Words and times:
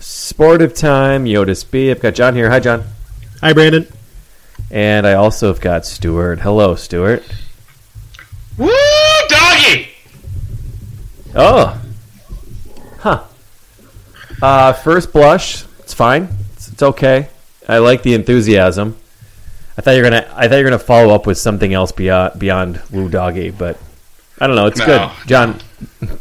Sportive 0.00 0.74
time, 0.74 1.24
Yotis 1.24 1.68
B. 1.68 1.90
I've 1.90 2.00
got 2.00 2.14
John 2.14 2.34
here. 2.34 2.50
Hi, 2.50 2.60
John. 2.60 2.84
Hi, 3.40 3.52
Brandon. 3.52 3.86
And 4.70 5.06
I 5.06 5.14
also 5.14 5.48
have 5.48 5.60
got 5.60 5.86
Stuart. 5.86 6.40
Hello, 6.40 6.74
Stuart. 6.74 7.22
Woo, 8.58 8.68
doggy! 9.28 9.88
Oh. 11.34 11.80
Huh. 12.98 13.24
Uh, 14.42 14.72
first 14.72 15.12
blush, 15.12 15.64
it's 15.80 15.94
fine. 15.94 16.28
It's, 16.54 16.68
it's 16.68 16.82
okay. 16.82 17.28
I 17.68 17.78
like 17.78 18.02
the 18.02 18.14
enthusiasm. 18.14 18.96
I 19.78 19.82
thought 19.82 19.90
you 19.92 20.02
were 20.02 20.08
gonna. 20.10 20.26
I 20.34 20.48
thought 20.48 20.56
you 20.56 20.64
were 20.64 20.70
gonna 20.70 20.78
follow 20.78 21.14
up 21.14 21.26
with 21.26 21.36
something 21.36 21.74
else 21.74 21.92
beyond 21.92 22.38
beyond 22.38 22.80
Woo 22.90 23.08
Doggy, 23.10 23.50
but 23.50 23.78
I 24.40 24.46
don't 24.46 24.56
know. 24.56 24.66
It's 24.66 24.78
No. 24.78 24.86
good, 24.86 25.28
John. 25.28 25.60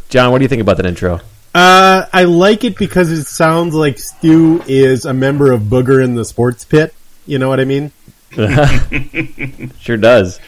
John, 0.10 0.32
what 0.32 0.40
do 0.40 0.44
you 0.44 0.50
think 0.50 0.62
about 0.62 0.76
that 0.78 0.86
intro? 0.86 1.22
Uh, 1.56 2.06
I 2.12 2.26
like 2.26 2.66
it 2.66 2.78
because 2.78 3.10
it 3.10 3.24
sounds 3.24 3.74
like 3.74 3.98
Stu 3.98 4.62
is 4.68 5.06
a 5.06 5.14
member 5.14 5.54
of 5.54 5.62
Booger 5.62 6.04
in 6.04 6.14
the 6.14 6.26
Sports 6.26 6.66
Pit. 6.66 6.94
You 7.26 7.40
know 7.40 7.48
what 7.48 7.62
I 7.62 7.66
mean? 7.66 7.92
Sure 9.80 9.96
does. 9.96 10.42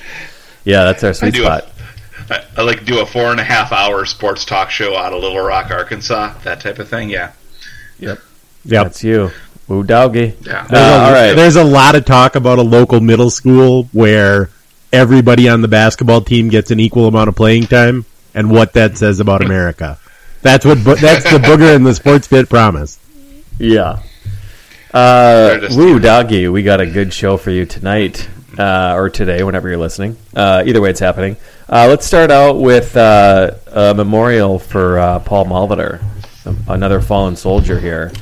Yeah, 0.66 0.84
that's 0.84 1.06
our 1.06 1.14
sweet 1.14 1.34
do. 1.34 1.44
spot. 1.44 1.70
A, 2.30 2.34
I, 2.34 2.46
I 2.58 2.62
like 2.64 2.80
to 2.80 2.86
do 2.86 3.00
a 3.00 3.06
four 3.06 3.32
and 3.32 3.40
a 3.40 3.44
half 3.44 3.72
hour 3.72 4.04
sports 4.04 4.44
talk 4.44 4.70
show 4.70 4.98
out 4.98 5.14
of 5.14 5.22
Little 5.22 5.40
Rock, 5.40 5.72
Arkansas. 5.72 6.34
That 6.44 6.60
type 6.60 6.80
of 6.80 6.90
thing. 6.90 7.10
Yeah. 7.10 7.32
Yep. 8.00 8.20
That's 8.66 9.02
you, 9.02 9.32
Woo 9.70 9.84
Doggy. 9.84 10.34
Yeah. 10.42 10.68
Uh, 10.70 11.06
all 11.06 11.14
right. 11.14 11.34
There's 11.34 11.56
a 11.56 11.64
lot 11.64 11.96
of 11.96 12.04
talk 12.04 12.36
about 12.36 12.60
a 12.60 12.64
local 12.64 13.00
middle 13.00 13.30
school 13.30 13.84
where 13.94 14.50
everybody 14.92 15.48
on 15.48 15.62
the 15.62 15.70
basketball 15.70 16.20
team 16.20 16.50
gets 16.50 16.70
an 16.70 16.82
equal 16.82 17.08
amount 17.08 17.30
of 17.30 17.36
playing 17.36 17.68
time, 17.68 18.04
and 18.34 18.52
what 18.52 18.74
that 18.74 18.98
says 18.98 19.22
about 19.22 19.42
America. 19.42 19.98
That's 20.48 20.64
what. 20.66 20.82
bo- 20.82 20.96
That's 20.96 21.26
the 21.26 21.40
Booger 21.40 21.76
in 21.76 21.84
the 21.84 21.94
Sports 21.94 22.26
Pit 22.26 22.48
promise. 22.48 23.00
Yeah. 23.60 24.00
Uh, 24.94 25.68
woo, 25.72 26.00
doggy, 26.00 26.48
we 26.48 26.64
got 26.64 26.80
a 26.80 26.86
good 26.86 27.12
show 27.14 27.36
for 27.36 27.52
you 27.52 27.66
tonight, 27.66 28.30
uh, 28.58 28.94
or 28.96 29.10
today, 29.10 29.44
whenever 29.44 29.68
you're 29.68 29.78
listening. 29.78 30.16
Uh, 30.34 30.64
either 30.66 30.80
way, 30.80 30.90
it's 30.92 31.02
happening. 31.02 31.36
Uh, 31.68 31.88
let's 31.90 32.06
start 32.06 32.32
out 32.32 32.54
with 32.62 32.96
uh, 32.96 33.56
a 33.74 33.94
memorial 33.94 34.58
for 34.58 34.98
uh, 35.00 35.20
Paul 35.20 35.46
Molitor, 35.48 36.02
another 36.70 37.02
fallen 37.02 37.36
soldier 37.36 37.78
here. 37.78 38.14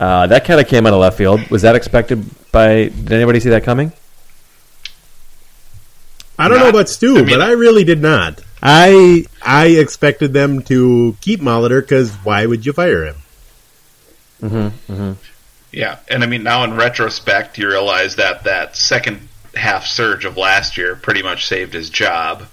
Uh, 0.00 0.26
that 0.28 0.46
kind 0.46 0.58
of 0.58 0.66
came 0.68 0.86
out 0.86 0.94
of 0.94 1.00
left 1.00 1.18
field. 1.18 1.46
Was 1.50 1.60
that 1.60 1.76
expected 1.76 2.24
by? 2.52 2.84
Did 2.88 3.12
anybody 3.12 3.38
see 3.38 3.50
that 3.50 3.64
coming? 3.64 3.92
I 6.38 6.48
don't 6.48 6.58
know 6.58 6.70
about 6.70 6.88
Stu, 6.88 7.18
I 7.18 7.22
mean- 7.22 7.28
but 7.38 7.42
I 7.42 7.50
really 7.52 7.84
did 7.84 8.00
not. 8.00 8.40
I 8.62 9.24
I 9.42 9.66
expected 9.66 10.32
them 10.32 10.62
to 10.62 11.16
keep 11.20 11.40
Molitor 11.40 11.80
because 11.80 12.12
why 12.16 12.46
would 12.46 12.64
you 12.64 12.72
fire 12.72 13.04
him? 13.04 13.16
Yeah, 15.72 15.98
and 16.08 16.22
I 16.22 16.26
mean 16.26 16.42
now 16.42 16.64
in 16.64 16.74
retrospect, 16.74 17.58
you 17.58 17.68
realize 17.68 18.16
that 18.16 18.44
that 18.44 18.76
second 18.76 19.28
half 19.54 19.86
surge 19.86 20.24
of 20.24 20.36
last 20.36 20.76
year 20.76 20.96
pretty 20.96 21.22
much 21.22 21.46
saved 21.46 21.72
his 21.74 21.90
job, 21.90 22.44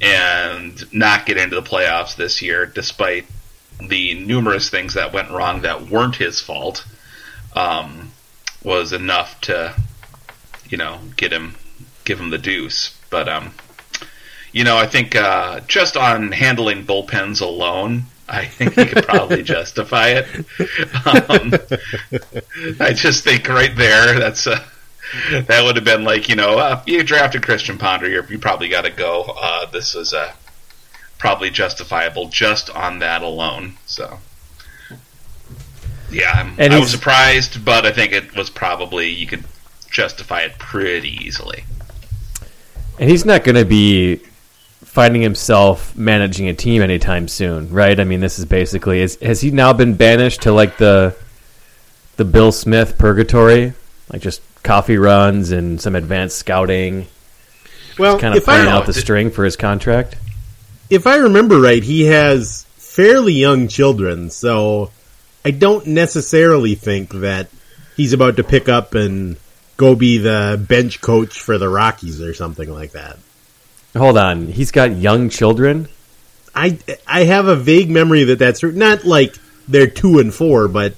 and 0.00 0.92
not 0.92 1.26
get 1.26 1.36
into 1.36 1.54
the 1.54 1.62
playoffs 1.62 2.16
this 2.16 2.42
year, 2.42 2.66
despite 2.66 3.26
the 3.80 4.14
numerous 4.14 4.68
things 4.68 4.94
that 4.94 5.12
went 5.12 5.30
wrong 5.30 5.62
that 5.62 5.88
weren't 5.88 6.16
his 6.16 6.40
fault, 6.40 6.84
um, 7.54 8.12
was 8.62 8.92
enough 8.92 9.40
to, 9.42 9.74
you 10.68 10.76
know, 10.76 10.98
get 11.16 11.32
him, 11.32 11.54
give 12.04 12.20
him 12.20 12.30
the 12.30 12.38
deuce. 12.38 12.96
But 13.10 13.28
um, 13.28 13.54
you 14.52 14.64
know, 14.64 14.76
I 14.76 14.86
think 14.86 15.16
uh, 15.16 15.60
just 15.60 15.96
on 15.96 16.30
handling 16.32 16.84
bullpens 16.84 17.40
alone, 17.40 18.04
I 18.28 18.44
think 18.44 18.74
he 18.74 18.84
could 18.86 19.04
probably 19.04 19.42
justify 19.42 20.08
it. 20.08 20.26
Um, 21.06 21.54
I 22.80 22.92
just 22.92 23.24
think 23.24 23.48
right 23.48 23.74
there, 23.74 24.18
that's 24.18 24.46
a, 24.46 24.64
that 25.30 25.62
would 25.64 25.76
have 25.76 25.84
been 25.84 26.04
like 26.04 26.28
you 26.28 26.36
know, 26.36 26.58
uh, 26.58 26.82
you 26.86 27.02
drafted 27.02 27.42
Christian 27.42 27.78
Ponder, 27.78 28.08
you're, 28.08 28.24
you 28.26 28.38
probably 28.38 28.68
got 28.68 28.84
to 28.84 28.90
go. 28.90 29.34
Uh, 29.40 29.66
this 29.70 29.94
is 29.94 30.12
uh, 30.12 30.32
probably 31.18 31.50
justifiable 31.50 32.28
just 32.28 32.70
on 32.70 32.98
that 33.00 33.22
alone. 33.22 33.74
So. 33.86 34.18
Yeah, 36.10 36.54
I 36.58 36.78
was 36.78 36.90
surprised, 36.90 37.64
but 37.64 37.86
I 37.86 37.90
think 37.90 38.12
it 38.12 38.36
was 38.36 38.50
probably 38.50 39.08
you 39.08 39.26
could 39.26 39.44
justify 39.90 40.40
it 40.42 40.58
pretty 40.58 41.08
easily. 41.24 41.64
And 42.98 43.08
he's 43.08 43.24
not 43.24 43.44
going 43.44 43.56
to 43.56 43.64
be 43.64 44.20
finding 44.92 45.22
himself 45.22 45.96
managing 45.96 46.48
a 46.48 46.54
team 46.54 46.82
anytime 46.82 47.26
soon, 47.26 47.70
right? 47.70 47.98
I 47.98 48.04
mean, 48.04 48.20
this 48.20 48.38
is 48.38 48.44
basically 48.44 49.00
is, 49.00 49.16
has 49.22 49.40
he 49.40 49.50
now 49.50 49.72
been 49.72 49.94
banished 49.94 50.42
to 50.42 50.52
like 50.52 50.76
the 50.76 51.16
the 52.16 52.26
Bill 52.26 52.52
Smith 52.52 52.98
purgatory, 52.98 53.72
like 54.12 54.20
just 54.20 54.42
coffee 54.62 54.98
runs 54.98 55.50
and 55.50 55.80
some 55.80 55.96
advanced 55.96 56.36
scouting, 56.36 57.06
Well, 57.98 58.18
kind 58.18 58.36
of 58.36 58.42
I 58.42 58.44
playing 58.44 58.68
out 58.68 58.84
the 58.84 58.92
string 58.92 59.30
for 59.30 59.44
his 59.44 59.56
contract? 59.56 60.16
if 60.90 61.06
I 61.06 61.16
remember 61.16 61.58
right, 61.58 61.82
he 61.82 62.02
has 62.04 62.66
fairly 62.76 63.32
young 63.32 63.68
children, 63.68 64.28
so 64.28 64.90
I 65.42 65.52
don't 65.52 65.86
necessarily 65.86 66.74
think 66.74 67.14
that 67.14 67.48
he's 67.96 68.12
about 68.12 68.36
to 68.36 68.44
pick 68.44 68.68
up 68.68 68.94
and 68.94 69.38
go 69.78 69.94
be 69.94 70.18
the 70.18 70.62
bench 70.68 71.00
coach 71.00 71.40
for 71.40 71.56
the 71.56 71.70
Rockies 71.70 72.20
or 72.20 72.34
something 72.34 72.70
like 72.70 72.92
that. 72.92 73.16
Hold 73.96 74.16
on, 74.16 74.46
he's 74.46 74.70
got 74.70 74.96
young 74.96 75.28
children. 75.28 75.88
I 76.54 76.78
I 77.06 77.24
have 77.24 77.46
a 77.46 77.56
vague 77.56 77.90
memory 77.90 78.24
that 78.24 78.38
that's 78.38 78.60
true. 78.60 78.72
Not 78.72 79.04
like 79.04 79.34
they're 79.68 79.86
two 79.86 80.18
and 80.18 80.32
four, 80.32 80.68
but 80.68 80.94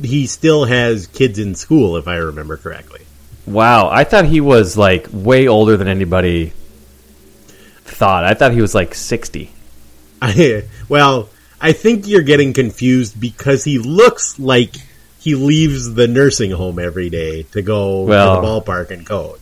he 0.00 0.26
still 0.26 0.64
has 0.64 1.06
kids 1.06 1.38
in 1.38 1.54
school, 1.54 1.96
if 1.96 2.08
I 2.08 2.16
remember 2.16 2.56
correctly. 2.56 3.00
Wow, 3.46 3.88
I 3.90 4.04
thought 4.04 4.24
he 4.24 4.40
was 4.40 4.76
like 4.76 5.06
way 5.12 5.46
older 5.48 5.76
than 5.76 5.88
anybody 5.88 6.52
thought. 7.84 8.24
I 8.24 8.34
thought 8.34 8.52
he 8.52 8.60
was 8.60 8.74
like 8.74 8.94
sixty. 8.94 9.52
I, 10.22 10.64
well, 10.88 11.28
I 11.60 11.72
think 11.72 12.06
you're 12.06 12.22
getting 12.22 12.52
confused 12.52 13.20
because 13.20 13.64
he 13.64 13.78
looks 13.78 14.38
like 14.38 14.74
he 15.20 15.34
leaves 15.34 15.94
the 15.94 16.08
nursing 16.08 16.50
home 16.50 16.78
every 16.78 17.10
day 17.10 17.44
to 17.52 17.62
go 17.62 18.02
Well- 18.02 18.36
to 18.36 18.40
the 18.40 18.46
ballpark 18.46 18.90
and 18.90 19.06
coach. 19.06 19.40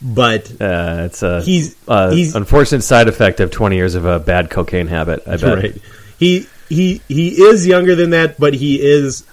But 0.00 0.50
Uh, 0.60 1.02
it's 1.06 1.22
a 1.22 1.40
He's- 1.42 1.74
uh, 1.88 2.10
he's- 2.10 2.34
unfortunate 2.34 2.82
side 2.82 3.08
effect 3.08 3.40
of 3.40 3.50
twenty 3.50 3.76
years 3.76 3.94
of 3.96 4.04
a 4.04 4.18
bad 4.20 4.48
cocaine 4.50 4.86
habit. 4.86 5.22
I 5.26 5.36
bet. 5.36 5.56
right, 5.56 5.76
he 6.18 6.46
he 6.68 7.00
he 7.08 7.28
is 7.42 7.66
younger 7.66 7.94
than 7.96 8.10
that, 8.10 8.38
but 8.38 8.54
he 8.54 8.80
is. 8.80 9.24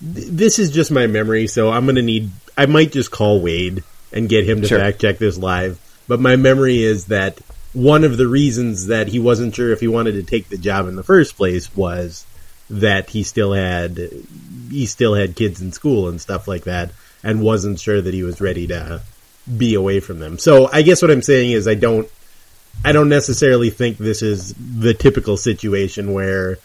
This 0.00 0.58
is 0.58 0.70
just 0.70 0.90
my 0.90 1.06
memory, 1.06 1.46
so 1.46 1.70
I'm 1.70 1.86
gonna 1.86 2.02
need. 2.02 2.30
I 2.56 2.66
might 2.66 2.92
just 2.92 3.10
call 3.10 3.40
Wade 3.40 3.82
and 4.12 4.28
get 4.28 4.44
him 4.44 4.60
to 4.62 4.68
Sure. 4.68 4.78
fact 4.78 5.00
check 5.00 5.18
this 5.18 5.38
live. 5.38 5.78
But 6.06 6.20
my 6.20 6.36
memory 6.36 6.82
is 6.84 7.06
that 7.06 7.38
one 7.72 8.04
of 8.04 8.16
the 8.16 8.26
reasons 8.26 8.88
that 8.88 9.08
he 9.08 9.18
wasn't 9.18 9.54
sure 9.54 9.72
if 9.72 9.80
he 9.80 9.88
wanted 9.88 10.12
to 10.12 10.22
take 10.22 10.50
the 10.50 10.58
job 10.58 10.86
in 10.86 10.94
the 10.96 11.02
first 11.02 11.36
place 11.36 11.70
was 11.74 12.24
that 12.68 13.10
he 13.10 13.22
still 13.22 13.52
had 13.54 14.08
he 14.70 14.86
still 14.86 15.14
had 15.14 15.34
kids 15.34 15.60
in 15.60 15.72
school 15.72 16.08
and 16.08 16.20
stuff 16.20 16.46
like 16.46 16.64
that, 16.64 16.90
and 17.24 17.40
wasn't 17.40 17.80
sure 17.80 18.00
that 18.00 18.14
he 18.14 18.22
was 18.22 18.40
ready 18.40 18.66
to 18.68 19.00
be 19.56 19.74
away 19.74 20.00
from 20.00 20.18
them. 20.18 20.38
So 20.38 20.68
I 20.72 20.82
guess 20.82 21.02
what 21.02 21.10
I'm 21.10 21.22
saying 21.22 21.52
is 21.52 21.66
I 21.66 21.74
don't 21.74 22.08
I 22.84 22.92
don't 22.92 23.08
necessarily 23.08 23.70
think 23.70 23.98
this 23.98 24.22
is 24.22 24.54
the 24.54 24.94
typical 24.94 25.36
situation 25.36 26.12
where 26.12 26.58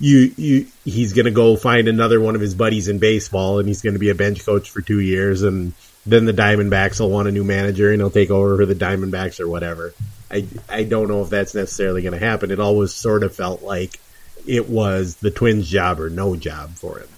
you 0.00 0.32
you 0.36 0.66
he's 0.84 1.12
going 1.12 1.26
to 1.26 1.30
go 1.30 1.56
find 1.56 1.88
another 1.88 2.20
one 2.20 2.34
of 2.34 2.40
his 2.40 2.54
buddies 2.54 2.88
in 2.88 2.98
baseball, 2.98 3.58
and 3.58 3.68
he's 3.68 3.82
going 3.82 3.94
to 3.94 4.00
be 4.00 4.10
a 4.10 4.14
bench 4.14 4.44
coach 4.44 4.70
for 4.70 4.80
two 4.80 5.00
years, 5.00 5.42
and 5.42 5.74
then 6.04 6.24
the 6.24 6.32
Diamondbacks 6.32 6.98
will 6.98 7.10
want 7.10 7.28
a 7.28 7.32
new 7.32 7.44
manager, 7.44 7.92
and 7.92 8.00
he'll 8.00 8.10
take 8.10 8.30
over 8.30 8.56
for 8.56 8.66
the 8.66 8.74
Diamondbacks 8.74 9.38
or 9.38 9.48
whatever. 9.48 9.94
I 10.30 10.46
I 10.68 10.84
don't 10.84 11.08
know 11.08 11.22
if 11.22 11.30
that's 11.30 11.54
necessarily 11.54 12.02
going 12.02 12.18
to 12.18 12.26
happen. 12.26 12.50
It 12.50 12.58
always 12.58 12.92
sort 12.92 13.22
of 13.22 13.34
felt 13.34 13.62
like 13.62 14.00
it 14.46 14.68
was 14.68 15.16
the 15.16 15.30
Twins' 15.30 15.70
job 15.70 16.00
or 16.00 16.10
no 16.10 16.34
job 16.34 16.74
for 16.74 16.98
him. 16.98 17.08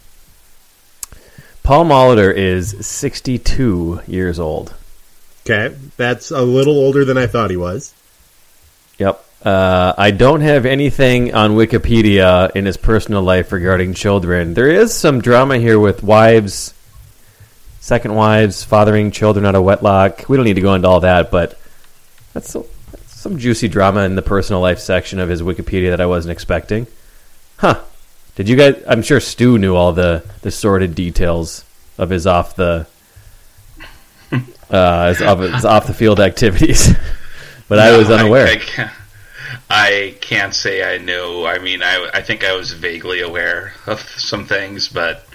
Paul 1.63 1.87
Molitor 1.87 2.35
is 2.35 2.87
62 2.87 4.03
years 4.07 4.39
old. 4.39 4.75
Okay, 5.47 5.75
that's 5.99 6.31
a 6.31 6.41
little 6.41 6.79
older 6.79 7.05
than 7.05 7.19
I 7.19 7.27
thought 7.27 7.51
he 7.51 7.57
was. 7.57 7.93
Yep. 8.99 9.23
Uh, 9.45 9.93
I 9.99 10.11
don't 10.11 10.41
have 10.41 10.65
anything 10.65 11.35
on 11.35 11.51
Wikipedia 11.51 12.51
in 12.57 12.65
his 12.65 12.79
personal 12.79 13.23
life 13.23 13.53
regarding 13.53 13.93
children. 13.93 14.55
There 14.55 14.71
is 14.71 14.95
some 14.95 15.21
drama 15.21 15.59
here 15.59 15.79
with 15.79 16.03
wives, 16.03 16.73
second 17.81 18.15
wives, 18.15 18.65
fathering 18.65 19.11
children 19.11 19.45
out 19.45 19.55
of 19.55 19.65
wedlock. 19.65 20.27
We 20.31 20.39
don't 20.39 20.47
need 20.47 20.55
to 20.55 20.63
go 20.63 20.75
into 20.75 20.89
all 20.89 21.01
that, 21.01 21.31
but 21.31 21.59
that's, 22.33 22.55
that's 22.55 23.15
some 23.15 23.37
juicy 23.37 23.69
drama 23.69 24.05
in 24.05 24.15
the 24.15 24.23
personal 24.23 24.63
life 24.63 24.79
section 24.79 25.19
of 25.19 25.29
his 25.29 25.43
Wikipedia 25.43 25.91
that 25.91 26.01
I 26.01 26.07
wasn't 26.07 26.33
expecting. 26.33 26.87
Huh. 27.59 27.83
Did 28.37 28.49
you 28.49 28.57
guys? 28.57 28.83
I'm 28.89 29.03
sure 29.03 29.21
Stu 29.21 29.59
knew 29.59 29.77
all 29.77 29.93
the, 29.93 30.25
the 30.41 30.51
sordid 30.51 30.95
details 30.95 31.67
of 31.99 32.09
his 32.09 32.27
off 32.27 32.57
the 32.57 32.87
uh, 34.75 35.09
his, 35.09 35.23
of 35.23 35.39
his 35.41 35.65
off 35.65 35.87
the 35.87 35.95
field 35.95 36.21
activities, 36.21 36.93
but 37.69 37.79
I 37.79 37.97
was 37.97 38.11
unaware. 38.11 38.47
I, 38.47 38.51
I, 38.51 38.57
can't, 38.57 38.93
I 39.71 40.17
can't 40.21 40.55
say 40.55 40.95
I 40.95 40.99
knew. 40.99 41.45
I 41.47 41.59
mean, 41.59 41.83
I, 41.83 42.11
I 42.13 42.23
think 42.23 42.45
I 42.45 42.55
was 42.57 42.73
vaguely 42.73 43.21
aware 43.21 43.75
of 43.87 44.01
some 44.01 44.47
things, 44.47 44.89
but 44.89 45.27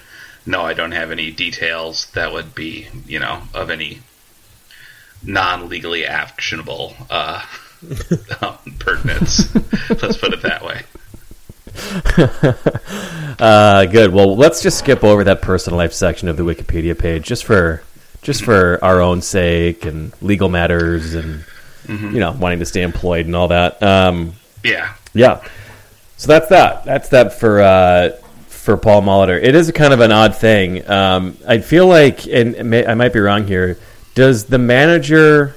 no, 0.44 0.62
I 0.62 0.74
don't 0.74 0.92
have 0.92 1.10
any 1.10 1.30
details 1.30 2.10
that 2.12 2.32
would 2.32 2.54
be, 2.54 2.88
you 3.06 3.18
know, 3.18 3.42
of 3.54 3.70
any 3.70 4.00
non 5.22 5.68
legally 5.68 6.04
actionable 6.04 6.94
uh, 7.08 7.42
um, 8.42 8.58
pertinence. 8.78 9.54
Let's 10.02 10.18
put 10.18 10.34
it 10.34 10.42
that 10.42 10.62
way. 10.64 10.82
uh, 13.38 13.86
good. 13.86 14.12
Well, 14.12 14.36
let's 14.36 14.60
just 14.60 14.78
skip 14.78 15.04
over 15.04 15.22
that 15.22 15.40
personal 15.40 15.76
life 15.76 15.92
section 15.92 16.28
of 16.28 16.36
the 16.36 16.42
Wikipedia 16.42 16.98
page, 16.98 17.24
just 17.24 17.44
for 17.44 17.82
just 18.22 18.44
for 18.44 18.78
our 18.82 19.00
own 19.00 19.22
sake 19.22 19.84
and 19.84 20.12
legal 20.22 20.48
matters, 20.48 21.14
and 21.14 21.44
mm-hmm. 21.84 22.12
you 22.12 22.20
know, 22.20 22.32
wanting 22.32 22.58
to 22.58 22.66
stay 22.66 22.82
employed 22.82 23.26
and 23.26 23.34
all 23.34 23.48
that. 23.48 23.82
Um, 23.82 24.34
yeah, 24.62 24.94
yeah. 25.14 25.42
So 26.16 26.28
that's 26.28 26.48
that. 26.48 26.84
That's 26.84 27.08
that 27.10 27.32
for 27.32 27.60
uh, 27.60 28.10
for 28.46 28.76
Paul 28.76 29.02
Molitor. 29.02 29.42
It 29.42 29.54
is 29.54 29.68
a 29.68 29.72
kind 29.72 29.92
of 29.92 30.00
an 30.00 30.12
odd 30.12 30.36
thing. 30.36 30.88
Um, 30.88 31.36
I 31.46 31.58
feel 31.58 31.86
like, 31.86 32.26
and 32.26 32.74
I 32.74 32.94
might 32.94 33.12
be 33.12 33.20
wrong 33.20 33.46
here. 33.46 33.78
Does 34.14 34.44
the 34.44 34.58
manager? 34.58 35.56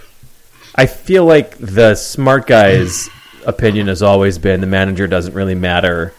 I 0.75 0.85
feel 0.85 1.25
like 1.25 1.57
the 1.57 1.95
smart 1.95 2.47
guys 2.47 3.09
opinion 3.45 3.87
has 3.87 4.01
always 4.01 4.37
been 4.37 4.61
the 4.61 4.67
manager 4.67 5.05
doesn't 5.05 5.33
really 5.33 5.55
matter 5.55 6.13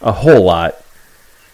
a 0.00 0.12
whole 0.12 0.44
lot, 0.44 0.76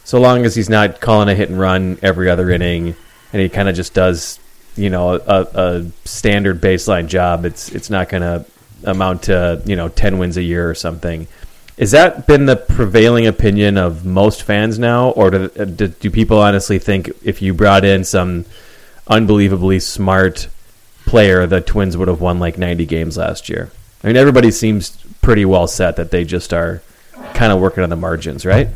so 0.02 0.20
long 0.20 0.44
as 0.44 0.56
he's 0.56 0.68
not 0.68 1.00
calling 1.00 1.28
a 1.28 1.34
hit 1.34 1.48
and 1.48 1.58
run 1.58 1.98
every 2.02 2.28
other 2.28 2.50
inning, 2.50 2.96
and 3.32 3.42
he 3.42 3.48
kind 3.48 3.68
of 3.68 3.76
just 3.76 3.94
does, 3.94 4.38
you 4.76 4.90
know, 4.90 5.14
a, 5.14 5.46
a 5.54 5.86
standard 6.04 6.60
baseline 6.60 7.08
job. 7.08 7.44
It's 7.44 7.70
it's 7.70 7.90
not 7.90 8.08
going 8.08 8.22
to 8.22 8.44
amount 8.84 9.24
to 9.24 9.62
you 9.66 9.76
know 9.76 9.88
ten 9.88 10.18
wins 10.18 10.36
a 10.36 10.42
year 10.42 10.68
or 10.68 10.74
something. 10.74 11.26
Is 11.76 11.92
that 11.92 12.26
been 12.26 12.44
the 12.44 12.56
prevailing 12.56 13.26
opinion 13.26 13.78
of 13.78 14.04
most 14.04 14.42
fans 14.42 14.78
now, 14.78 15.10
or 15.10 15.30
do, 15.30 15.48
do, 15.48 15.88
do 15.88 16.10
people 16.10 16.38
honestly 16.38 16.78
think 16.78 17.10
if 17.24 17.40
you 17.40 17.54
brought 17.54 17.86
in 17.86 18.04
some 18.04 18.44
unbelievably 19.06 19.80
smart 19.80 20.48
player, 21.06 21.46
the 21.46 21.62
Twins 21.62 21.96
would 21.96 22.08
have 22.08 22.20
won 22.20 22.38
like 22.38 22.58
ninety 22.58 22.84
games 22.84 23.16
last 23.16 23.48
year? 23.48 23.70
I 24.04 24.06
mean, 24.08 24.16
everybody 24.16 24.50
seems 24.50 24.90
pretty 25.22 25.44
well 25.44 25.66
set 25.66 25.96
that 25.96 26.10
they 26.10 26.24
just 26.24 26.52
are 26.52 26.82
kind 27.34 27.52
of 27.52 27.60
working 27.60 27.82
on 27.82 27.90
the 27.90 27.96
margins, 27.96 28.44
right? 28.44 28.68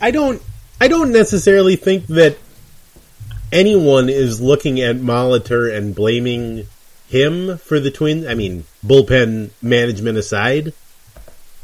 I 0.00 0.10
don't. 0.10 0.42
I 0.80 0.88
don't 0.88 1.12
necessarily 1.12 1.76
think 1.76 2.06
that 2.08 2.36
anyone 3.54 4.10
is 4.10 4.40
looking 4.40 4.80
at 4.80 4.96
Molitor 4.96 5.74
and 5.74 5.94
blaming 5.94 6.66
him 7.08 7.56
for 7.58 7.80
the 7.80 7.90
Twins. 7.90 8.26
I 8.26 8.34
mean, 8.34 8.64
bullpen 8.84 9.50
management 9.62 10.18
aside, 10.18 10.74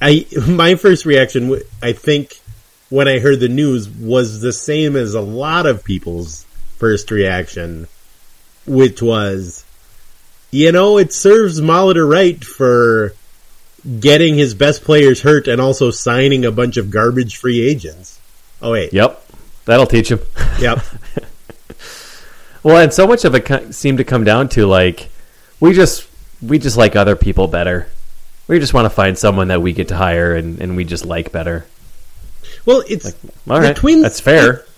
I 0.00 0.26
my 0.48 0.76
first 0.76 1.04
reaction, 1.04 1.60
I 1.82 1.92
think, 1.92 2.40
when 2.88 3.08
I 3.08 3.19
heard 3.19 3.40
the 3.40 3.48
news 3.48 3.88
was 3.88 4.40
the 4.40 4.52
same 4.52 4.96
as 4.96 5.14
a 5.14 5.20
lot 5.20 5.66
of 5.66 5.84
people's 5.84 6.44
first 6.78 7.10
reaction, 7.10 7.88
which 8.66 9.02
was, 9.02 9.64
you 10.50 10.72
know, 10.72 10.98
it 10.98 11.12
serves 11.12 11.60
Molitor 11.60 12.08
right 12.08 12.43
for 12.43 13.14
getting 13.98 14.34
his 14.34 14.54
best 14.54 14.84
players 14.84 15.22
hurt 15.22 15.48
and 15.48 15.60
also 15.60 15.90
signing 15.90 16.44
a 16.44 16.52
bunch 16.52 16.76
of 16.76 16.90
garbage 16.90 17.36
free 17.36 17.60
agents. 17.60 18.20
Oh 18.60 18.72
wait. 18.72 18.93
Yep. 18.93 19.25
That'll 19.64 19.86
teach 19.86 20.10
him. 20.10 20.20
Yep. 20.60 20.81
well, 22.62 22.76
and 22.76 22.92
so 22.92 23.06
much 23.06 23.24
of 23.24 23.34
it 23.34 23.74
seemed 23.74 23.98
to 23.98 24.04
come 24.04 24.24
down 24.24 24.48
to 24.50 24.66
like 24.66 25.10
we 25.60 25.72
just 25.72 26.08
we 26.42 26.58
just 26.58 26.76
like 26.76 26.96
other 26.96 27.16
people 27.16 27.46
better. 27.46 27.88
We 28.48 28.58
just 28.58 28.74
want 28.74 28.86
to 28.86 28.90
find 28.90 29.16
someone 29.16 29.48
that 29.48 29.62
we 29.62 29.72
get 29.72 29.88
to 29.88 29.96
hire 29.96 30.34
and, 30.34 30.60
and 30.60 30.76
we 30.76 30.84
just 30.84 31.04
like 31.04 31.30
better. 31.30 31.66
Well, 32.66 32.82
it's 32.88 33.04
like, 33.04 33.14
all 33.48 33.60
right. 33.60 33.76
Twins, 33.76 34.02
that's 34.02 34.20
fair. 34.20 34.52
It, 34.52 34.68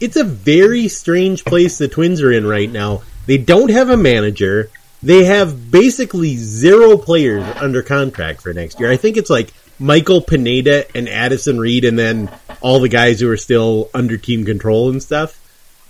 it's 0.00 0.16
a 0.16 0.24
very 0.24 0.88
strange 0.88 1.44
place 1.44 1.78
the 1.78 1.88
Twins 1.88 2.20
are 2.20 2.32
in 2.32 2.46
right 2.46 2.70
now. 2.70 3.02
They 3.26 3.38
don't 3.38 3.70
have 3.70 3.88
a 3.88 3.96
manager. 3.96 4.70
They 5.02 5.24
have 5.24 5.70
basically 5.70 6.36
zero 6.36 6.96
players 6.96 7.44
under 7.56 7.82
contract 7.82 8.42
for 8.42 8.52
next 8.52 8.78
year. 8.80 8.90
I 8.90 8.96
think 8.96 9.16
it's 9.16 9.30
like 9.30 9.52
Michael 9.78 10.20
Pineda 10.20 10.84
and 10.96 11.08
Addison 11.08 11.58
Reed, 11.58 11.84
and 11.84 11.98
then 11.98 12.30
all 12.60 12.80
the 12.80 12.88
guys 12.88 13.20
who 13.20 13.30
are 13.30 13.36
still 13.36 13.90
under 13.94 14.16
team 14.16 14.44
control 14.44 14.90
and 14.90 15.02
stuff. 15.02 15.38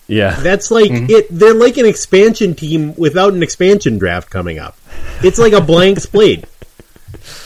Yeah, 0.08 0.38
that's 0.40 0.70
like 0.70 0.90
mm-hmm. 0.90 1.06
it. 1.08 1.26
They're 1.31 1.54
like 1.54 1.76
an 1.76 1.87
expansion 1.87 2.54
team 2.54 2.94
without 2.96 3.32
an 3.32 3.43
expansion 3.43 3.99
draft 3.99 4.31
coming 4.31 4.58
up. 4.58 4.76
It's 5.22 5.38
like 5.38 5.52
a 5.52 5.60
blank 5.60 6.00
slate. 6.00 6.44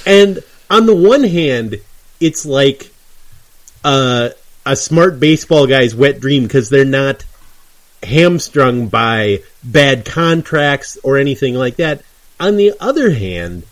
And 0.06 0.42
on 0.70 0.86
the 0.86 0.96
one 0.96 1.22
hand, 1.22 1.76
it's 2.20 2.46
like 2.46 2.90
uh, 3.84 4.30
a 4.64 4.76
smart 4.76 5.20
baseball 5.20 5.66
guy's 5.66 5.94
wet 5.94 6.20
dream 6.20 6.44
because 6.44 6.70
they're 6.70 6.84
not 6.84 7.24
hamstrung 8.02 8.88
by 8.88 9.42
bad 9.62 10.04
contracts 10.04 10.98
or 11.02 11.18
anything 11.18 11.54
like 11.54 11.76
that. 11.76 12.02
On 12.38 12.56
the 12.56 12.74
other 12.80 13.10
hand, 13.10 13.64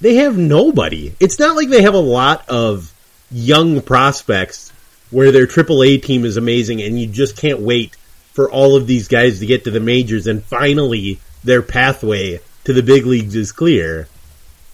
they 0.00 0.16
have 0.16 0.36
nobody. 0.36 1.14
It's 1.20 1.38
not 1.38 1.56
like 1.56 1.68
they 1.68 1.82
have 1.82 1.94
a 1.94 1.98
lot 1.98 2.48
of 2.48 2.92
young 3.30 3.80
prospects 3.80 4.72
where 5.10 5.32
their 5.32 5.46
AAA 5.46 6.02
team 6.02 6.24
is 6.24 6.36
amazing 6.36 6.82
and 6.82 6.98
you 6.98 7.06
just 7.06 7.36
can't 7.36 7.60
wait 7.60 7.96
for 8.36 8.50
all 8.50 8.76
of 8.76 8.86
these 8.86 9.08
guys 9.08 9.40
to 9.40 9.46
get 9.46 9.64
to 9.64 9.70
the 9.70 9.80
majors 9.80 10.26
and 10.26 10.44
finally 10.44 11.18
their 11.42 11.62
pathway 11.62 12.38
to 12.64 12.74
the 12.74 12.82
big 12.82 13.06
leagues 13.06 13.34
is 13.34 13.50
clear. 13.50 14.08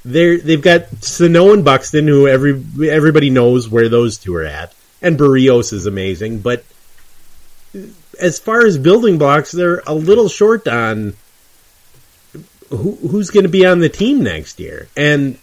They're, 0.04 0.38
they've 0.38 0.61
got 0.61 0.88
Sano 1.04 1.52
and 1.52 1.64
Buxton, 1.64 2.09
who 2.09 2.26
every 2.26 2.61
everybody 2.90 3.31
knows 3.31 3.69
where 3.69 3.88
those 3.88 4.19
two 4.19 4.35
are 4.35 4.45
at, 4.45 4.75
and 5.00 5.16
Berrios 5.16 5.73
is 5.73 5.87
amazing. 5.87 6.40
But 6.40 6.64
as 8.19 8.40
far 8.40 8.66
as 8.66 8.78
building 8.78 9.16
blocks, 9.16 9.52
they're 9.52 9.83
a 9.87 9.95
little 9.95 10.28
short 10.28 10.66
on 10.66 11.14
who, 12.69 12.97
who's 12.97 13.31
going 13.31 13.45
to 13.45 13.49
be 13.49 13.64
on 13.64 13.78
the 13.78 13.88
team 13.88 14.25
next 14.25 14.59
year. 14.59 14.88
And 14.97 15.38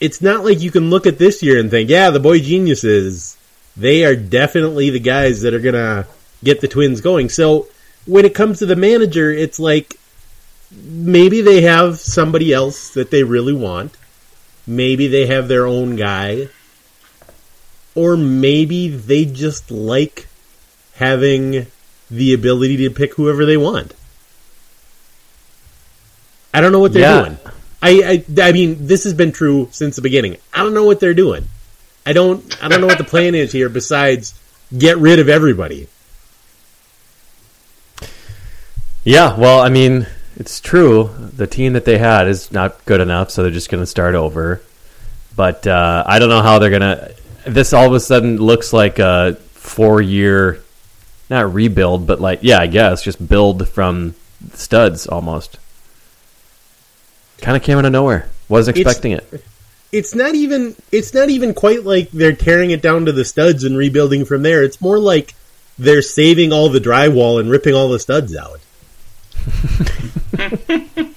it's 0.00 0.20
not 0.20 0.44
like 0.44 0.60
you 0.60 0.72
can 0.72 0.90
look 0.90 1.06
at 1.06 1.18
this 1.18 1.44
year 1.44 1.60
and 1.60 1.70
think, 1.70 1.90
yeah, 1.90 2.10
the 2.10 2.18
boy 2.18 2.40
geniuses, 2.40 3.36
they 3.76 4.04
are 4.04 4.16
definitely 4.16 4.90
the 4.90 5.00
guys 5.00 5.42
that 5.42 5.54
are 5.54 5.60
going 5.60 5.74
to 5.74 6.06
get 6.46 6.62
the 6.62 6.68
Twins 6.68 7.02
going. 7.02 7.28
So 7.28 7.68
when 8.06 8.24
it 8.24 8.34
comes 8.34 8.60
to 8.60 8.66
the 8.66 8.76
manager, 8.76 9.30
it's 9.30 9.58
like 9.58 9.98
maybe 10.72 11.42
they 11.42 11.62
have 11.62 11.98
somebody 11.98 12.52
else 12.52 12.94
that 12.94 13.10
they 13.10 13.24
really 13.24 13.52
want. 13.52 13.94
Maybe 14.66 15.08
they 15.08 15.26
have 15.26 15.48
their 15.48 15.66
own 15.66 15.96
guy. 15.96 16.48
Or 17.94 18.16
maybe 18.16 18.88
they 18.88 19.24
just 19.24 19.70
like 19.70 20.26
having 20.94 21.66
the 22.10 22.32
ability 22.32 22.76
to 22.78 22.90
pick 22.90 23.14
whoever 23.14 23.44
they 23.44 23.56
want. 23.56 23.94
I 26.54 26.60
don't 26.60 26.72
know 26.72 26.80
what 26.80 26.92
they're 26.92 27.02
yeah. 27.02 27.22
doing. 27.22 27.38
I, 27.82 28.24
I 28.40 28.48
I 28.48 28.52
mean, 28.52 28.86
this 28.86 29.04
has 29.04 29.12
been 29.12 29.32
true 29.32 29.68
since 29.72 29.96
the 29.96 30.02
beginning. 30.02 30.38
I 30.54 30.62
don't 30.62 30.74
know 30.74 30.84
what 30.84 31.00
they're 31.00 31.14
doing. 31.14 31.48
I 32.06 32.12
don't 32.12 32.62
I 32.62 32.68
don't 32.68 32.80
know 32.80 32.86
what 32.86 32.98
the 32.98 33.04
plan 33.04 33.34
is 33.34 33.52
here 33.52 33.68
besides 33.68 34.38
get 34.76 34.96
rid 34.98 35.18
of 35.18 35.28
everybody. 35.28 35.88
Yeah, 39.06 39.36
well, 39.38 39.60
I 39.60 39.68
mean, 39.68 40.08
it's 40.34 40.60
true. 40.60 41.10
The 41.36 41.46
team 41.46 41.74
that 41.74 41.84
they 41.84 41.96
had 41.96 42.26
is 42.26 42.50
not 42.50 42.84
good 42.86 43.00
enough, 43.00 43.30
so 43.30 43.42
they're 43.44 43.52
just 43.52 43.70
going 43.70 43.80
to 43.82 43.86
start 43.86 44.16
over. 44.16 44.60
But 45.36 45.64
uh, 45.64 46.02
I 46.04 46.18
don't 46.18 46.28
know 46.28 46.42
how 46.42 46.58
they're 46.58 46.70
going 46.70 46.80
to. 46.82 47.14
this 47.46 47.72
all 47.72 47.86
of 47.86 47.92
a 47.92 48.00
sudden 48.00 48.38
looks 48.38 48.72
like 48.72 48.98
a 48.98 49.36
four 49.52 50.02
year, 50.02 50.60
not 51.30 51.54
rebuild, 51.54 52.04
but 52.08 52.20
like 52.20 52.40
yeah, 52.42 52.58
I 52.58 52.66
guess 52.66 53.02
just 53.04 53.26
build 53.28 53.68
from 53.68 54.16
studs 54.54 55.06
almost. 55.06 55.56
Kind 57.38 57.56
of 57.56 57.62
came 57.62 57.78
out 57.78 57.84
of 57.84 57.92
nowhere. 57.92 58.28
Wasn't 58.48 58.76
It's- 58.76 58.90
expecting 58.92 59.12
it. 59.12 59.44
It's 59.92 60.16
not 60.16 60.34
even 60.34 60.74
it's 60.90 61.14
not 61.14 61.30
even 61.30 61.54
quite 61.54 61.84
like 61.84 62.10
they're 62.10 62.32
tearing 62.34 62.72
it 62.72 62.82
down 62.82 63.06
to 63.06 63.12
the 63.12 63.24
studs 63.24 63.62
and 63.62 63.76
rebuilding 63.78 64.24
from 64.24 64.42
there. 64.42 64.64
It's 64.64 64.80
more 64.80 64.98
like 64.98 65.32
they're 65.78 66.02
saving 66.02 66.52
all 66.52 66.68
the 66.68 66.80
drywall 66.80 67.38
and 67.38 67.48
ripping 67.48 67.72
all 67.74 67.88
the 67.88 68.00
studs 68.00 68.34
out. 68.36 68.58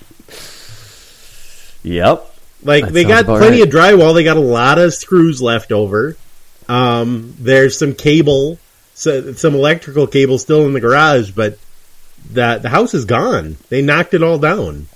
Yep. 1.83 2.35
Like 2.63 2.85
That 2.85 2.93
they 2.93 3.03
got 3.03 3.25
plenty 3.25 3.59
right. 3.59 3.67
of 3.67 3.73
drywall. 3.73 4.13
They 4.13 4.23
got 4.23 4.37
a 4.37 4.41
lot 4.41 4.79
of 4.79 4.93
screws 4.93 5.41
left 5.41 5.71
over. 5.71 6.17
Um, 6.67 7.35
there's 7.39 7.77
some 7.79 7.95
cable, 7.95 8.59
so, 8.93 9.33
some 9.33 9.55
electrical 9.55 10.05
cable 10.07 10.37
still 10.37 10.65
in 10.65 10.73
the 10.73 10.81
garage, 10.81 11.31
but 11.31 11.57
the 12.31 12.59
the 12.61 12.69
house 12.69 12.93
is 12.93 13.05
gone. 13.05 13.57
They 13.69 13.81
knocked 13.81 14.13
it 14.13 14.21
all 14.21 14.37
down. 14.37 14.87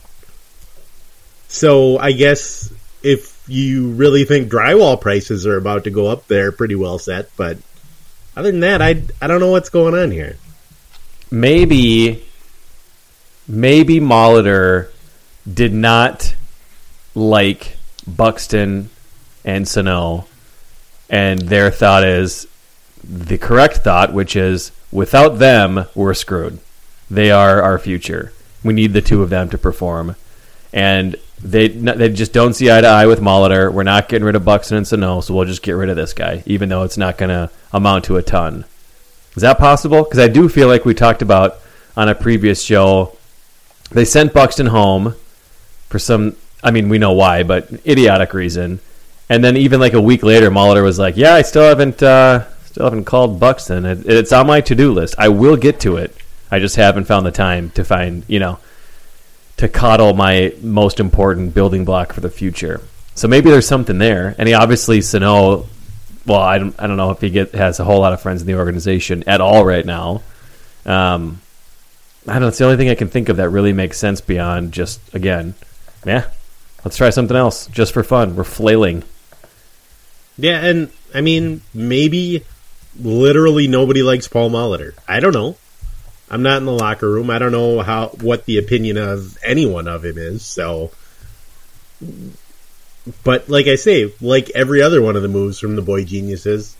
So 1.47 1.97
I 1.97 2.11
guess 2.11 2.71
if 3.01 3.41
you 3.47 3.91
really 3.91 4.25
think 4.25 4.51
drywall 4.51 4.99
prices 4.99 5.47
are 5.47 5.57
about 5.57 5.85
to 5.85 5.89
go 5.89 6.07
up, 6.07 6.27
they're 6.27 6.51
pretty 6.51 6.75
well 6.75 6.99
set. 6.99 7.29
But 7.37 7.57
other 8.35 8.51
than 8.51 8.59
that, 8.61 8.81
I 8.81 9.03
I 9.21 9.27
don't 9.27 9.39
know 9.39 9.51
what's 9.51 9.69
going 9.69 9.95
on 9.95 10.11
here. 10.11 10.35
maybe 11.31 12.25
maybe 13.47 14.00
Molitor 14.00 14.89
did 15.51 15.73
not 15.73 16.35
like 17.15 17.77
Buxton 18.07 18.89
and 19.45 19.67
Sano, 19.67 20.25
and 21.09 21.39
their 21.39 21.69
thought 21.69 22.03
is 22.03 22.47
the 23.03 23.38
correct 23.38 23.77
thought, 23.77 24.13
which 24.13 24.35
is 24.35 24.71
without 24.91 25.39
them, 25.39 25.85
we're 25.93 26.13
screwed. 26.13 26.59
They 27.09 27.31
are 27.31 27.62
our 27.62 27.77
future. 27.77 28.31
We 28.63 28.73
need 28.73 28.93
the 28.93 29.01
two 29.01 29.21
of 29.21 29.29
them 29.29 29.50
to 29.50 29.57
perform, 29.57 30.15
and 30.71 31.17
they 31.41 31.67
they 31.67 32.09
just 32.09 32.31
don't 32.31 32.53
see 32.53 32.71
eye 32.71 32.81
to 32.81 32.88
eye 32.88 33.05
with 33.05 33.19
Molitor. 33.19 33.71
We're 33.71 33.83
not 33.83 34.07
getting 34.07 34.25
rid 34.25 34.35
of 34.35 34.45
Buxton 34.45 34.77
and 34.77 34.88
Sano, 34.88 35.19
so 35.19 35.33
we'll 35.33 35.45
just 35.45 35.62
get 35.62 35.73
rid 35.73 35.89
of 35.89 35.97
this 35.97 36.13
guy, 36.13 36.43
even 36.45 36.69
though 36.69 36.83
it's 36.83 36.97
not 36.97 37.17
going 37.17 37.29
to 37.29 37.51
amount 37.73 38.05
to 38.05 38.15
a 38.15 38.23
ton. 38.23 38.65
Is 39.35 39.41
that 39.41 39.57
possible? 39.57 40.03
Because 40.03 40.19
I 40.19 40.27
do 40.27 40.47
feel 40.47 40.67
like 40.67 40.85
we 40.85 40.93
talked 40.93 41.21
about 41.21 41.59
on 41.97 42.07
a 42.07 42.15
previous 42.15 42.62
show. 42.63 43.17
They 43.93 44.05
sent 44.05 44.33
Buxton 44.33 44.67
home 44.67 45.15
for 45.89 46.00
some. 46.00 46.35
I 46.63 46.71
mean, 46.71 46.89
we 46.89 46.97
know 46.97 47.13
why, 47.13 47.43
but 47.43 47.71
idiotic 47.85 48.33
reason. 48.33 48.79
And 49.29 49.43
then 49.43 49.57
even 49.57 49.79
like 49.79 49.93
a 49.93 50.01
week 50.01 50.23
later, 50.23 50.50
Molitor 50.50 50.83
was 50.83 51.00
like, 51.00 51.17
"Yeah, 51.17 51.33
I 51.35 51.41
still 51.41 51.63
haven't, 51.63 52.01
uh, 52.03 52.45
still 52.65 52.85
haven't 52.85 53.05
called 53.05 53.39
Buxton. 53.39 53.85
It, 53.85 54.05
it's 54.05 54.31
on 54.31 54.47
my 54.47 54.62
to-do 54.62 54.91
list. 54.91 55.15
I 55.17 55.29
will 55.29 55.57
get 55.57 55.79
to 55.81 55.97
it. 55.97 56.15
I 56.51 56.59
just 56.59 56.75
haven't 56.75 57.05
found 57.05 57.25
the 57.25 57.31
time 57.31 57.71
to 57.71 57.83
find, 57.83 58.23
you 58.27 58.39
know, 58.39 58.59
to 59.57 59.67
coddle 59.67 60.13
my 60.13 60.53
most 60.62 61.00
important 61.00 61.53
building 61.53 61.85
block 61.85 62.13
for 62.13 62.21
the 62.21 62.29
future. 62.29 62.81
So 63.15 63.27
maybe 63.27 63.50
there's 63.50 63.67
something 63.67 63.97
there. 63.97 64.35
And 64.38 64.47
he 64.47 64.53
obviously 64.53 65.01
Sano 65.01 65.67
well, 66.25 66.39
I 66.39 66.57
don't, 66.57 66.75
I 66.79 66.88
don't 66.88 66.97
know 66.97 67.12
if 67.12 67.21
he 67.21 67.29
get, 67.29 67.53
has 67.53 67.79
a 67.79 67.83
whole 67.83 68.00
lot 68.00 68.13
of 68.13 68.21
friends 68.21 68.41
in 68.41 68.47
the 68.47 68.55
organization 68.55 69.23
at 69.27 69.41
all 69.41 69.65
right 69.65 69.85
now. 69.85 70.21
Um, 70.85 71.41
I 72.27 72.33
don't 72.33 72.41
know. 72.41 72.47
It's 72.47 72.57
the 72.57 72.65
only 72.65 72.77
thing 72.77 72.89
I 72.89 72.95
can 72.95 73.09
think 73.09 73.29
of 73.29 73.37
that 73.37 73.49
really 73.49 73.73
makes 73.73 73.97
sense 73.97 74.21
beyond 74.21 74.71
just, 74.71 75.13
again, 75.13 75.55
yeah, 76.05 76.29
let's 76.85 76.97
try 76.97 77.09
something 77.09 77.35
else 77.35 77.67
just 77.67 77.93
for 77.93 78.03
fun. 78.03 78.35
We're 78.35 78.43
flailing. 78.43 79.03
Yeah, 80.37 80.65
and 80.65 80.91
I 81.13 81.21
mean 81.21 81.61
maybe 81.73 82.43
literally 82.99 83.67
nobody 83.67 84.03
likes 84.03 84.27
Paul 84.27 84.49
Molitor. 84.49 84.93
I 85.07 85.19
don't 85.19 85.33
know. 85.33 85.57
I'm 86.29 86.41
not 86.41 86.57
in 86.57 86.65
the 86.65 86.71
locker 86.71 87.09
room. 87.09 87.29
I 87.29 87.39
don't 87.39 87.51
know 87.51 87.81
how 87.81 88.07
what 88.07 88.45
the 88.45 88.57
opinion 88.57 88.97
of 88.97 89.37
anyone 89.43 89.87
of 89.87 90.03
him 90.03 90.17
is. 90.17 90.43
So, 90.43 90.91
but 93.23 93.49
like 93.49 93.67
I 93.67 93.75
say, 93.75 94.13
like 94.21 94.49
every 94.51 94.81
other 94.81 95.01
one 95.01 95.15
of 95.15 95.21
the 95.21 95.27
moves 95.27 95.59
from 95.59 95.75
the 95.75 95.81
boy 95.81 96.05
geniuses, 96.05 96.75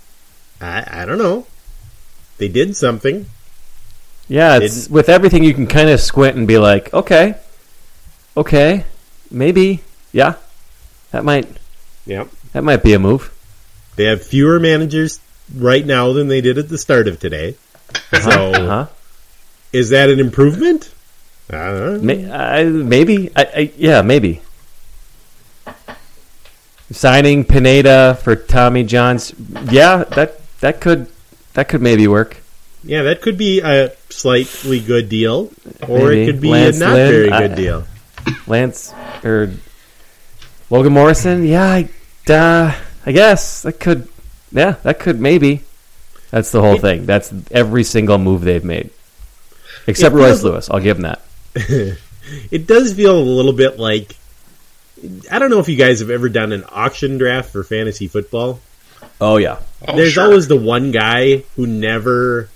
I 0.60 1.04
I 1.04 1.06
don't 1.06 1.20
know. 1.20 1.46
They 2.38 2.48
did 2.48 2.76
something. 2.76 3.28
Yeah, 4.28 4.58
it's 4.62 4.90
with 4.90 5.10
everything 5.10 5.44
you 5.44 5.54
can 5.54 5.68
kind 5.68 5.90
of 5.90 6.00
squint 6.00 6.38
and 6.38 6.48
be 6.48 6.58
like, 6.58 6.94
okay, 6.94 7.36
okay, 8.38 8.86
maybe, 9.30 9.82
yeah, 10.12 10.36
that 11.12 11.24
might 11.26 11.48
yeah, 12.06 12.26
that 12.54 12.64
might 12.64 12.84
be 12.84 12.94
a 12.94 13.00
move. 13.00 13.32
They 13.96 14.06
have 14.06 14.24
fewer 14.26 14.60
managers 14.60 15.20
right 15.56 15.86
now 15.86 16.14
than 16.14 16.28
they 16.30 16.42
did 16.42 16.58
at 16.58 16.70
the 16.70 16.78
start 16.78 17.08
of 17.08 17.20
today. 17.20 17.56
So, 18.12 18.52
Uh 18.54 18.68
huh. 18.68 18.88
is 19.72 19.90
that 19.90 20.10
an 20.10 20.20
improvement? 20.20 20.92
I 21.50 21.56
don't 21.72 21.80
know. 21.80 22.00
May, 22.02 22.32
I, 22.32 22.64
maybe. 22.64 23.30
I, 23.36 23.44
I, 23.56 23.72
yeah, 23.78 24.02
maybe. 24.02 24.42
Signing 26.92 27.44
Pineda 27.44 28.18
for 28.24 28.36
Tommy 28.36 28.84
John's. 28.84 29.34
Yeah, 29.70 30.04
that 30.16 30.40
that 30.62 30.80
could 30.82 31.08
that 31.54 31.68
could 31.70 31.82
maybe 31.82 32.08
work. 32.08 32.38
Yeah, 32.84 33.04
that 33.04 33.22
could 33.22 33.38
be 33.38 33.62
a 33.62 33.92
slightly 34.10 34.80
good 34.80 35.08
deal, 35.10 35.52
or 35.88 36.10
Maybe. 36.10 36.22
it 36.24 36.26
could 36.26 36.42
be 36.42 36.50
Lance 36.50 36.78
a 36.78 36.80
not 36.80 36.94
Lynn, 36.94 37.12
very 37.12 37.32
I- 37.32 37.48
good 37.48 37.56
deal. 37.56 37.84
Lance 38.48 38.94
or 39.24 39.52
Logan 40.70 40.94
Morrison. 40.94 41.46
Yeah, 41.46 41.64
I, 41.64 41.90
uh, 42.32 42.76
I 43.06 43.12
guess 43.12 43.62
that 43.64 43.80
could. 43.80 44.08
Yeah, 44.52 44.76
that 44.84 45.00
could 45.00 45.20
maybe. 45.20 45.62
That's 46.32 46.52
the 46.52 46.62
whole 46.62 46.76
It- 46.76 46.82
thing. 46.82 47.06
That's 47.06 47.34
every 47.52 47.84
single 47.84 48.18
move 48.18 48.42
they've 48.42 48.64
made, 48.64 48.90
except 49.88 50.14
Royce 50.16 50.42
feels- 50.42 50.44
Lewis. 50.44 50.70
I'll 50.70 50.80
give 50.80 50.98
him 50.98 51.04
that. 51.04 51.22
It 52.52 52.68
does 52.68 52.94
feel 52.94 53.18
a 53.18 53.20
little 53.20 53.52
bit 53.52 53.78
like 53.78 54.16
I 55.30 55.40
don't 55.40 55.50
know 55.50 55.60
if 55.60 55.68
you 55.68 55.76
guys 55.76 56.00
have 56.00 56.10
ever 56.10 56.30
done 56.30 56.54
an 56.54 56.64
auction 56.72 57.18
draft 57.18 57.52
for 57.52 57.66
fantasy 57.66 58.08
football. 58.08 58.62
Oh 59.20 59.36
yeah, 59.36 59.58
Oh, 59.86 59.98
There's 59.98 60.14
sure. 60.14 60.24
always 60.24 60.48
the 60.48 60.56
one 60.56 60.92
guy 60.92 61.44
who 61.58 61.68
never 61.68 62.48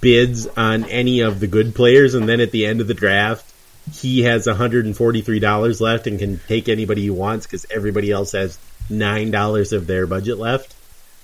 bids 0.00 0.46
on 0.46 0.84
any 0.84 1.20
of 1.20 1.40
the 1.40 1.46
good 1.46 1.74
players, 1.74 2.14
and 2.14 2.28
then 2.28 2.40
at 2.40 2.50
the 2.50 2.66
end 2.66 2.80
of 2.80 2.86
the 2.86 2.94
draft, 2.94 3.52
he 3.92 4.22
has 4.22 4.46
$143 4.46 5.80
left 5.80 6.06
and 6.06 6.18
can 6.18 6.40
take 6.48 6.68
anybody 6.68 7.02
he 7.02 7.10
wants 7.10 7.46
because 7.46 7.66
everybody 7.70 8.10
else 8.10 8.32
has 8.32 8.58
$9 8.90 9.72
of 9.72 9.86
their 9.86 10.06
budget 10.06 10.38
left. 10.38 10.74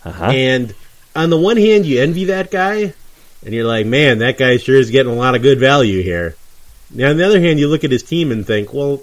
uh-huh. 0.05 0.27
And 0.27 0.75
on 1.15 1.31
the 1.31 1.39
one 1.39 1.57
hand, 1.57 1.87
you 1.87 2.01
envy 2.01 2.27
that 2.27 2.51
guy, 2.51 2.95
and 3.45 3.55
you're 3.55 3.67
like, 3.67 3.87
man, 3.87 4.19
that 4.19 4.39
guy 4.39 4.57
sure 4.57 4.77
is 4.77 4.91
getting 4.91 5.13
a 5.13 5.17
lot 5.17 5.35
of 5.35 5.43
good 5.43 5.59
value 5.59 6.03
here. 6.03 6.37
Now, 6.91 7.11
on 7.11 7.17
the 7.17 7.27
other 7.27 7.41
hand, 7.41 7.59
you 7.59 7.69
look 7.69 7.85
at 7.85 7.91
his 7.91 8.03
team 8.03 8.31
and 8.31 8.47
think, 8.47 8.73
well, 8.73 9.03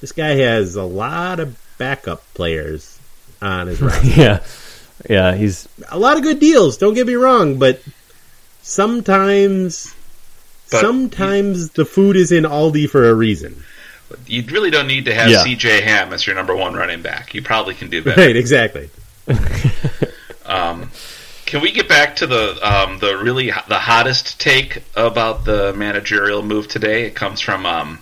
this 0.00 0.12
guy 0.12 0.34
has 0.36 0.76
a 0.76 0.84
lot 0.84 1.40
of 1.40 1.58
backup 1.78 2.22
players 2.34 2.98
on 3.42 3.66
his 3.66 3.80
roster. 3.82 4.06
yeah, 4.08 4.44
yeah. 5.08 5.34
He's 5.34 5.68
a 5.90 5.98
lot 5.98 6.16
of 6.16 6.22
good 6.22 6.38
deals, 6.38 6.76
don't 6.76 6.94
get 6.94 7.06
me 7.06 7.14
wrong, 7.14 7.58
but 7.58 7.80
sometimes. 8.66 9.94
But 10.70 10.80
sometimes 10.80 11.70
the 11.70 11.84
food 11.84 12.16
is 12.16 12.32
in 12.32 12.42
Aldi 12.42 12.90
for 12.90 13.08
a 13.08 13.14
reason. 13.14 13.62
You 14.26 14.42
really 14.46 14.70
don't 14.70 14.88
need 14.88 15.04
to 15.04 15.14
have 15.14 15.30
Yeah. 15.30 15.44
C.J. 15.44 15.82
Ham 15.82 16.12
as 16.12 16.26
your 16.26 16.34
number 16.34 16.56
one 16.56 16.74
running 16.74 17.02
back. 17.02 17.34
You 17.34 17.42
probably 17.42 17.74
can 17.74 17.88
do 17.88 18.02
better. 18.02 18.20
Right, 18.20 18.36
exactly. 18.36 18.90
Um, 20.48 20.90
can 21.44 21.60
we 21.60 21.72
get 21.72 21.88
back 21.88 22.16
to 22.16 22.26
the 22.28 22.56
um, 22.62 22.98
the 23.00 23.16
really 23.18 23.46
the 23.68 23.78
hottest 23.78 24.40
take 24.40 24.82
about 24.94 25.44
the 25.44 25.72
managerial 25.74 26.42
move 26.42 26.68
today? 26.68 27.04
It 27.06 27.16
comes 27.16 27.40
from 27.40 27.66
um, 27.66 27.98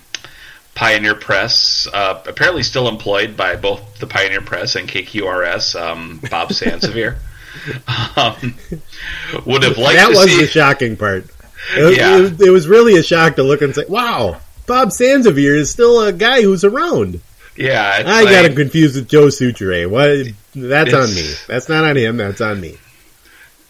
Pioneer 0.75 1.15
Press, 1.15 1.87
uh, 1.93 2.23
apparently 2.27 2.63
still 2.63 2.87
employed 2.87 3.35
by 3.35 3.57
both 3.57 3.99
the 3.99 4.07
Pioneer 4.07 4.43
Press 4.43 4.77
and 4.77 4.87
KQRS. 4.89 5.75
Um, 5.81 6.21
Bob 6.31 6.51
Sansevere 6.51 7.17
um, 8.17 8.55
would 9.47 9.63
have 9.63 9.79
liked 9.79 9.97
that 9.99 10.09
was 10.11 10.31
see. 10.31 10.41
the 10.41 10.47
shocking 10.47 10.97
part. 10.97 11.27
It, 11.77 11.83
was- 11.83 11.97
Yeah. 11.97 12.17
it 12.17 12.21
was, 12.21 12.41
it 12.43 12.51
was 12.51 12.69
really 12.69 12.97
a 12.99 13.03
shock 13.03 13.37
to 13.37 13.43
look 13.43 13.63
and 13.63 13.75
say, 13.75 13.85
"Wow, 13.89 14.41
Bob 14.67 14.89
Sansevere 14.89 15.57
is 15.57 15.71
still 15.71 16.01
a 16.03 16.13
guy 16.13 16.43
who's 16.43 16.65
around." 16.65 17.21
yeah, 17.57 18.03
I 18.05 18.23
like- 18.25 18.33
got 18.35 18.45
him 18.45 18.55
confused 18.57 18.97
with 18.97 19.09
Joe 19.09 19.27
Soucheray. 19.29 19.89
What? 19.89 20.35
That's 20.55 20.93
on 20.93 21.15
me. 21.15 21.33
That's 21.47 21.69
not 21.69 21.85
on 21.85 21.97
him. 21.97 22.17
That's 22.17 22.41
on 22.41 22.61
me. 22.61 22.77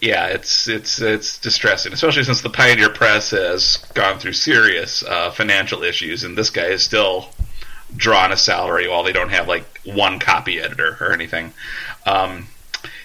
yeah, 0.00 0.26
it's 0.26 0.69
it's 0.69 1.00
it's 1.00 1.38
distressing, 1.38 1.93
especially 1.93 2.25
since 2.25 2.41
the 2.43 2.50
Pioneer 2.50 2.91
Press 2.91 3.31
has 3.31 3.76
gone 3.95 4.19
through 4.19 4.33
serious 4.35 5.03
uh, 5.05 5.31
financial 5.31 5.83
issues, 5.83 6.25
and 6.25 6.37
this 6.37 6.50
guy 6.50 6.67
is 6.67 6.83
still 6.83 7.29
drawing 7.97 8.33
a 8.33 8.37
salary 8.37 8.88
while 8.88 9.03
they 9.05 9.12
don't 9.12 9.29
have 9.31 9.47
like 9.49 9.81
one 9.85 10.19
copy 10.19 10.59
editor 10.61 10.97
or 11.00 11.12
anything. 11.12 11.53
Um, 12.07 12.49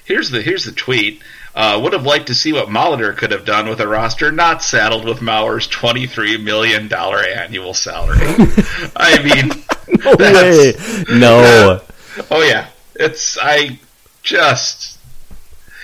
here's 0.09 0.29
the 0.31 0.41
here's 0.41 0.65
the 0.65 0.73
tweet. 0.73 1.21
Uh, 1.55 1.79
would 1.81 1.93
have 1.93 2.03
liked 2.05 2.27
to 2.27 2.35
see 2.35 2.53
what 2.53 2.67
Molitor 2.67 3.15
could 3.17 3.31
have 3.31 3.43
done 3.45 3.67
with 3.69 3.79
a 3.81 3.87
roster 3.87 4.31
not 4.31 4.61
saddled 4.61 5.05
with 5.05 5.19
Mauer's 5.19 5.67
twenty 5.67 6.05
three 6.05 6.37
million 6.37 6.87
dollar 6.89 7.19
annual 7.23 7.73
salary. 7.73 8.17
I 8.95 9.21
mean, 9.23 9.63
no 10.03 10.11
way. 10.15 10.71
that's- 10.73 11.09
No. 11.09 11.81
oh 12.31 12.41
yeah, 12.43 12.67
it's 12.95 13.37
I 13.41 13.79
just 14.21 14.99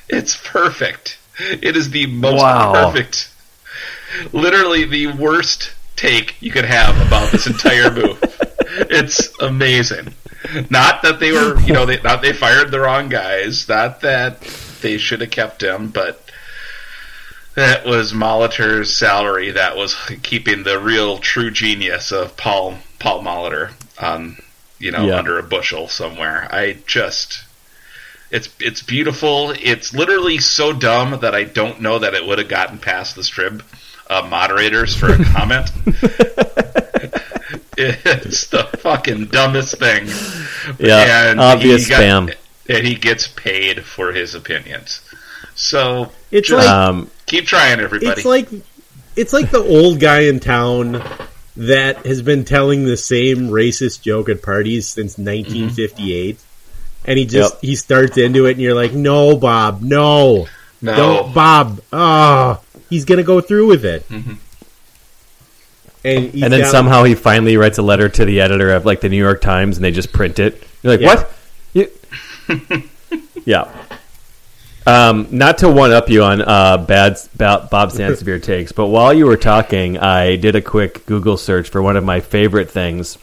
It's 0.10 0.36
perfect. 0.44 1.17
It 1.39 1.75
is 1.75 1.89
the 1.89 2.05
most 2.08 2.41
Wow. 2.41 2.74
perfect, 2.74 3.29
literally 4.34 4.86
the 4.86 5.08
worst 5.08 5.74
take 5.96 6.36
you 6.41 6.51
could 6.51 6.65
have 6.65 6.96
about 7.08 7.32
this 7.32 7.48
entire 7.48 7.91
move. 7.91 8.20
it's 8.89 9.32
amazing. 9.41 10.13
Not 10.70 11.02
that 11.04 11.20
they 11.20 11.32
were, 11.32 11.60
you 11.62 11.74
know, 11.74 11.86
they, 11.88 12.02
not 12.02 12.22
they 12.22 12.34
fired 12.34 12.72
the 12.72 12.80
wrong 12.80 13.10
guys. 13.10 13.68
Not 13.70 14.02
that 14.02 14.42
they 14.82 14.98
should 14.98 15.22
have 15.22 15.32
kept 15.32 15.64
him, 15.64 15.90
but 15.90 16.22
that 17.56 17.86
was 17.86 18.14
Molitor's 18.14 18.96
salary. 18.96 19.52
That 19.52 19.75
was 19.78 19.96
keeping 20.24 20.64
the 20.64 20.80
real, 20.80 21.18
true 21.20 21.52
genius 21.52 22.12
of 22.12 22.36
Paul 22.38 22.78
Paul 23.00 23.24
Molitor, 23.24 23.72
um, 24.02 24.38
you 24.80 24.92
know, 24.92 25.06
Yeah. 25.08 25.18
under 25.18 25.38
a 25.40 25.44
bushel 25.44 25.88
somewhere. 25.88 26.48
I 26.52 26.78
just, 26.86 27.44
it's 28.32 28.50
it's 28.60 28.82
beautiful. 28.84 29.52
It's 29.62 29.94
literally 29.94 30.38
so 30.40 30.74
dumb 30.74 31.20
that 31.22 31.34
I 31.36 31.44
don't 31.46 31.82
know 31.82 32.00
that 32.00 32.14
it 32.14 32.25
would 32.28 32.40
have 32.40 32.50
gotten 32.50 32.78
past 32.78 33.16
the 33.16 33.22
Strib 33.22 33.62
uh, 34.10 34.28
moderators 34.30 34.96
for 34.96 35.12
a 35.14 35.24
comment. 35.34 35.70
it's 37.77 38.48
the 38.48 38.63
fucking 38.79 39.25
dumbest 39.27 39.77
thing. 39.77 40.08
Yeah, 40.79 41.29
And 41.32 41.39
obvious 41.39 41.86
he 41.86 41.89
got- 41.89 42.01
spam. 42.01 42.34
And 42.67 42.86
he 42.88 42.96
gets 42.96 43.27
paid 43.27 43.84
for 43.86 44.12
his 44.12 44.34
opinions. 44.34 45.01
So 45.53 46.12
It's 46.32 46.48
just 46.50 46.65
like 46.65 46.67
Um, 46.75 47.12
keep 47.27 47.46
trying, 47.46 47.79
everybody. 47.79 48.12
it's 48.12 48.25
like 48.25 48.50
it's 49.15 49.32
like 49.34 49.51
the 49.51 49.60
old 49.63 50.00
guy 50.00 50.22
in 50.22 50.39
town 50.39 51.01
that 51.58 52.05
has 52.05 52.22
been 52.22 52.44
telling 52.44 52.84
the 52.86 52.98
same 52.98 53.50
racist 53.50 54.01
joke 54.01 54.27
at 54.29 54.41
parties 54.41 54.89
since 54.89 55.13
mm-hmm. 55.13 55.25
1958 55.27 56.39
and 57.05 57.17
he 57.20 57.25
just 57.25 57.53
Yep. 57.53 57.62
he 57.62 57.75
starts 57.77 58.17
into 58.17 58.46
it 58.48 58.51
and 58.53 58.62
you're 58.62 58.74
like 58.75 58.91
no 58.94 59.38
bob 59.38 59.82
no 59.82 60.48
no, 60.82 60.96
don't 60.98 61.34
bob 61.34 61.79
oh 61.94 62.60
he's 62.89 63.05
gonna 63.05 63.24
go 63.24 63.39
through 63.39 63.67
with 63.67 63.86
it 63.86 64.05
mm-hmm. 64.10 64.34
And 66.06 66.44
and 66.44 66.54
then 66.54 66.66
somehow 66.66 67.04
he 67.04 67.16
finally 67.16 67.58
writes 67.58 67.78
a 67.80 67.82
letter 67.82 68.08
to 68.10 68.26
the 68.26 68.40
editor 68.42 68.72
of 68.72 68.86
like 68.86 69.02
the 69.02 69.10
New 69.10 69.18
York 69.18 69.42
Times, 69.42 69.78
and 69.78 69.84
they 69.84 69.92
just 69.92 70.14
print 70.14 70.40
it. 70.40 70.64
You're 70.84 70.94
like, 70.94 71.02
Yeah. 71.02 71.16
what? 71.16 71.32
You... 71.74 72.84
yeah. 73.46 73.72
Um, 74.88 75.28
not 75.32 75.58
to 75.60 75.70
one 75.70 75.92
up 75.92 76.10
you 76.10 76.24
on 76.24 76.42
uh, 76.42 76.78
bad 76.78 77.18
Bob 77.36 77.72
Bob 77.72 77.90
Sansevere 77.90 78.42
takes, 78.44 78.72
but 78.72 78.88
while 78.88 79.12
you 79.14 79.26
were 79.26 79.38
talking, 79.38 79.98
I 79.98 80.36
did 80.36 80.56
a 80.56 80.62
quick 80.62 81.06
Google 81.08 81.38
search 81.38 81.70
for 81.70 81.82
one 81.82 81.98
of 81.98 82.04
my 82.04 82.20
favorite 82.20 82.70
things. 82.70 83.18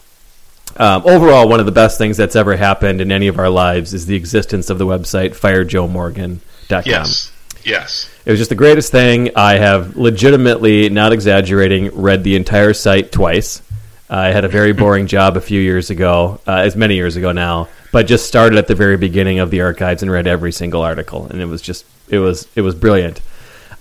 Um, 0.75 1.03
overall, 1.05 1.47
one 1.47 1.59
of 1.61 1.65
the 1.65 1.71
best 1.71 1.97
things 1.97 2.17
that's 2.17 2.35
ever 2.35 2.57
happened 2.57 2.99
in 2.99 3.11
any 3.11 3.27
of 3.27 3.39
our 3.39 3.49
lives 3.49 3.93
is 3.93 4.07
the 4.07 4.15
existence 4.15 4.69
of 4.69 4.77
the 4.77 4.85
website 4.85 5.29
firejoemorgan.com. 5.37 6.83
yes, 6.85 7.31
yes. 7.65 8.09
It 8.25 8.31
was 8.31 8.39
just 8.39 8.49
the 8.49 8.55
greatest 8.55 8.91
thing. 8.91 9.31
I 9.35 9.57
have 9.57 9.95
legitimately, 9.95 10.89
not 10.89 11.13
exaggerating, 11.13 11.89
read 11.93 12.23
the 12.23 12.35
entire 12.35 12.73
site 12.73 13.11
twice. 13.11 13.61
I 14.09 14.27
had 14.27 14.45
a 14.45 14.49
very 14.49 14.73
boring 14.83 15.07
job 15.07 15.37
a 15.37 15.41
few 15.41 15.59
years 15.59 15.89
ago, 15.89 16.39
uh, 16.47 16.57
as 16.57 16.75
many 16.75 16.95
years 16.95 17.15
ago 17.15 17.31
now, 17.31 17.69
but 17.91 18.07
just 18.07 18.27
started 18.27 18.57
at 18.57 18.67
the 18.67 18.75
very 18.75 18.97
beginning 18.97 19.39
of 19.39 19.51
the 19.51 19.61
archives 19.61 20.03
and 20.03 20.11
read 20.11 20.27
every 20.27 20.51
single 20.51 20.81
article, 20.81 21.27
and 21.27 21.41
it 21.41 21.45
was 21.45 21.61
just 21.61 21.85
it 22.09 22.19
was 22.19 22.47
it 22.55 22.61
was 22.61 22.75
brilliant. 22.75 23.21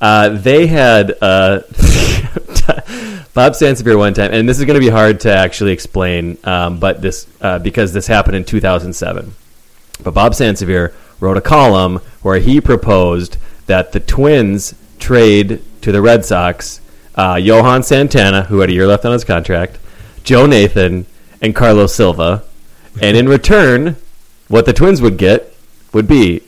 Uh, 0.01 0.31
they 0.31 0.67
had 0.67 1.17
uh, 1.23 1.61
Bob 3.35 3.53
Sansevere 3.53 3.97
one 3.97 4.15
time, 4.15 4.33
and 4.33 4.49
this 4.49 4.59
is 4.59 4.65
going 4.65 4.75
to 4.75 4.85
be 4.85 4.91
hard 4.91 5.21
to 5.21 5.33
actually 5.33 5.73
explain, 5.73 6.37
um, 6.45 6.81
but 6.81 7.01
this 7.01 7.27
uh, 7.41 7.59
because 7.59 7.93
this 7.93 8.07
happened 8.07 8.37
in 8.37 8.45
2007. 8.45 9.35
But 10.03 10.15
Bob 10.15 10.33
Sansevere 10.33 10.93
wrote 11.21 11.37
a 11.37 11.41
column 11.41 12.01
where 12.23 12.39
he 12.41 12.61
proposed 12.61 13.37
that 13.67 13.93
the 13.93 14.01
Twins 14.01 14.75
trade 14.99 15.63
to 15.83 15.93
the 15.93 16.03
Red 16.03 16.25
Sox 16.25 16.81
uh, 17.15 17.39
Johan 17.41 17.83
Santana, 17.83 18.45
who 18.45 18.61
had 18.61 18.71
a 18.71 18.73
year 18.73 18.87
left 18.87 19.05
on 19.05 19.13
his 19.13 19.25
contract, 19.25 19.79
Joe 20.25 20.47
Nathan, 20.47 21.07
and 21.41 21.55
Carlos 21.55 21.95
Silva. 21.95 22.45
And 23.01 23.17
in 23.17 23.29
return, 23.29 23.97
what 24.49 24.67
the 24.67 24.73
Twins 24.73 25.03
would 25.03 25.17
get 25.17 25.55
would 25.93 26.07
be 26.07 26.43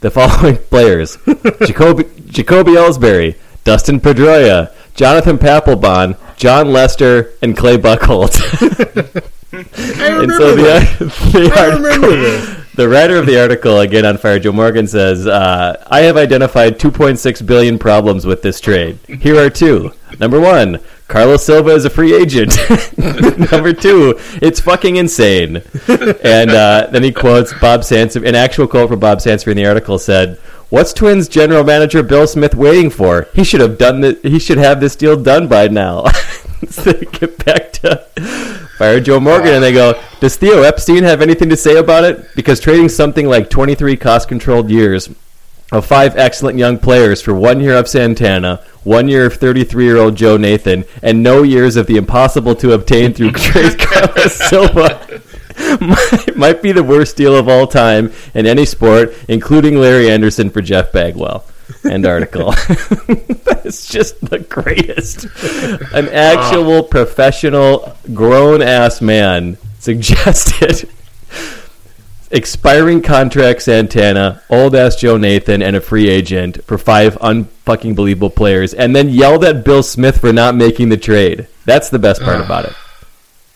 the 0.00 0.10
following 0.10 0.56
players 0.70 1.18
Jacoby, 1.66 2.04
Jacoby 2.26 2.72
Ellsbury, 2.72 3.36
Dustin 3.64 4.00
Pedroia, 4.00 4.72
Jonathan 4.94 5.38
Papelbon, 5.38 6.16
Jon 6.36 6.72
Lester, 6.72 7.32
and 7.42 7.56
Clay 7.56 7.76
Buchholz. 7.76 8.38
I 9.52 10.06
and 10.06 10.20
remember 10.20 10.34
so 10.34 10.56
that. 10.56 10.98
the, 10.98 11.04
the 11.06 11.52
I 11.54 11.66
remember 11.74 12.16
this. 12.16 12.57
The 12.78 12.88
writer 12.88 13.16
of 13.16 13.26
the 13.26 13.42
article, 13.42 13.80
again 13.80 14.06
on 14.06 14.18
Fire 14.18 14.38
Joe 14.38 14.52
Morgan, 14.52 14.86
says, 14.86 15.26
uh, 15.26 15.84
I 15.88 16.02
have 16.02 16.16
identified 16.16 16.78
2.6 16.78 17.44
billion 17.44 17.76
problems 17.76 18.24
with 18.24 18.42
this 18.42 18.60
trade. 18.60 19.00
Here 19.08 19.36
are 19.36 19.50
two. 19.50 19.90
Number 20.20 20.38
one, 20.38 20.78
Carlos 21.08 21.44
Silva 21.44 21.70
is 21.70 21.84
a 21.84 21.90
free 21.90 22.14
agent. 22.14 22.56
Number 23.50 23.72
two, 23.72 24.14
it's 24.40 24.60
fucking 24.60 24.94
insane. 24.94 25.56
And 25.88 26.50
uh, 26.50 26.86
then 26.92 27.02
he 27.02 27.10
quotes 27.10 27.52
Bob 27.54 27.80
Sansevere. 27.80 28.28
An 28.28 28.36
actual 28.36 28.68
quote 28.68 28.90
from 28.90 29.00
Bob 29.00 29.18
Sansevere 29.18 29.50
in 29.50 29.56
the 29.56 29.66
article 29.66 29.98
said, 29.98 30.36
What's 30.68 30.92
Twins 30.92 31.26
general 31.26 31.64
manager 31.64 32.04
Bill 32.04 32.28
Smith 32.28 32.54
waiting 32.54 32.90
for? 32.90 33.26
He 33.34 33.42
should 33.42 33.60
have 33.60 33.76
done 33.76 34.02
the, 34.02 34.20
He 34.22 34.38
should 34.38 34.58
have 34.58 34.78
this 34.78 34.94
deal 34.94 35.20
done 35.20 35.48
by 35.48 35.66
now. 35.66 36.06
so 36.68 36.92
get 36.92 37.44
back 37.44 37.72
to 37.72 38.67
Fire 38.78 39.00
Joe 39.00 39.18
Morgan, 39.18 39.54
and 39.54 39.62
they 39.64 39.72
go, 39.72 40.00
Does 40.20 40.36
Theo 40.36 40.62
Epstein 40.62 41.02
have 41.02 41.20
anything 41.20 41.48
to 41.48 41.56
say 41.56 41.78
about 41.78 42.04
it? 42.04 42.32
Because 42.36 42.60
trading 42.60 42.88
something 42.88 43.26
like 43.26 43.50
23 43.50 43.96
cost 43.96 44.28
controlled 44.28 44.70
years 44.70 45.10
of 45.72 45.84
five 45.84 46.16
excellent 46.16 46.58
young 46.58 46.78
players 46.78 47.20
for 47.20 47.34
one 47.34 47.60
year 47.60 47.76
of 47.76 47.88
Santana, 47.88 48.62
one 48.84 49.08
year 49.08 49.26
of 49.26 49.34
33 49.34 49.84
year 49.84 49.96
old 49.96 50.14
Joe 50.14 50.36
Nathan, 50.36 50.84
and 51.02 51.24
no 51.24 51.42
years 51.42 51.74
of 51.74 51.88
the 51.88 51.96
impossible 51.96 52.54
to 52.54 52.72
obtain 52.72 53.12
through 53.12 53.32
trade 53.32 53.80
Carlos 53.80 54.34
Silva. 54.34 55.22
Might 56.36 56.62
be 56.62 56.70
the 56.70 56.84
worst 56.84 57.16
deal 57.16 57.34
of 57.34 57.48
all 57.48 57.66
time 57.66 58.12
in 58.32 58.46
any 58.46 58.64
sport, 58.64 59.12
including 59.26 59.74
Larry 59.80 60.08
Andersen 60.08 60.50
for 60.50 60.62
Jeff 60.62 60.92
Bagwell. 60.92 61.44
End 61.84 62.06
article. 62.06 62.52
it's 63.64 63.88
just 63.88 64.20
the 64.20 64.38
greatest. 64.38 65.24
An 65.92 66.08
actual 66.08 66.78
ah. 66.78 66.88
professional, 66.88 67.96
grown 68.12 68.62
ass 68.62 69.00
man 69.00 69.58
suggested 69.78 70.88
expiring 72.30 73.02
contract 73.02 73.62
Santana, 73.62 74.42
old 74.50 74.74
ass 74.74 74.96
Joe 74.96 75.16
Nathan, 75.16 75.62
and 75.62 75.76
a 75.76 75.80
free 75.80 76.08
agent 76.08 76.62
for 76.64 76.78
five 76.78 77.14
unfucking 77.16 77.94
believable 77.94 78.30
players, 78.30 78.74
and 78.74 78.94
then 78.94 79.08
yelled 79.08 79.44
at 79.44 79.64
Bill 79.64 79.82
Smith 79.82 80.20
for 80.20 80.32
not 80.32 80.54
making 80.54 80.88
the 80.88 80.96
trade. 80.96 81.46
That's 81.64 81.88
the 81.90 81.98
best 81.98 82.22
part 82.22 82.40
ah. 82.40 82.44
about 82.44 82.64
it. 82.66 82.74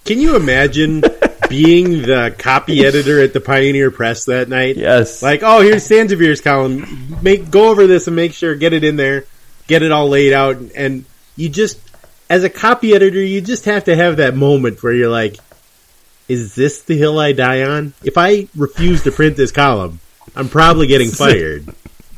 Can 0.04 0.18
you 0.18 0.36
imagine 0.36 1.00
being 1.52 2.00
the 2.00 2.34
copy 2.38 2.82
editor 2.86 3.20
at 3.22 3.34
the 3.34 3.40
Pioneer 3.40 3.90
Press 3.90 4.24
that 4.24 4.48
night? 4.48 4.78
Yes. 4.78 5.22
Like, 5.22 5.42
oh, 5.42 5.60
here's 5.60 5.86
Sansevere's 5.86 6.40
column. 6.40 7.18
Make 7.20 7.50
go 7.50 7.68
over 7.68 7.86
this 7.86 8.06
and 8.06 8.16
make 8.16 8.32
sure 8.32 8.54
get 8.54 8.72
it 8.72 8.84
in 8.84 8.96
there, 8.96 9.26
get 9.66 9.82
it 9.82 9.92
all 9.92 10.08
laid 10.08 10.32
out, 10.32 10.56
and 10.74 11.04
you 11.36 11.50
just, 11.50 11.78
as 12.30 12.42
a 12.42 12.48
copy 12.48 12.94
editor, 12.94 13.20
you 13.20 13.42
just 13.42 13.66
have 13.66 13.84
to 13.84 13.94
have 13.94 14.16
that 14.16 14.34
moment 14.34 14.82
where 14.82 14.94
you're 14.94 15.10
like, 15.10 15.36
"Is 16.26 16.54
this 16.54 16.80
the 16.80 16.96
hill 16.96 17.18
I 17.18 17.32
die 17.32 17.64
on?" 17.64 17.92
If 18.02 18.16
I 18.16 18.48
refuse 18.56 19.02
to 19.02 19.12
print 19.12 19.36
this 19.36 19.52
column, 19.52 20.00
I'm 20.34 20.48
probably 20.48 20.86
getting 20.86 21.10
fired, 21.22 21.68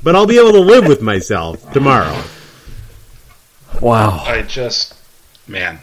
but 0.00 0.14
I'll 0.14 0.26
be 0.26 0.38
able 0.38 0.52
to 0.52 0.60
live 0.60 0.86
with 0.86 1.02
myself 1.02 1.72
tomorrow. 1.72 2.22
wow. 3.80 4.22
I 4.24 4.42
just, 4.42 4.94
man, 5.48 5.80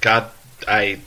God, 0.00 0.30
I. 0.66 1.00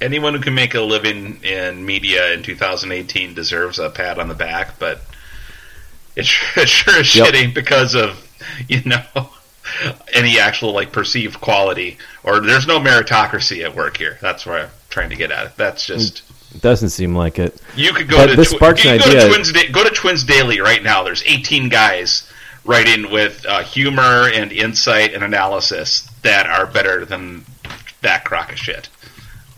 Anyone 0.00 0.34
who 0.34 0.40
can 0.40 0.54
make 0.54 0.74
a 0.74 0.80
living 0.80 1.42
in 1.42 1.84
media 1.84 2.32
in 2.32 2.42
2018 2.42 3.34
deserves 3.34 3.78
a 3.78 3.90
pat 3.90 4.18
on 4.18 4.28
the 4.28 4.34
back, 4.34 4.78
but 4.78 5.00
it 6.14 6.24
sure, 6.26 6.62
it 6.62 6.68
sure 6.68 7.00
is 7.00 7.14
Yep. 7.14 7.26
shitty 7.34 7.54
because 7.54 7.94
of 7.94 8.24
you 8.68 8.82
know 8.84 9.02
any 10.14 10.38
actual 10.38 10.72
like 10.72 10.92
perceived 10.92 11.40
quality 11.40 11.98
or 12.24 12.40
there's 12.40 12.66
no 12.66 12.78
meritocracy 12.80 13.64
at 13.64 13.74
work 13.74 13.96
here. 13.96 14.18
That's 14.20 14.46
where 14.46 14.64
I'm 14.64 14.70
trying 14.88 15.10
to 15.10 15.16
get 15.16 15.30
at. 15.30 15.46
It. 15.46 15.52
That's 15.56 15.84
just. 15.86 16.22
Doesn't 16.62 16.88
seem 16.90 17.14
like 17.14 17.38
it. 17.38 17.60
You 17.76 17.92
could 17.92 18.08
go 18.08 18.16
But 18.16 18.28
to 18.28 18.36
this 18.36 18.48
Twi- 18.50 18.56
sparks 18.56 18.84
an 18.86 18.98
go 18.98 19.04
idea. 19.04 19.20
To 19.20 19.28
Twins 19.28 19.52
go 19.70 19.84
to 19.84 19.90
Twins 19.90 20.24
Daily 20.24 20.60
right 20.60 20.82
now. 20.82 21.02
There's 21.02 21.22
18 21.26 21.68
guys 21.68 22.30
writing 22.64 23.10
with 23.10 23.44
uh, 23.46 23.62
humor 23.64 24.28
and 24.32 24.50
insight 24.52 25.12
and 25.12 25.22
analysis 25.22 26.08
that 26.22 26.46
are 26.46 26.66
better 26.66 27.04
than 27.04 27.44
that 28.00 28.24
crock 28.24 28.50
of 28.52 28.58
shit. 28.58 28.88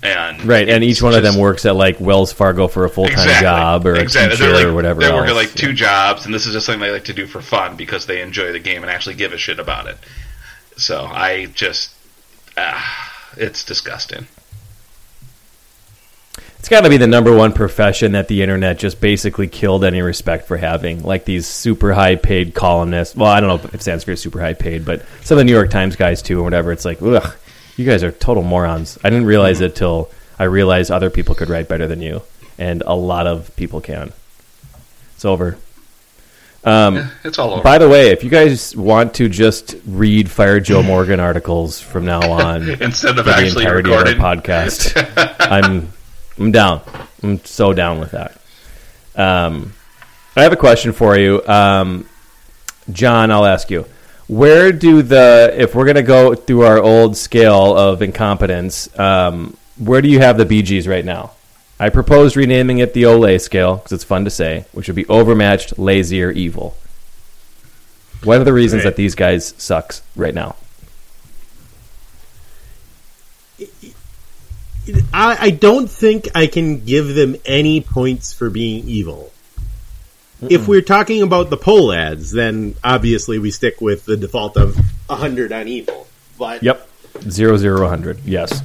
And 0.03 0.47
Right, 0.47 0.67
and 0.69 0.83
each 0.83 1.03
one 1.03 1.15
of 1.15 1.23
them 1.23 1.37
works 1.37 1.67
at 1.67 1.77
like 1.77 2.01
Wells 2.01 2.33
Fargo 2.33 2.69
for 2.69 2.85
a 2.87 2.89
full 2.89 3.05
time 3.05 3.13
exactly, 3.13 3.43
job 3.43 3.87
or 3.87 3.95
a 3.95 4.07
teacher 4.07 4.53
like, 4.53 4.65
or 4.65 4.73
whatever 4.73 5.01
They 5.01 5.07
else. 5.09 5.21
work 5.21 5.29
at 5.29 5.35
like 5.35 5.49
Yeah. 5.49 5.55
two 5.69 5.73
jobs, 5.75 6.25
and 6.25 6.35
this 6.35 6.47
is 6.47 6.55
just 6.55 6.65
something 6.67 6.81
they 6.81 6.91
like 6.91 7.05
to 7.05 7.13
do 7.13 7.27
for 7.27 7.43
fun 7.43 7.77
because 7.77 8.07
they 8.07 8.23
enjoy 8.23 8.51
the 8.53 8.59
game 8.61 8.83
and 8.83 8.91
actually 8.91 9.17
give 9.17 9.33
a 9.35 9.39
shit 9.39 9.59
about 9.59 9.87
it. 9.89 9.99
So 10.79 11.05
I 11.05 11.47
just, 11.55 11.91
ah, 12.57 13.13
it's 13.37 13.63
disgusting. 13.65 14.27
It's 16.59 16.69
got 16.69 16.83
to 16.83 16.91
be 16.91 16.99
the 16.99 17.07
number 17.07 17.35
one 17.35 17.53
profession 17.55 18.13
that 18.13 18.29
the 18.29 18.43
internet 18.43 18.79
just 18.79 19.01
basically 19.01 19.49
killed 19.49 19.83
any 19.83 20.03
respect 20.03 20.47
for 20.47 20.59
having. 20.59 21.03
Like 21.03 21.25
these 21.25 21.47
super 21.47 21.93
high 21.95 22.17
paid 22.17 22.55
columnists. 22.55 23.17
Well, 23.17 23.31
I 23.31 23.41
don't 23.41 23.49
know 23.49 23.55
if 23.69 23.75
it 23.75 23.83
stands 23.83 24.05
for 24.05 24.15
super 24.15 24.41
high 24.41 24.53
paid, 24.53 24.85
but 24.85 25.03
some 25.23 25.37
of 25.37 25.41
the 25.41 25.45
New 25.45 25.53
York 25.53 25.71
Times 25.71 25.97
guys 25.97 26.21
too, 26.21 26.39
or 26.41 26.43
whatever. 26.43 26.71
It's 26.71 26.85
like, 26.85 27.01
ugh, 27.03 27.35
you 27.81 27.87
guys 27.87 28.05
are 28.05 28.12
total 28.12 28.43
morons. 28.43 28.99
I 29.03 29.11
didn't 29.11 29.27
realize 29.27 29.61
it 29.61 29.75
till 29.75 30.11
I 30.38 30.45
realized 30.45 30.90
other 30.90 31.11
people 31.11 31.35
could 31.35 31.49
write 31.49 31.66
better 31.69 31.87
than 31.87 32.01
you, 32.03 32.23
and 32.59 32.83
a 32.87 32.95
lot 32.95 33.27
of 33.27 33.55
people 33.57 33.81
can. 33.81 34.12
It's 35.16 35.25
over. 35.25 35.57
Um, 36.62 37.11
It's 37.25 37.38
all 37.38 37.55
over. 37.55 37.62
by 37.62 37.79
the 37.79 37.88
way, 37.88 38.11
if 38.11 38.23
you 38.23 38.29
guys 38.31 38.77
want 38.77 39.14
to 39.14 39.29
just 39.31 39.77
read 39.87 40.31
Fire 40.31 40.61
Joe 40.61 40.83
Morgan 40.83 41.19
articles 41.19 41.81
from 41.81 42.05
now 42.05 42.21
on 42.31 42.69
Instead 42.83 43.19
of 43.19 43.25
for 43.25 43.31
the 43.31 43.37
actually 43.37 43.64
entirety 43.64 43.88
recording. 43.90 44.19
of 44.19 44.25
our 44.25 44.37
podcast, 44.37 45.37
I'm 45.40 45.88
I'm 46.38 46.53
down. 46.53 46.83
I'm 47.23 47.43
so 47.45 47.73
down 47.73 47.99
with 47.99 48.11
that. 48.12 48.38
Um, 49.16 49.73
I 50.37 50.43
have 50.43 50.53
a 50.53 50.57
question 50.57 50.93
for 50.93 51.16
you, 51.19 51.43
um, 51.47 52.07
John. 52.93 53.31
I'll 53.31 53.47
ask 53.47 53.71
you. 53.71 53.87
Where 54.31 54.71
do 54.71 55.03
the 55.03 55.53
if 55.57 55.75
we're 55.75 55.87
gonna 55.87 56.05
go 56.05 56.37
through 56.37 56.62
our 56.62 56.79
old 56.79 57.16
scale 57.16 57.77
of 57.77 58.01
incompetence, 58.01 58.88
um, 58.97 59.57
where 59.77 60.01
do 60.01 60.09
you 60.09 60.21
have 60.21 60.38
the 60.38 60.45
BGs 60.47 60.87
right 60.87 61.05
now? 61.05 61.33
I 61.81 61.88
propose 61.88 62.37
renaming 62.37 62.79
it 62.79 62.95
the 62.95 63.07
OLE 63.07 63.40
scale 63.40 63.79
because 63.79 63.90
it's 63.90 64.05
fun 64.05 64.25
to 64.27 64.31
say, 64.31 64.66
which 64.71 64.87
would 64.87 64.95
be 64.95 65.07
overmatched, 65.09 65.81
lazy, 65.81 66.23
or 66.23 66.31
evil. 66.31 66.77
What 68.23 68.40
are 68.40 68.45
the 68.45 68.53
reasons 68.53 68.85
Right. 68.85 68.90
that 68.90 68.97
these 68.97 69.16
guys 69.16 69.53
sucks 69.59 70.01
right 70.14 70.35
now? 70.35 70.55
I, 75.12 75.38
I 75.40 75.51
don't 75.51 75.90
think 75.90 76.29
I 76.37 76.47
can 76.47 76.85
give 76.85 77.16
them 77.16 77.35
any 77.45 77.81
points 77.81 78.33
for 78.33 78.49
being 78.49 78.88
evil. 78.88 79.33
If 80.48 80.66
we're 80.68 80.81
talking 80.81 81.22
about 81.22 81.50
the 81.50 81.57
Pohlads, 81.59 82.33
then 82.33 82.74
obviously 82.83 83.38
we 83.38 83.50
stick 83.50 83.81
with 83.81 84.07
the 84.07 84.16
default 84.16 84.57
of 84.57 84.76
100 85.09 85.53
on 85.53 85.68
evil. 85.68 86.07
But 86.38 86.62
Yep, 86.62 86.88
zero 87.29 87.57
zero 87.59 87.87
hundred. 87.88 88.20
Yes. 88.24 88.62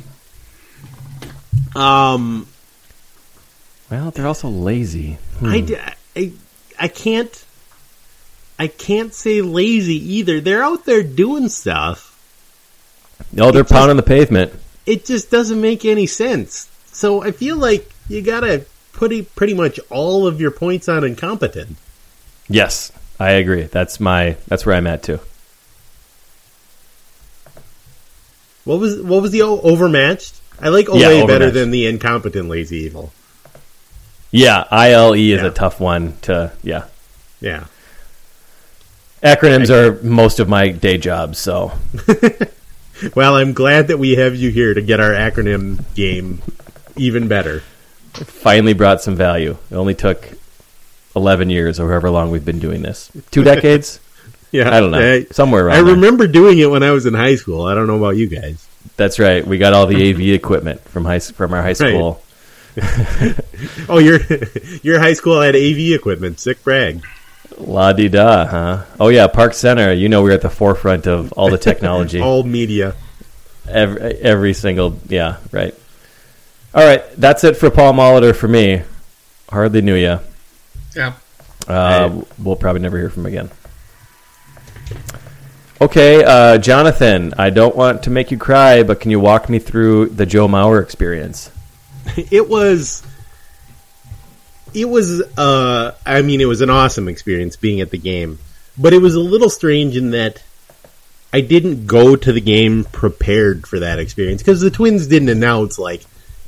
um, 1.76 2.48
Well, 3.92 4.12
they're 4.12 4.28
also 4.28 4.48
lazy. 4.50 5.18
Hmm. 5.40 5.68
I 6.80 6.88
can't 6.88 7.46
I 8.58 8.68
can't 8.68 9.14
say 9.14 9.42
lazy 9.42 10.16
either. 10.16 10.40
They're 10.40 10.64
out 10.64 10.86
there 10.86 11.04
doing 11.04 11.50
stuff. 11.50 12.12
No, 13.34 13.52
they're 13.52 13.62
It 13.62 13.64
just- 13.66 13.74
pounding 13.74 13.98
the 13.98 14.04
pavement. 14.04 14.54
It 14.86 15.04
just 15.06 15.30
doesn't 15.32 15.60
make 15.60 15.84
any 15.84 16.06
sense. 16.08 16.70
So 16.92 17.22
I 17.24 17.32
feel 17.32 17.58
like 17.58 17.90
you 18.08 18.22
gotta 18.22 18.66
it- 19.02 19.36
pretty 19.36 19.54
much 19.54 19.80
all 19.90 20.26
of 20.28 20.40
your 20.42 20.52
points 20.52 20.88
on 20.90 21.04
incompetent. 21.04 21.78
Yes, 22.50 22.92
I 23.20 23.32
agree. 23.32 23.64
That's 23.64 24.00
my. 24.00 24.38
That's 24.48 24.66
where 24.66 24.76
I'm 24.76 24.88
at 24.88 25.04
too. 25.04 25.20
What 28.64 28.80
was 28.80 29.00
what 29.02 29.22
was 29.22 29.32
the 29.32 29.44
overmatched? 29.44 30.36
I 30.60 30.70
like 30.70 30.90
OLE 30.90 31.00
Yeah, 31.00 31.26
better 31.26 31.52
than 31.52 31.72
the 31.72 31.86
incompetent 31.86 32.50
lazy 32.50 32.78
evil. 32.78 33.12
Yeah, 34.32 34.66
ILE 34.72 35.14
is 35.14 35.42
Yeah. 35.42 35.46
a 35.48 35.52
tough 35.52 35.80
one 35.80 36.14
to. 36.24 36.52
Yeah, 36.64 36.86
Yeah. 37.42 37.66
acronyms 39.24 39.70
are 39.70 40.02
most 40.04 40.40
of 40.40 40.48
my 40.50 40.70
day 40.70 40.98
job. 40.98 41.36
So 41.36 41.74
Well, 43.16 43.36
I'm 43.36 43.54
glad 43.54 43.90
that 43.90 43.98
we 44.00 44.16
have 44.16 44.36
you 44.36 44.50
here 44.50 44.74
to 44.74 44.82
get 44.82 45.00
our 45.02 45.12
acronym 45.12 45.84
game 45.96 46.42
even 46.96 47.28
better. 47.28 47.62
Finally 48.24 48.74
brought 48.74 49.02
some 49.02 49.16
value. 49.16 49.58
It 49.70 49.76
only 49.76 49.96
took 49.96 50.28
eleven 51.16 51.50
years 51.50 51.80
or 51.80 51.90
however 51.90 52.10
long 52.10 52.32
we've 52.32 52.46
been 52.46 52.60
doing 52.60 52.82
this. 52.82 53.12
Two 53.32 53.44
decades. 53.54 54.00
Yeah, 54.52 54.74
I 54.76 54.80
don't 54.80 54.92
know. 54.92 55.14
I, 55.14 55.24
Somewhere 55.32 55.68
around. 55.68 55.78
I 55.78 55.82
there. 55.84 55.96
remember 55.96 56.28
doing 56.28 56.60
it 56.60 56.70
when 56.70 56.82
I 56.84 56.92
was 56.92 57.06
in 57.06 57.14
high 57.14 57.36
school. 57.36 57.66
I 57.66 57.76
don't 57.76 57.88
know 57.88 57.98
about 57.98 58.16
you 58.16 58.28
guys. 58.28 58.66
That's 58.96 59.20
right. 59.20 59.46
We 59.46 59.58
got 59.58 59.74
all 59.74 59.88
the 59.88 60.10
AV 60.10 60.22
equipment 60.34 60.80
from 60.82 61.04
high 61.04 61.20
from 61.20 61.54
our 61.54 61.62
high 61.62 61.74
school. 61.74 62.22
Oh, 63.88 64.00
your 64.00 64.20
your 64.84 65.00
high 65.00 65.14
school 65.14 65.40
had 65.42 65.56
AV 65.56 65.94
equipment. 65.94 66.40
Sick 66.40 66.62
brag. 66.64 67.02
La 67.58 67.94
di 67.94 68.10
da, 68.10 68.46
huh? 68.46 68.84
Oh 69.00 69.08
yeah, 69.08 69.28
Park 69.28 69.54
Center. 69.54 69.94
You 69.94 70.10
know 70.10 70.24
we're 70.24 70.34
at 70.34 70.42
the 70.42 70.50
forefront 70.50 71.08
of 71.08 71.32
all 71.34 71.50
the 71.50 71.58
technology. 71.58 72.20
All 72.20 72.44
media. 72.44 72.96
every, 73.68 74.02
every 74.18 74.54
single 74.54 75.00
yeah 75.08 75.38
right 75.52 75.74
all 76.76 76.84
right 76.86 77.04
that's 77.18 77.44
it 77.44 77.56
for 77.58 77.70
paul 77.72 77.94
molitor 77.94 78.36
for 78.36 78.48
me 78.48 78.82
hardly 79.50 79.82
knew 79.82 79.96
you 79.96 80.20
Yeah. 80.96 81.14
uh, 81.68 82.22
we'll 82.38 82.56
probably 82.56 82.82
never 82.82 82.98
hear 82.98 83.10
from 83.10 83.26
him 83.26 83.34
again 83.34 83.50
okay 85.82 86.24
uh, 86.24 86.58
jonathan 86.58 87.34
i 87.38 87.50
don't 87.50 87.76
want 87.76 88.04
to 88.04 88.10
make 88.10 88.32
you 88.32 88.38
cry 88.38 88.84
but 88.84 89.00
can 89.00 89.12
you 89.12 89.20
walk 89.20 89.50
me 89.50 89.60
through 89.60 90.08
the 90.08 90.26
joe 90.26 90.48
mauer 90.48 90.82
experience 90.82 91.52
It 92.32 92.48
was. 92.48 93.02
It 94.76 94.86
was. 94.86 95.22
Uh, 95.36 95.94
I 96.06 96.22
mean, 96.22 96.40
it 96.40 96.46
was 96.46 96.62
an 96.62 96.70
awesome 96.70 97.08
experience 97.08 97.56
being 97.56 97.82
at 97.82 97.90
the 97.90 97.98
game, 97.98 98.38
but 98.78 98.94
it 98.94 99.00
was 99.02 99.16
a 99.16 99.20
little 99.20 99.50
strange 99.50 99.98
in 99.98 100.12
that 100.12 100.44
I 101.34 101.42
didn't 101.42 101.88
go 101.88 102.16
to 102.16 102.32
the 102.32 102.42
game 102.42 102.84
prepared 102.84 103.66
for 103.66 103.80
that 103.80 103.98
experience 103.98 104.44
because 104.44 104.62
the 104.62 104.70
Twins 104.70 105.08
didn't 105.08 105.30
announce 105.30 105.80
like, 105.80 106.04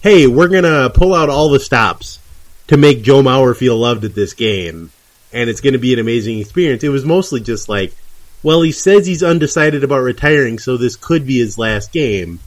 "Hey, 0.07 0.25
we're 0.25 0.47
gonna 0.47 0.89
pull 0.89 1.13
out 1.13 1.27
all 1.27 1.49
the 1.49 1.59
stops 1.59 2.19
to 2.67 2.77
make 2.77 3.01
Joe 3.01 3.21
Mauer 3.21 3.53
feel 3.53 3.75
loved 3.75 4.05
at 4.05 4.15
this 4.15 4.31
game, 4.31 4.91
and 5.33 5.49
it's 5.49 5.59
gonna 5.59 5.79
be 5.79 5.91
an 5.91 5.99
amazing 5.99 6.39
experience." 6.39 6.81
It 6.81 6.95
was 6.95 7.03
mostly 7.03 7.41
just 7.41 7.67
like, 7.67 7.93
"Well, 8.41 8.61
he 8.61 8.71
says 8.71 9.05
he's 9.05 9.21
undecided 9.21 9.83
about 9.83 10.03
retiring, 10.03 10.59
so 10.59 10.77
this 10.77 10.95
could 10.95 11.27
be 11.27 11.39
his 11.39 11.57
last 11.57 11.91
game." 11.91 12.39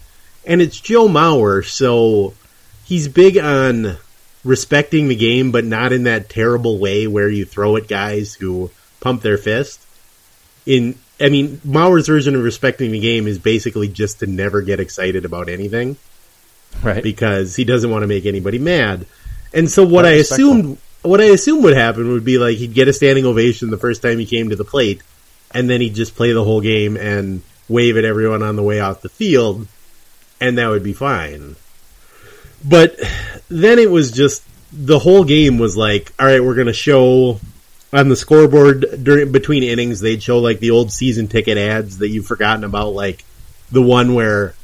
And 0.46 0.62
it's 0.62 0.80
Joe 0.80 1.06
Mauer, 1.06 1.62
so 1.62 2.32
he's 2.86 3.08
big 3.08 3.36
on 3.36 3.98
respecting 4.42 5.08
the 5.08 5.14
game, 5.14 5.50
but 5.50 5.66
not 5.66 5.92
in 5.92 6.04
that 6.04 6.30
terrible 6.30 6.78
way 6.78 7.06
where 7.06 7.28
you 7.28 7.44
throw 7.44 7.76
at 7.76 7.88
guys 7.88 8.32
who 8.40 8.70
pump 9.00 9.20
their 9.20 9.36
fist. 9.36 9.80
In, 10.64 10.94
I 11.20 11.28
mean, 11.28 11.60
Mauer's 11.68 12.06
version 12.06 12.34
of 12.34 12.42
respecting 12.42 12.90
the 12.90 13.00
game 13.00 13.26
is 13.26 13.38
basically 13.38 13.88
just 13.88 14.20
to 14.20 14.26
never 14.26 14.62
get 14.62 14.80
excited 14.80 15.26
about 15.26 15.50
anything 15.50 15.98
right 16.82 17.02
because 17.02 17.56
he 17.56 17.64
doesn't 17.64 17.90
want 17.90 18.02
to 18.02 18.06
make 18.06 18.26
anybody 18.26 18.58
mad. 18.58 19.06
And 19.52 19.70
so 19.70 19.84
what 19.84 20.06
I 20.06 20.14
respectful. 20.14 20.50
assumed, 20.50 20.78
what 21.02 21.20
I 21.20 21.24
assumed 21.24 21.64
would 21.64 21.76
happen 21.76 22.12
would 22.12 22.24
be 22.24 22.38
like 22.38 22.58
he'd 22.58 22.74
get 22.74 22.88
a 22.88 22.92
standing 22.92 23.24
ovation 23.24 23.70
the 23.70 23.78
first 23.78 24.02
time 24.02 24.18
he 24.18 24.26
came 24.26 24.50
to 24.50 24.56
the 24.56 24.64
plate, 24.64 25.02
and 25.52 25.68
then 25.68 25.80
he'd 25.80 25.94
just 25.94 26.14
play 26.14 26.32
the 26.32 26.44
whole 26.44 26.60
game 26.60 26.96
and 26.96 27.42
wave 27.68 27.96
at 27.96 28.04
everyone 28.04 28.42
on 28.42 28.56
the 28.56 28.62
way 28.62 28.80
off 28.80 29.02
the 29.02 29.08
field, 29.08 29.66
and 30.40 30.58
that 30.58 30.68
would 30.68 30.82
be 30.82 30.92
fine. 30.92 31.56
But 32.64 33.00
then 33.48 33.78
it 33.78 33.90
was 33.90 34.10
just 34.12 34.44
the 34.72 34.98
whole 34.98 35.24
game 35.24 35.58
was 35.58 35.76
like, 35.76 36.12
all 36.18 36.26
right, 36.26 36.42
we're 36.42 36.54
going 36.54 36.66
to 36.66 36.72
show 36.72 37.40
on 37.92 38.08
the 38.08 38.16
scoreboard 38.16 39.02
during 39.02 39.32
between 39.32 39.62
innings. 39.62 40.00
They'd 40.00 40.22
show 40.22 40.38
like 40.38 40.60
the 40.60 40.70
old 40.70 40.92
season 40.92 41.26
ticket 41.28 41.58
ads 41.58 41.98
that 41.98 42.08
you've 42.08 42.26
forgotten 42.26 42.64
about, 42.64 42.94
like 42.94 43.24
the 43.72 43.82
one 43.82 44.14
where 44.14 44.54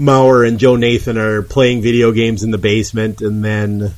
Mauer 0.00 0.48
and 0.48 0.58
Joe 0.58 0.76
Nathan 0.76 1.18
are 1.18 1.42
playing 1.42 1.82
video 1.82 2.10
games 2.10 2.42
in 2.42 2.50
the 2.50 2.58
basement, 2.58 3.20
and 3.20 3.44
then 3.44 3.94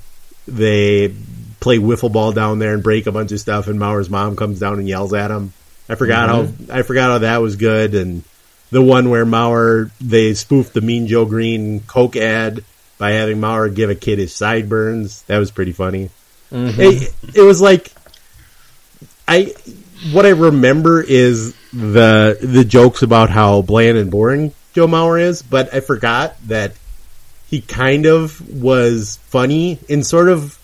they 0.48 1.14
play 1.60 1.78
wiffle 1.78 2.12
ball 2.12 2.32
down 2.32 2.58
there 2.58 2.74
and 2.74 2.82
break 2.82 3.06
a 3.06 3.12
bunch 3.12 3.30
of 3.30 3.38
stuff. 3.38 3.68
And 3.68 3.78
Mauer's 3.78 4.10
mom 4.10 4.34
comes 4.34 4.58
down 4.58 4.80
and 4.80 4.88
yells 4.88 5.14
at 5.14 5.30
him. 5.30 5.52
I 5.88 5.94
forgot 5.94 6.28
how 6.28 6.42
mm-hmm. 6.42 6.72
I 6.72 6.82
forgot 6.82 7.10
how 7.10 7.18
that 7.18 7.40
was 7.40 7.54
good. 7.54 7.94
And 7.94 8.24
the 8.70 8.82
one 8.82 9.10
where 9.10 9.24
Mauer 9.24 9.90
they 10.00 10.34
spoofed 10.34 10.74
the 10.74 10.80
Mean 10.80 11.06
Joe 11.06 11.24
Greene 11.24 11.80
Coke 11.80 12.16
ad 12.16 12.64
by 12.98 13.12
having 13.12 13.38
Mauer 13.38 13.72
give 13.72 13.88
a 13.88 13.94
kid 13.94 14.18
his 14.18 14.34
sideburns. 14.34 15.22
That 15.22 15.38
was 15.38 15.52
pretty 15.52 15.72
funny. 15.72 16.10
Mm-hmm. 16.50 16.80
It, 16.80 17.14
it 17.36 17.42
was 17.42 17.60
like 17.60 17.92
I 19.28 19.54
what 20.10 20.26
I 20.26 20.30
remember 20.30 21.00
is 21.00 21.54
the 21.72 22.38
the 22.42 22.64
jokes 22.64 23.02
about 23.02 23.30
how 23.30 23.62
bland 23.62 23.98
and 23.98 24.10
boring 24.10 24.52
Joe 24.72 24.86
Mauer 24.86 25.20
is, 25.20 25.42
but 25.42 25.72
I 25.74 25.80
forgot 25.80 26.36
that 26.48 26.72
he 27.48 27.60
kind 27.60 28.06
of 28.06 28.40
was 28.62 29.18
funny 29.24 29.78
in 29.88 30.02
sort 30.02 30.28
of 30.28 30.58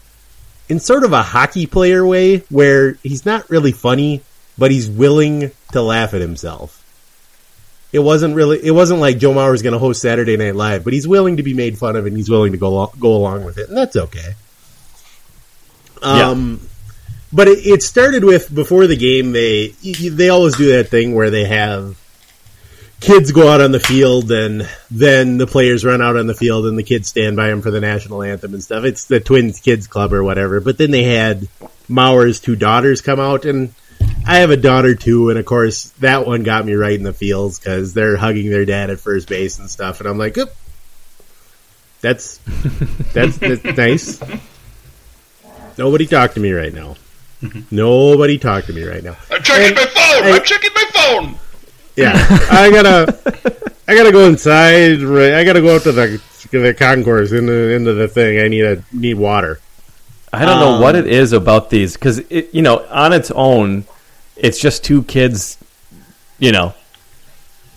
in 0.68 0.80
sort 0.80 1.04
of 1.04 1.12
a 1.12 1.22
hockey 1.22 1.66
player 1.66 2.06
way 2.06 2.38
where 2.50 2.92
he's 3.02 3.26
not 3.26 3.48
really 3.50 3.72
funny, 3.72 4.22
but 4.56 4.70
he's 4.70 4.88
willing 4.88 5.50
to 5.72 5.82
laugh 5.82 6.14
at 6.14 6.20
himself. 6.20 6.74
It 7.92 8.00
wasn't 8.00 8.34
really 8.34 8.64
it 8.64 8.70
wasn't 8.70 9.00
like 9.00 9.18
Joe 9.18 9.32
Mauer 9.32 9.50
was 9.50 9.62
going 9.62 9.72
to 9.72 9.78
host 9.78 10.00
Saturday 10.00 10.36
Night 10.36 10.54
Live, 10.54 10.84
but 10.84 10.92
he's 10.92 11.08
willing 11.08 11.38
to 11.38 11.42
be 11.42 11.54
made 11.54 11.78
fun 11.78 11.96
of 11.96 12.06
and 12.06 12.16
he's 12.16 12.30
willing 12.30 12.52
to 12.52 12.58
go 12.58 12.90
go 12.98 13.14
along 13.14 13.44
with 13.44 13.58
it, 13.58 13.68
and 13.68 13.76
that's 13.76 13.96
okay. 13.96 14.34
Um 16.02 16.60
but 17.32 17.48
it, 17.48 17.58
it 17.66 17.82
started 17.82 18.24
with 18.24 18.54
before 18.54 18.86
the 18.86 18.96
game 18.96 19.32
they 19.32 19.68
they 19.68 20.28
always 20.30 20.56
do 20.56 20.72
that 20.76 20.88
thing 20.88 21.14
where 21.14 21.30
they 21.30 21.44
have 21.44 21.98
kids 23.00 23.30
go 23.32 23.48
out 23.48 23.60
on 23.60 23.70
the 23.72 23.80
field 23.80 24.30
and 24.32 24.68
then 24.90 25.38
the 25.38 25.46
players 25.46 25.84
run 25.84 26.02
out 26.02 26.16
on 26.16 26.26
the 26.26 26.34
field 26.34 26.66
and 26.66 26.78
the 26.78 26.82
kids 26.82 27.08
stand 27.08 27.36
by 27.36 27.48
them 27.48 27.62
for 27.62 27.70
the 27.70 27.80
national 27.80 28.22
anthem 28.22 28.54
and 28.54 28.62
stuff. 28.62 28.84
It's 28.84 29.04
the 29.06 29.20
Twins 29.20 29.60
Kids 29.60 29.86
Club 29.86 30.12
or 30.12 30.24
whatever. 30.24 30.60
But 30.60 30.78
then 30.78 30.90
they 30.90 31.04
had 31.04 31.48
Mauer's 31.88 32.40
two 32.40 32.56
daughters 32.56 33.00
come 33.00 33.20
out 33.20 33.44
and 33.44 33.72
I 34.26 34.38
have 34.38 34.50
a 34.50 34.56
daughter 34.56 34.94
too. 34.94 35.30
And 35.30 35.38
of 35.38 35.44
course 35.46 35.90
that 36.00 36.26
one 36.26 36.42
got 36.42 36.64
me 36.66 36.74
right 36.74 36.94
in 36.98 37.04
the 37.04 37.12
feels 37.12 37.58
because 37.58 37.94
they're 37.94 38.16
hugging 38.16 38.50
their 38.50 38.64
dad 38.64 38.90
at 38.90 38.98
first 39.00 39.28
base 39.28 39.58
and 39.58 39.70
stuff. 39.70 40.00
And 40.00 40.08
I'm 40.08 40.18
like, 40.18 40.36
Oop, 40.36 40.50
that's, 42.00 42.38
that's, 43.14 43.38
that's 43.38 43.64
nice. 43.64 44.20
Nobody 45.78 46.06
talk 46.06 46.34
to 46.34 46.40
me 46.40 46.50
right 46.52 46.74
now. 46.74 46.96
Mm-hmm. 47.42 47.74
Nobody 47.74 48.36
talk 48.38 48.64
to 48.64 48.72
me 48.72 48.82
right 48.84 49.04
now. 49.04 49.16
I'm 49.30 49.40
checking 49.44 49.66
And 49.68 49.76
my 49.76 49.84
phone. 49.86 50.24
I- 50.24 50.30
I'm 50.34 50.42
checking 50.44 50.70
my 50.74 50.84
phone. 50.92 51.38
Yeah, 51.98 52.12
I 52.50 52.70
gotta, 52.70 53.18
I 53.88 53.96
gotta 53.96 54.12
go 54.12 54.26
inside. 54.28 55.02
Right, 55.02 55.34
I 55.34 55.44
gotta 55.44 55.60
go 55.60 55.74
up 55.74 55.82
to 55.82 55.92
the 55.92 56.22
the 56.52 56.72
concourse 56.72 57.32
into 57.32 57.74
into 57.74 57.92
the 57.94 58.06
thing. 58.06 58.38
I 58.38 58.46
need 58.46 58.64
a 58.64 58.84
need 58.92 59.14
water. 59.14 59.60
I 60.32 60.44
don't 60.44 60.60
know 60.60 60.80
what 60.80 60.94
it 60.94 61.04
um, 61.04 61.10
is 61.10 61.32
about 61.32 61.70
these 61.70 61.94
because 61.94 62.22
you 62.30 62.62
know 62.62 62.86
on 62.88 63.12
its 63.12 63.32
own, 63.32 63.84
it's 64.36 64.60
just 64.60 64.84
two 64.84 65.02
kids, 65.02 65.58
you 66.38 66.52
know, 66.52 66.74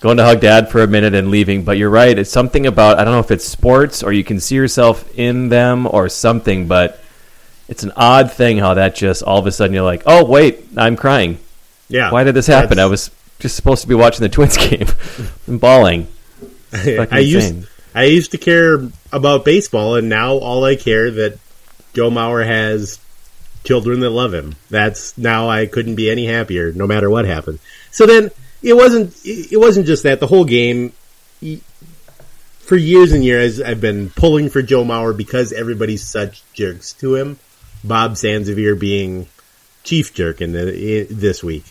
going 0.02 0.18
to 0.18 0.24
hug 0.24 0.42
dad 0.42 0.70
for 0.70 0.84
a 0.84 0.88
minute 0.88 1.16
and 1.16 1.32
leaving. 1.32 1.64
But 1.64 1.78
you're 1.78 1.90
right, 1.90 2.18
it's 2.18 2.30
something 2.30 2.68
about 2.68 3.00
I 3.00 3.04
don't 3.04 3.14
know 3.14 3.20
if 3.20 3.32
it's 3.32 3.46
sports 3.46 4.04
or 4.04 4.12
you 4.14 4.24
can 4.24 4.40
see 4.40 4.56
yourself 4.56 5.18
in 5.18 5.50
them 5.50 5.88
or 5.88 6.10
something. 6.10 6.68
But 6.68 7.02
it's 7.68 7.82
an 7.82 7.94
odd 7.96 8.32
thing 8.32 8.60
how 8.60 8.76
that 8.76 8.94
just 8.94 9.24
all 9.24 9.40
of 9.40 9.48
a 9.48 9.52
sudden 9.52 9.74
you're 9.74 9.84
like, 9.84 10.04
oh 10.06 10.26
wait, 10.26 10.66
I'm 10.78 10.96
crying. 10.96 11.40
Yeah, 11.88 12.12
Why 12.12 12.24
did 12.24 12.36
this 12.36 12.48
happen? 12.48 12.80
I 12.80 12.86
was 12.86 13.10
just 13.42 13.56
supposed 13.56 13.82
to 13.82 13.88
be 13.88 13.96
watching 13.96 14.22
the 14.22 14.30
Twins 14.30 14.58
game 14.70 14.88
and 15.48 15.60
bawling. 15.60 16.08
I 16.74 17.20
used. 17.20 17.68
I 17.94 18.06
used 18.06 18.32
to 18.32 18.38
care 18.38 18.90
about 19.12 19.44
baseball, 19.44 19.96
and 19.96 20.08
now 20.08 20.36
all 20.36 20.64
I 20.64 20.78
care 20.78 21.12
that 21.12 21.38
Joe 21.94 22.10
Mauer 22.10 22.46
has 22.46 23.00
children 23.64 24.00
that 24.00 24.10
love 24.10 24.34
him. 24.34 24.56
That's 24.70 25.18
now 25.18 25.50
I 25.50 25.66
couldn't 25.66 25.96
be 25.96 26.10
any 26.10 26.26
happier, 26.26 26.72
no 26.72 26.88
matter 26.88 27.10
what 27.10 27.26
happened. 27.26 27.60
So 27.92 28.06
then 28.06 28.32
it 28.62 28.74
wasn't 28.76 29.14
it 29.26 29.60
wasn't 29.60 29.88
just 29.88 30.04
that 30.04 30.20
the 30.20 30.28
whole 30.28 30.46
game. 30.46 30.94
For 32.60 32.78
years 32.78 33.12
and 33.12 33.26
years, 33.26 33.60
I've 33.60 33.82
been 33.82 34.12
pulling 34.12 34.50
for 34.50 34.62
Joe 34.62 34.86
Mauer 34.86 35.18
because 35.18 35.52
everybody's 35.52 36.08
such 36.08 36.44
jerks 36.54 36.94
to 36.94 37.16
him. 37.16 37.38
Bob 37.84 38.14
Sansevere 38.14 38.80
being 38.80 39.28
chief 39.84 40.14
jerk 40.14 40.40
in, 40.40 40.54
the, 40.54 40.70
i 40.70 41.14
this 41.14 41.44
week, 41.44 41.66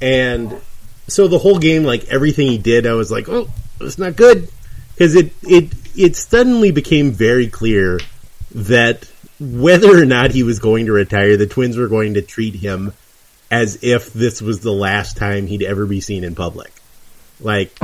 and 0.00 0.60
so 1.08 1.28
the 1.28 1.38
whole 1.38 1.58
game, 1.58 1.84
like 1.84 2.04
everything 2.08 2.48
he 2.48 2.58
did, 2.58 2.86
I 2.86 2.92
was 2.92 3.10
like, 3.10 3.28
oh, 3.28 3.48
it's 3.80 3.98
not 3.98 4.16
good 4.16 4.48
because 4.94 5.14
it 5.14 5.32
it 5.42 5.72
it 5.96 6.16
suddenly 6.16 6.70
became 6.70 7.12
very 7.12 7.48
clear 7.48 8.00
that 8.54 9.10
whether 9.40 10.00
or 10.00 10.04
not 10.04 10.30
he 10.32 10.42
was 10.42 10.58
going 10.58 10.86
to 10.86 10.92
retire, 10.92 11.36
the 11.36 11.46
Twins 11.46 11.76
were 11.76 11.88
going 11.88 12.14
to 12.14 12.22
treat 12.22 12.54
him 12.54 12.92
as 13.50 13.78
if 13.82 14.12
this 14.12 14.42
was 14.42 14.60
the 14.60 14.72
last 14.72 15.16
time 15.16 15.46
he'd 15.46 15.62
ever 15.62 15.86
be 15.86 16.00
seen 16.00 16.24
in 16.24 16.34
public. 16.34 16.72
Like, 17.40 17.72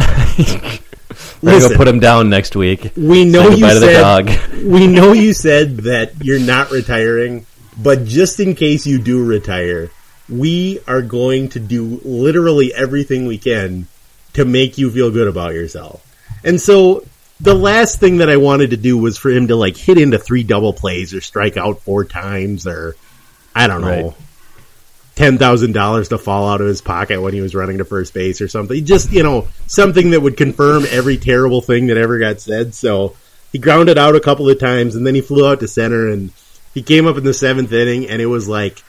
We're 1.40 1.60
gonna 1.60 1.68
go 1.68 1.76
put 1.76 1.88
him 1.88 2.00
down 2.00 2.28
next 2.28 2.56
week. 2.56 2.92
we 2.96 3.24
know 3.24 3.50
you 3.50 3.68
said 3.70 4.00
dog. 4.00 4.30
we 4.64 4.86
know 4.86 5.12
you 5.12 5.32
said 5.32 5.76
that 5.78 6.24
you're 6.24 6.40
not 6.40 6.70
retiring, 6.70 7.46
but 7.80 8.04
just 8.04 8.40
in 8.40 8.54
case 8.54 8.86
you 8.86 8.98
do 8.98 9.24
retire, 9.24 9.90
we 10.28 10.80
are 10.86 11.02
going 11.02 11.50
to 11.50 11.60
do 11.60 12.00
literally 12.04 12.72
everything 12.72 13.26
we 13.26 13.38
can 13.38 13.86
to 14.34 14.44
make 14.44 14.78
you 14.78 14.90
feel 14.90 15.10
good 15.10 15.28
about 15.28 15.54
yourself. 15.54 16.04
And 16.42 16.60
so 16.60 17.04
the 17.40 17.54
last 17.54 18.00
thing 18.00 18.18
that 18.18 18.30
I 18.30 18.36
wanted 18.36 18.70
to 18.70 18.76
do 18.76 18.96
was 18.96 19.18
for 19.18 19.30
him 19.30 19.48
to 19.48 19.56
like 19.56 19.76
hit 19.76 19.98
into 19.98 20.18
three 20.18 20.42
double 20.42 20.72
plays 20.72 21.14
or 21.14 21.20
strike 21.20 21.56
out 21.56 21.80
four 21.80 22.04
times 22.04 22.66
or 22.66 22.96
I 23.54 23.66
don't 23.66 23.82
know. 23.82 24.08
Right. 24.08 24.16
Ten 25.14 25.38
thousand 25.38 25.72
dollars 25.72 26.08
to 26.08 26.18
fall 26.18 26.48
out 26.48 26.60
of 26.60 26.66
his 26.66 26.80
pocket 26.80 27.20
when 27.22 27.34
he 27.34 27.40
was 27.40 27.54
running 27.54 27.78
to 27.78 27.84
first 27.84 28.12
base 28.14 28.40
or 28.40 28.48
something. 28.48 28.84
Just 28.84 29.12
you 29.12 29.22
know 29.22 29.46
something 29.68 30.10
that 30.10 30.20
would 30.20 30.36
confirm 30.36 30.84
every 30.90 31.18
terrible 31.18 31.60
thing 31.60 31.86
that 31.86 31.96
ever 31.96 32.18
got 32.18 32.40
said. 32.40 32.74
So 32.74 33.14
he 33.52 33.58
grounded 33.58 33.96
out 33.96 34.16
a 34.16 34.20
couple 34.20 34.48
of 34.48 34.58
times 34.58 34.96
and 34.96 35.06
then 35.06 35.14
he 35.14 35.20
flew 35.20 35.46
out 35.46 35.60
to 35.60 35.68
center 35.68 36.08
and 36.08 36.32
he 36.72 36.82
came 36.82 37.06
up 37.06 37.16
in 37.16 37.22
the 37.22 37.32
seventh 37.32 37.72
inning 37.72 38.08
and 38.08 38.20
it 38.20 38.26
was 38.26 38.48
like 38.48 38.82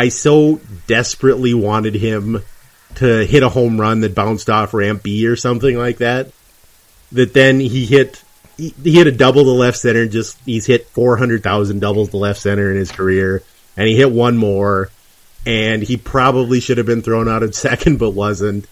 I 0.00 0.08
so 0.08 0.62
desperately 0.86 1.52
wanted 1.52 1.94
him 1.94 2.42
to 2.94 3.26
hit 3.26 3.42
a 3.42 3.50
home 3.50 3.78
run 3.78 4.00
that 4.00 4.14
bounced 4.14 4.48
off 4.48 4.72
ramp 4.72 5.02
B 5.02 5.26
or 5.26 5.36
something 5.36 5.76
like 5.76 5.98
that. 5.98 6.30
That 7.12 7.34
then 7.34 7.60
he 7.60 7.84
hit 7.84 8.22
he, 8.56 8.74
he 8.82 8.92
hit 8.92 9.08
a 9.08 9.12
double 9.12 9.44
to 9.44 9.50
left 9.50 9.76
center. 9.76 10.06
Just 10.06 10.38
he's 10.46 10.64
hit 10.64 10.86
four 10.86 11.18
hundred 11.18 11.42
thousand 11.42 11.80
doubles 11.80 12.08
to 12.10 12.16
left 12.16 12.40
center 12.40 12.70
in 12.70 12.78
his 12.78 12.90
career, 12.90 13.42
and 13.76 13.88
he 13.88 13.94
hit 13.94 14.10
one 14.10 14.38
more. 14.38 14.88
And 15.44 15.82
he 15.82 15.98
probably 15.98 16.60
should 16.60 16.78
have 16.78 16.86
been 16.86 17.02
thrown 17.02 17.28
out 17.28 17.42
at 17.42 17.54
second, 17.68 17.98
but 17.98 18.12
wasn't. 18.12 18.66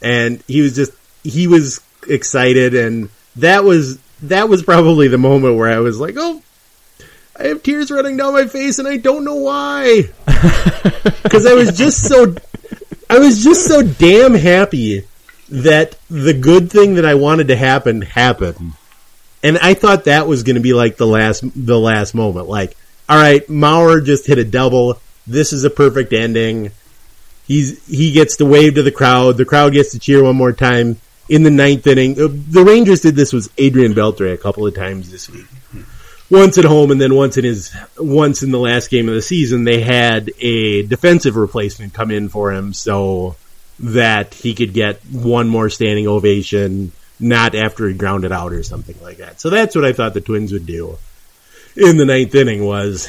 And 0.00 0.44
he 0.46 0.60
was 0.60 0.76
just 0.76 0.92
he 1.24 1.48
was 1.48 1.80
excited, 2.06 2.76
and 2.76 3.08
that 3.34 3.64
was 3.64 3.98
that 4.22 4.48
was 4.48 4.62
probably 4.62 5.08
the 5.08 5.18
moment 5.18 5.56
where 5.56 5.70
I 5.70 5.80
was 5.80 5.98
like, 5.98 6.14
oh. 6.16 6.40
I 7.38 7.48
have 7.48 7.62
tears 7.62 7.90
running 7.90 8.16
down 8.16 8.32
my 8.32 8.46
face, 8.46 8.78
and 8.78 8.88
I 8.88 8.96
don't 8.96 9.24
know 9.24 9.36
why. 9.36 10.04
Because 11.22 11.46
I 11.46 11.52
was 11.54 11.76
just 11.76 12.06
so 12.06 12.34
I 13.10 13.18
was 13.18 13.42
just 13.42 13.66
so 13.66 13.82
damn 13.82 14.34
happy 14.34 15.04
that 15.50 15.96
the 16.08 16.32
good 16.32 16.70
thing 16.70 16.94
that 16.94 17.04
I 17.04 17.14
wanted 17.14 17.48
to 17.48 17.56
happen 17.56 18.02
happened. 18.02 18.72
And 19.42 19.58
I 19.58 19.74
thought 19.74 20.04
that 20.04 20.26
was 20.26 20.42
going 20.42 20.56
to 20.56 20.62
be 20.62 20.72
like 20.72 20.96
the 20.96 21.06
last 21.06 21.44
the 21.54 21.78
last 21.78 22.14
moment. 22.14 22.48
Like, 22.48 22.76
all 23.08 23.16
right, 23.18 23.46
Mauer 23.48 24.04
just 24.04 24.26
hit 24.26 24.38
a 24.38 24.44
double. 24.44 25.00
This 25.26 25.52
is 25.52 25.64
a 25.64 25.70
perfect 25.70 26.12
ending. 26.12 26.70
He's 27.46 27.84
he 27.86 28.12
gets 28.12 28.36
to 28.36 28.46
wave 28.46 28.74
to 28.76 28.82
the 28.82 28.92
crowd. 28.92 29.36
The 29.36 29.44
crowd 29.44 29.72
gets 29.72 29.92
to 29.92 29.98
cheer 29.98 30.22
one 30.22 30.36
more 30.36 30.52
time 30.52 30.96
in 31.28 31.42
the 31.42 31.50
ninth 31.50 31.86
inning. 31.86 32.12
Uh, 32.12 32.28
The 32.30 32.64
Rangers 32.64 33.02
did 33.02 33.16
this 33.16 33.32
with 33.32 33.52
Adrian 33.58 33.92
Beltre 33.94 34.32
a 34.32 34.38
couple 34.38 34.66
of 34.66 34.74
times 34.74 35.10
this 35.10 35.28
week. 35.28 35.46
Once 36.30 36.58
at 36.58 36.64
home 36.64 36.90
and 36.90 37.00
then 37.00 37.14
once 37.14 37.38
in 37.38 37.44
his 37.44 37.74
once 37.98 38.42
in 38.42 38.50
the 38.50 38.58
last 38.58 38.90
game 38.90 39.08
of 39.08 39.14
the 39.14 39.22
season, 39.22 39.64
they 39.64 39.80
had 39.80 40.30
a 40.40 40.82
defensive 40.82 41.36
replacement 41.36 41.94
come 41.94 42.10
in 42.10 42.28
for 42.28 42.52
him 42.52 42.72
so 42.74 43.34
that 43.80 44.34
he 44.34 44.54
could 44.54 44.74
get 44.74 45.00
one 45.10 45.48
more 45.48 45.70
standing 45.70 46.06
ovation, 46.06 46.92
not 47.18 47.54
after 47.54 47.88
he 47.88 47.94
grounded 47.94 48.32
out 48.32 48.52
or 48.52 48.62
something 48.62 48.96
like 49.00 49.18
that. 49.18 49.40
So 49.40 49.48
that's 49.48 49.74
what 49.74 49.84
I 49.84 49.92
thought 49.92 50.12
the 50.12 50.20
Twins 50.20 50.52
would 50.52 50.66
do 50.66 50.98
in 51.78 51.96
the 51.96 52.04
ninth 52.04 52.34
inning 52.34 52.64
was 52.64 53.08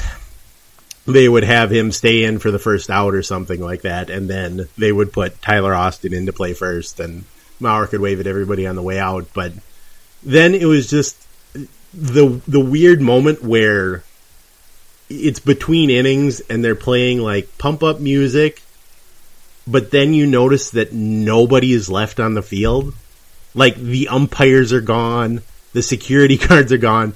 they 1.06 1.28
would 1.28 1.44
have 1.44 1.70
him 1.70 1.90
stay 1.90 2.24
in 2.24 2.38
for 2.38 2.50
the 2.50 2.58
first 2.58 2.88
out 2.88 3.14
or 3.14 3.22
something 3.22 3.60
like 3.60 3.82
that, 3.82 4.10
and 4.10 4.28
then 4.30 4.68
they 4.78 4.92
would 4.92 5.12
put 5.12 5.42
Tyler 5.42 5.74
Austin 5.74 6.14
into 6.14 6.32
play 6.32 6.52
first, 6.52 7.00
and 7.00 7.24
Mauer 7.60 7.88
could 7.88 8.00
wave 8.00 8.20
at 8.20 8.26
everybody 8.26 8.66
on 8.66 8.76
the 8.76 8.82
way 8.82 8.98
out. 8.98 9.26
But 9.34 9.52
then 10.22 10.54
it 10.54 10.66
was 10.66 10.88
just 10.88 11.19
the 11.92 12.40
the 12.46 12.60
weird 12.60 13.00
moment 13.00 13.42
where 13.42 14.04
it's 15.08 15.40
between 15.40 15.90
innings 15.90 16.40
and 16.40 16.64
they're 16.64 16.76
playing 16.76 17.18
like 17.18 17.58
pump 17.58 17.82
up 17.82 18.00
music, 18.00 18.62
but 19.66 19.90
then 19.90 20.14
you 20.14 20.26
notice 20.26 20.70
that 20.70 20.92
nobody 20.92 21.72
is 21.72 21.90
left 21.90 22.20
on 22.20 22.34
the 22.34 22.42
field. 22.42 22.94
Like 23.54 23.74
the 23.74 24.08
umpires 24.08 24.72
are 24.72 24.80
gone, 24.80 25.42
the 25.72 25.82
security 25.82 26.36
guards 26.48 26.72
are 26.72 26.78
gone. 26.78 27.14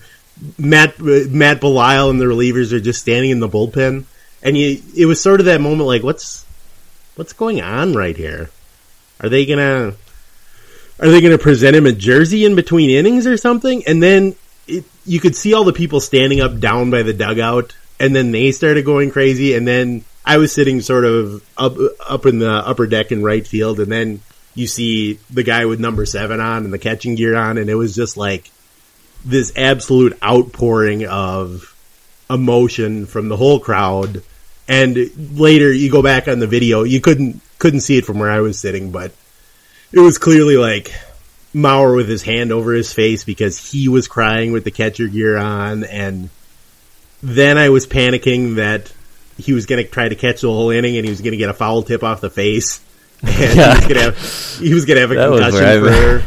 Matt 0.59 1.01
uh, 1.01 1.31
Matt 1.31 1.61
Belisle 1.61 2.11
and 2.11 2.21
the 2.21 2.25
relievers 2.25 2.73
are 2.73 2.81
just 2.81 3.01
standing 3.01 3.31
in 3.31 3.39
the 3.39 3.49
bullpen, 3.49 4.05
and 4.43 4.59
you 4.59 4.83
it 4.97 5.07
was 5.07 5.21
sort 5.21 5.39
of 5.39 5.47
that 5.47 5.61
moment 5.61 5.87
like 5.87 6.03
what's 6.03 6.45
what's 7.15 7.33
going 7.33 7.61
on 7.61 7.95
right 7.95 8.17
here? 8.17 8.51
Are 9.21 9.29
they 9.29 9.47
gonna 9.47 9.95
are 10.99 11.09
they 11.09 11.21
gonna 11.21 11.39
present 11.39 11.77
him 11.77 11.87
a 11.87 11.93
jersey 11.93 12.45
in 12.45 12.57
between 12.57 12.91
innings 12.91 13.29
or 13.29 13.37
something? 13.37 13.85
And 13.87 14.03
then 14.03 14.35
it, 14.67 14.85
you 15.05 15.21
could 15.21 15.37
see 15.37 15.55
all 15.55 15.65
the 15.65 15.73
people 15.73 16.01
standing 16.01 16.41
up 16.41 16.59
down 16.59 16.91
by 16.91 17.03
the 17.03 17.13
dugout, 17.13 17.75
and 18.01 18.15
then 18.15 18.33
they 18.33 18.53
started 18.53 18.85
going 18.85 19.11
crazy, 19.11 19.55
and 19.55 19.67
then 19.67 20.05
I 20.25 20.39
was 20.39 20.53
sitting 20.53 20.81
sort 20.81 21.05
of 21.05 21.45
up 21.57 21.77
up 22.09 22.27
in 22.27 22.39
the 22.39 22.51
upper 22.51 22.87
deck 22.87 23.13
in 23.13 23.23
right 23.23 23.47
field, 23.47 23.81
and 23.81 23.91
then 23.91 24.21
you 24.55 24.67
see 24.67 25.15
the 25.31 25.43
guy 25.43 25.67
with 25.67 25.81
number 25.81 26.07
seven 26.07 26.41
on 26.41 26.65
and 26.65 26.73
the 26.73 26.79
catching 26.79 27.15
gear 27.15 27.37
on, 27.37 27.59
and 27.59 27.69
it 27.69 27.75
was 27.75 27.95
just 27.95 28.17
like 28.17 28.51
this 29.25 29.53
absolute 29.57 30.17
outpouring 30.23 31.07
of 31.07 31.75
emotion 32.31 33.07
from 33.07 33.29
the 33.29 33.37
whole 33.37 33.61
crowd. 33.61 34.23
And 34.67 35.39
later, 35.39 35.71
you 35.71 35.91
go 35.91 36.03
back 36.03 36.27
on 36.27 36.39
the 36.39 36.47
video, 36.47 36.85
you 36.85 37.01
couldn't 37.01 37.41
couldn't 37.59 37.81
see 37.81 37.99
it 37.99 38.07
from 38.07 38.19
where 38.19 38.31
I 38.31 38.41
was 38.41 38.59
sitting, 38.59 38.91
but 38.91 39.13
it 39.93 40.01
was 40.01 40.19
clearly 40.19 40.57
like 40.57 40.93
Mauer 41.55 41.95
with 41.95 42.09
his 42.09 42.23
hand 42.23 42.51
over 42.53 42.73
his 42.73 42.93
face 42.93 43.25
because 43.25 43.57
he 43.71 43.89
was 43.89 44.09
crying 44.09 44.53
with 44.53 44.65
the 44.65 44.71
catcher 44.71 45.07
gear 45.07 45.37
on, 45.37 45.85
and 45.85 46.29
then 47.23 47.57
I 47.59 47.69
was 47.69 47.87
panicking 47.87 48.57
that 48.57 48.93
he 49.39 49.53
was 49.53 49.67
going 49.67 49.83
to 49.85 49.89
try 49.91 50.09
to 50.09 50.15
catch 50.15 50.41
the 50.43 50.49
whole 50.49 50.71
inning 50.71 50.97
and 50.97 51.05
he 51.05 51.11
was 51.11 51.21
going 51.21 51.33
to 51.33 51.37
get 51.37 51.49
a 51.49 51.55
foul 51.55 51.83
tip 51.83 52.03
off 52.05 52.21
the 52.21 52.31
face, 52.31 52.81
And 53.23 53.57
Yeah. 53.57 53.75
he 53.75 53.79
was 53.79 53.87
gonna 53.87 54.01
have 54.01 54.59
he 54.61 54.75
was 54.75 54.85
gonna 54.85 55.01
have 55.01 55.11
a 55.11 55.15
That 55.15 55.29
concussion 55.31 55.85
for 55.85 56.25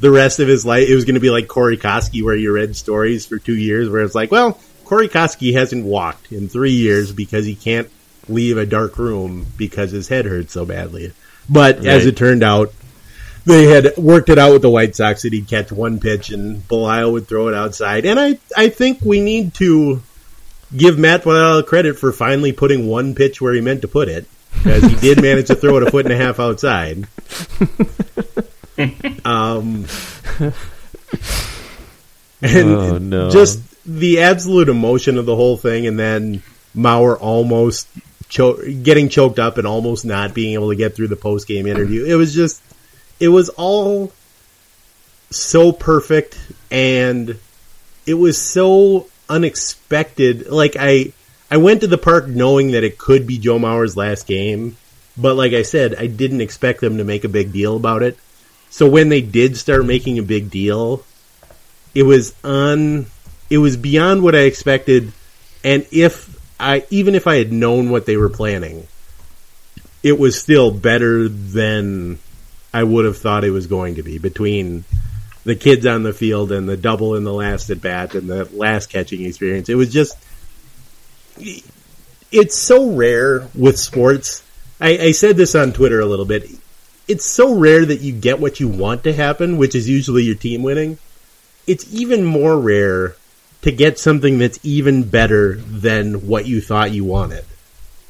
the 0.00 0.10
rest 0.10 0.38
of 0.40 0.46
his 0.48 0.64
life. 0.64 0.88
It 0.88 0.94
was 0.94 1.04
gonna 1.04 1.20
be 1.20 1.30
like 1.30 1.48
Corey 1.48 1.76
Koskie, 1.78 2.22
where 2.22 2.36
you 2.36 2.52
read 2.52 2.76
stories 2.76 3.26
for 3.26 3.38
two 3.38 3.56
years, 3.56 3.88
where 3.88 4.02
it's 4.02 4.14
like, 4.14 4.30
well, 4.30 4.60
Corey 4.84 5.08
Koskie 5.08 5.54
hasn't 5.54 5.84
walked 5.84 6.30
in 6.30 6.48
three 6.48 6.72
years 6.72 7.10
because 7.12 7.44
he 7.46 7.54
can't 7.56 7.88
leave 8.28 8.58
a 8.58 8.66
dark 8.66 8.98
room 8.98 9.46
because 9.56 9.90
his 9.90 10.06
head 10.08 10.24
hurts 10.26 10.52
so 10.52 10.64
badly. 10.64 11.12
But 11.48 11.84
as 11.84 12.06
it 12.06 12.16
turned 12.16 12.42
out, 12.44 12.72
they 13.46 13.64
had 13.64 13.96
worked 13.96 14.28
it 14.28 14.38
out 14.38 14.52
with 14.52 14.62
the 14.62 14.68
White 14.70 14.94
Sox 14.96 15.22
that 15.22 15.32
he'd 15.32 15.48
catch 15.48 15.72
one 15.72 15.98
pitch 16.00 16.30
and 16.30 16.66
Belisle 16.68 17.12
would 17.12 17.26
throw 17.28 17.48
it 17.48 17.54
outside. 17.54 18.04
And 18.04 18.18
I, 18.20 18.38
I 18.56 18.68
think 18.68 19.00
we 19.02 19.20
need 19.20 19.54
to 19.54 20.02
give 20.76 20.98
Matt 20.98 21.22
Belisle 21.22 21.64
credit 21.66 21.98
for 21.98 22.12
finally 22.12 22.52
putting 22.52 22.86
one 22.88 23.14
pitch 23.14 23.40
where 23.40 23.54
he 23.54 23.60
meant 23.60 23.82
to 23.82 23.88
put 23.88 24.08
it 24.08 24.26
because 24.52 24.82
he 24.82 24.96
did 24.96 25.22
manage 25.22 25.46
to 25.46 25.54
throw 25.54 25.76
it 25.76 25.84
a 25.84 25.90
foot 25.90 26.06
and 26.06 26.12
a 26.12 26.16
half 26.16 26.40
outside. 26.40 27.06
um, 29.24 29.86
and 32.42 32.68
Oh, 32.70 32.98
no. 32.98 33.30
just 33.30 33.60
the 33.84 34.20
absolute 34.22 34.68
emotion 34.68 35.18
of 35.18 35.26
the 35.26 35.36
whole 35.36 35.56
thing, 35.56 35.86
and 35.86 35.98
then 35.98 36.42
Mauer 36.76 37.16
almost 37.20 37.88
cho- 38.28 38.56
getting 38.82 39.08
choked 39.08 39.38
up 39.38 39.58
and 39.58 39.66
almost 39.66 40.04
not 40.04 40.34
being 40.34 40.54
able 40.54 40.70
to 40.70 40.76
get 40.76 40.94
through 40.96 41.08
the 41.08 41.16
post 41.16 41.46
game 41.46 41.66
interview. 41.66 42.04
It 42.04 42.14
was 42.16 42.34
just, 42.34 42.60
it 43.20 43.28
was 43.28 43.48
all 43.50 44.12
so 45.30 45.72
perfect, 45.72 46.38
and 46.70 47.38
it 48.06 48.14
was 48.14 48.38
so 48.38 49.08
unexpected. 49.28 50.48
Like 50.48 50.76
I, 50.78 51.12
I 51.50 51.56
went 51.56 51.80
to 51.80 51.86
the 51.86 51.98
park 51.98 52.28
knowing 52.28 52.72
that 52.72 52.84
it 52.84 52.98
could 52.98 53.26
be 53.26 53.38
Joe 53.38 53.58
Mauer's 53.58 53.96
last 53.96 54.26
game, 54.26 54.76
but 55.16 55.36
like 55.36 55.52
I 55.52 55.62
said, 55.62 55.94
I 55.94 56.06
didn't 56.06 56.40
expect 56.40 56.80
them 56.80 56.98
to 56.98 57.04
make 57.04 57.24
a 57.24 57.28
big 57.28 57.52
deal 57.52 57.76
about 57.76 58.02
it. 58.02 58.18
So 58.70 58.88
when 58.88 59.08
they 59.08 59.22
did 59.22 59.56
start 59.56 59.86
making 59.86 60.18
a 60.18 60.22
big 60.22 60.50
deal, 60.50 61.04
it 61.94 62.02
was 62.02 62.34
un 62.44 63.06
it 63.48 63.58
was 63.58 63.76
beyond 63.76 64.22
what 64.22 64.34
I 64.34 64.40
expected 64.40 65.12
and 65.64 65.86
if 65.90 66.36
I 66.60 66.84
even 66.90 67.14
if 67.14 67.26
I 67.26 67.36
had 67.36 67.52
known 67.52 67.90
what 67.90 68.06
they 68.06 68.16
were 68.16 68.28
planning, 68.28 68.86
it 70.02 70.18
was 70.18 70.40
still 70.40 70.70
better 70.70 71.28
than 71.28 72.18
I 72.76 72.84
would 72.84 73.06
have 73.06 73.16
thought 73.16 73.42
it 73.42 73.52
was 73.52 73.68
going 73.68 73.94
to 73.94 74.02
be 74.02 74.18
between 74.18 74.84
the 75.44 75.56
kids 75.56 75.86
on 75.86 76.02
the 76.02 76.12
field 76.12 76.52
and 76.52 76.68
the 76.68 76.76
double 76.76 77.14
in 77.14 77.24
the 77.24 77.32
last 77.32 77.70
at 77.70 77.80
bat 77.80 78.14
and 78.14 78.28
the 78.28 78.44
last 78.52 78.90
catching 78.90 79.24
experience. 79.24 79.70
It 79.70 79.76
was 79.76 79.90
just 79.90 80.14
it's 82.30 82.54
so 82.54 82.90
rare 82.90 83.48
with 83.54 83.78
sports. 83.78 84.42
I, 84.78 84.98
I 84.98 85.12
said 85.12 85.38
this 85.38 85.54
on 85.54 85.72
Twitter 85.72 86.00
a 86.00 86.04
little 86.04 86.26
bit. 86.26 86.50
It's 87.08 87.24
so 87.24 87.54
rare 87.54 87.82
that 87.86 88.02
you 88.02 88.12
get 88.12 88.40
what 88.40 88.60
you 88.60 88.68
want 88.68 89.04
to 89.04 89.14
happen, 89.14 89.56
which 89.56 89.74
is 89.74 89.88
usually 89.88 90.24
your 90.24 90.34
team 90.34 90.62
winning. 90.62 90.98
It's 91.66 91.90
even 91.94 92.26
more 92.26 92.60
rare 92.60 93.16
to 93.62 93.72
get 93.72 93.98
something 93.98 94.38
that's 94.38 94.58
even 94.62 95.04
better 95.04 95.56
than 95.56 96.26
what 96.26 96.44
you 96.44 96.60
thought 96.60 96.90
you 96.90 97.04
wanted. 97.04 97.46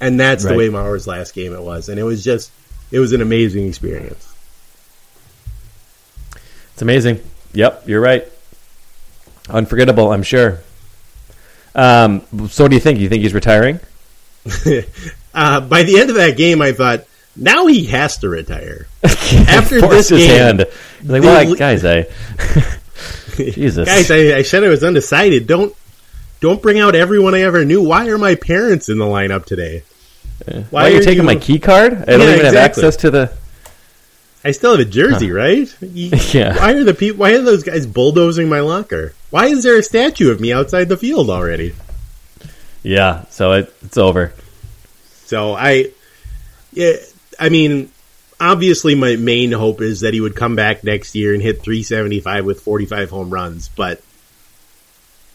And 0.00 0.18
that's 0.18 0.44
the 0.44 0.56
way 0.56 0.68
Mauer's 0.70 1.06
last 1.06 1.34
game 1.34 1.52
it 1.52 1.62
was. 1.62 1.88
And 1.88 2.00
it 2.00 2.02
was 2.02 2.24
just, 2.24 2.50
it 2.90 2.98
was 2.98 3.12
an 3.12 3.22
amazing 3.22 3.68
experience. 3.68 4.25
It's 6.76 6.82
amazing. 6.82 7.22
Yep, 7.54 7.88
you're 7.88 8.02
right. 8.02 8.28
Unforgettable, 9.48 10.12
I'm 10.12 10.22
sure. 10.22 10.60
Um, 11.74 12.20
so, 12.50 12.64
what 12.64 12.68
do 12.68 12.74
you 12.74 12.80
think? 12.80 12.98
You 13.00 13.08
think 13.08 13.22
he's 13.22 13.32
retiring? 13.32 13.80
uh, 15.34 15.62
by 15.62 15.84
the 15.84 15.98
end 15.98 16.10
of 16.10 16.16
that 16.16 16.36
game, 16.36 16.60
I 16.60 16.72
thought, 16.72 17.04
now 17.34 17.66
he 17.66 17.86
has 17.86 18.18
to 18.18 18.28
retire. 18.28 18.88
After 19.02 19.80
this 19.80 20.10
his 20.10 20.26
game, 20.26 20.30
hand. 20.38 20.66
He's 21.00 21.08
like, 21.08 21.22
well, 21.22 21.54
guys, 21.54 21.82
I. 21.82 22.02
Jesus. 23.36 23.88
Guys, 23.88 24.10
I, 24.10 24.36
I 24.36 24.42
said 24.42 24.62
I 24.62 24.68
was 24.68 24.84
undecided. 24.84 25.46
Don't 25.46 25.74
don't 26.40 26.60
bring 26.60 26.78
out 26.78 26.94
everyone 26.94 27.34
I 27.34 27.40
ever 27.40 27.64
knew. 27.64 27.82
Why 27.82 28.08
are 28.08 28.18
my 28.18 28.34
parents 28.34 28.90
in 28.90 28.98
the 28.98 29.06
lineup 29.06 29.46
today? 29.46 29.82
Why, 30.68 30.90
are 30.90 30.90
you 30.90 31.02
taking 31.02 31.24
my 31.24 31.36
key 31.36 31.58
card? 31.58 31.94
I 31.94 32.04
don't 32.04 32.20
Yeah, 32.20 32.34
even 32.34 32.44
have 32.44 32.54
access 32.54 32.96
to 32.96 33.10
the. 33.10 33.32
I 34.46 34.52
still 34.52 34.76
have 34.76 34.80
a 34.80 34.88
jersey, 34.88 35.32
right? 35.32 35.74
Yeah. 35.80 36.56
Why 36.56 36.74
are 36.74 36.84
the 36.84 36.94
people? 36.94 37.18
Why 37.18 37.34
are 37.34 37.42
those 37.42 37.64
guys 37.64 37.84
bulldozing 37.84 38.48
my 38.48 38.60
locker? 38.60 39.12
Why 39.30 39.46
is 39.46 39.64
there 39.64 39.76
a 39.76 39.82
statue 39.82 40.30
of 40.30 40.40
me 40.40 40.52
outside 40.52 40.88
the 40.88 40.96
field 40.96 41.30
already? 41.30 41.74
Yeah, 42.84 43.24
so 43.30 43.52
it, 43.52 43.74
it's 43.82 43.96
over. 43.96 44.32
So 45.24 45.54
I, 45.54 45.90
yeah, 46.72 46.92
I 47.40 47.48
mean, 47.48 47.90
obviously 48.38 48.94
my 48.94 49.16
main 49.16 49.50
hope 49.50 49.80
is 49.80 50.02
that 50.02 50.14
he 50.14 50.20
would 50.20 50.36
come 50.36 50.54
back 50.54 50.84
next 50.84 51.16
year 51.16 51.34
and 51.34 51.42
hit 51.42 51.62
375 51.62 52.44
with 52.44 52.60
45 52.60 53.10
home 53.10 53.30
runs, 53.30 53.68
but 53.68 54.00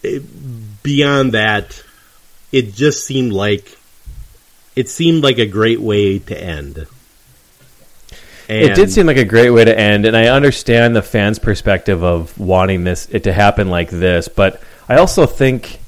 it, 0.03 0.23
beyond 0.83 1.33
that, 1.33 1.83
it 2.53 2.73
just 2.75 3.05
seemed 3.05 3.33
like 3.33 3.77
it 4.73 4.87
seemed 4.87 5.21
like 5.21 5.37
a 5.37 5.45
great 5.45 5.81
way 5.81 6.19
to 6.19 6.41
end. 6.41 6.87
And 8.51 8.63
it 8.71 8.75
did 8.75 8.91
seem 8.91 9.05
like 9.07 9.17
a 9.17 9.25
great 9.25 9.49
way 9.51 9.63
to 9.65 9.77
end, 9.77 10.05
and 10.05 10.15
I 10.15 10.27
understand 10.27 10.95
the 10.95 11.01
fans' 11.01 11.39
perspective 11.39 12.03
of 12.03 12.37
wanting 12.37 12.83
this 12.83 13.07
it 13.09 13.23
to 13.23 13.33
happen 13.33 13.69
like 13.69 13.89
this, 13.89 14.27
but 14.27 14.61
I 14.89 14.97
also 14.97 15.25
think, 15.25 15.79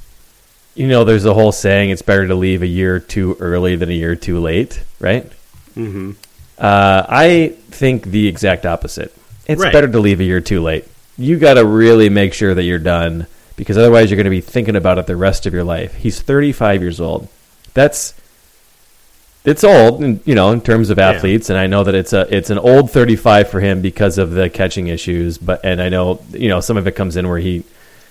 you 0.76 0.88
know, 0.88 1.04
there's 1.04 1.26
a 1.26 1.34
whole 1.34 1.52
saying: 1.52 1.90
it's 1.90 2.02
better 2.02 2.28
to 2.28 2.36
leave 2.36 2.62
a 2.62 2.68
year 2.68 3.00
too 3.00 3.36
early 3.40 3.76
than 3.76 3.90
a 3.90 3.94
year 3.94 4.16
too 4.16 4.40
late, 4.40 4.82
right? 5.00 5.26
Mm-hmm. 5.76 6.12
Uh, 6.58 7.06
I 7.10 7.56
think 7.72 8.06
the 8.06 8.28
exact 8.28 8.66
opposite. 8.66 9.14
It's 9.46 9.62
Right. 9.62 9.74
better 9.74 9.88
to 9.90 10.00
leave 10.00 10.22
a 10.22 10.24
year 10.24 10.40
too 10.40 10.62
late. 10.62 10.86
You 11.18 11.38
got 11.38 11.56
to 11.56 11.66
really 11.66 12.10
make 12.10 12.34
sure 12.34 12.54
that 12.56 12.64
you're 12.64 12.80
done, 12.80 13.28
because 13.58 13.78
otherwise 13.78 14.10
you're 14.10 14.16
going 14.16 14.24
to 14.26 14.30
be 14.30 14.40
thinking 14.42 14.76
about 14.76 14.98
it 15.00 15.06
the 15.08 15.18
rest 15.18 15.46
of 15.46 15.54
your 15.54 15.64
life. 15.66 15.96
He's 15.96 16.22
35 16.22 16.82
years 16.82 17.02
old. 17.02 17.28
That's 17.74 18.14
it's 19.46 19.64
old, 19.64 20.02
you 20.26 20.36
know, 20.36 20.52
in 20.52 20.62
terms 20.62 20.90
of 20.90 20.98
athletes, 21.00 21.50
and 21.50 21.60
I 21.60 21.68
know 21.68 21.84
that 21.84 21.96
it's 21.96 22.14
a 22.14 22.34
it's 22.36 22.50
an 22.50 22.58
old 22.60 22.92
35 22.92 23.50
for 23.50 23.60
him 23.60 23.82
because 23.82 24.18
of 24.18 24.32
the 24.32 24.50
catching 24.50 24.88
issues. 24.88 25.38
But 25.38 25.62
and 25.66 25.82
I 25.82 25.90
know 25.90 26.22
you 26.32 26.50
know 26.50 26.60
some 26.62 26.78
of 26.78 26.88
it 26.88 26.94
comes 26.96 27.18
in 27.18 27.28
where 27.28 27.40
he 27.40 27.64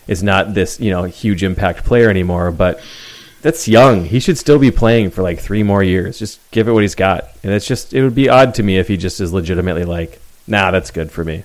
is 0.09 0.23
not 0.23 0.53
this 0.55 0.79
you 0.81 0.91
know 0.91 1.05
huge 1.05 1.43
impact 1.43 1.85
player 1.85 2.11
anymore. 2.11 2.51
But 2.51 2.81
that's 3.41 3.67
young. 3.67 4.05
He 4.05 4.21
should 4.21 4.37
still 4.39 4.59
be 4.59 4.71
playing 4.71 5.11
for 5.11 5.23
like 5.23 5.41
three 5.41 5.63
more 5.63 5.83
years. 5.83 6.19
Just 6.19 6.39
give 6.51 6.69
it 6.69 6.73
what 6.73 6.83
he's 6.83 6.95
got. 6.95 7.29
And 7.43 7.53
it's 7.53 7.67
just 7.67 7.93
it 7.95 8.03
would 8.03 8.15
be 8.15 8.29
odd 8.29 8.55
to 8.57 8.63
me 8.63 8.77
if 8.79 8.89
he 8.89 8.97
just 8.97 9.21
is 9.21 9.33
legitimately 9.33 9.85
like, 9.85 10.21
nah, 10.47 10.71
that's 10.71 10.91
good 10.91 11.11
for 11.11 11.25
me. 11.25 11.45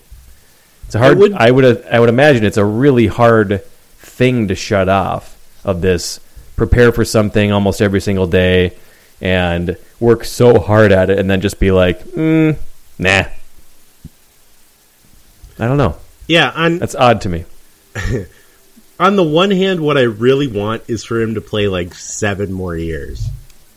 It's 0.86 0.96
a 0.96 1.00
hard. 1.00 1.18
would- 1.18 1.34
I 1.34 1.50
would 1.52 1.86
I 1.86 2.00
would 2.00 2.10
imagine 2.10 2.44
it's 2.44 2.58
a 2.58 2.66
really 2.66 3.08
hard 3.08 3.64
thing 4.00 4.48
to 4.50 4.56
shut 4.56 4.90
off 4.90 5.38
of 5.64 5.82
this. 5.82 6.20
Prepare 6.56 6.92
for 6.92 7.06
something 7.06 7.52
almost 7.52 7.82
every 7.82 8.02
single 8.02 8.26
day, 8.28 8.74
and 9.22 9.78
work 10.00 10.24
so 10.26 10.60
hard 10.60 10.92
at 10.92 11.10
it, 11.10 11.20
and 11.20 11.30
then 11.30 11.42
just 11.42 11.60
be 11.60 11.72
like, 11.72 12.04
mm, 12.06 12.58
nah. 13.00 13.24
I 15.60 15.68
don't 15.68 15.78
know. 15.78 15.98
yeah. 16.28 16.52
On 16.56 16.78
That's 16.78 16.96
odd 16.96 17.22
to 17.22 17.30
me. 17.30 17.46
on 19.00 19.16
the 19.16 19.24
one 19.24 19.52
hand, 19.52 19.80
what 19.80 19.98
I 19.98 20.04
really 20.04 20.48
want 20.48 20.84
is 20.88 21.04
for 21.04 21.20
him 21.20 21.34
to 21.36 21.42
play 21.42 21.68
like 21.68 21.94
seven 21.96 22.54
more 22.54 22.76
years, 22.76 23.28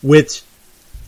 which 0.03 0.43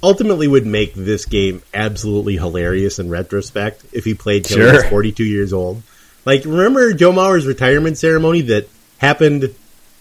ultimately 0.01 0.47
would 0.47 0.65
make 0.65 0.93
this 0.95 1.25
game 1.25 1.61
absolutely 1.73 2.35
hilarious 2.37 2.99
in 2.99 3.09
retrospect 3.09 3.85
if 3.93 4.03
he 4.03 4.13
played 4.15 4.45
till 4.45 4.57
he 4.65 4.73
was 4.73 4.83
42 4.85 5.23
years 5.23 5.53
old. 5.53 5.81
Like, 6.25 6.43
remember 6.45 6.93
Joe 6.93 7.11
Mauer's 7.11 7.45
retirement 7.45 7.97
ceremony 7.97 8.41
that 8.41 8.67
happened 8.97 9.53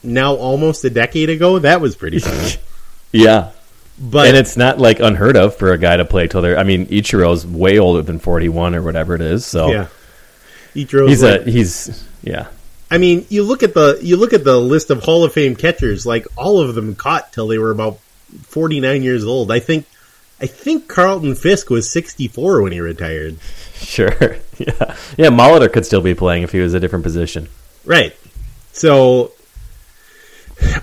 now 0.03 0.35
almost 0.35 0.85
a 0.85 0.90
decade 0.90 1.31
ago? 1.31 1.59
That 1.59 1.81
was 1.81 1.97
pretty 1.97 2.18
funny. 2.18 2.53
Yeah, 3.14 3.51
But 3.98 4.28
and 4.28 4.37
it's 4.37 4.57
not 4.57 4.78
like 4.78 5.00
unheard 5.00 5.37
of 5.37 5.57
for 5.57 5.72
a 5.72 5.78
guy 5.78 5.96
to 5.96 6.05
play 6.05 6.26
till 6.26 6.42
they're. 6.42 6.59
I 6.59 6.64
mean, 6.64 6.87
Ichiro's 6.87 7.46
way 7.46 7.78
older 7.78 8.02
than 8.02 8.18
forty-one 8.18 8.74
or 8.74 8.83
whatever 8.83 9.14
it 9.14 9.20
is. 9.20 9.44
So 9.44 9.70
yeah, 9.70 9.87
Ichiro's 10.74 11.09
he's 11.09 11.22
like, 11.22 11.40
a 11.42 11.50
he's 11.50 12.09
yeah. 12.22 12.48
I 12.90 12.98
mean, 12.98 13.26
you 13.28 13.42
look 13.42 13.62
at 13.62 13.74
the 13.74 13.98
you 14.02 14.16
look 14.16 14.32
at 14.32 14.45
the 14.45 14.59
list 14.59 14.90
of 14.90 15.03
Hall 15.03 15.24
of 15.24 15.32
Fame 15.32 15.57
catchers. 15.57 16.05
Like 16.07 16.26
all 16.36 16.61
of 16.61 16.74
them 16.74 16.95
caught 16.95 17.32
till 17.32 17.49
they 17.49 17.59
were 17.59 17.70
about 17.70 17.99
forty 18.43 18.80
nine 18.80 19.03
years 19.03 19.24
old. 19.24 19.51
I 19.51 19.61
think, 19.61 19.86
I 20.40 20.47
think 20.47 20.88
Carlton 20.88 21.34
Fisk 21.34 21.70
was 21.70 21.88
sixty 21.88 22.28
four 22.28 22.61
when 22.62 22.72
he 22.72 22.80
retired. 22.80 23.38
Sure. 23.74 24.38
Yeah. 24.59 24.97
Yeah. 25.16 25.30
Molitor 25.30 25.72
could 25.72 25.84
still 25.84 26.03
be 26.03 26.14
playing 26.14 26.45
if 26.45 26.53
he 26.53 26.61
was 26.61 26.72
a 26.72 26.78
different 26.78 27.03
position. 27.03 27.49
Right. 27.84 28.14
So, 28.72 29.32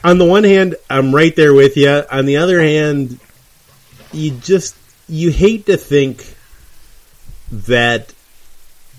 on 0.04 0.18
the 0.18 0.26
one 0.26 0.44
hand, 0.44 0.76
I'm 0.90 1.14
right 1.14 1.36
there 1.36 1.54
with 1.54 1.78
you. 1.78 2.04
On 2.12 2.26
the 2.26 2.38
other 2.38 2.62
hand, 2.62 3.20
you 4.12 4.32
just 4.32 4.76
you 5.08 5.32
hate 5.32 5.66
to 5.68 5.78
think 5.78 6.36
that 7.52 8.14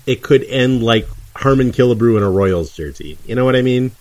it 0.05 0.21
could 0.21 0.43
end 0.43 0.83
like 0.83 1.07
Harmon 1.35 1.71
Killebrew 1.71 2.17
in 2.17 2.23
a 2.23 2.29
Royals 2.29 2.71
jersey. 2.75 3.17
You 3.25 3.35
know 3.35 3.45
what 3.45 3.55
I 3.55 3.61
mean? 3.61 3.91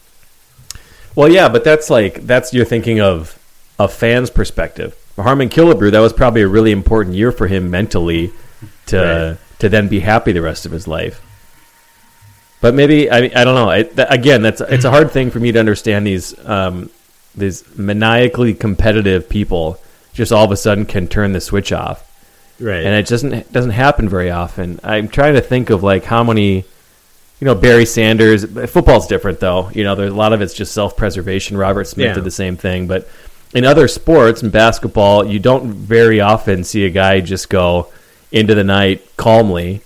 Well, 1.14 1.30
yeah, 1.30 1.48
but 1.48 1.64
that's 1.64 1.90
like 1.90 2.26
that's 2.26 2.52
you're 2.52 2.64
thinking 2.64 3.00
of 3.00 3.38
a 3.78 3.88
fan's 3.88 4.30
perspective. 4.30 4.94
For 5.14 5.22
Harmon 5.24 5.48
Killebrew, 5.48 5.90
that 5.92 6.00
was 6.00 6.12
probably 6.12 6.42
a 6.42 6.48
really 6.48 6.70
important 6.72 7.16
year 7.16 7.32
for 7.32 7.46
him 7.46 7.70
mentally 7.70 8.32
to 8.86 8.98
Right. 8.98 9.58
to 9.60 9.68
then 9.68 9.88
be 9.88 10.00
happy 10.00 10.32
the 10.32 10.42
rest 10.42 10.66
of 10.66 10.72
his 10.72 10.86
life. 10.88 11.20
But 12.60 12.74
maybe 12.74 13.10
I 13.10 13.18
I 13.18 13.44
don't 13.44 13.54
know. 13.54 13.70
I, 13.70 13.88
again, 14.12 14.42
that's 14.42 14.60
it's 14.60 14.84
a 14.84 14.90
hard 14.90 15.10
thing 15.10 15.30
for 15.30 15.40
me 15.40 15.52
to 15.52 15.58
understand 15.58 16.06
these 16.06 16.34
um, 16.46 16.90
these 17.34 17.64
maniacally 17.76 18.54
competitive 18.54 19.28
people 19.28 19.80
just 20.12 20.32
all 20.32 20.44
of 20.44 20.50
a 20.50 20.56
sudden 20.56 20.84
can 20.84 21.06
turn 21.06 21.32
the 21.32 21.40
switch 21.40 21.70
off 21.72 22.04
Right. 22.58 22.84
and 22.84 22.94
it 22.94 23.06
doesn't 23.06 23.52
doesn't 23.52 23.70
happen 23.70 24.08
very 24.08 24.30
often. 24.30 24.80
I'm 24.82 25.08
trying 25.08 25.34
to 25.34 25.40
think 25.40 25.70
of 25.70 25.82
like 25.82 26.04
how 26.04 26.22
many, 26.24 26.56
you 26.56 27.44
know, 27.44 27.54
Barry 27.54 27.86
Sanders. 27.86 28.44
Football's 28.70 29.06
different 29.06 29.40
though. 29.40 29.70
You 29.70 29.84
know, 29.84 29.94
there's 29.94 30.12
a 30.12 30.16
lot 30.16 30.32
of 30.34 30.42
it's 30.42 30.52
just 30.52 30.72
self 30.72 30.96
preservation. 30.96 31.56
Robert 31.56 31.84
Smith 31.86 32.06
Yeah. 32.08 32.14
did 32.14 32.24
the 32.24 32.30
same 32.30 32.56
thing, 32.58 32.86
but 32.86 33.08
in 33.54 33.64
other 33.64 33.88
sports, 33.88 34.42
in 34.42 34.50
basketball, 34.50 35.24
you 35.26 35.38
don't 35.38 35.72
very 35.72 36.20
often 36.20 36.62
see 36.64 36.84
a 36.84 36.90
guy 36.90 37.20
just 37.20 37.48
go 37.48 37.88
into 38.30 38.54
the 38.54 38.62
night 38.64 39.02
calmly 39.16 39.80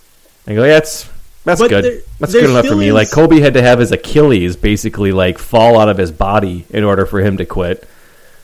and 0.47 0.57
go, 0.57 0.65
yeah, 0.65 0.73
that's 0.75 1.09
that's 1.45 1.61
But 1.61 1.71
good. 1.71 1.85
there- 1.85 1.99
that's 2.21 2.33
good 2.33 2.51
enough 2.51 2.67
for 2.67 2.77
me. 2.77 2.89
is- 2.89 2.95
Like 2.95 3.11
Kobe 3.11 3.41
had 3.41 3.55
to 3.55 3.63
have 3.63 3.79
his 3.79 3.93
Achilles 3.93 4.57
basically 4.57 5.13
like 5.13 5.39
fall 5.39 5.79
out 5.79 5.89
of 5.89 5.99
his 5.99 6.11
body 6.11 6.65
in 6.71 6.85
order 6.85 7.07
for 7.07 7.21
him 7.21 7.37
to 7.39 7.45
quit. 7.45 7.87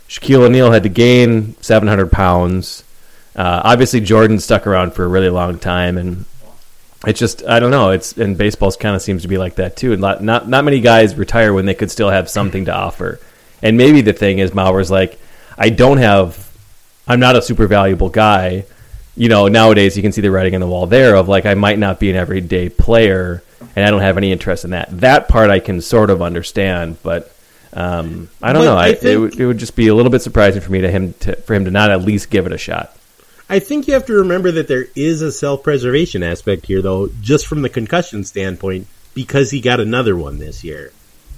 Shaquille 0.09 0.43
O'Neal 0.43 0.73
had 0.73 0.83
to 0.83 0.89
gain 0.89 1.55
700 1.61 2.11
pounds. 2.11 2.83
Uh, 3.37 3.61
obviously, 3.65 4.01
Jordan 4.01 4.39
stuck 4.41 4.67
around 4.67 4.93
for 4.93 5.05
a 5.05 5.09
really 5.09 5.31
long 5.31 5.59
time, 5.59 5.97
and 5.97 6.25
it's 7.07 7.19
just 7.21 7.45
I 7.47 7.61
don't 7.61 7.71
know. 7.71 7.91
It's 7.91 8.13
and 8.17 8.37
baseball's 8.37 8.77
kind 8.77 8.97
of 8.97 9.03
seems 9.03 9.23
to 9.23 9.29
be 9.29 9.39
like 9.39 9.55
that 9.55 9.77
too. 9.77 9.93
And 9.93 10.01
not 10.01 10.23
not 10.23 10.49
not 10.49 10.65
many 10.65 10.81
guys 10.81 11.15
retire 11.15 11.53
when 11.55 11.65
they 11.67 11.75
could 11.75 11.91
still 11.91 12.11
have 12.11 12.29
something 12.29 12.65
to 12.65 12.75
offer. 12.75 13.21
And 13.63 13.77
maybe 13.77 14.01
the 14.01 14.13
thing 14.13 14.39
is, 14.41 14.53
Mauer's 14.53 14.91
like, 14.91 15.19
I 15.57 15.69
don't 15.69 15.99
have, 15.99 16.49
I'm 17.07 17.21
not 17.21 17.37
a 17.37 17.43
super 17.43 17.67
valuable 17.67 18.09
guy. 18.09 18.65
You 19.21 19.29
know, 19.29 19.49
nowadays 19.49 19.99
you 19.99 20.03
can 20.03 20.13
see 20.13 20.23
the 20.23 20.31
writing 20.31 20.55
on 20.55 20.63
the 20.63 20.67
wall 20.67 20.87
there 20.87 21.15
of 21.15 21.29
like 21.29 21.45
I 21.45 21.53
might 21.53 21.79
not 21.79 22.01
be 22.01 22.09
an 22.09 22.17
everyday 22.17 22.71
player, 22.71 23.43
and 23.77 23.85
I 23.85 23.91
don't 23.91 24.01
have 24.01 24.17
any 24.17 24.33
interest 24.33 24.65
in 24.65 24.71
that. 24.71 24.89
That 25.01 25.29
part 25.29 25.51
I 25.51 25.61
can 25.61 25.83
sort 25.83 26.09
of 26.09 26.23
understand, 26.23 26.97
but. 27.03 27.31
Um, 27.73 28.31
I 28.43 28.55
don't 28.55 28.63
But 28.63 28.65
know. 28.65 28.77
I, 28.77 28.87
I 28.87 28.89
it, 28.89 28.99
think- 29.01 29.21
would, 29.21 29.39
it 29.39 29.47
would 29.47 29.59
just 29.59 29.77
be 29.77 29.89
a 29.89 29.95
little 29.95 30.11
bit 30.11 30.23
surprising 30.23 30.63
for 30.63 30.73
me 30.73 30.81
to 30.81 30.91
him 30.91 31.13
to, 31.21 31.37
for 31.37 31.55
him 31.55 31.67
to 31.67 31.71
not 31.71 31.91
at 31.91 32.01
least 32.01 32.31
give 32.31 32.47
it 32.47 32.53
a 32.53 32.59
shot. 32.59 32.97
I 33.51 33.59
think 33.59 33.87
you 33.87 33.95
have 33.95 34.07
to 34.07 34.15
remember 34.15 34.51
that 34.53 34.69
there 34.69 34.87
is 34.97 35.21
a 35.21 35.31
self 35.31 35.63
preservation 35.63 36.23
aspect 36.23 36.65
here, 36.65 36.81
though, 36.81 37.11
just 37.21 37.47
from 37.47 37.61
the 37.61 37.69
concussion 37.69 38.25
standpoint, 38.25 38.87
because 39.13 39.51
he 39.51 39.61
got 39.61 39.81
another 39.81 40.17
one 40.17 40.39
this 40.39 40.65
year. 40.65 40.93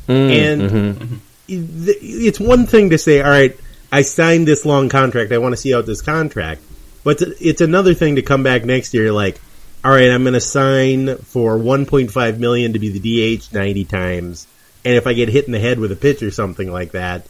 and 0.06 0.62
mm-hmm. 0.62 1.14
it's 1.48 2.38
one 2.38 2.66
thing 2.66 2.90
to 2.90 2.98
say, 2.98 3.20
all 3.20 3.28
right, 3.30 3.58
I 3.90 4.02
signed 4.02 4.46
this 4.46 4.64
long 4.64 4.88
contract, 4.88 5.32
I 5.32 5.38
want 5.38 5.52
to 5.52 5.60
see 5.60 5.74
out 5.74 5.84
this 5.84 6.00
contract. 6.00 6.62
But 7.04 7.20
it's 7.40 7.60
another 7.60 7.94
thing 7.94 8.16
to 8.16 8.22
come 8.22 8.42
back 8.42 8.64
next 8.64 8.94
year, 8.94 9.12
like, 9.12 9.40
all 9.84 9.90
right, 9.90 10.10
I'm 10.10 10.22
going 10.22 10.34
to 10.34 10.40
sign 10.40 11.16
for 11.16 11.56
1.5 11.58 12.38
million 12.38 12.72
to 12.74 12.78
be 12.78 12.96
the 12.96 13.36
DH 13.38 13.52
90 13.52 13.84
times, 13.86 14.46
and 14.84 14.94
if 14.94 15.06
I 15.06 15.12
get 15.12 15.28
hit 15.28 15.46
in 15.46 15.52
the 15.52 15.58
head 15.58 15.78
with 15.80 15.90
a 15.90 15.96
pitch 15.96 16.22
or 16.22 16.30
something 16.30 16.70
like 16.70 16.92
that, 16.92 17.26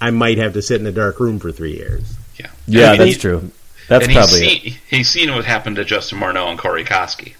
I 0.00 0.10
might 0.10 0.38
have 0.38 0.54
to 0.54 0.62
sit 0.62 0.80
in 0.80 0.86
a 0.86 0.92
dark 0.92 1.20
room 1.20 1.38
for 1.38 1.52
three 1.52 1.74
years. 1.76 2.02
Yeah, 2.38 2.46
Yeah, 2.66 2.90
And 2.92 3.00
that's 3.00 3.12
he- 3.14 3.18
true. 3.20 3.50
That's 3.88 4.04
and 4.06 4.14
probably 4.14 4.40
he's 4.40 4.56
it. 4.56 4.62
seen, 4.62 4.78
he's 4.88 5.08
seen 5.10 5.34
what 5.34 5.44
happened 5.44 5.76
to 5.76 5.84
Justin 5.84 6.18
Morneau 6.18 6.48
and 6.48 6.58
Corey 6.58 6.84
Koskie, 6.84 7.34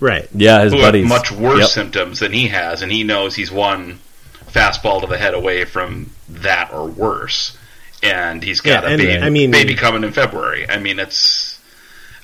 Right. 0.00 0.28
Yeah, 0.34 0.64
his 0.64 0.72
who 0.72 0.80
buddies. 0.80 1.02
have 1.04 1.08
much 1.08 1.30
worse 1.32 1.60
Yep. 1.60 1.68
symptoms 1.70 2.18
than 2.18 2.32
he 2.32 2.48
has, 2.48 2.82
and 2.82 2.90
he 2.92 3.04
knows 3.04 3.36
he's 3.36 3.50
one 3.52 4.00
fastball 4.52 5.00
to 5.00 5.06
the 5.06 5.16
head 5.16 5.32
away 5.32 5.64
from 5.64 6.10
that 6.28 6.70
or 6.72 6.86
worse. 6.88 7.56
And 8.02 8.42
he's 8.42 8.60
got 8.60 8.82
Yeah, 8.82 8.88
a 8.88 8.92
and, 8.92 8.98
baby, 9.02 9.22
I 9.22 9.30
mean- 9.30 9.50
baby 9.50 9.74
coming 9.74 10.02
in 10.04 10.12
February. 10.12 10.68
I 10.68 10.78
mean, 10.78 10.98
it's. 10.98 11.60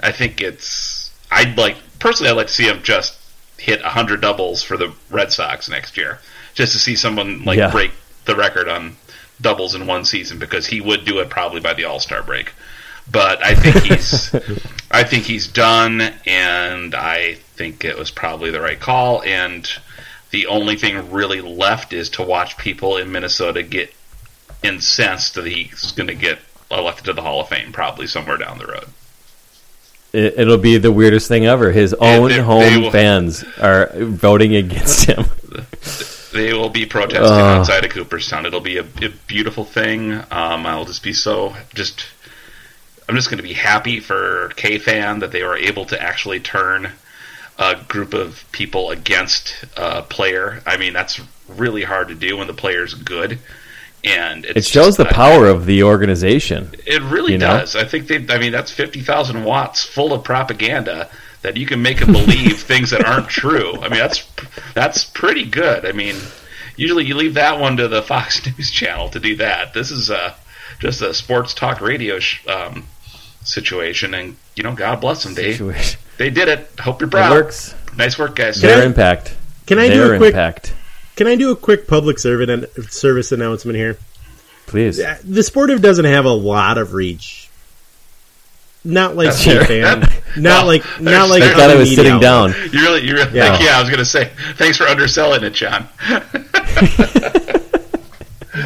I 0.01 0.13
think 0.13 0.41
it's. 0.41 1.11
I'd 1.31 1.57
like 1.57 1.77
personally. 1.99 2.31
I'd 2.31 2.37
like 2.37 2.47
to 2.49 2.53
see 2.53 2.65
him 2.69 2.83
just 2.83 3.17
hit 3.59 3.81
hundred 3.83 4.21
doubles 4.21 4.63
for 4.63 4.77
the 4.77 4.93
Red 5.11 5.33
Sox 5.33 5.69
next 5.69 5.97
year, 5.97 6.19
just 6.55 6.73
to 6.73 6.79
see 6.79 6.97
someone 6.97 7.45
like 7.45 7.59
Yeah. 7.59 7.71
break 7.71 7.93
the 8.25 8.35
record 8.37 8.69
on 8.69 8.97
doubles 9.41 9.75
in 9.75 9.87
one 9.87 10.05
season 10.05 10.39
because 10.39 10.67
he 10.67 10.81
would 10.81 11.05
do 11.05 11.21
it 11.21 11.31
probably 11.31 11.61
by 11.61 11.75
the 11.75 11.85
All 11.85 12.01
Star 12.01 12.23
break. 12.23 12.53
But 13.11 13.43
I 13.45 13.55
think 13.55 13.77
he's, 13.85 14.35
I 14.91 15.03
think 15.05 15.25
he's 15.25 15.47
done, 15.49 16.01
and 16.27 16.95
I 16.95 17.35
think 17.55 17.85
it 17.85 17.97
was 17.97 18.11
probably 18.11 18.51
the 18.51 18.61
right 18.61 18.79
call. 18.79 19.23
And 19.23 19.69
the 20.31 20.47
only 20.49 20.77
thing 20.77 21.11
really 21.11 21.41
left 21.41 21.93
is 21.93 22.11
to 22.11 22.23
watch 22.23 22.59
people 22.59 22.97
in 22.99 23.11
Minnesota 23.11 23.63
get 23.63 23.93
incensed 24.63 25.35
that 25.35 25.47
he's 25.47 25.93
going 25.93 26.09
to 26.09 26.15
get 26.15 26.39
elected 26.71 27.07
to 27.07 27.13
the 27.13 27.23
Hall 27.23 27.41
of 27.41 27.49
Fame, 27.49 27.73
probably 27.73 28.07
somewhere 28.07 28.37
down 28.37 28.59
the 28.59 28.67
road. 28.67 28.87
It, 30.13 30.39
it'll 30.39 30.59
be 30.59 30.79
the 30.79 30.93
weirdest 30.93 31.29
thing 31.29 31.47
ever. 31.47 31.71
His 31.73 31.95
own 31.95 32.29
they- 32.29 32.37
they 32.37 32.43
home 32.43 32.83
will- 32.83 32.91
fans 32.91 33.45
are 33.61 33.91
voting 33.95 34.55
against 34.55 35.07
him. 35.07 35.25
They 36.31 36.53
will 36.53 36.69
be 36.69 36.85
protesting 36.85 37.25
Ugh. 37.25 37.59
outside 37.61 37.87
of 37.87 37.91
Cooperstown. 37.91 38.45
It'll 38.45 38.61
be 38.61 38.77
a, 38.77 38.83
a 38.83 39.09
beautiful 39.27 39.65
thing. 39.65 40.13
Um, 40.13 40.67
I'll 40.67 40.85
just 40.85 41.03
be 41.03 41.15
so 41.15 41.57
just. 41.75 42.05
I'm 43.09 43.17
just 43.17 43.31
going 43.31 43.39
to 43.39 43.43
be 43.43 43.55
happy 43.55 43.99
for 43.99 44.51
KFAN 44.57 45.21
that 45.21 45.33
they 45.33 45.43
were 45.43 45.57
able 45.57 45.87
to 45.87 46.01
actually 46.01 46.39
turn 46.41 46.93
a 47.59 47.77
group 47.89 48.13
of 48.13 48.45
people 48.53 48.91
against 48.91 49.65
a 49.79 50.03
player. 50.03 50.61
I 50.67 50.77
mean, 50.77 50.93
that's 50.93 51.19
really 51.49 51.83
hard 51.83 52.09
to 52.09 52.15
do 52.15 52.37
when 52.37 52.47
the 52.47 52.53
player's 52.55 52.93
good, 52.93 53.39
and 54.09 54.45
it's 54.45 54.57
It 54.57 54.65
shows 54.65 54.97
just- 54.97 54.99
the 54.99 55.09
I- 55.09 55.13
power 55.13 55.47
of 55.47 55.67
the 55.67 55.83
organization. 55.83 56.71
It 56.87 57.03
really 57.03 57.33
you 57.33 57.39
know? 57.39 57.59
does. 57.59 57.77
I 57.77 57.85
think 57.85 58.07
they. 58.09 58.25
I 58.35 58.39
mean, 58.39 58.53
that's 58.53 58.71
fifty 58.71 59.01
thousand 59.01 59.45
watts 59.45 59.85
full 59.85 60.13
of 60.13 60.25
propaganda 60.25 61.09
that 61.43 61.57
you 61.57 61.67
can 61.67 61.81
make 61.83 62.01
them 62.01 62.13
believe 62.13 62.61
things 62.73 62.91
that 62.91 63.05
aren't 63.05 63.29
true. 63.29 63.75
I 63.81 63.89
mean, 63.89 64.01
that's 64.01 64.27
that's 64.75 65.05
pretty 65.05 65.45
good. 65.45 65.87
I 65.87 65.93
mean, 65.93 66.17
usually 66.77 67.05
you 67.05 67.15
leave 67.15 67.35
that 67.35 67.61
one 67.61 67.77
to 67.77 67.89
the 67.89 68.03
Fox 68.03 68.45
News 68.59 68.71
channel 68.71 69.09
to 69.11 69.21
do 69.21 69.37
that. 69.37 69.73
This 69.75 69.91
is 69.91 70.11
uh, 70.11 70.35
just 70.81 71.01
a 71.03 71.13
sports 71.15 71.55
talk 71.55 71.81
radio 71.81 72.19
sh- 72.19 72.47
um, 72.49 72.87
situation, 73.45 74.15
and 74.15 74.37
you 74.57 74.63
know, 74.63 74.75
God 74.75 75.01
bless 75.01 75.23
them. 75.25 75.35
They 75.35 75.53
Situation. 75.53 76.01
they 76.17 76.31
did 76.31 76.49
it. 76.49 76.71
Hope 76.81 77.01
you're 77.01 77.09
It 77.09 77.13
proud. 77.13 77.31
works. 77.33 77.75
Nice 77.97 78.19
work, 78.19 78.37
guys. 78.37 78.61
Their 78.61 78.83
I- 78.83 78.87
impact. 78.87 79.35
Can 79.67 79.79
I 79.79 79.89
do 79.89 80.13
a 80.13 80.17
quick 80.17 80.29
impact. 80.31 80.73
Can 81.19 81.27
I 81.27 81.35
do 81.37 81.51
a 81.51 81.57
quick 81.57 81.87
public 81.89 82.19
service 82.19 82.71
service 82.91 83.33
announcement 83.33 83.77
here? 83.77 83.99
Please. 84.67 85.01
Uh, 85.01 85.19
The 85.25 85.43
Sportive 85.43 85.83
doesn't 85.83 86.05
have 86.05 86.25
a 86.25 86.31
lot 86.33 86.79
of 86.79 86.95
reach. 86.95 87.51
Not 88.85 89.17
like 89.17 89.31
That's 89.31 89.45
fan. 89.67 90.01
Not 90.37 90.65
Well, 90.65 90.67
like 90.67 91.01
not 91.01 91.29
like 91.29 91.43
I 91.43 91.51
I 91.51 91.55
thought 91.55 91.71
I 91.71 91.75
was 91.75 91.89
media 91.91 92.05
sitting 92.05 92.21
down. 92.21 92.51
outlets. 92.53 92.73
You 92.73 92.81
really, 92.83 93.07
you 93.07 93.15
really, 93.15 93.37
Yeah. 93.37 93.59
yeah. 93.61 93.77
I 93.77 93.81
was 93.81 93.91
going 93.91 93.99
to 93.99 94.05
say, 94.05 94.31
thanks 94.55 94.79
for 94.79 94.85
underselling 94.87 95.43
it, 95.43 95.51
John. 95.55 95.89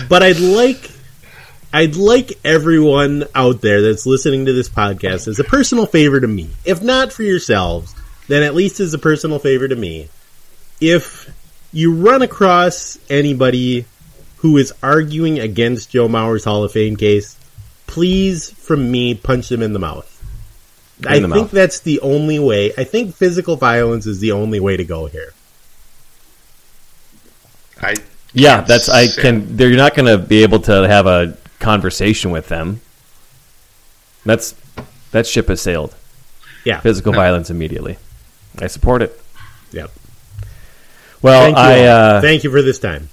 But 0.09 0.22
I'd 0.22 0.38
like 0.40 0.90
I'd 1.72 1.96
like 1.96 2.32
everyone 2.44 3.24
out 3.34 3.61
there 3.62 3.80
that's 3.82 4.05
listening 4.07 4.46
to 4.46 4.53
this 4.53 4.68
podcast 4.68 5.26
as 5.28 5.38
a 5.38 5.44
personal 5.44 5.86
favor 5.86 6.20
to 6.20 6.26
me. 6.28 6.50
If 6.64 6.82
not 6.82 7.12
for 7.12 7.22
yourselves, 7.22 7.94
then 8.28 8.42
at 8.42 8.55
least 8.55 8.80
as 8.80 8.92
a 8.94 8.98
personal 8.98 9.38
favor 9.38 9.66
to 9.68 9.76
me. 9.76 10.09
If 10.80 11.30
you 11.73 11.95
run 11.95 12.23
across 12.23 12.99
anybody 13.09 13.87
who 14.39 14.57
is 14.59 14.73
arguing 14.83 15.39
against 15.39 15.91
Joe 15.91 16.09
Mauer's 16.09 16.45
Hall 16.45 16.64
of 16.64 16.73
Fame 16.73 16.97
case, 16.97 17.37
please, 17.87 18.51
from 18.51 18.91
me, 18.91 19.14
punch 19.14 19.49
them 19.49 19.62
in 19.62 19.73
the 19.73 19.79
mouth. 19.79 20.09
I 21.07 21.18
the 21.18 21.29
think 21.29 21.35
mouth. 21.35 21.51
that's 21.51 21.81
the 21.81 22.01
only 22.01 22.39
way. 22.39 22.73
I 22.77 22.85
think 22.85 23.14
physical 23.14 23.57
violence 23.57 24.07
is 24.07 24.20
the 24.20 24.33
only 24.33 24.61
way 24.61 24.77
to 24.77 24.85
go 24.85 25.07
here. 25.07 25.33
I 27.81 27.95
Yeah, 28.33 28.61
that's 28.61 28.89
I 28.89 29.09
can. 29.09 29.57
They're 29.57 29.77
not 29.77 29.95
going 29.95 30.07
to 30.07 30.18
be 30.18 30.43
able 30.43 30.61
to 30.61 30.87
have 30.87 31.07
a 31.07 31.37
conversation 31.59 32.31
with 32.31 32.49
them. 32.49 32.81
That's 34.25 34.55
that 35.11 35.27
ship 35.27 35.49
has 35.49 35.61
sailed. 35.61 35.95
Yeah. 36.64 36.81
Physical 36.81 37.12
violence 37.12 37.51
immediately. 37.51 37.99
I 38.59 38.68
support 38.68 39.03
it. 39.03 39.20
Yep. 39.73 39.91
Well, 41.23 41.43
Thank 41.43 41.57
you. 41.57 41.62
I 41.62 41.87
all. 41.87 42.16
uh, 42.16 42.20
Thank 42.20 42.45
you 42.45 42.51
for 42.51 42.62
this 42.62 42.79
time. 42.79 43.09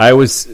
I 0.00 0.12
was 0.14 0.48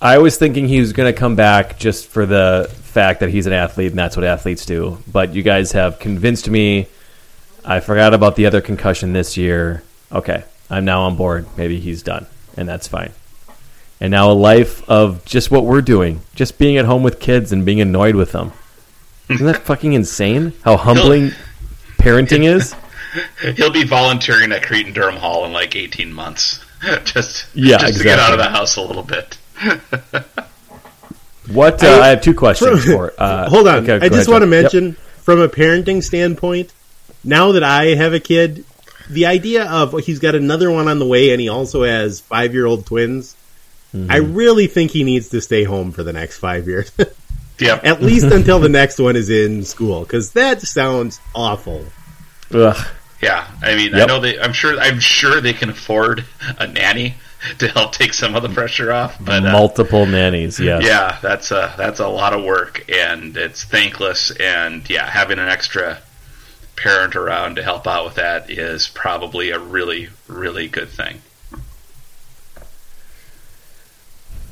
I 0.00 0.18
was 0.18 0.36
thinking 0.36 0.66
he 0.68 0.80
was 0.80 0.92
going 0.92 1.12
to 1.12 1.18
come 1.18 1.36
back 1.36 1.78
just 1.78 2.08
for 2.08 2.26
the 2.26 2.68
fact 2.82 3.20
that 3.20 3.30
he's 3.30 3.46
an 3.46 3.52
athlete 3.52 3.90
and 3.90 3.98
that's 3.98 4.16
what 4.16 4.24
athletes 4.24 4.66
do. 4.66 4.98
But 5.10 5.34
you 5.34 5.42
guys 5.42 5.72
have 5.72 5.98
convinced 5.98 6.48
me. 6.48 6.88
I 7.64 7.80
forgot 7.80 8.12
about 8.12 8.36
the 8.36 8.46
other 8.46 8.60
concussion 8.60 9.12
this 9.12 9.36
year. 9.36 9.82
Okay, 10.10 10.44
I'm 10.68 10.84
now 10.84 11.02
on 11.02 11.16
board. 11.16 11.46
Maybe 11.56 11.78
he's 11.78 12.02
done, 12.02 12.26
and 12.56 12.68
that's 12.68 12.88
fine. 12.88 13.12
And 14.00 14.10
now 14.10 14.32
a 14.32 14.34
life 14.34 14.88
of 14.90 15.24
just 15.24 15.50
what 15.52 15.64
we're 15.64 15.80
doing, 15.80 16.22
just 16.34 16.58
being 16.58 16.76
at 16.76 16.84
home 16.86 17.04
with 17.04 17.20
kids 17.20 17.52
and 17.52 17.64
being 17.64 17.80
annoyed 17.80 18.16
with 18.16 18.32
them. 18.32 18.52
Isn't 19.30 19.46
that 19.46 19.62
fucking 19.62 19.92
insane? 19.92 20.52
How 20.64 20.76
humbling 20.76 21.30
parenting 21.98 22.42
is. 22.44 22.74
He'll 23.56 23.70
be 23.72 23.84
volunteering 23.84 24.52
at 24.52 24.62
Cretin-Derham 24.62 25.16
Hall 25.16 25.44
in 25.44 25.52
like 25.52 25.76
18 25.76 26.12
months. 26.12 26.64
just 27.04 27.46
Yeah, 27.54 27.78
just 27.78 27.98
to 27.98 28.04
get 28.04 28.18
out 28.18 28.32
of 28.32 28.38
the 28.38 28.48
house 28.48 28.76
a 28.76 28.82
little 28.82 29.02
bit. 29.04 29.38
What 31.48 31.82
uh, 31.82 31.88
I 31.88 32.08
have 32.08 32.22
two 32.22 32.34
questions 32.34 32.84
for. 32.84 33.12
Uh, 33.18 33.48
Hold 33.50 33.66
on. 33.66 33.82
okay, 33.82 33.96
I 33.96 34.08
just 34.08 34.28
ahead, 34.28 34.28
want 34.28 34.42
to 34.42 34.46
John. 34.46 34.52
Yep. 34.52 34.62
mention, 34.62 34.92
from 35.22 35.40
a 35.40 35.48
parenting 35.48 36.02
standpoint, 36.02 36.72
now 37.24 37.52
that 37.52 37.64
I 37.64 37.96
have 37.96 38.14
a 38.14 38.20
kid, 38.20 38.64
the 39.10 39.26
idea 39.26 39.68
of 39.68 39.98
he's 40.04 40.20
got 40.20 40.34
another 40.36 40.70
one 40.70 40.86
on 40.88 40.98
the 41.00 41.06
way 41.06 41.32
and 41.32 41.40
he 41.40 41.48
also 41.48 41.82
has 41.82 42.20
five 42.20 42.54
year 42.54 42.64
old 42.64 42.86
twins. 42.86 43.36
I 44.08 44.18
really 44.18 44.68
think 44.68 44.90
he 44.92 45.04
needs 45.04 45.28
to 45.30 45.40
stay 45.42 45.64
home 45.64 45.92
for 45.92 46.02
the 46.02 46.14
next 46.14 46.38
five 46.38 46.66
years, 46.66 46.90
Yep. 47.58 47.84
at 47.84 48.00
least 48.00 48.24
until 48.24 48.58
the 48.58 48.70
next 48.70 48.98
one 48.98 49.16
is 49.16 49.28
in 49.28 49.64
school, 49.64 50.00
because 50.00 50.32
that 50.32 50.62
sounds 50.62 51.20
awful. 51.34 51.84
Ugh. 52.52 52.86
Yeah, 53.22 53.46
I 53.62 53.76
mean, 53.76 53.94
I 53.94 54.04
know 54.04 54.18
they. 54.18 54.38
I'm 54.38 54.52
sure. 54.52 54.78
I'm 54.78 54.98
sure 54.98 55.40
they 55.40 55.52
can 55.52 55.70
afford 55.70 56.24
a 56.58 56.66
nanny 56.66 57.14
to 57.58 57.68
help 57.68 57.92
take 57.92 58.14
some 58.14 58.34
of 58.34 58.42
the 58.42 58.48
pressure 58.48 58.92
off. 58.92 59.16
But 59.20 59.46
uh, 59.46 59.52
Multiple 59.52 60.06
nannies, 60.06 60.58
yes. 60.58 60.84
yeah, 60.84 61.18
that's 61.22 61.52
a 61.52 61.72
that's 61.76 62.00
a 62.00 62.08
lot 62.08 62.32
of 62.32 62.44
work, 62.44 62.84
and 62.90 63.36
it's 63.36 63.62
thankless. 63.62 64.32
And 64.32 64.88
yeah, 64.90 65.08
having 65.08 65.38
an 65.38 65.48
extra 65.48 65.98
parent 66.74 67.14
around 67.14 67.56
to 67.56 67.62
help 67.62 67.86
out 67.86 68.04
with 68.04 68.16
that 68.16 68.50
is 68.50 68.88
probably 68.88 69.50
a 69.50 69.58
really 69.58 70.08
really 70.26 70.66
good 70.66 70.88
thing. 70.88 71.22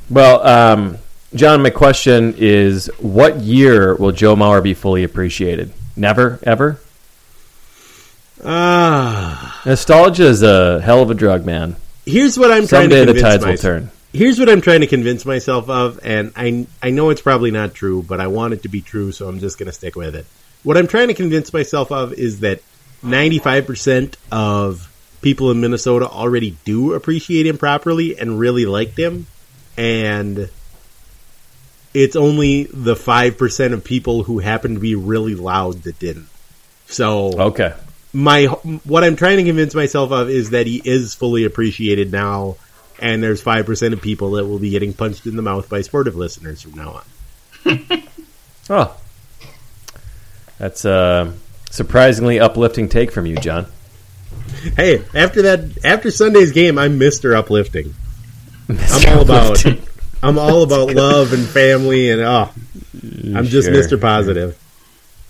Well, 0.09 0.47
um, 0.47 0.99
John, 1.35 1.63
my 1.63 1.71
question 1.71 2.35
is 2.37 2.87
what 2.99 3.37
year 3.41 3.97
will 3.97 4.13
Joe 4.13 4.37
Mauer 4.37 4.63
be 4.63 4.75
fully 4.75 5.03
appreciated? 5.03 5.73
Never, 5.97 6.39
ever? 6.45 6.81
Ah, 8.45 9.61
Nostalgia 9.67 10.25
is 10.27 10.43
a 10.43 10.81
hell 10.81 11.03
of 11.03 11.11
a 11.11 11.15
drug, 11.15 11.45
man. 11.45 11.77
here's 12.07 12.39
what 12.39 12.51
I'm 12.51 12.67
trying 12.67 12.91
Someday 12.91 13.01
to 13.05 13.13
the 13.13 13.13
convince 13.13 13.23
tides 13.23 13.45
will 13.45 13.53
myself. 13.53 13.63
turn. 13.63 13.91
Here's 14.13 14.39
what 14.41 14.49
I'm 14.49 14.61
trying 14.61 14.81
to 14.81 14.87
convince 14.87 15.25
myself 15.25 15.69
of, 15.71 16.01
and 16.03 16.33
I 16.37 16.67
I 16.83 16.91
know 16.91 17.11
it's 17.11 17.21
probably 17.23 17.51
not 17.51 17.75
true, 17.75 18.03
but 18.03 18.21
I 18.21 18.27
want 18.27 18.55
it 18.55 18.63
to 18.65 18.69
be 18.69 18.81
true, 18.81 19.13
so 19.13 19.29
I'm 19.29 19.39
just 19.41 19.59
going 19.59 19.67
to 19.69 19.73
stick 19.73 19.95
with 19.95 20.17
it. 20.17 20.27
What 20.63 20.77
I'm 20.77 20.87
trying 20.89 21.09
to 21.09 21.15
convince 21.15 21.53
myself 21.53 21.93
of 21.93 22.13
is 22.15 22.41
that 22.41 22.61
95% 23.05 24.15
of 24.33 24.87
people 25.23 25.51
in 25.51 25.61
Minnesota 25.61 26.09
already 26.09 26.57
do 26.65 26.93
appreciate 26.95 27.47
him 27.47 27.57
properly 27.57 28.19
and 28.19 28.39
really 28.39 28.67
liked 28.67 28.99
him, 28.99 29.27
and 29.77 30.51
it's 31.95 32.17
only 32.17 32.65
the 32.65 32.95
5% 32.95 33.73
of 33.73 33.85
people 33.85 34.25
who 34.25 34.39
happen 34.41 34.75
to 34.75 34.81
be 34.81 34.95
really 34.95 35.35
loud 35.35 35.83
that 35.85 35.99
didn't. 35.99 36.29
So 36.87 37.33
Okay. 37.41 37.73
My 38.13 38.45
what 38.47 39.05
I'm 39.05 39.17
trying 39.17 39.37
to 39.39 39.45
convince 39.45 39.75
myself 39.75 40.11
of 40.13 40.29
is 40.31 40.51
that 40.51 40.67
he 40.67 40.81
is 40.85 41.15
fully 41.15 41.45
appreciated 41.45 42.11
now, 42.13 42.57
and 42.99 43.23
there's 43.23 43.41
five 43.41 43.67
percent 43.67 43.95
of 43.95 44.03
people 44.03 44.33
that 44.33 44.47
will 44.47 44.59
be 44.59 44.71
getting 44.71 44.93
punched 44.93 45.27
in 45.27 45.37
the 45.37 45.43
mouth 45.43 45.69
by 45.69 45.81
sportive 45.83 46.17
listeners 46.17 46.63
from 46.63 46.75
now 46.75 47.03
on. 47.67 48.03
Oh. 48.73 48.97
That's 50.59 50.85
a 50.85 51.35
surprisingly 51.71 52.39
uplifting 52.39 52.89
take 52.89 53.11
from 53.11 53.27
you, 53.27 53.35
John. 53.37 53.67
Hey, 54.77 55.03
after 55.13 55.43
that, 55.43 55.85
after 55.85 56.13
Sunday's 56.13 56.53
game, 56.53 56.79
I'm 56.79 56.97
Mister 56.97 57.35
Uplifting. 57.35 57.95
I'm 58.69 59.09
all 59.09 59.23
about 59.23 59.65
I'm 60.23 60.39
all 60.39 60.63
about 60.63 60.95
love 60.95 61.33
and 61.33 61.45
family, 61.49 62.11
and 62.11 62.21
oh, 62.21 62.51
I'm 63.35 63.47
just 63.47 63.67
Sure. 63.67 63.75
Mister 63.77 63.99
Positive. 63.99 64.57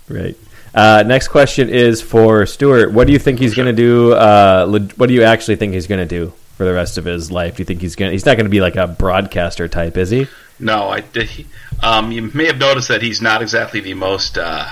Right. 0.08 0.36
Uh, 0.74 1.02
next 1.06 1.28
question 1.28 1.68
is 1.68 2.00
for 2.00 2.46
Stuart. 2.46 2.92
What 2.92 3.06
do 3.06 3.12
you 3.12 3.18
think 3.18 3.38
he's 3.38 3.54
going 3.54 3.66
to 3.66 3.72
do? 3.72 4.12
Uh, 4.12 4.66
what 4.96 5.08
do 5.08 5.14
you 5.14 5.22
actually 5.24 5.56
think 5.56 5.72
he's 5.74 5.86
going 5.86 6.06
to 6.06 6.06
do 6.06 6.32
for 6.56 6.64
the 6.64 6.72
rest 6.72 6.96
of 6.98 7.04
his 7.04 7.30
life? 7.32 7.56
Do 7.56 7.62
you 7.62 7.64
think 7.64 7.80
he's 7.80 7.96
going? 7.96 8.12
He's 8.12 8.24
not 8.26 8.36
going 8.36 8.46
to 8.46 8.50
be 8.50 8.60
like 8.60 8.76
a 8.76 8.86
broadcaster 8.86 9.66
type, 9.68 9.96
is 9.96 10.10
he? 10.10 10.26
No, 10.58 10.88
I 10.90 11.00
he- 11.00 11.46
Um, 11.82 12.12
you 12.12 12.30
may 12.34 12.46
have 12.46 12.58
noticed 12.58 12.88
that 12.88 13.02
he's 13.02 13.20
not 13.22 13.42
exactly 13.42 13.80
the 13.80 13.94
most 13.94 14.38
uh, 14.38 14.68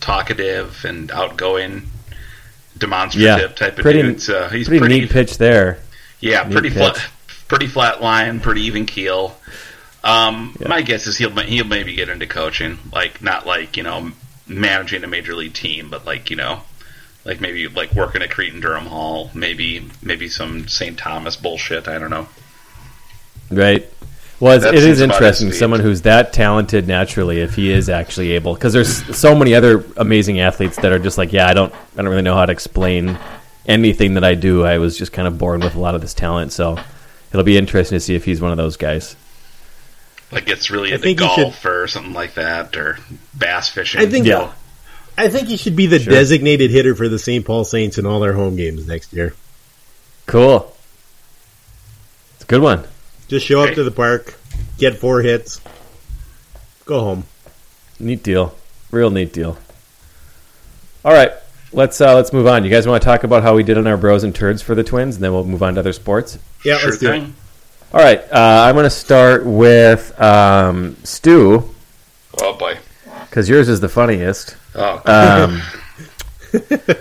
talkative 0.00 0.84
and 0.84 1.10
outgoing, 1.10 1.82
demonstrative 2.76 3.54
type 3.54 3.78
of 3.78 3.82
pretty, 3.82 4.02
dude. 4.02 4.20
So 4.20 4.48
he's 4.48 4.66
pretty, 4.68 4.80
pretty, 4.80 5.00
neat 5.02 5.10
pitch 5.10 5.38
there. 5.38 5.78
yeah, 6.20 6.42
neat 6.42 6.52
pretty 6.52 6.70
flat, 6.70 6.98
pretty 7.48 7.66
flat 7.68 8.02
line, 8.02 8.40
pretty 8.40 8.62
even 8.62 8.86
keel. 8.86 9.36
Um, 10.04 10.56
Yeah. 10.60 10.68
My 10.68 10.82
guess 10.82 11.06
is 11.06 11.16
he'll 11.16 11.30
he'll 11.30 11.64
maybe 11.64 11.94
get 11.94 12.08
into 12.08 12.26
coaching, 12.26 12.78
like 12.92 13.22
not 13.22 13.46
like 13.46 13.76
you 13.76 13.84
know 13.84 14.10
managing 14.46 15.04
a 15.04 15.06
major 15.06 15.34
league 15.34 15.54
team, 15.54 15.90
but 15.90 16.06
like 16.06 16.30
you 16.30 16.36
know. 16.36 16.62
Like 17.24 17.40
maybe 17.40 17.68
like 17.68 17.94
working 17.94 18.20
at 18.20 18.32
Cretin-Derham 18.32 18.86
Hall, 18.86 19.30
maybe 19.32 19.88
maybe 20.02 20.26
some 20.26 20.66
St. 20.66 20.98
Thomas 20.98 21.36
bullshit. 21.36 21.86
I 21.86 22.00
don't 22.00 22.10
know. 22.10 22.26
Right. 23.48 23.88
Well, 24.40 24.56
it's, 24.56 24.64
it 24.64 24.74
is 24.74 25.00
interesting. 25.00 25.52
Someone 25.52 25.78
who's 25.78 26.02
that 26.02 26.32
talented 26.32 26.88
naturally, 26.88 27.40
if 27.40 27.54
he 27.54 27.70
is 27.70 27.88
actually 27.88 28.32
able, 28.32 28.54
because 28.54 28.72
there's 28.72 29.16
so 29.16 29.36
many 29.36 29.54
other 29.54 29.84
amazing 29.96 30.40
athletes 30.40 30.74
that 30.78 30.90
are 30.90 30.98
just 30.98 31.16
like, 31.16 31.32
yeah, 31.32 31.46
I 31.46 31.54
don't, 31.54 31.72
I 31.72 31.98
don't 31.98 32.08
really 32.08 32.22
know 32.22 32.34
how 32.34 32.46
to 32.46 32.50
explain 32.50 33.16
anything 33.66 34.14
that 34.14 34.24
I 34.24 34.34
do. 34.34 34.64
I 34.64 34.78
was 34.78 34.98
just 34.98 35.12
kind 35.12 35.28
of 35.28 35.38
born 35.38 35.60
with 35.60 35.76
a 35.76 35.78
lot 35.78 35.94
of 35.94 36.00
this 36.00 36.14
talent, 36.14 36.50
so 36.50 36.76
it'll 37.30 37.44
be 37.44 37.56
interesting 37.56 37.94
to 37.94 38.00
see 38.00 38.16
if 38.16 38.24
he's 38.24 38.40
one 38.40 38.50
of 38.50 38.56
those 38.56 38.76
guys. 38.76 39.14
Like 40.32 40.46
gets 40.46 40.70
really 40.70 40.90
I 40.90 40.94
into 40.94 41.04
think 41.04 41.20
he 41.20 41.28
should- 41.28 41.42
golf 41.42 41.64
or 41.66 41.86
something 41.86 42.14
like 42.14 42.34
that, 42.34 42.74
or 42.76 42.98
bass 43.36 43.68
fishing. 43.68 44.00
I 44.00 44.06
think 44.06 44.26
Yeah. 44.26 44.50
I 45.18 45.28
think 45.28 45.48
he 45.48 45.58
should 45.58 45.76
be 45.76 45.86
the 45.86 45.98
Sure. 46.00 46.10
designated 46.12 46.70
hitter 46.70 46.94
for 46.94 47.06
the 47.08 47.18
St. 47.18 47.44
Paul 47.44 47.64
Saints 47.66 47.98
in 47.98 48.06
all 48.06 48.18
their 48.20 48.32
home 48.32 48.56
games 48.56 48.86
next 48.86 49.12
year. 49.12 49.34
Cool. 50.26 50.74
It's 52.36 52.44
a 52.44 52.46
good 52.46 52.62
one. 52.62 52.84
Just 53.28 53.44
show 53.46 53.60
up 53.60 53.74
to 53.74 53.84
the 53.84 53.90
park, 53.90 54.34
get 54.78 54.98
four 54.98 55.20
hits, 55.20 55.60
go 56.86 57.00
home. 57.00 57.24
Neat 58.00 58.22
deal. 58.22 58.54
Real 58.90 59.10
neat 59.10 59.32
deal. 59.32 59.58
All 61.04 61.12
right, 61.12 61.32
let's 61.72 62.00
uh, 62.00 62.14
let's 62.14 62.32
move 62.32 62.46
on. 62.46 62.64
You 62.64 62.70
guys 62.70 62.86
want 62.86 63.02
to 63.02 63.06
talk 63.06 63.24
about 63.24 63.42
how 63.42 63.54
we 63.54 63.62
did 63.62 63.76
on 63.78 63.86
our 63.86 63.96
bros 63.96 64.24
and 64.24 64.34
turds 64.34 64.62
for 64.62 64.74
the 64.74 64.82
Twins, 64.84 65.16
and 65.16 65.24
then 65.24 65.32
we'll 65.32 65.44
move 65.44 65.62
on 65.62 65.74
to 65.74 65.80
other 65.80 65.92
sports. 65.92 66.38
Yeah, 66.64 66.78
sure 66.78 66.90
let's 66.90 67.00
do 67.00 67.12
it. 67.12 67.24
Thing. 67.92 68.00
All 68.00 68.04
right, 68.06 68.20
uh, 68.32 68.64
I'm 68.66 68.74
going 68.74 68.84
to 68.84 68.90
start 68.90 69.44
with 69.44 70.18
um, 70.20 70.96
Stu 71.04 71.68
Oh 72.40 72.54
boy. 72.54 72.78
because 73.28 73.48
yours 73.48 73.68
is 73.68 73.80
the 73.80 73.88
funniest. 73.88 74.56
Oh, 74.74 75.02
Um, 75.04 75.62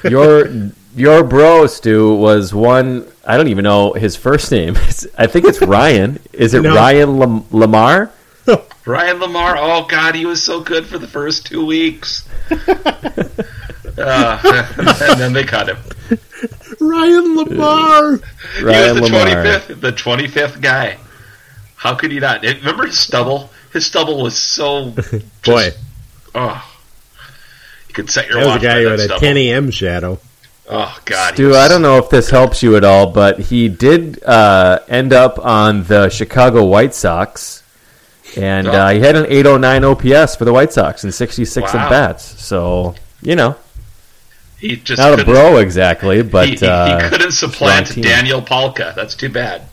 your 0.09 0.47
your 0.95 1.23
bro 1.23 1.67
Stu 1.67 2.13
was 2.15 2.53
one. 2.53 3.05
I 3.25 3.37
don't 3.37 3.47
even 3.47 3.63
know 3.63 3.93
his 3.93 4.15
first 4.15 4.51
name. 4.51 4.75
It's- 4.75 5.07
I 5.17 5.27
think 5.27 5.45
it's 5.45 5.61
Ryan. 5.61 6.19
Is 6.33 6.53
it 6.53 6.61
No. 6.63 6.75
Ryan 6.75 7.17
Lam- 7.19 7.43
LaMarre? 7.43 8.09
Ryan 8.85 9.19
LaMarre. 9.19 9.55
Oh 9.57 9.85
God, 9.87 10.15
he 10.15 10.25
was 10.25 10.41
so 10.43 10.59
good 10.61 10.85
for 10.85 10.97
the 10.97 11.07
first 11.07 11.45
two 11.45 11.65
weeks. 11.65 12.27
uh, 13.97 14.63
and 14.77 15.19
then 15.19 15.31
they 15.33 15.43
cut 15.43 15.69
him. 15.69 15.77
Ryan 16.82 17.38
LaMarre. 17.38 18.23
he 18.57 18.63
Ryan 18.63 18.99
was 19.01 19.09
the 19.11 19.15
LaMarre. 19.17 19.32
twenty 19.34 19.49
fifth, 19.59 19.82
the 19.82 19.91
twenty 19.91 20.27
fifth 20.27 20.61
guy. 20.61 20.97
How 21.75 21.95
could 21.95 22.11
you 22.11 22.19
not? 22.19 22.41
Remember 22.43 22.86
his 22.88 22.99
stubble? 22.99 23.49
His 23.73 23.86
stubble 23.86 24.21
was 24.21 24.38
so 24.38 24.93
Boy, 25.45 25.69
oh. 26.36 26.67
You 27.88 27.93
could 27.93 28.09
set 28.09 28.27
your 28.29 28.39
that 28.39 28.45
was 28.47 28.55
a 28.57 28.59
guy 28.59 28.73
by 28.75 28.79
who 28.82 28.86
that 28.86 28.91
had 28.91 28.99
a 28.99 29.03
stubble. 29.05 29.19
10 29.19 29.38
a.m. 29.38 29.71
shadow. 29.71 30.19
Oh 30.69 30.97
God, 31.05 31.32
he 31.32 31.36
Stu, 31.36 31.47
was- 31.49 31.57
I 31.57 31.67
don't 31.67 31.82
know 31.82 31.97
if 31.97 32.09
this 32.09 32.29
helps 32.29 32.63
you 32.63 32.75
at 32.77 32.84
all, 32.84 33.11
but 33.11 33.39
he 33.39 33.67
did 33.67 34.23
uh, 34.23 34.79
end 34.88 35.11
up 35.13 35.38
on 35.39 35.84
the 35.84 36.09
Chicago 36.09 36.63
White 36.63 36.93
Sox, 36.93 37.63
and 38.38 38.67
Oh. 38.67 38.71
uh, 38.71 38.89
he 38.91 38.99
had 39.01 39.15
an 39.17 39.25
809 39.27 39.84
OPS 39.84 40.36
for 40.38 40.45
the 40.45 40.53
White 40.53 40.71
Sox 40.71 41.03
and 41.03 41.13
66 41.13 41.73
Wow. 41.73 41.79
at 41.79 41.89
bats. 41.89 42.23
So 42.41 42.95
you 43.21 43.36
know, 43.36 43.55
He 44.62 44.76
just 44.78 44.99
not 44.99 45.20
a 45.20 45.26
bro 45.26 45.57
exactly, 45.57 46.22
but 46.22 46.47
he, 46.47 46.55
he, 46.55 46.66
uh, 46.66 47.01
he 47.03 47.09
couldn't 47.09 47.32
supplant. 47.32 47.99
Daniel 48.01 48.41
Palka. 48.41 48.93
That's 48.95 49.16
too 49.16 49.30
bad. 49.30 49.64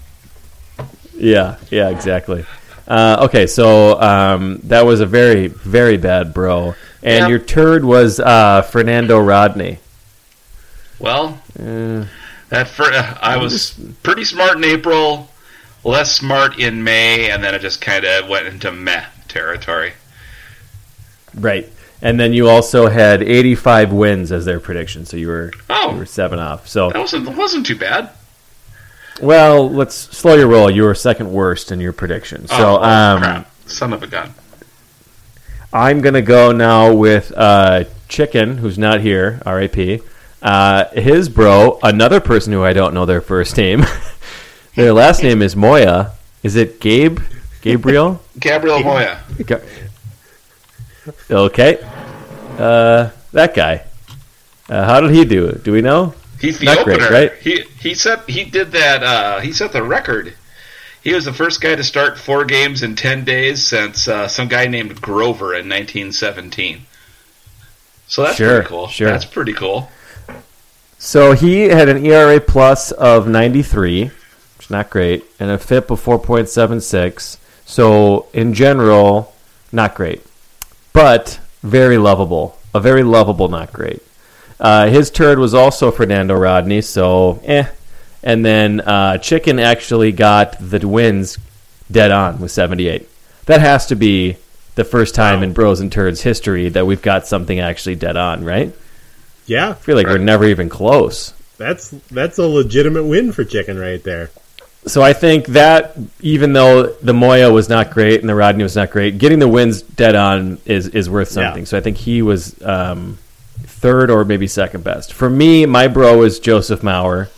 Yeah, 1.15 1.57
yeah, 1.71 1.91
exactly. 1.91 2.45
Uh, 2.87 3.19
okay, 3.29 3.47
so 3.47 4.01
um, 4.01 4.61
that 4.65 4.87
was 4.87 5.01
a 5.01 5.07
very, 5.07 5.49
very 5.49 5.99
bad 5.99 6.33
bro, 6.33 6.75
and 7.03 7.23
Yeah. 7.25 7.29
your 7.29 7.39
turd 7.39 7.85
was 7.85 8.19
uh, 8.19 8.63
Fernando 8.63 9.19
Rodney. 9.19 9.79
Well, 10.99 11.39
Uh, 11.59 12.07
that 12.49 12.69
fir- 12.69 12.93
uh, 12.95 13.19
I 13.21 13.37
was 13.37 13.79
pretty 14.03 14.25
smart 14.25 14.57
in 14.57 14.65
April, 14.65 15.29
less 15.85 16.13
smart 16.13 16.59
in 16.59 16.83
May, 16.83 17.31
and 17.31 17.45
then 17.45 17.55
it 17.55 17.61
just 17.61 17.83
kind 17.83 18.07
of 18.07 18.27
went 18.29 18.47
into 18.47 18.73
meh 18.73 19.05
territory. 19.29 19.93
right, 21.35 21.69
and 22.03 22.19
then 22.19 22.33
you 22.33 22.49
also 22.49 22.89
had 22.89 23.23
85 23.23 23.93
wins 23.93 24.33
as 24.33 24.45
their 24.45 24.61
prediction, 24.61 25.05
so 25.05 25.17
you 25.17 25.29
were 25.29 25.53
Oh. 25.71 25.93
you 25.93 25.99
were 25.99 26.07
seven 26.07 26.39
off. 26.39 26.69
So 26.69 26.91
That 26.91 26.99
wasn't 27.01 27.37
wasn't 27.37 27.67
too 27.67 27.77
bad. 27.77 28.11
Well, 29.21 29.69
let's 29.69 29.95
slow 29.97 30.35
your 30.37 30.47
roll. 30.47 30.71
You 30.71 30.85
were 30.85 30.95
second 30.95 31.33
worst 31.33 31.73
in 31.73 31.81
your 31.81 31.93
prediction. 31.93 32.47
So 32.47 32.79
oh, 32.79 32.83
um, 32.83 33.21
crap. 33.23 33.51
son 33.67 33.93
of 33.93 34.03
a 34.03 34.07
gun. 34.07 34.33
I'm 35.73 36.01
going 36.01 36.15
to 36.15 36.23
go 36.23 36.53
now 36.53 36.95
with 36.95 37.33
uh, 37.37 37.85
Chicken, 38.09 38.59
who's 38.59 38.79
not 38.79 39.01
here, 39.01 39.43
RAP. 39.45 40.01
Uh, 40.41 40.85
his 40.91 41.29
bro, 41.29 41.79
another 41.83 42.21
person 42.21 42.53
who 42.53 42.63
I 42.65 42.73
don't 42.73 42.95
know 42.95 43.05
their 43.07 43.21
first 43.21 43.57
name. 43.57 43.85
their 44.77 44.93
last 44.93 45.23
name 45.23 45.43
is 45.43 45.57
Moya. 45.57 46.13
Is 46.43 46.55
it 46.57 46.81
Gabe? 46.81 47.19
Gabriel? 47.61 48.23
Gabriel 48.39 48.81
Moya. 48.81 49.21
Okay. 51.31 51.79
Uh, 52.59 53.11
that 53.33 53.55
guy. 53.55 53.85
Uh, 54.69 54.85
how 54.85 55.01
did 55.01 55.11
he 55.13 55.25
do? 55.25 55.47
It? 55.47 55.63
Do 55.65 55.73
we 55.73 55.81
know? 55.81 56.15
He's 56.41 56.59
the 56.59 56.67
Not 56.67 56.79
opener, 56.79 56.97
great, 57.09 57.11
right? 57.11 57.33
He 57.41 57.63
he 57.81 57.95
set 57.95 58.29
he 58.29 58.45
did 58.45 58.73
that. 58.73 59.03
Uh, 59.03 59.41
he 59.41 59.53
set 59.53 59.73
the 59.73 59.83
record. 59.83 60.35
He 61.03 61.15
was 61.15 61.25
the 61.25 61.33
first 61.33 61.61
guy 61.61 61.75
to 61.75 61.83
start 61.85 62.19
four 62.19 62.45
games 62.45 62.83
in 62.83 62.95
ten 62.97 63.25
days 63.25 63.67
since 63.67 64.07
uh, 64.09 64.29
some 64.29 64.47
guy 64.49 64.67
named 64.67 65.01
Grover 65.01 65.55
in 65.55 65.69
1917. 65.69 66.83
So 68.07 68.23
that's 68.23 68.37
Sure, 68.37 68.57
pretty 68.57 68.69
cool. 68.69 68.89
sure. 68.89 69.09
That's 69.11 69.25
pretty 69.25 69.53
cool. 69.53 69.91
So 70.99 71.33
he 71.33 71.63
had 71.69 71.89
an 71.89 72.05
ERA 72.05 72.41
plus 72.41 72.91
of 72.93 73.29
93, 73.29 74.05
which 74.07 74.13
is 74.61 74.71
not 74.71 74.91
great, 74.91 75.25
and 75.39 75.51
a 75.51 75.59
FIP 75.59 75.91
of 75.91 76.01
4.76. 76.05 77.37
So 77.65 78.27
in 78.33 78.53
general, 78.55 79.35
not 79.71 79.95
great, 79.95 80.23
but 80.99 81.39
very 81.63 81.97
lovable. 81.97 82.59
A 82.75 82.81
very 82.81 83.05
lovable, 83.05 83.49
not 83.49 83.73
great. 83.73 84.03
Uh, 84.59 84.89
his 84.89 85.11
turd 85.13 85.39
was 85.39 85.55
also 85.55 85.93
Fernando 85.93 86.35
Rodney, 86.35 86.81
so 86.81 87.41
eh. 87.45 87.69
And 88.25 88.45
then 88.45 88.81
uh, 88.81 89.19
Chicken 89.19 89.61
actually 89.61 90.11
got 90.11 90.57
the 90.59 90.87
wins 90.87 91.39
dead 91.89 92.11
on 92.11 92.41
with 92.41 92.51
78. 92.51 93.09
That 93.47 93.61
has 93.61 93.87
to 93.87 93.95
be 93.95 94.39
the 94.75 94.83
first 94.83 95.15
time 95.15 95.45
in 95.45 95.53
Bros 95.53 95.79
and 95.79 95.93
Turds 95.93 96.21
history 96.21 96.69
that 96.71 96.85
we've 96.85 97.01
got 97.01 97.29
something 97.29 97.61
actually 97.61 97.95
dead 97.95 98.17
on, 98.17 98.45
right? 98.45 98.75
Yeah, 99.47 99.71
I 99.71 99.75
feel 99.75 99.95
like 99.95 100.09
we're 100.09 100.19
never 100.19 100.47
even 100.47 100.69
close. 100.69 101.33
that's 101.59 101.91
that's 102.11 102.39
a 102.39 102.47
legitimate 102.47 103.05
win 103.05 103.31
for 103.31 103.45
Chicken 103.45 103.79
right 103.79 104.03
there. 104.03 104.31
So 104.89 105.03
I 105.03 105.13
think 105.13 105.47
that 105.49 105.97
even 106.21 106.53
though 106.53 106.87
the 107.03 107.13
Moya 107.15 107.53
was 107.53 107.69
not 107.69 107.91
great 107.91 108.21
and 108.21 108.29
the 108.29 108.35
Rodney 108.35 108.63
was 108.63 108.75
not 108.77 108.91
great, 108.91 109.19
getting 109.19 109.39
the 109.39 109.49
wins 109.49 109.83
dead 109.83 110.15
on 110.17 110.59
is 110.67 110.89
is 110.89 111.09
worth 111.09 111.29
Yeah. 111.31 111.45
something. 111.47 111.67
So 111.67 111.77
I 111.79 111.81
think 111.81 111.97
he 111.99 112.23
was 112.23 112.61
um, 112.63 113.19
third 113.65 114.11
or 114.11 114.25
maybe 114.25 114.47
second 114.47 114.83
best. 114.85 115.13
For 115.13 115.29
me, 115.31 115.67
my 115.67 115.87
bro 115.89 116.23
is 116.23 116.39
Joseph 116.41 116.81
Mauer. 116.83 117.29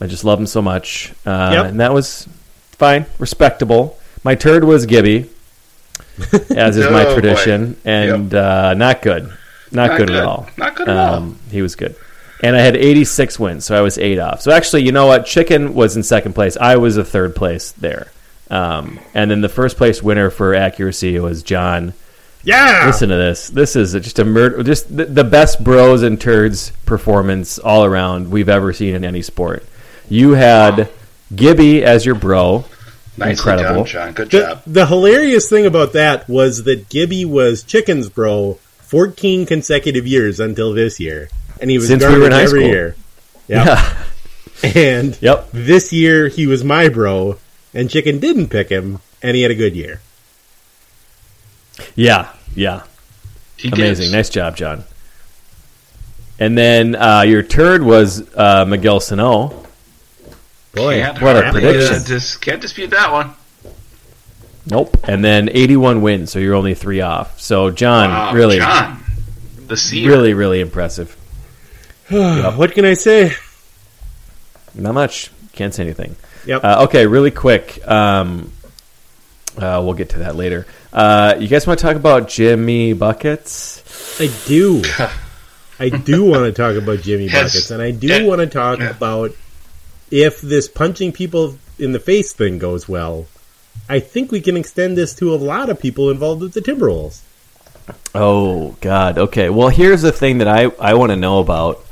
I 0.00 0.06
just 0.06 0.24
love 0.24 0.38
him 0.38 0.46
so 0.46 0.60
much, 0.60 1.12
uh, 1.24 1.50
Yep. 1.54 1.66
and 1.66 1.80
that 1.80 1.92
was 1.94 2.28
fine, 2.72 3.06
respectable. 3.18 3.98
My 4.24 4.34
turd 4.34 4.62
was 4.64 4.84
Gibby, 4.84 5.30
as 6.54 6.76
is 6.76 6.84
my 6.90 7.06
Oh, 7.06 7.14
boy. 7.14 7.20
tradition, 7.20 7.76
and 7.84 8.34
uh, 8.34 8.74
not 8.74 9.00
good, 9.00 9.24
not, 9.72 9.88
Not 9.88 9.96
good, 9.98 10.08
good. 10.08 10.16
at 10.18 10.24
all. 10.24 10.46
Not 10.58 10.76
good 10.76 10.88
at 10.90 10.96
all. 10.96 11.14
Um, 11.14 11.38
he 11.50 11.62
was 11.62 11.74
good. 11.76 11.94
And 12.42 12.54
I 12.54 12.60
had 12.60 12.76
86 12.76 13.38
wins, 13.38 13.64
so 13.64 13.76
I 13.76 13.80
was 13.80 13.96
eight 13.98 14.18
off. 14.18 14.42
So 14.42 14.50
actually, 14.52 14.82
you 14.84 14.92
know 14.92 15.06
what? 15.06 15.24
Chicken 15.26 15.72
was 15.74 15.96
in 15.96 16.02
second 16.02 16.34
place. 16.34 16.56
I 16.56 16.76
was 16.76 16.96
a 16.98 17.04
third 17.04 17.34
place 17.34 17.72
there. 17.72 18.08
Um, 18.50 19.00
and 19.14 19.30
then 19.30 19.40
the 19.40 19.48
first 19.48 19.76
place 19.76 20.02
winner 20.02 20.30
for 20.30 20.54
accuracy 20.54 21.18
was 21.18 21.42
John. 21.42 21.94
Yeah, 22.44 22.84
Listen 22.86 23.08
to 23.08 23.16
this. 23.16 23.48
This 23.48 23.74
is 23.74 23.92
just 23.94 24.18
a 24.20 24.24
murder. 24.24 24.62
Just 24.62 24.94
the, 24.94 25.06
the 25.06 25.24
best 25.24 25.64
bros 25.64 26.02
and 26.02 26.20
turds 26.20 26.70
performance 26.84 27.58
all 27.58 27.84
around 27.84 28.30
we've 28.30 28.48
ever 28.48 28.72
seen 28.72 28.94
in 28.94 29.04
any 29.04 29.22
sport. 29.22 29.64
You 30.08 30.32
had 30.32 30.88
Gibby 31.34 31.82
as 31.82 32.06
your 32.06 32.14
bro. 32.14 32.64
Nicely 33.16 33.30
Incredible. 33.52 33.82
done, 33.82 33.86
John. 33.86 34.12
Good 34.12 34.30
The, 34.30 34.40
job. 34.40 34.62
the 34.66 34.86
hilarious 34.86 35.48
thing 35.48 35.66
about 35.66 35.94
that 35.94 36.28
was 36.28 36.64
that 36.64 36.88
Gibby 36.90 37.24
was 37.24 37.62
Chicken's 37.64 38.08
bro 38.10 38.58
14 38.82 39.46
consecutive 39.46 40.06
years 40.06 40.38
until 40.38 40.72
this 40.74 41.00
year. 41.00 41.28
And 41.60 41.70
he 41.70 41.78
was 41.78 41.88
Since 41.88 42.04
we 42.04 42.18
were 42.18 42.26
in 42.26 42.32
high 42.32 42.42
every 42.42 42.60
school. 42.60 42.70
year. 42.70 42.96
Yep. 43.48 43.66
Yeah. 43.66 44.02
And 44.74 45.18
Yep. 45.22 45.48
this 45.52 45.92
year 45.92 46.28
he 46.28 46.46
was 46.46 46.64
my 46.64 46.88
bro, 46.88 47.38
and 47.74 47.88
Chicken 47.90 48.18
didn't 48.18 48.48
pick 48.48 48.68
him, 48.68 49.00
and 49.22 49.36
he 49.36 49.42
had 49.42 49.50
a 49.50 49.54
good 49.54 49.74
year. 49.76 50.00
Yeah. 51.94 52.30
Yeah. 52.54 52.82
He 53.56 53.68
Amazing. 53.68 54.06
did. 54.06 54.12
Nice 54.16 54.28
job, 54.30 54.56
John. 54.56 54.84
And 56.38 56.56
then 56.56 56.94
uh, 56.94 57.22
your 57.22 57.42
turd 57.42 57.82
was 57.82 58.22
uh, 58.34 58.64
Miguel 58.66 59.00
Sano. 59.00 59.64
Boy, 60.74 61.00
Can't 61.00 61.22
what 61.22 61.36
a 61.36 61.50
prediction. 61.52 62.02
dis- 62.04 62.36
can't 62.36 62.60
dispute 62.60 62.90
that 62.90 63.10
one. 63.10 63.32
Nope. 64.68 64.96
And 65.04 65.24
then 65.24 65.48
81 65.50 66.02
wins, 66.02 66.30
so 66.30 66.38
you're 66.38 66.54
only 66.54 66.74
three 66.74 67.00
off. 67.00 67.40
So, 67.40 67.70
John, 67.70 68.10
Wow, 68.10 68.34
really, 68.34 68.58
John, 68.58 69.00
the 69.68 69.76
seer. 69.76 70.10
really, 70.10 70.34
really 70.34 70.60
impressive. 70.60 71.16
what 72.56 72.72
can 72.72 72.84
I 72.84 72.94
say? 72.94 73.32
Not 74.74 74.94
much. 74.94 75.30
Can't 75.52 75.72
say 75.74 75.82
anything. 75.84 76.16
Yep. 76.46 76.62
Uh, 76.64 76.84
okay, 76.84 77.06
really 77.06 77.30
quick. 77.30 77.86
Um, 77.88 78.52
uh, 79.56 79.80
we'll 79.84 79.94
get 79.94 80.10
to 80.10 80.18
that 80.20 80.36
later. 80.36 80.66
Uh, 80.92 81.34
you 81.38 81.48
guys 81.48 81.66
want 81.66 81.78
to 81.80 81.86
talk 81.86 81.96
about 81.96 82.28
Jimmy 82.28 82.92
Buckets? 82.92 84.20
I 84.20 84.30
do. 84.46 84.82
I 85.78 85.88
do 85.90 86.24
want 86.24 86.44
to 86.44 86.52
talk 86.52 86.76
about 86.80 87.00
Jimmy 87.00 87.28
Buckets, 87.28 87.70
and 87.70 87.82
I 87.82 87.90
do 87.90 88.06
Yeah. 88.06 88.22
want 88.24 88.40
to 88.40 88.46
talk 88.46 88.78
Yeah. 88.78 88.90
about 88.90 89.32
if 90.10 90.40
this 90.40 90.68
punching 90.68 91.12
people 91.12 91.58
in 91.78 91.92
the 91.92 91.98
face 92.00 92.32
thing 92.32 92.58
goes 92.58 92.88
well. 92.88 93.26
I 93.88 94.00
think 94.00 94.30
we 94.32 94.40
can 94.40 94.56
extend 94.56 94.96
this 94.96 95.14
to 95.16 95.34
a 95.34 95.36
lot 95.36 95.68
of 95.70 95.80
people 95.80 96.10
involved 96.10 96.42
with 96.42 96.52
the 96.54 96.60
Timberwolves. 96.62 97.18
Oh, 98.14 98.76
God. 98.80 99.18
Okay. 99.18 99.48
Well, 99.50 99.68
here's 99.68 100.02
the 100.02 100.12
thing 100.12 100.38
that 100.38 100.48
I, 100.48 100.64
I 100.80 100.94
want 100.94 101.10
to 101.10 101.16
know 101.16 101.38
about. 101.40 101.84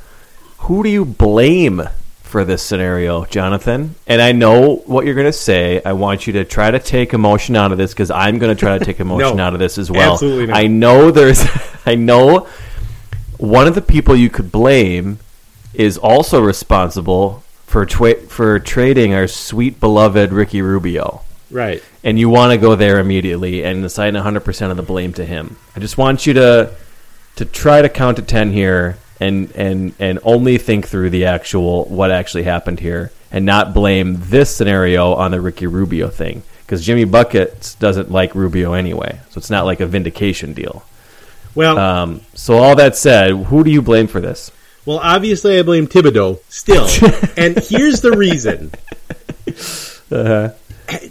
Who 0.64 0.82
do 0.82 0.88
you 0.88 1.04
blame 1.04 1.82
for 2.22 2.44
this 2.44 2.62
scenario, 2.62 3.24
Jonathan? 3.26 3.94
And 4.06 4.20
I 4.22 4.32
know 4.32 4.76
what 4.86 5.04
you're 5.04 5.14
going 5.14 5.26
to 5.26 5.32
say. 5.32 5.82
I 5.84 5.92
want 5.92 6.26
you 6.26 6.32
to 6.34 6.44
try 6.44 6.70
to 6.70 6.78
take 6.78 7.12
emotion 7.12 7.54
out 7.54 7.70
of 7.72 7.78
this 7.78 7.92
because 7.92 8.10
I'm 8.10 8.38
going 8.38 8.54
to 8.54 8.58
try 8.58 8.78
to 8.78 8.84
take 8.84 8.98
emotion 9.08 9.36
No. 9.36 9.44
out 9.44 9.52
of 9.52 9.58
this 9.60 9.76
as 9.78 9.90
well. 9.90 10.14
Absolutely 10.14 10.46
not. 10.46 10.56
I 10.56 10.66
know 10.66 11.10
there's. 11.10 11.44
I 11.86 11.96
know 11.96 12.48
one 13.36 13.66
of 13.66 13.74
the 13.74 13.82
people 13.82 14.16
you 14.16 14.30
could 14.30 14.50
blame 14.50 15.18
is 15.74 15.98
also 15.98 16.40
responsible 16.40 17.42
for 17.66 17.84
twa- 17.84 18.14
for 18.28 18.58
trading 18.58 19.12
our 19.12 19.26
sweet 19.26 19.80
beloved 19.80 20.32
Ricky 20.32 20.62
Rubio 20.62 21.20
Right. 21.50 21.82
and 22.02 22.18
you 22.18 22.28
want 22.30 22.52
to 22.52 22.58
go 22.58 22.74
there 22.74 23.00
immediately 23.00 23.64
and 23.64 23.84
assign 23.84 24.14
100% 24.14 24.70
of 24.70 24.76
the 24.76 24.82
blame 24.82 25.12
to 25.14 25.24
him. 25.26 25.56
I 25.76 25.80
just 25.80 25.98
want 25.98 26.26
you 26.26 26.32
to 26.34 26.72
to 27.36 27.44
try 27.44 27.82
to 27.82 27.88
count 27.88 28.16
to 28.16 28.22
10 28.22 28.52
here 28.52 28.96
and 29.20 29.50
and 29.52 29.94
and 29.98 30.18
only 30.24 30.58
think 30.58 30.86
through 30.88 31.10
the 31.10 31.26
actual 31.26 31.84
what 31.86 32.10
actually 32.10 32.42
happened 32.44 32.80
here 32.80 33.10
and 33.30 33.44
not 33.46 33.72
blame 33.74 34.16
this 34.20 34.54
scenario 34.54 35.14
on 35.14 35.30
the 35.30 35.40
Ricky 35.40 35.66
Rubio 35.66 36.08
thing 36.08 36.42
because 36.62 36.84
Jimmy 36.84 37.04
Buckets 37.04 37.74
doesn't 37.76 38.10
like 38.10 38.34
Rubio 38.34 38.72
anyway. 38.72 39.20
So 39.30 39.38
it's 39.38 39.50
not 39.50 39.64
like 39.66 39.80
a 39.80 39.86
vindication 39.86 40.52
deal. 40.54 40.84
Well, 41.54 41.78
Um, 41.78 42.20
so 42.34 42.54
all 42.58 42.74
that 42.76 42.96
said, 42.96 43.30
who 43.30 43.62
do 43.64 43.70
you 43.70 43.82
blame 43.82 44.06
for 44.08 44.20
this? 44.20 44.50
well, 44.86 44.98
obviously 45.02 45.58
I 45.58 45.62
blame 45.62 45.86
Thibodeau 45.86 46.40
still, 46.48 46.86
and 47.36 47.58
here's 47.58 48.00
the 48.02 48.12
reason. 48.12 48.70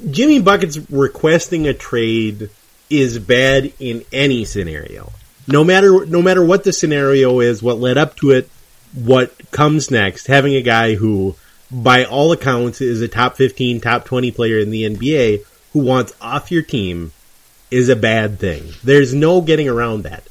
Jimmy 0.09 0.39
Buckets 0.41 0.77
requesting 0.89 1.67
a 1.67 1.73
trade 1.73 2.49
is 2.89 3.17
bad 3.19 3.73
in 3.79 4.03
any 4.11 4.45
scenario. 4.45 5.11
No 5.47 5.63
matter 5.63 6.05
no 6.05 6.21
matter 6.21 6.43
what 6.43 6.63
the 6.63 6.73
scenario 6.73 7.39
is, 7.39 7.61
what 7.61 7.79
led 7.79 7.97
up 7.97 8.15
to 8.17 8.31
it, 8.31 8.49
what 8.93 9.51
comes 9.51 9.91
next, 9.91 10.27
having 10.27 10.55
a 10.55 10.61
guy 10.61 10.95
who 10.95 11.35
by 11.71 12.05
all 12.05 12.31
accounts 12.31 12.81
is 12.81 13.01
a 13.01 13.07
top 13.07 13.35
15, 13.35 13.81
top 13.81 14.05
20 14.05 14.31
player 14.31 14.59
in 14.59 14.69
the 14.69 14.83
NBA 14.83 15.43
who 15.73 15.79
wants 15.79 16.13
off 16.21 16.51
your 16.51 16.61
team 16.61 17.11
is 17.71 17.89
a 17.89 17.95
bad 17.95 18.39
thing. 18.39 18.73
There's 18.83 19.13
no 19.13 19.41
getting 19.41 19.67
around 19.67 20.03
that. 20.03 20.23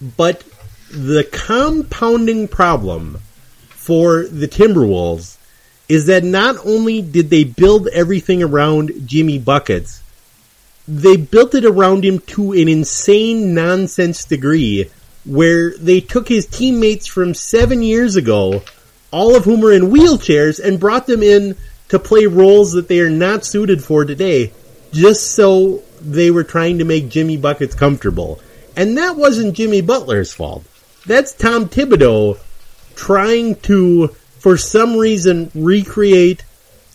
But 0.00 0.44
the 0.90 1.24
compounding 1.24 2.46
problem 2.46 3.20
for 3.70 4.24
the 4.24 4.46
Timberwolves 4.46 5.36
is 5.88 6.06
that 6.06 6.22
not 6.22 6.56
only 6.64 7.02
did 7.02 7.30
they 7.30 7.44
build 7.44 7.88
everything 7.88 8.42
around 8.42 8.92
Jimmy 9.04 9.38
Buckets, 9.38 10.02
they 10.88 11.16
built 11.16 11.54
it 11.54 11.64
around 11.64 12.04
him 12.04 12.20
to 12.20 12.52
an 12.52 12.68
insane 12.68 13.54
nonsense 13.54 14.24
degree 14.24 14.90
where 15.24 15.76
they 15.78 16.00
took 16.00 16.28
his 16.28 16.46
teammates 16.46 17.06
from 17.06 17.34
seven 17.34 17.82
years 17.82 18.14
ago, 18.14 18.62
all 19.10 19.34
of 19.34 19.44
whom 19.44 19.64
are 19.64 19.72
in 19.72 19.90
wheelchairs, 19.90 20.62
and 20.62 20.78
brought 20.78 21.06
them 21.06 21.22
in 21.22 21.56
to 21.88 21.98
play 21.98 22.26
roles 22.26 22.72
that 22.72 22.88
they 22.88 23.00
are 23.00 23.10
not 23.10 23.44
suited 23.44 23.82
for 23.82 24.04
today, 24.04 24.52
just 24.92 25.32
so 25.32 25.82
they 26.00 26.30
were 26.30 26.44
trying 26.44 26.78
to 26.78 26.84
make 26.84 27.08
Jimmy 27.08 27.36
Buckets 27.36 27.74
comfortable. 27.74 28.40
And 28.76 28.98
that 28.98 29.16
wasn't 29.16 29.54
Jimmy 29.54 29.80
Butler's 29.80 30.32
fault. 30.32 30.64
That's 31.06 31.32
Tom 31.32 31.68
Thibodeau 31.68 32.38
trying 32.94 33.56
to, 33.56 34.08
for 34.38 34.56
some 34.56 34.96
reason, 34.96 35.50
recreate 35.54 36.44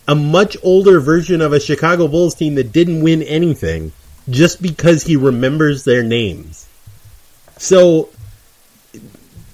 a 0.07 0.15
much 0.15 0.57
older 0.63 0.99
version 0.99 1.41
of 1.41 1.53
a 1.53 1.59
Chicago 1.59 2.07
Bulls 2.07 2.35
team 2.35 2.55
that 2.55 2.71
didn't 2.71 3.03
win 3.03 3.21
anything 3.23 3.91
just 4.29 4.61
because 4.61 5.03
he 5.03 5.15
remembers 5.15 5.83
their 5.83 6.03
names. 6.03 6.67
So, 7.57 8.09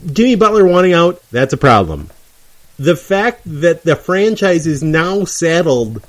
Jimmy 0.05 0.35
Butler 0.35 0.65
wanting 0.65 0.93
out, 0.93 1.21
that's 1.31 1.53
a 1.53 1.57
problem. 1.57 2.09
The 2.79 2.95
fact 2.95 3.41
that 3.45 3.83
the 3.83 3.95
franchise 3.95 4.67
is 4.67 4.83
now 4.83 5.25
saddled 5.25 6.03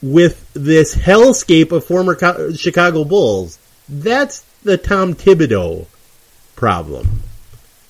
with 0.00 0.52
this 0.54 0.94
hellscape 0.94 1.72
of 1.72 1.84
former 1.84 2.16
Chicago 2.56 3.04
Bulls, 3.04 3.58
that's 3.88 4.44
the 4.62 4.76
Tom 4.76 5.14
Thibodeau 5.14 5.86
problem. 6.56 7.22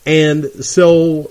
And 0.06 0.46
so 0.64 1.30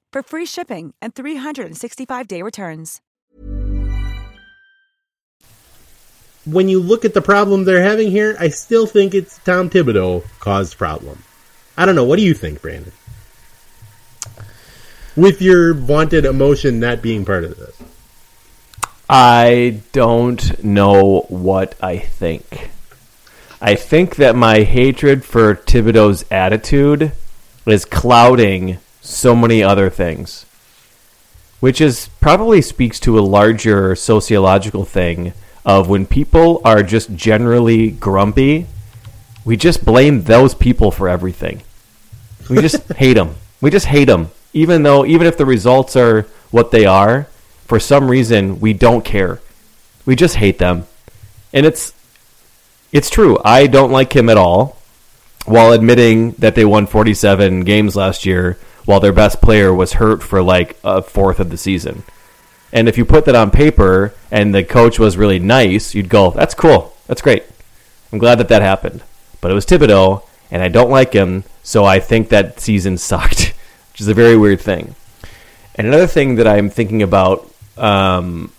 for 0.11 0.23
free 0.23 0.45
shipping 0.45 0.93
and 1.01 1.13
365-day 1.15 2.41
returns. 2.41 3.01
When 6.45 6.67
you 6.67 6.79
look 6.79 7.05
at 7.05 7.13
the 7.13 7.21
problem 7.21 7.65
they're 7.65 7.83
having 7.83 8.09
here, 8.09 8.35
I 8.39 8.49
still 8.49 8.87
think 8.87 9.13
it's 9.13 9.37
Tom 9.39 9.69
Thibodeau 9.69 10.23
caused 10.39 10.77
problem. 10.77 11.23
I 11.77 11.85
don't 11.85 11.95
know. 11.95 12.03
What 12.03 12.17
do 12.17 12.23
you 12.23 12.33
think, 12.33 12.61
Brandon? 12.61 12.91
With 15.15 15.41
your 15.41 15.75
vaunted 15.75 16.25
emotion 16.25 16.79
not 16.79 17.01
being 17.03 17.25
part 17.25 17.43
of 17.43 17.57
this. 17.57 17.79
I 19.07 19.81
don't 19.91 20.63
know 20.63 21.25
what 21.29 21.75
I 21.79 21.99
think. 21.99 22.71
I 23.61 23.75
think 23.75 24.15
that 24.15 24.35
my 24.35 24.61
hatred 24.61 25.23
for 25.23 25.53
Thibodeau's 25.53 26.25
attitude 26.31 27.11
is 27.67 27.85
clouding 27.85 28.79
so 29.01 29.35
many 29.35 29.61
other 29.61 29.89
things, 29.89 30.45
which 31.59 31.81
is 31.81 32.09
probably 32.21 32.61
speaks 32.61 32.99
to 33.01 33.19
a 33.19 33.21
larger 33.21 33.95
sociological 33.95 34.85
thing 34.85 35.33
of 35.65 35.89
when 35.89 36.05
people 36.05 36.61
are 36.63 36.83
just 36.83 37.15
generally 37.15 37.91
grumpy, 37.91 38.67
we 39.43 39.57
just 39.57 39.83
blame 39.83 40.23
those 40.23 40.53
people 40.53 40.91
for 40.91 41.09
everything. 41.09 41.61
We 42.49 42.61
just 42.61 42.91
hate 42.97 43.13
them. 43.13 43.35
We 43.59 43.69
just 43.69 43.87
hate 43.87 44.05
them, 44.05 44.29
even 44.53 44.83
though 44.83 45.05
even 45.05 45.27
if 45.27 45.37
the 45.37 45.45
results 45.45 45.95
are 45.95 46.23
what 46.51 46.71
they 46.71 46.85
are, 46.85 47.27
for 47.65 47.79
some 47.79 48.09
reason 48.09 48.59
we 48.59 48.73
don't 48.73 49.05
care. 49.05 49.39
We 50.05 50.15
just 50.15 50.35
hate 50.35 50.57
them, 50.57 50.85
and 51.53 51.65
it's 51.65 51.93
it's 52.91 53.09
true. 53.09 53.37
I 53.45 53.67
don't 53.67 53.91
like 53.91 54.13
him 54.13 54.29
at 54.29 54.37
all. 54.37 54.77
While 55.45 55.71
admitting 55.71 56.31
that 56.33 56.53
they 56.53 56.65
won 56.65 56.85
47 56.85 57.61
games 57.61 57.95
last 57.95 58.27
year, 58.27 58.59
while 58.85 58.99
their 58.99 59.13
best 59.13 59.41
player 59.41 59.73
was 59.73 59.93
hurt 59.93 60.23
for 60.23 60.41
like 60.41 60.77
a 60.83 61.01
fourth 61.01 61.39
of 61.39 61.49
the 61.49 61.57
season. 61.57 62.03
And 62.73 62.87
if 62.87 62.97
you 62.97 63.05
put 63.05 63.25
that 63.25 63.35
on 63.35 63.51
paper 63.51 64.13
and 64.29 64.55
the 64.55 64.63
coach 64.63 64.97
was 64.97 65.17
really 65.17 65.39
nice, 65.39 65.93
you'd 65.93 66.09
go, 66.09 66.31
"That's 66.31 66.53
cool. 66.53 66.95
That's 67.07 67.21
great. 67.21 67.43
I'm 68.11 68.19
glad 68.19 68.39
that 68.39 68.49
that 68.49 68.61
happened." 68.61 69.03
But 69.41 69.51
it 69.51 69.55
was 69.55 69.65
Thibodeau, 69.65 70.23
and 70.49 70.61
I 70.61 70.67
don't 70.67 70.89
like 70.89 71.13
him, 71.13 71.43
so 71.63 71.83
I 71.83 71.99
think 71.99 72.29
that 72.29 72.59
season 72.59 72.97
sucked, 73.09 73.53
which 73.91 74.01
is 74.01 74.07
a 74.07 74.13
very 74.13 74.37
weird 74.37 74.61
thing. 74.61 74.95
And 75.75 75.87
another 75.87 76.07
thing 76.07 76.35
that 76.35 76.47
I'm 76.47 76.69
thinking 76.69 77.01
about 77.01 77.49
um, 77.77 78.51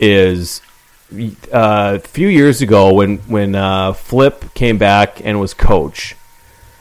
is 0.00 0.60
uh, 1.52 1.98
a 2.02 2.08
few 2.08 2.28
years 2.28 2.62
ago 2.62 2.92
when 2.92 3.18
when 3.18 3.54
uh, 3.54 3.92
Flip 3.92 4.52
came 4.54 4.78
back 4.78 5.24
and 5.24 5.40
was 5.40 5.54
coach, 5.54 6.16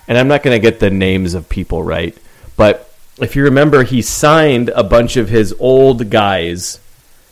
and 0.07 0.17
I'm 0.17 0.27
not 0.27 0.43
going 0.43 0.55
to 0.55 0.59
get 0.59 0.79
the 0.79 0.89
names 0.89 1.33
of 1.33 1.49
people 1.49 1.83
right, 1.83 2.17
but 2.57 2.89
if 3.19 3.35
you 3.35 3.43
remember, 3.43 3.83
he 3.83 4.01
signed 4.01 4.69
a 4.69 4.83
bunch 4.83 5.17
of 5.17 5.29
his 5.29 5.53
old 5.59 6.09
guys 6.09 6.79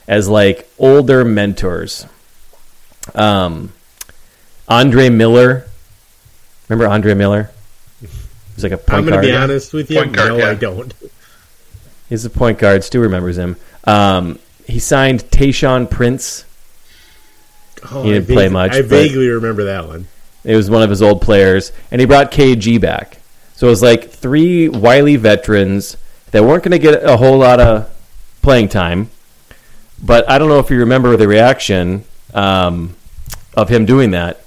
as 0.08 0.28
like 0.30 0.70
older 0.80 1.24
mentors. 1.26 2.06
Um, 3.16 3.74
Andre 4.68 5.10
Miller, 5.10 5.66
remember 6.70 6.88
Andre 6.92 7.14
Miller? 7.14 7.52
He's 8.56 8.64
like 8.64 8.74
a 8.74 8.78
point 8.78 8.88
guard. 8.88 9.00
I'm 9.00 9.06
going 9.06 9.12
guard. 9.14 9.24
to 9.24 9.32
be 9.32 9.36
honest 9.36 9.74
with 9.74 9.90
you. 9.90 9.98
Point 9.98 10.14
guard, 10.16 10.30
no, 10.30 10.38
yeah. 10.38 10.50
I 10.52 10.56
don't. 10.56 10.94
He's 12.10 12.26
a 12.26 12.30
point 12.30 12.60
guard. 12.60 12.84
Stu 12.84 13.00
remembers 13.00 13.38
him. 13.38 13.56
Um, 13.86 14.38
he 14.68 14.80
signed 14.80 15.22
Tayshaun 15.32 15.90
Prince. 15.90 16.46
Oh, 17.92 18.04
He 18.04 18.12
didn't 18.12 18.30
I 18.30 18.34
play 18.34 18.44
vague- 18.46 18.52
much, 18.54 18.72
I 18.74 18.82
vaguely 18.82 19.30
remember 19.30 19.64
that 19.66 19.88
one. 19.88 20.08
It 20.44 20.56
was 20.56 20.70
one 20.70 20.82
of 20.84 20.90
his 20.90 21.02
old 21.02 21.22
players, 21.22 21.72
and 21.92 22.00
he 22.00 22.06
brought 22.06 22.32
KG 22.32 22.80
back. 22.80 23.18
So 23.62 23.68
it 23.68 23.70
was 23.70 23.84
like 23.84 24.10
three 24.10 24.70
wily 24.70 25.18
veterans 25.18 25.96
that 26.32 26.44
weren't 26.44 26.64
going 26.64 26.72
to 26.72 26.80
get 26.80 27.04
a 27.04 27.16
whole 27.16 27.38
lot 27.38 27.60
of 27.60 27.96
playing 28.42 28.70
time. 28.70 29.12
But 30.02 30.28
I 30.28 30.40
don't 30.40 30.50
know 30.50 30.58
if 30.58 30.72
you 30.72 30.80
remember 30.80 31.16
the 31.16 31.28
reaction 31.28 32.04
um, 32.34 32.96
of 33.54 33.70
him 33.70 33.86
doing 33.86 34.10
that, 34.12 34.44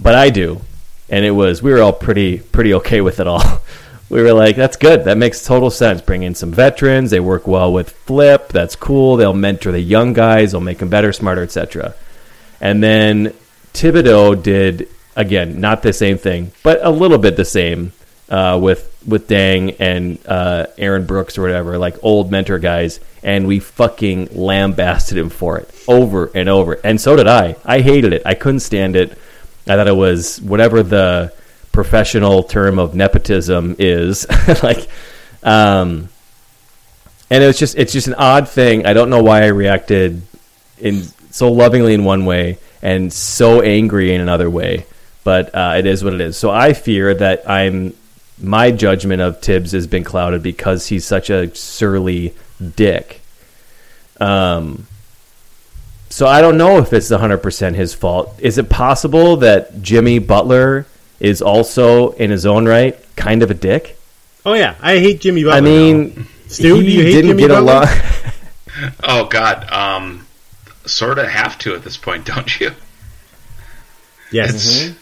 but 0.00 0.14
I 0.14 0.30
do, 0.30 0.62
and 1.10 1.26
it 1.26 1.32
was 1.32 1.62
we 1.62 1.72
were 1.72 1.82
all 1.82 1.92
pretty 1.92 2.38
pretty 2.38 2.72
okay 2.72 3.02
with 3.02 3.20
it 3.20 3.26
all. 3.26 3.42
We 4.08 4.22
were 4.22 4.32
like, 4.32 4.56
"That's 4.56 4.76
good. 4.76 5.04
That 5.04 5.18
makes 5.18 5.44
total 5.44 5.70
sense. 5.70 6.00
Bring 6.00 6.22
in 6.22 6.34
some 6.34 6.52
veterans. 6.52 7.10
They 7.10 7.20
work 7.20 7.46
well 7.46 7.72
with 7.72 7.90
Flip. 7.90 8.48
That's 8.48 8.76
cool. 8.76 9.16
They'll 9.16 9.32
mentor 9.32 9.72
the 9.72 9.80
young 9.80 10.12
guys. 10.12 10.52
They'll 10.52 10.60
make 10.60 10.78
them 10.78 10.90
better, 10.90 11.12
smarter, 11.12 11.42
etc." 11.42 11.94
And 12.60 12.82
then 12.82 13.34
Thibodeau 13.74 14.42
did 14.42 14.88
again, 15.16 15.60
not 15.60 15.82
the 15.82 15.92
same 15.92 16.16
thing, 16.18 16.52
but 16.62 16.80
a 16.82 16.90
little 16.90 17.18
bit 17.18 17.36
the 17.36 17.44
same 17.46 17.92
uh, 18.32 18.58
with 18.60 18.88
with 19.06 19.28
Deng 19.28 19.76
and 19.78 20.18
uh, 20.26 20.66
Aaron 20.78 21.04
Brooks 21.04 21.36
or 21.36 21.42
whatever, 21.42 21.76
like 21.76 22.02
old 22.02 22.30
mentor 22.30 22.58
guys, 22.58 22.98
and 23.22 23.46
we 23.46 23.58
fucking 23.60 24.30
lambasted 24.32 25.18
him 25.18 25.28
for 25.28 25.58
it 25.58 25.68
over 25.86 26.30
and 26.34 26.48
over. 26.48 26.72
And 26.82 26.98
so 26.98 27.14
did 27.14 27.28
I. 27.28 27.56
I 27.64 27.82
hated 27.82 28.14
it. 28.14 28.22
I 28.24 28.34
couldn't 28.34 28.60
stand 28.60 28.96
it. 28.96 29.12
I 29.68 29.76
thought 29.76 29.86
it 29.86 29.94
was 29.94 30.40
whatever 30.40 30.82
the 30.82 31.34
professional 31.72 32.42
term 32.42 32.78
of 32.78 32.94
nepotism 32.94 33.76
is, 33.78 34.26
like. 34.62 34.88
Um, 35.42 36.08
and 37.28 37.42
it 37.42 37.46
was 37.46 37.58
just 37.58 37.76
it's 37.76 37.92
just 37.92 38.06
an 38.06 38.14
odd 38.14 38.48
thing. 38.48 38.86
I 38.86 38.94
don't 38.94 39.10
know 39.10 39.22
why 39.22 39.42
I 39.42 39.48
reacted 39.48 40.22
in 40.78 41.02
so 41.30 41.52
lovingly 41.52 41.92
in 41.92 42.04
one 42.04 42.24
way 42.24 42.58
and 42.80 43.12
so 43.12 43.60
angry 43.60 44.14
in 44.14 44.20
another 44.20 44.48
way, 44.48 44.86
but 45.22 45.54
uh, 45.54 45.74
it 45.76 45.86
is 45.86 46.02
what 46.02 46.14
it 46.14 46.20
is. 46.20 46.36
So 46.36 46.50
I 46.50 46.72
fear 46.72 47.14
that 47.14 47.48
I'm 47.48 47.94
my 48.40 48.70
judgment 48.70 49.20
of 49.22 49.40
Thibs 49.40 49.72
has 49.72 49.86
been 49.86 50.04
clouded 50.04 50.42
because 50.42 50.86
he's 50.88 51.04
such 51.04 51.30
a 51.30 51.54
surly 51.54 52.34
dick. 52.76 53.20
Um. 54.20 54.86
So 56.10 56.26
I 56.26 56.42
don't 56.42 56.58
know 56.58 56.76
if 56.76 56.92
it's 56.92 57.08
100% 57.10 57.74
his 57.74 57.94
fault. 57.94 58.34
Is 58.38 58.58
it 58.58 58.68
possible 58.68 59.38
that 59.38 59.80
Jimmy 59.80 60.18
Butler 60.18 60.84
is 61.18 61.40
also 61.40 62.10
in 62.12 62.30
his 62.30 62.44
own 62.44 62.66
right 62.68 62.98
kind 63.16 63.42
of 63.42 63.50
a 63.50 63.54
dick? 63.54 63.96
Oh 64.44 64.52
yeah, 64.52 64.74
I 64.82 64.98
hate 64.98 65.20
Jimmy 65.22 65.42
Butler. 65.42 65.56
I 65.56 65.60
now. 65.60 65.64
mean, 65.66 66.26
Stu, 66.48 66.74
he 66.80 66.82
do 66.82 66.90
you 66.90 67.02
hate 67.02 67.12
didn't 67.12 67.28
Jimmy 67.30 67.42
get 67.42 67.48
Butler? 67.48 67.72
along. 67.72 67.86
Oh 69.04 69.26
God, 69.26 69.70
um, 69.70 70.26
sort 70.86 71.18
of 71.18 71.28
have 71.28 71.56
to 71.58 71.74
at 71.74 71.84
this 71.84 71.96
point, 71.98 72.24
don't 72.26 72.58
you? 72.60 72.72
yes, 74.32 74.54
It's 74.54 74.96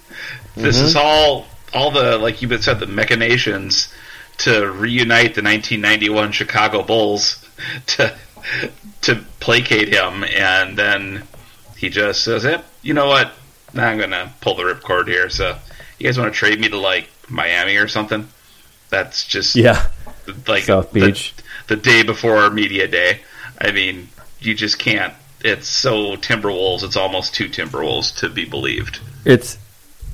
this 0.56 0.78
is 0.78 0.96
all 0.96 1.46
all 1.72 1.90
the 1.90 2.18
like 2.18 2.42
you've 2.42 2.62
said 2.62 2.80
the 2.80 2.86
machinations 2.86 3.92
to 4.38 4.70
reunite 4.70 5.34
the 5.34 5.42
1991 5.42 6.32
Chicago 6.32 6.82
Bulls 6.82 7.44
to 7.86 8.16
to 9.02 9.24
placate 9.40 9.92
him, 9.92 10.24
and 10.24 10.78
then 10.78 11.22
he 11.76 11.88
just 11.88 12.24
says, 12.24 12.44
"Yep, 12.44 12.64
you 12.82 12.94
know 12.94 13.06
what? 13.06 13.32
I'm 13.74 13.98
gonna 13.98 14.32
pull 14.40 14.56
the 14.56 14.64
ripcord 14.64 15.08
here. 15.08 15.30
So 15.30 15.56
you 15.98 16.04
guys 16.04 16.18
want 16.18 16.32
to 16.32 16.38
trade 16.38 16.60
me 16.60 16.68
to 16.68 16.78
like 16.78 17.08
Miami 17.28 17.76
or 17.76 17.88
something? 17.88 18.28
That's 18.88 19.26
just 19.26 19.54
yeah. 19.54 19.86
like 20.46 20.64
South 20.64 20.92
the- 20.92 21.06
Beach. 21.06 21.34
the, 21.68 21.76
day 21.76 22.02
before 22.02 22.50
media 22.50 22.88
day. 22.88 23.20
I 23.60 23.70
mean, 23.70 24.08
you 24.40 24.54
just 24.54 24.78
can't. 24.78 25.14
It's 25.42 25.68
so 25.68 26.16
Timberwolves. 26.16 26.82
It's 26.82 26.96
almost 26.96 27.34
too 27.34 27.48
Timberwolves 27.48 28.16
to 28.18 28.28
be 28.28 28.44
believed. 28.44 29.00
It's 29.24 29.58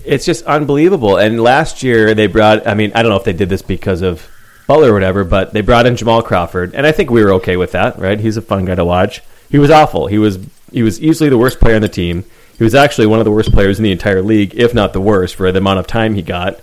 it's 0.06 0.24
just 0.24 0.44
unbelievable. 0.44 1.16
And 1.16 1.42
last 1.42 1.82
year 1.82 2.14
they 2.14 2.26
brought. 2.26 2.66
I 2.66 2.74
mean, 2.74 2.92
I 2.94 3.02
don't 3.02 3.10
know 3.10 3.18
if 3.18 3.24
they 3.24 3.32
did 3.32 3.48
this 3.48 3.62
because 3.62 4.02
of 4.02 4.28
Butler 4.66 4.90
or 4.90 4.94
whatever, 4.94 5.24
but 5.24 5.52
they 5.52 5.60
brought 5.60 5.86
in 5.86 5.96
Jamal 5.96 6.22
Crawford, 6.22 6.74
and 6.74 6.86
I 6.86 6.92
think 6.92 7.10
we 7.10 7.22
were 7.22 7.34
okay 7.34 7.56
with 7.56 7.72
that, 7.72 7.98
right? 7.98 8.18
He's 8.18 8.36
a 8.36 8.42
fun 8.42 8.64
guy 8.64 8.74
to 8.74 8.84
watch. 8.84 9.22
He 9.48 9.58
was 9.58 9.70
awful. 9.70 10.08
He 10.08 10.18
was 10.18 10.38
he 10.72 10.82
was 10.82 11.00
easily 11.00 11.30
the 11.30 11.38
worst 11.38 11.60
player 11.60 11.76
on 11.76 11.82
the 11.82 11.88
team. 11.88 12.24
He 12.58 12.64
was 12.64 12.74
actually 12.74 13.06
one 13.06 13.18
of 13.18 13.24
the 13.24 13.30
worst 13.30 13.52
players 13.52 13.78
in 13.78 13.84
the 13.84 13.92
entire 13.92 14.22
league, 14.22 14.54
if 14.54 14.74
not 14.74 14.92
the 14.92 15.00
worst, 15.00 15.36
for 15.36 15.50
the 15.52 15.58
amount 15.58 15.78
of 15.78 15.86
time 15.86 16.14
he 16.14 16.22
got. 16.22 16.60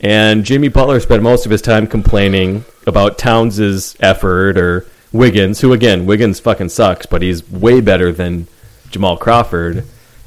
And 0.00 0.44
Jimmy 0.44 0.68
Butler 0.68 1.00
spent 1.00 1.22
most 1.22 1.44
of 1.44 1.52
his 1.52 1.62
time 1.62 1.86
complaining 1.86 2.64
about 2.86 3.18
Towns' 3.18 3.96
effort 4.00 4.56
or 4.56 4.86
Wiggins, 5.12 5.60
who 5.60 5.72
again, 5.72 6.06
Wiggins 6.06 6.40
fucking 6.40 6.70
sucks, 6.70 7.06
but 7.06 7.22
he's 7.22 7.48
way 7.50 7.80
better 7.80 8.12
than 8.12 8.46
Jamal 8.90 9.16
Crawford. 9.16 9.84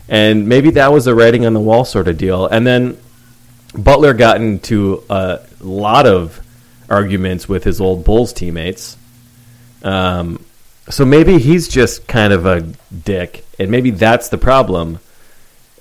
And 0.07 0.47
maybe 0.47 0.71
that 0.71 0.91
was 0.91 1.07
a 1.07 1.15
writing 1.15 1.45
on 1.45 1.53
the 1.53 1.59
wall 1.59 1.85
sort 1.85 2.07
of 2.07 2.17
deal. 2.17 2.45
And 2.47 2.65
then 2.65 2.97
Butler 3.77 4.13
got 4.13 4.37
into 4.37 5.03
a 5.09 5.41
lot 5.59 6.05
of 6.05 6.41
arguments 6.89 7.49
with 7.49 7.63
his 7.63 7.81
old 7.81 8.03
Bulls 8.03 8.33
teammates. 8.33 8.97
Um, 9.83 10.43
so 10.89 11.05
maybe 11.05 11.39
he's 11.39 11.67
just 11.67 12.07
kind 12.07 12.31
of 12.31 12.45
a 12.45 12.61
dick, 12.61 13.43
and 13.57 13.71
maybe 13.71 13.91
that's 13.91 14.29
the 14.29 14.37
problem. 14.37 14.99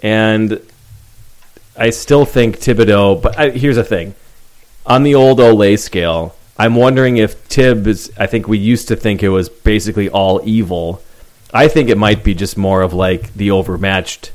And 0.02 0.60
I 1.76 1.90
still 1.90 2.24
think 2.24 2.58
Thibodeau, 2.58 3.20
but 3.20 3.38
I, 3.38 3.50
here's 3.50 3.76
the 3.76 3.84
thing: 3.84 4.14
on 4.86 5.02
the 5.02 5.14
old 5.14 5.40
OLE 5.40 5.76
scale, 5.76 6.34
I'm 6.58 6.74
wondering 6.74 7.18
if 7.18 7.34
Thibs. 7.34 8.10
I 8.18 8.26
think 8.26 8.48
we 8.48 8.58
used 8.58 8.88
to 8.88 8.96
think 8.96 9.22
it 9.22 9.28
was 9.28 9.48
basically 9.48 10.08
all 10.08 10.40
evil. 10.44 11.02
I 11.54 11.68
think 11.68 11.88
it 11.88 11.96
might 11.96 12.24
be 12.24 12.34
just 12.34 12.58
more 12.58 12.82
of 12.82 12.92
like 12.92 13.32
the 13.34 13.52
overmatched 13.52 14.32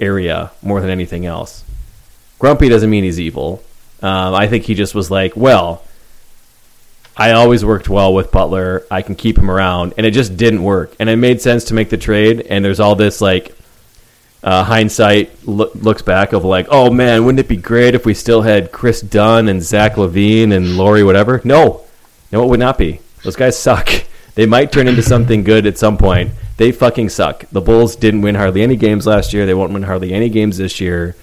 area 0.00 0.50
more 0.62 0.80
than 0.80 0.88
anything 0.88 1.26
else. 1.26 1.64
Grumpy 2.38 2.70
doesn't 2.70 2.88
mean 2.88 3.04
he's 3.04 3.20
evil. 3.20 3.62
Um, 4.02 4.34
I 4.34 4.48
think 4.48 4.64
he 4.64 4.74
just 4.74 4.94
was 4.94 5.10
like, 5.10 5.36
well, 5.36 5.82
I 7.16 7.32
always 7.32 7.64
worked 7.64 7.88
well 7.88 8.12
with 8.12 8.32
Butler. 8.32 8.84
I 8.90 9.02
can 9.02 9.14
keep 9.14 9.38
him 9.38 9.50
around, 9.50 9.94
and 9.96 10.06
it 10.06 10.10
just 10.10 10.36
didn't 10.36 10.62
work. 10.62 10.94
And 10.98 11.08
it 11.08 11.16
made 11.16 11.40
sense 11.40 11.64
to 11.64 11.74
make 11.74 11.90
the 11.90 11.96
trade. 11.96 12.46
And 12.48 12.64
there's 12.64 12.80
all 12.80 12.96
this 12.96 13.20
like 13.20 13.54
uh, 14.42 14.64
hindsight 14.64 15.46
lo- 15.46 15.70
looks 15.74 16.02
back 16.02 16.32
of 16.32 16.44
like, 16.44 16.66
oh 16.70 16.90
man, 16.90 17.24
wouldn't 17.24 17.40
it 17.40 17.48
be 17.48 17.56
great 17.56 17.94
if 17.94 18.04
we 18.04 18.14
still 18.14 18.42
had 18.42 18.72
Kris 18.72 19.00
Dunn 19.00 19.48
and 19.48 19.62
Zach 19.62 19.94
LaVine 19.94 20.52
and 20.52 20.76
Lauri 20.76 21.04
whatever? 21.04 21.40
No, 21.44 21.84
no, 22.32 22.42
it 22.42 22.48
would 22.48 22.60
not 22.60 22.78
be. 22.78 23.00
Those 23.22 23.36
guys 23.36 23.58
suck. 23.58 23.88
They 24.34 24.46
might 24.46 24.72
turn 24.72 24.88
into 24.88 25.02
something 25.02 25.44
good 25.44 25.66
at 25.66 25.78
some 25.78 25.96
point. 25.96 26.32
They 26.56 26.72
fucking 26.72 27.08
suck. 27.08 27.44
The 27.50 27.60
Bulls 27.60 27.96
didn't 27.96 28.22
win 28.22 28.34
hardly 28.34 28.62
any 28.62 28.76
games 28.76 29.06
last 29.06 29.32
year. 29.32 29.46
They 29.46 29.54
won't 29.54 29.72
win 29.72 29.82
hardly 29.82 30.12
any 30.12 30.28
games 30.28 30.58
this 30.58 30.80
year. 30.80 31.16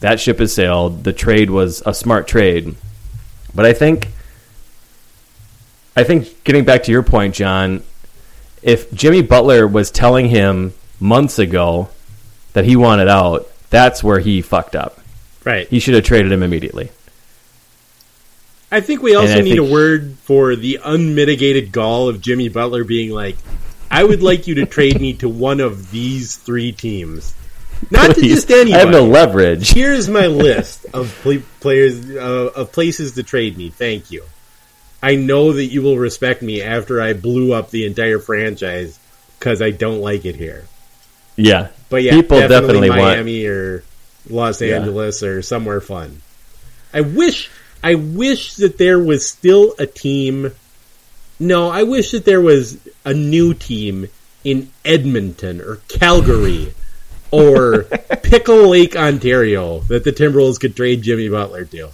That 0.00 0.20
ship 0.20 0.38
has 0.38 0.52
sailed. 0.52 1.04
The 1.04 1.12
trade 1.12 1.50
was 1.50 1.82
a 1.86 1.94
smart 1.94 2.28
trade, 2.28 2.74
but 3.54 3.64
I 3.64 3.72
think 3.72 4.08
I 5.96 6.04
think 6.04 6.42
getting 6.44 6.64
back 6.64 6.82
to 6.84 6.92
your 6.92 7.02
point, 7.02 7.34
John, 7.34 7.82
if 8.62 8.92
Jimmy 8.92 9.22
Butler 9.22 9.66
was 9.66 9.90
telling 9.90 10.28
him 10.28 10.74
months 10.98 11.38
ago 11.38 11.88
that 12.52 12.64
he 12.64 12.76
wanted 12.76 13.08
out, 13.08 13.48
that's 13.70 14.02
where 14.02 14.18
he 14.18 14.42
fucked 14.42 14.74
up. 14.74 14.98
Right. 15.44 15.68
He 15.68 15.78
should 15.78 15.94
have 15.94 16.04
traded 16.04 16.32
him 16.32 16.42
immediately. 16.42 16.90
I 18.74 18.80
think 18.80 19.02
we 19.02 19.14
also 19.14 19.40
need 19.40 19.56
think- 19.56 19.68
a 19.68 19.72
word 19.72 20.16
for 20.24 20.56
the 20.56 20.80
unmitigated 20.82 21.70
gall 21.70 22.08
of 22.08 22.20
Jimmy 22.20 22.48
Butler 22.48 22.82
being 22.84 23.10
like, 23.10 23.36
I 23.90 24.02
would 24.02 24.22
like 24.22 24.48
you 24.48 24.56
to 24.56 24.66
trade 24.66 25.00
me 25.00 25.12
to 25.14 25.28
one 25.28 25.60
of 25.60 25.92
these 25.92 26.36
three 26.36 26.72
teams. 26.72 27.32
Not 27.92 28.16
to 28.16 28.20
just 28.34 28.50
anybody. 28.50 28.74
I 28.74 28.78
have 28.78 28.90
no 28.90 29.04
leverage. 29.04 29.70
Here's 29.70 30.08
my 30.08 30.26
list 30.46 30.86
of 30.92 31.16
pl- 31.22 31.42
players 31.60 32.10
uh, 32.10 32.50
of 32.56 32.72
places 32.72 33.12
to 33.12 33.22
trade 33.22 33.56
me. 33.56 33.70
Thank 33.70 34.10
you. 34.10 34.24
I 35.00 35.14
know 35.16 35.52
that 35.52 35.66
you 35.66 35.82
will 35.82 35.98
respect 35.98 36.42
me 36.42 36.62
after 36.62 37.00
I 37.00 37.12
blew 37.12 37.52
up 37.52 37.70
the 37.70 37.86
entire 37.86 38.18
franchise 38.18 38.98
because 39.38 39.62
I 39.62 39.70
don't 39.70 40.00
like 40.00 40.24
it 40.24 40.34
here. 40.34 40.64
Yeah. 41.36 41.68
But 41.90 42.02
yeah, 42.02 42.12
people 42.12 42.40
definitely, 42.40 42.88
definitely, 42.88 42.90
want. 42.90 43.00
Miami 43.02 43.44
or 43.46 43.84
Los 44.28 44.60
Yeah. 44.62 44.78
Angeles 44.78 45.22
or 45.22 45.42
somewhere 45.42 45.80
fun. 45.80 46.22
I 46.92 47.02
wish 47.02 47.50
I 47.84 47.96
wish 47.96 48.54
that 48.54 48.78
there 48.78 48.98
was 48.98 49.28
still 49.28 49.74
a 49.78 49.84
team. 49.84 50.52
No, 51.38 51.68
I 51.68 51.82
wish 51.82 52.12
that 52.12 52.24
there 52.24 52.40
was 52.40 52.78
a 53.04 53.12
new 53.12 53.52
team 53.52 54.08
in 54.42 54.70
Edmonton 54.86 55.60
or 55.60 55.76
Calgary 55.88 56.72
or 57.30 57.82
Pickle 58.22 58.70
Lake, 58.70 58.96
Ontario 58.96 59.80
that 59.80 60.02
the 60.02 60.12
Timberwolves 60.12 60.58
could 60.58 60.74
trade 60.74 61.02
Jimmy 61.02 61.28
Butler 61.28 61.66
to. 61.66 61.90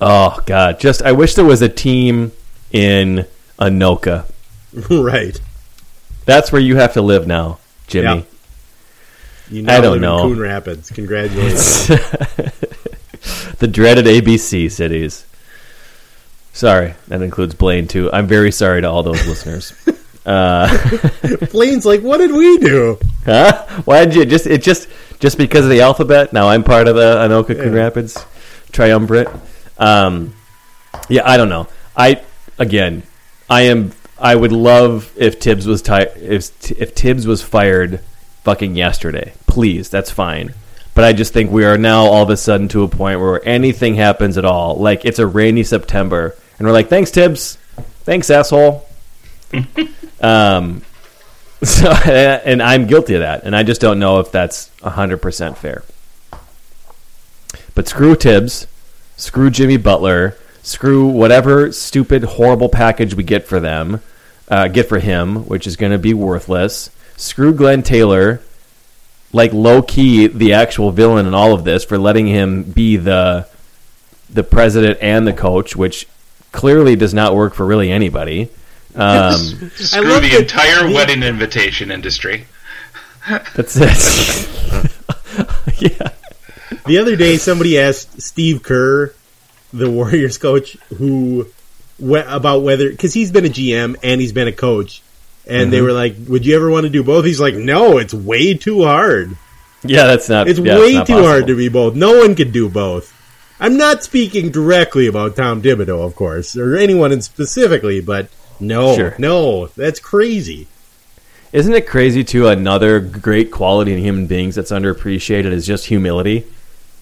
Oh 0.00 0.42
God! 0.46 0.80
Just 0.80 1.02
I 1.02 1.12
wish 1.12 1.34
there 1.34 1.44
was 1.44 1.62
a 1.62 1.68
team 1.68 2.32
in 2.72 3.24
Anoka. 3.56 4.28
right. 4.90 5.40
That's 6.24 6.50
where 6.50 6.60
you 6.60 6.74
have 6.74 6.94
to 6.94 7.02
live 7.02 7.28
now, 7.28 7.60
Jimmy. 7.86 8.16
Yeah. 8.18 8.22
You 9.48 9.62
now 9.62 9.78
I 9.78 9.80
don't 9.80 10.00
live 10.00 10.02
in. 10.02 10.18
Coon 10.18 10.40
Rapids. 10.40 10.90
Congratulations. 10.90 11.88
the 13.60 13.68
dreaded 13.68 14.06
ABC 14.06 14.70
cities. 14.70 15.24
Sorry, 16.52 16.94
that 17.08 17.22
includes 17.22 17.54
Blaine 17.54 17.86
too. 17.86 18.10
I'm 18.12 18.26
very 18.26 18.50
sorry 18.50 18.80
to 18.82 18.90
all 18.90 19.02
those 19.02 19.26
listeners. 19.26 19.72
Uh, 20.26 20.68
Blaine's 21.50 21.86
like, 21.86 22.02
what 22.02 22.18
did 22.18 22.30
we 22.30 22.58
do? 22.58 22.98
Huh? 23.24 23.66
Why 23.86 24.04
did 24.04 24.14
you 24.14 24.26
just 24.26 24.46
it 24.46 24.62
just 24.62 24.86
just 25.18 25.38
because 25.38 25.64
of 25.64 25.70
the 25.70 25.80
alphabet? 25.80 26.34
Now 26.34 26.48
I'm 26.48 26.62
part 26.62 26.88
of 26.88 26.94
the 26.94 27.16
Anoka 27.16 27.56
Coon 27.56 27.72
Yeah. 27.72 27.80
Rapids 27.80 28.22
triumvirate. 28.70 29.28
Um, 29.78 30.34
yeah, 31.08 31.22
I 31.24 31.38
don't 31.38 31.48
know. 31.48 31.68
I 31.96 32.22
again, 32.58 33.02
I 33.48 33.62
am. 33.62 33.92
I 34.18 34.36
would 34.36 34.52
love 34.52 35.10
if 35.16 35.40
Thibs 35.40 35.66
was 35.66 35.80
ti- 35.80 36.12
if 36.16 36.70
if 36.70 36.92
Thibs 36.94 37.26
was 37.26 37.42
fired 37.42 38.00
fucking 38.44 38.76
yesterday. 38.76 39.32
Please, 39.46 39.88
that's 39.88 40.10
fine. 40.10 40.52
But 40.94 41.04
I 41.04 41.12
just 41.12 41.32
think 41.32 41.50
we 41.50 41.64
are 41.64 41.78
now 41.78 42.06
all 42.06 42.22
of 42.22 42.30
a 42.30 42.36
sudden 42.36 42.68
to 42.68 42.82
a 42.82 42.88
point 42.88 43.20
where 43.20 43.46
anything 43.46 43.94
happens 43.94 44.36
at 44.36 44.44
all, 44.44 44.76
like 44.76 45.04
it's 45.04 45.18
a 45.18 45.26
rainy 45.26 45.62
September, 45.62 46.36
and 46.58 46.66
we're 46.66 46.72
like, 46.72 46.88
"Thanks, 46.88 47.10
Thibs. 47.10 47.56
Thanks, 48.04 48.28
asshole." 48.28 48.86
um, 50.20 50.82
so, 51.62 51.90
and 51.90 52.62
I'm 52.62 52.86
guilty 52.86 53.14
of 53.14 53.20
that, 53.20 53.44
and 53.44 53.54
I 53.54 53.62
just 53.62 53.80
don't 53.80 53.98
know 53.98 54.20
if 54.20 54.32
that's 54.32 54.70
hundred 54.82 55.18
percent 55.18 55.58
fair. 55.58 55.84
But 57.74 57.86
screw 57.86 58.14
Thibs, 58.14 58.66
screw 59.16 59.50
Jimmy 59.50 59.76
Butler, 59.76 60.36
screw 60.62 61.06
whatever 61.06 61.70
stupid, 61.72 62.24
horrible 62.24 62.68
package 62.68 63.14
we 63.14 63.22
get 63.22 63.46
for 63.46 63.60
them, 63.60 64.00
uh, 64.48 64.68
get 64.68 64.88
for 64.88 64.98
him, 64.98 65.46
which 65.46 65.66
is 65.66 65.76
going 65.76 65.92
to 65.92 65.98
be 65.98 66.14
worthless. 66.14 66.90
Screw 67.16 67.52
Glen 67.52 67.82
Taylor, 67.82 68.40
like 69.32 69.52
low 69.52 69.82
key 69.82 70.26
the 70.26 70.52
actual 70.54 70.90
villain 70.90 71.26
in 71.26 71.34
all 71.34 71.52
of 71.52 71.64
this 71.64 71.84
for 71.84 71.98
letting 71.98 72.26
him 72.26 72.64
be 72.64 72.96
the 72.96 73.46
the 74.28 74.42
president 74.42 74.98
and 75.00 75.26
the 75.26 75.32
coach, 75.32 75.74
which 75.74 76.06
clearly 76.52 76.96
does 76.96 77.14
not 77.14 77.34
work 77.34 77.54
for 77.54 77.66
really 77.66 77.90
anybody. 77.90 78.48
Um, 78.94 79.36
Screw 79.74 80.08
love 80.08 80.22
the 80.22 80.28
that 80.30 80.40
entire 80.42 80.88
the- 80.88 80.94
wedding 80.94 81.22
invitation 81.22 81.90
industry. 81.90 82.46
that's 83.54 83.76
it. 83.76 84.90
yeah. 85.78 86.08
The 86.86 86.98
other 86.98 87.16
day, 87.16 87.36
somebody 87.36 87.78
asked 87.78 88.22
Steve 88.22 88.62
Kerr, 88.62 89.14
the 89.72 89.90
Warriors 89.90 90.38
coach, 90.38 90.76
who 90.96 91.46
about 92.00 92.62
whether 92.62 92.88
because 92.88 93.12
he's 93.12 93.30
been 93.30 93.44
a 93.44 93.50
GM 93.50 93.96
and 94.02 94.20
he's 94.20 94.32
been 94.32 94.48
a 94.48 94.52
coach, 94.52 95.02
and 95.46 95.62
Mm-hmm. 95.62 95.70
they 95.70 95.80
were 95.80 95.92
like, 95.92 96.14
"Would 96.28 96.44
you 96.46 96.54
ever 96.56 96.70
want 96.70 96.84
to 96.84 96.90
do 96.90 97.02
both?" 97.02 97.24
He's 97.24 97.40
like, 97.40 97.54
"No, 97.54 97.98
it's 97.98 98.14
way 98.14 98.54
too 98.54 98.84
hard. 98.84 99.36
Yeah, 99.84 100.06
that's 100.06 100.28
not. 100.28 100.46
It's 100.48 100.58
yeah, 100.58 100.78
way 100.78 100.94
not 100.94 101.06
too 101.06 101.14
possible. 101.14 101.28
hard 101.28 101.46
to 101.48 101.56
be 101.56 101.68
both. 101.68 101.94
No 101.94 102.18
one 102.18 102.34
could 102.34 102.52
do 102.52 102.68
both." 102.68 103.12
I'm 103.62 103.76
not 103.76 104.02
speaking 104.02 104.50
directly 104.50 105.06
about 105.06 105.36
Tom 105.36 105.60
Thibodeau, 105.60 106.04
of 106.04 106.14
course, 106.16 106.56
or 106.56 106.76
anyone 106.76 107.12
in 107.12 107.20
specifically, 107.20 108.00
but 108.00 108.28
no, 108.58 108.96
Sure. 108.96 109.14
no, 109.18 109.66
that's 109.76 110.00
crazy. 110.00 110.66
Isn't 111.52 111.74
it 111.74 111.86
crazy 111.86 112.24
too? 112.24 112.46
Another 112.48 113.00
great 113.00 113.50
quality 113.50 113.92
in 113.92 113.98
human 113.98 114.26
beings 114.26 114.54
that's 114.54 114.70
underappreciated 114.70 115.52
is 115.52 115.66
just 115.66 115.86
humility. 115.86 116.44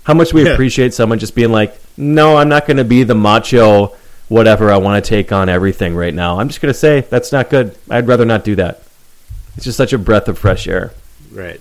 How 0.04 0.14
much 0.14 0.32
we 0.32 0.44
Yeah. 0.44 0.52
appreciate 0.52 0.94
someone 0.94 1.18
just 1.20 1.34
being 1.36 1.52
like, 1.52 1.78
"No, 1.96 2.36
I'm 2.38 2.48
not 2.48 2.66
going 2.66 2.78
to 2.78 2.84
be 2.84 3.02
the 3.04 3.14
macho 3.14 3.92
whatever. 4.28 4.70
I 4.70 4.76
want 4.76 5.02
to 5.02 5.08
take 5.08 5.32
on 5.32 5.48
everything 5.48 5.94
right 5.94 6.14
now. 6.14 6.38
I'm 6.38 6.48
just 6.48 6.60
going 6.60 6.72
to 6.72 6.78
say 6.78 7.00
that's 7.00 7.32
not 7.32 7.50
good. 7.50 7.76
I'd 7.90 8.06
rather 8.06 8.24
not 8.24 8.44
do 8.44 8.54
that." 8.56 8.82
It's 9.56 9.64
just 9.64 9.76
such 9.76 9.92
a 9.92 9.98
breath 9.98 10.28
of 10.28 10.38
fresh 10.38 10.68
air. 10.68 10.92
Right. 11.32 11.60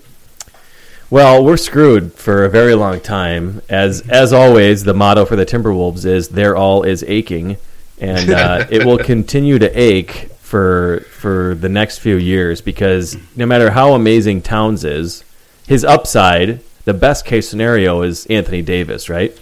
Well, 1.10 1.44
we're 1.44 1.58
screwed 1.58 2.14
for 2.14 2.44
a 2.44 2.50
very 2.50 2.76
long 2.76 3.00
time. 3.00 3.62
As 3.70 4.02
as 4.10 4.34
always, 4.34 4.84
the 4.84 4.94
motto 4.94 5.26
for 5.26 5.36
the 5.36 5.46
Timberwolves 5.46 6.06
is 6.06 6.30
"Their 6.30 6.56
all 6.56 6.84
is 6.84 7.04
aching," 7.08 7.58
and 8.00 8.30
uh, 8.30 8.68
it 8.70 8.86
will 8.86 8.98
continue 8.98 9.58
to 9.58 9.72
ache 9.72 10.30
for 10.42 11.06
for 11.10 11.56
the 11.56 11.70
next 11.70 12.00
few 12.00 12.18
years 12.18 12.62
because 12.62 13.18
no 13.36 13.46
matter 13.46 13.72
how 13.72 13.94
amazing 13.94 14.42
Towns 14.42 14.84
is, 14.84 15.24
his 15.66 15.86
upside, 15.86 16.60
the 16.86 16.94
best 16.94 17.26
case 17.26 17.50
scenario 17.50 18.02
is 18.02 18.26
Anthony 18.28 18.62
Davis, 18.62 19.10
right? 19.10 19.38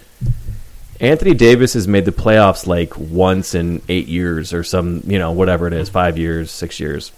Anthony 1.00 1.34
Davis 1.34 1.74
has 1.74 1.88
made 1.88 2.06
the 2.06 2.12
playoffs 2.12 2.66
like 2.66 2.98
once 2.98 3.54
in 3.54 3.82
eight 3.90 4.08
years 4.08 4.54
or 4.54 4.64
some, 4.64 5.02
you 5.06 5.20
know, 5.20 5.32
whatever 5.32 5.68
it 5.68 5.74
is, 5.74 5.90
five 5.90 6.18
years, 6.18 6.52
six 6.52 6.80
years. 6.80 7.12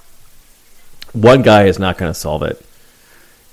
One 1.13 1.41
guy 1.41 1.65
is 1.65 1.79
not 1.79 1.97
going 1.97 2.11
to 2.11 2.19
solve 2.19 2.43
it, 2.43 2.63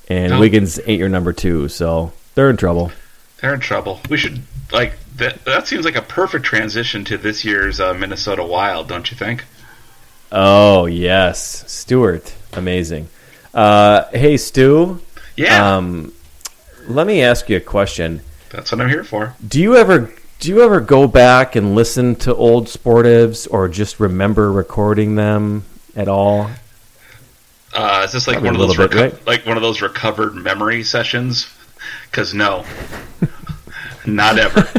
and 0.08 0.32
No. 0.32 0.40
Wiggins 0.40 0.80
ain't 0.86 0.98
your 0.98 1.08
number 1.08 1.32
two, 1.32 1.68
so 1.68 2.12
they're 2.34 2.50
in 2.50 2.56
trouble. 2.56 2.90
They're 3.40 3.54
in 3.54 3.60
trouble. 3.60 4.00
We 4.08 4.16
should 4.16 4.42
like 4.72 4.94
that. 5.16 5.44
That 5.44 5.66
seems 5.66 5.84
like 5.84 5.96
a 5.96 6.02
perfect 6.02 6.44
transition 6.44 7.04
to 7.06 7.18
this 7.18 7.44
year's 7.44 7.78
uh, 7.80 7.94
Minnesota 7.94 8.42
Wild, 8.42 8.88
don't 8.88 9.10
you 9.10 9.16
think? 9.16 9.44
Oh 10.32 10.86
yes, 10.86 11.70
Stewart, 11.70 12.34
amazing. 12.54 13.08
Uh, 13.52 14.04
hey 14.10 14.36
Stu, 14.36 15.00
Yeah, 15.36 15.76
um, 15.76 16.12
let 16.88 17.06
me 17.06 17.22
ask 17.22 17.48
you 17.48 17.56
a 17.58 17.60
question. 17.60 18.20
That's 18.54 18.70
what 18.72 18.80
I'm 18.80 18.88
here 18.88 19.04
for. 19.04 19.34
Do 19.46 19.60
you 19.60 19.76
ever 19.76 20.12
do 20.40 20.48
you 20.48 20.62
ever 20.62 20.80
go 20.80 21.06
back 21.08 21.56
and 21.56 21.74
listen 21.74 22.16
to 22.16 22.34
old 22.34 22.66
sportives 22.66 23.48
or 23.50 23.68
just 23.68 23.98
remember 24.00 24.52
recording 24.52 25.14
them 25.16 25.64
at 25.96 26.08
all? 26.08 26.50
Uh, 27.72 28.02
is 28.04 28.12
this 28.12 28.28
like 28.28 28.38
Probably 28.38 28.50
one 28.58 28.60
of 28.60 28.68
those 28.68 28.76
bit, 28.76 28.90
reco- 28.90 29.12
right? 29.12 29.26
like 29.26 29.46
one 29.46 29.56
of 29.56 29.62
those 29.62 29.82
recovered 29.82 30.34
memory 30.34 30.82
sessions? 30.84 31.48
Because 32.10 32.32
no, 32.34 32.64
not 34.06 34.38
ever. 34.38 34.68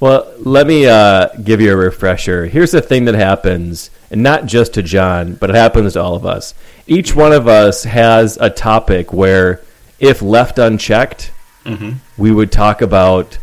Well, 0.00 0.32
let 0.38 0.68
me 0.68 0.86
uh, 0.86 1.26
give 1.42 1.60
you 1.60 1.72
a 1.72 1.76
refresher. 1.76 2.46
Here's 2.46 2.70
the 2.70 2.80
thing 2.80 3.06
that 3.06 3.16
happens, 3.16 3.90
and 4.12 4.22
not 4.22 4.46
just 4.46 4.74
to 4.74 4.82
John, 4.82 5.34
but 5.34 5.50
it 5.50 5.56
happens 5.56 5.94
to 5.94 6.00
all 6.00 6.14
of 6.14 6.24
us. 6.24 6.54
Each 6.86 7.16
one 7.16 7.32
of 7.32 7.48
us 7.48 7.82
has 7.82 8.36
a 8.40 8.48
topic 8.48 9.12
where, 9.12 9.60
if 9.98 10.22
left 10.22 10.60
unchecked, 10.60 11.32
Mm-hmm. 11.68 11.90
we 12.16 12.32
would 12.32 12.50
talk 12.50 12.80
about 12.82 13.38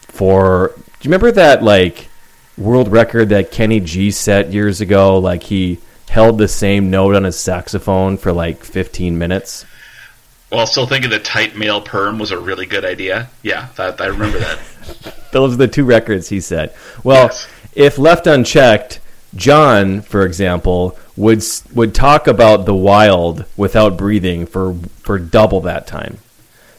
for. 0.00 0.72
Do 0.76 0.82
you 1.02 1.08
remember 1.10 1.32
that 1.32 1.62
like 1.62 2.08
world 2.56 2.88
record 2.90 3.28
that 3.30 3.50
Kenny 3.50 3.80
G 3.80 4.10
set 4.10 4.52
years 4.52 4.80
ago? 4.80 5.18
Like 5.18 5.42
he 5.44 5.78
held 6.08 6.38
the 6.38 6.48
same 6.48 6.90
note 6.90 7.14
on 7.16 7.24
his 7.24 7.38
saxophone 7.38 8.16
for 8.16 8.32
like 8.32 8.62
15 8.64 9.18
minutes. 9.18 9.66
While 10.50 10.66
still 10.68 10.86
thinking 10.86 11.10
the 11.10 11.18
tight 11.18 11.56
male 11.56 11.80
perm 11.80 12.18
was 12.20 12.30
a 12.30 12.38
really 12.38 12.64
good 12.66 12.84
idea. 12.84 13.28
Yeah, 13.42 13.68
that, 13.76 14.00
I 14.00 14.06
remember 14.06 14.38
that. 14.38 14.58
Those 15.32 15.54
are 15.54 15.56
the 15.56 15.66
two 15.66 15.84
records 15.84 16.28
he 16.28 16.38
set. 16.40 16.76
Well, 17.02 17.24
Yes. 17.24 17.48
if 17.74 17.98
left 17.98 18.28
unchecked, 18.28 19.00
John, 19.34 20.00
for 20.02 20.24
example, 20.24 20.96
would 21.16 21.42
would 21.74 21.92
talk 21.92 22.28
about 22.28 22.66
the 22.66 22.74
wild 22.74 23.44
without 23.56 23.96
breathing 23.98 24.46
for 24.46 24.74
for 25.02 25.18
double 25.18 25.60
that 25.62 25.88
time. 25.88 26.18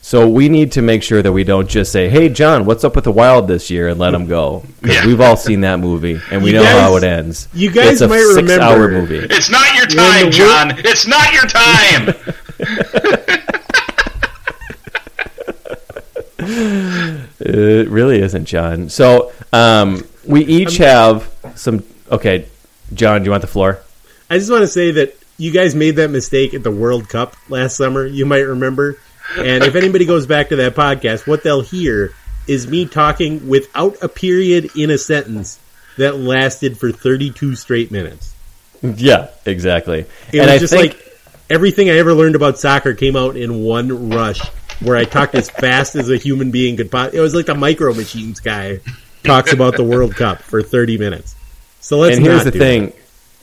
So 0.08 0.30
we 0.30 0.50
need 0.50 0.74
to 0.74 0.84
make 0.84 1.02
sure 1.02 1.24
that 1.24 1.32
we 1.32 1.44
don't 1.44 1.68
just 1.68 1.92
say, 1.92 2.10
"Hey, 2.10 2.30
John, 2.30 2.66
what's 2.66 2.84
up 2.84 2.94
with 2.94 3.06
the 3.06 3.12
wild 3.12 3.48
this 3.48 3.72
year?" 3.72 3.88
and 3.88 4.00
let 4.00 4.14
him 4.14 4.28
go. 4.28 4.64
'Cause 4.84 4.94
Yeah. 4.94 5.08
We've 5.08 5.20
all 5.20 5.36
seen 5.36 5.62
that 5.62 5.80
movie, 5.80 6.22
and 6.30 6.44
we 6.44 6.52
You 6.52 6.58
know 6.58 6.64
guys- 6.64 6.80
how 6.80 6.96
it 6.98 7.04
ends. 7.04 7.48
you 7.56 7.72
guys 7.72 7.94
it's 7.94 8.02
a 8.02 8.08
might 8.08 8.20
six-hour 8.20 8.82
remember- 8.82 9.16
movie. 9.16 9.28
It's 9.34 9.50
not 9.50 9.66
your 9.76 9.88
time, 9.88 10.26
the 10.26 10.30
John. 10.32 10.74
It's 10.78 11.08
not 11.08 11.34
your 11.34 11.46
time. 11.48 12.14
It 17.40 17.90
really 17.90 18.22
isn't, 18.22 18.46
John. 18.46 18.90
So 18.90 19.32
um, 19.54 20.04
we 20.26 20.44
each 20.46 20.78
have 20.78 21.30
some. 21.56 21.84
Okay, 22.12 22.46
John, 22.94 23.22
do 23.22 23.26
you 23.26 23.32
want 23.32 23.42
the 23.42 23.48
floor? 23.48 23.80
I 24.30 24.38
just 24.38 24.50
want 24.52 24.62
to 24.62 24.68
say 24.68 24.92
that 24.92 25.16
you 25.38 25.52
guys 25.52 25.76
made 25.76 25.96
that 25.98 26.10
mistake 26.10 26.54
at 26.54 26.64
the 26.64 26.72
World 26.72 27.10
Cup 27.10 27.36
last 27.50 27.78
summer. 27.78 28.06
You 28.06 28.26
might 28.26 28.40
remember. 28.48 28.98
And 29.38 29.64
if 29.64 29.76
anybody 29.76 30.06
goes 30.06 30.26
back 30.26 30.50
to 30.50 30.56
that 30.58 30.76
podcast, 30.76 31.28
what 31.28 31.44
they'll 31.44 31.62
hear 31.62 32.14
is 32.48 32.68
me 32.68 32.86
talking 32.86 33.48
without 33.48 34.02
a 34.02 34.08
period 34.08 34.72
in 34.76 34.92
a 34.92 34.98
sentence 34.98 35.60
that 35.98 36.18
lasted 36.18 36.78
for 36.78 36.92
32 36.92 37.56
straight 37.56 37.92
minutes. 37.92 38.34
Yeah, 38.82 39.30
exactly. 39.46 40.06
It 40.32 40.40
and 40.40 40.42
was 40.42 40.50
I 40.50 40.58
just 40.60 40.74
think, 40.74 40.94
like 40.94 41.18
everything 41.50 41.90
I 41.90 41.98
ever 41.98 42.14
learned 42.14 42.36
about 42.36 42.60
soccer 42.60 42.94
came 42.94 43.16
out 43.16 43.36
in 43.36 43.64
one 43.64 44.10
rush 44.12 44.42
where 44.82 44.96
I 44.96 45.06
talked 45.06 45.36
as 45.36 45.50
fast 45.50 45.96
as 45.96 46.10
a 46.10 46.18
human 46.18 46.52
being 46.52 46.78
could. 46.78 46.92
Po- 46.92 47.10
it 47.12 47.20
was 47.20 47.34
like 47.34 47.48
the 47.48 47.56
Micro 47.56 47.94
Machines 47.94 48.40
guy 48.40 48.80
talks 49.24 49.54
about 49.54 49.76
the 49.76 49.84
World 49.84 50.16
Cup 50.16 50.42
for 50.42 50.62
30 50.62 50.98
minutes. 50.98 51.36
So 51.80 51.98
let's 51.98 52.18
and 52.18 52.26
here's 52.26 52.44
the 52.44 52.52
thing 52.52 52.94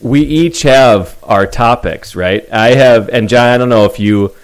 we 0.03 0.23
each 0.23 0.63
have 0.63 1.17
our 1.23 1.47
topics 1.47 2.17
right 2.17 2.47
i 2.53 2.71
have 2.75 3.09
and 3.09 3.29
john 3.29 3.47
i 3.47 3.57
don't 3.57 3.69
know 3.69 3.85
if 3.85 4.01
you 4.01 4.35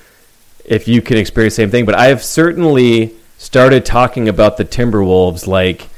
if 0.69 0.87
you 0.89 1.03
can 1.03 1.16
experience 1.16 1.55
the 1.57 1.62
same 1.62 1.71
thing. 1.71 1.85
But 1.87 1.95
i 1.97 2.07
have 2.07 2.23
certainly 2.23 3.14
started 3.39 3.85
talking 3.85 4.29
about 4.29 4.57
the 4.57 4.64
timberwolves 4.64 5.47
like 5.47 5.89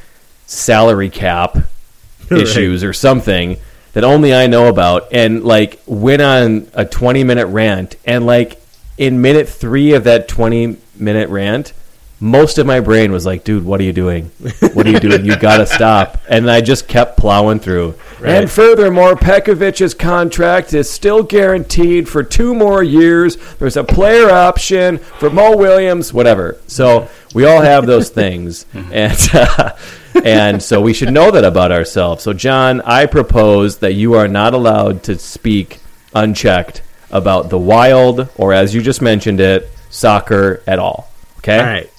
salary 0.46 1.10
cap 1.10 1.56
Right. 2.30 2.42
issues 2.42 2.84
or 2.84 2.92
something 2.92 3.56
that 3.92 4.04
only 4.04 4.32
i 4.34 4.46
know 4.46 4.68
about. 4.68 5.12
And 5.12 5.42
like 5.44 5.80
went 5.86 6.22
on 6.22 6.68
a 6.74 6.84
20 6.84 7.24
minute 7.24 7.46
rant. 7.46 7.96
And 8.04 8.24
like 8.24 8.62
in 8.96 9.20
minute 9.20 9.48
three 9.48 9.94
of 9.94 10.04
that 10.04 10.28
20 10.28 10.76
minute 10.96 11.28
rant 11.28 11.72
most 12.20 12.58
of 12.58 12.66
my 12.66 12.80
brain 12.80 13.12
was 13.12 13.24
like, 13.24 13.44
dude, 13.44 13.64
what 13.64 13.80
are 13.80 13.84
you 13.84 13.94
doing? 13.94 14.30
What 14.74 14.86
are 14.86 14.90
you 14.90 15.00
doing? 15.00 15.24
You 15.24 15.36
got 15.36 15.56
to 15.58 15.66
stop. 15.66 16.20
And 16.28 16.50
I 16.50 16.60
just 16.60 16.86
kept 16.86 17.16
plowing 17.16 17.60
through. 17.60 17.94
And 18.22 18.50
furthermore, 18.50 19.14
Pekovic's 19.14 19.94
contract 19.94 20.74
is 20.74 20.90
still 20.90 21.22
guaranteed 21.22 22.08
for 22.10 22.22
two 22.22 22.54
more 22.54 22.82
years. 22.82 23.36
There's 23.54 23.78
a 23.78 23.84
player 23.84 24.30
option 24.30 24.98
for 24.98 25.30
Mo 25.30 25.56
Williams, 25.56 26.12
whatever. 26.12 26.58
So 26.66 27.08
we 27.32 27.46
all 27.46 27.62
have 27.62 27.86
those 27.86 28.10
things. 28.20 28.66
and, 28.74 29.18
uh, 29.32 29.76
and 30.22 30.62
so 30.62 30.82
we 30.82 30.92
should 30.92 31.12
know 31.12 31.30
that 31.30 31.44
about 31.44 31.72
ourselves. 31.72 32.22
So, 32.22 32.34
John, 32.34 32.82
I 32.82 33.06
propose 33.06 33.78
that 33.78 33.94
you 33.94 34.14
are 34.14 34.28
not 34.28 34.52
allowed 34.52 35.02
to 35.04 35.18
speak 35.18 35.78
unchecked 36.14 36.82
about 37.10 37.48
the 37.48 37.58
wild, 37.58 38.28
or 38.36 38.52
as 38.52 38.74
you 38.74 38.82
just 38.82 39.00
mentioned 39.00 39.40
it, 39.40 39.70
soccer 39.88 40.62
at 40.66 40.78
all. 40.78 41.10
Okay? 41.38 41.58
All 41.58 41.64
right. 41.64 41.89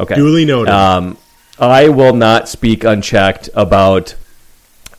Okay. 0.00 0.14
Duly 0.14 0.44
noted. 0.46 0.72
Um, 0.72 1.18
I 1.58 1.90
will 1.90 2.14
not 2.14 2.48
speak 2.48 2.84
unchecked 2.84 3.50
about 3.54 4.14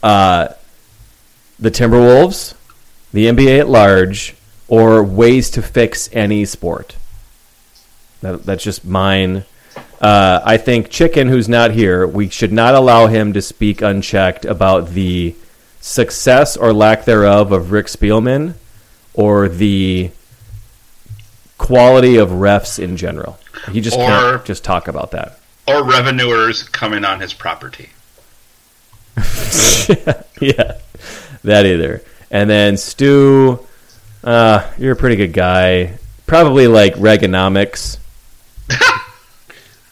uh, 0.04 0.50
the 1.60 1.72
Timberwolves, 1.72 2.54
the 3.12 3.26
NBA 3.26 3.60
at 3.60 3.68
large, 3.68 4.36
or 4.68 5.04
ways 5.04 5.50
to 5.52 5.62
fix 5.64 6.08
any 6.14 6.46
sport. 6.46 6.96
That, 8.22 8.44
that's 8.46 8.64
just 8.64 8.86
mine. 8.86 9.44
Uh, 10.00 10.40
I 10.44 10.58
think 10.58 10.90
Chicken, 10.90 11.28
who's 11.28 11.50
not 11.50 11.72
here, 11.72 12.06
we 12.06 12.30
should 12.30 12.52
not 12.52 12.76
allow 12.76 13.08
him 13.08 13.34
to 13.34 13.42
speak 13.42 13.82
unchecked 13.82 14.46
about 14.46 14.90
the 14.90 15.36
success 15.80 16.56
or 16.56 16.74
lack 16.74 17.06
thereof 17.06 17.52
of 17.52 17.72
Rick 17.72 17.88
Spielman 17.88 18.54
or 19.16 19.50
the 19.50 20.12
quality 21.58 22.18
of 22.18 22.30
refs 22.30 22.78
in 22.78 22.98
general. 22.98 23.38
He 23.72 23.82
just 23.82 23.98
Or- 23.98 24.06
can't 24.08 24.46
just 24.46 24.64
talk 24.64 24.88
about 24.88 25.12
that. 25.12 25.38
or 25.68 25.84
revenuers 25.84 26.64
coming 26.64 27.06
on 27.06 27.20
his 27.20 27.34
property. 27.34 27.90
yeah, 30.40 30.78
that 31.44 31.66
either. 31.66 32.02
And 32.32 32.50
then 32.50 32.78
Stu, 32.78 33.60
uh, 34.24 34.66
you're 34.78 34.94
a 34.94 34.96
pretty 34.96 35.16
good 35.18 35.34
guy. 35.34 35.98
Probably 36.26 36.68
like 36.68 36.96
Reaganomics. 36.96 37.98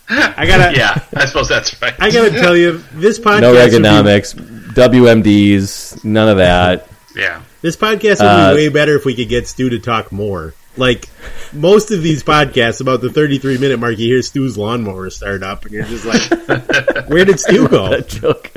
I 0.10 0.46
gotta, 0.48 0.74
Yeah, 0.78 1.04
I 1.16 1.26
suppose 1.26 1.50
that's 1.50 1.80
right. 1.82 1.94
I 2.00 2.10
gotta 2.12 2.32
tell 2.32 2.56
you, 2.56 2.84
this 2.94 3.20
podcast, 3.20 3.42
No 3.42 3.52
would 3.54 3.72
be, 3.72 4.74
WMDs, 4.74 6.04
none 6.04 6.30
of 6.30 6.38
that. 6.38 6.88
Yeah. 7.16 7.42
this 7.62 7.76
podcast 7.76 8.20
would 8.20 8.26
Uh, 8.28 8.50
be 8.52 8.56
way 8.56 8.70
better 8.70 8.96
if 8.96 9.06
we 9.06 9.14
could 9.16 9.30
get 9.30 9.48
Stu 9.48 9.70
to 9.70 9.80
talk 9.80 10.12
more. 10.12 10.54
Like 10.80 11.10
most 11.54 11.92
of 11.92 12.02
these 12.02 12.24
podcasts, 12.24 12.82
about 12.82 13.02
the 13.02 13.12
thirty-three 13.12 13.58
minute 13.58 13.80
mark, 13.80 13.98
you 13.98 14.08
hear 14.08 14.22
Stu's 14.22 14.58
lawnmower 14.58 15.10
start 15.10 15.44
up, 15.44 15.66
and 15.66 15.74
you're 15.74 15.86
just 15.86 16.06
like, 16.06 17.08
"Where 17.10 17.26
did 17.26 17.40
Stu 17.40 17.68
go?" 17.68 17.90
That 17.90 18.08
joke. 18.08 18.52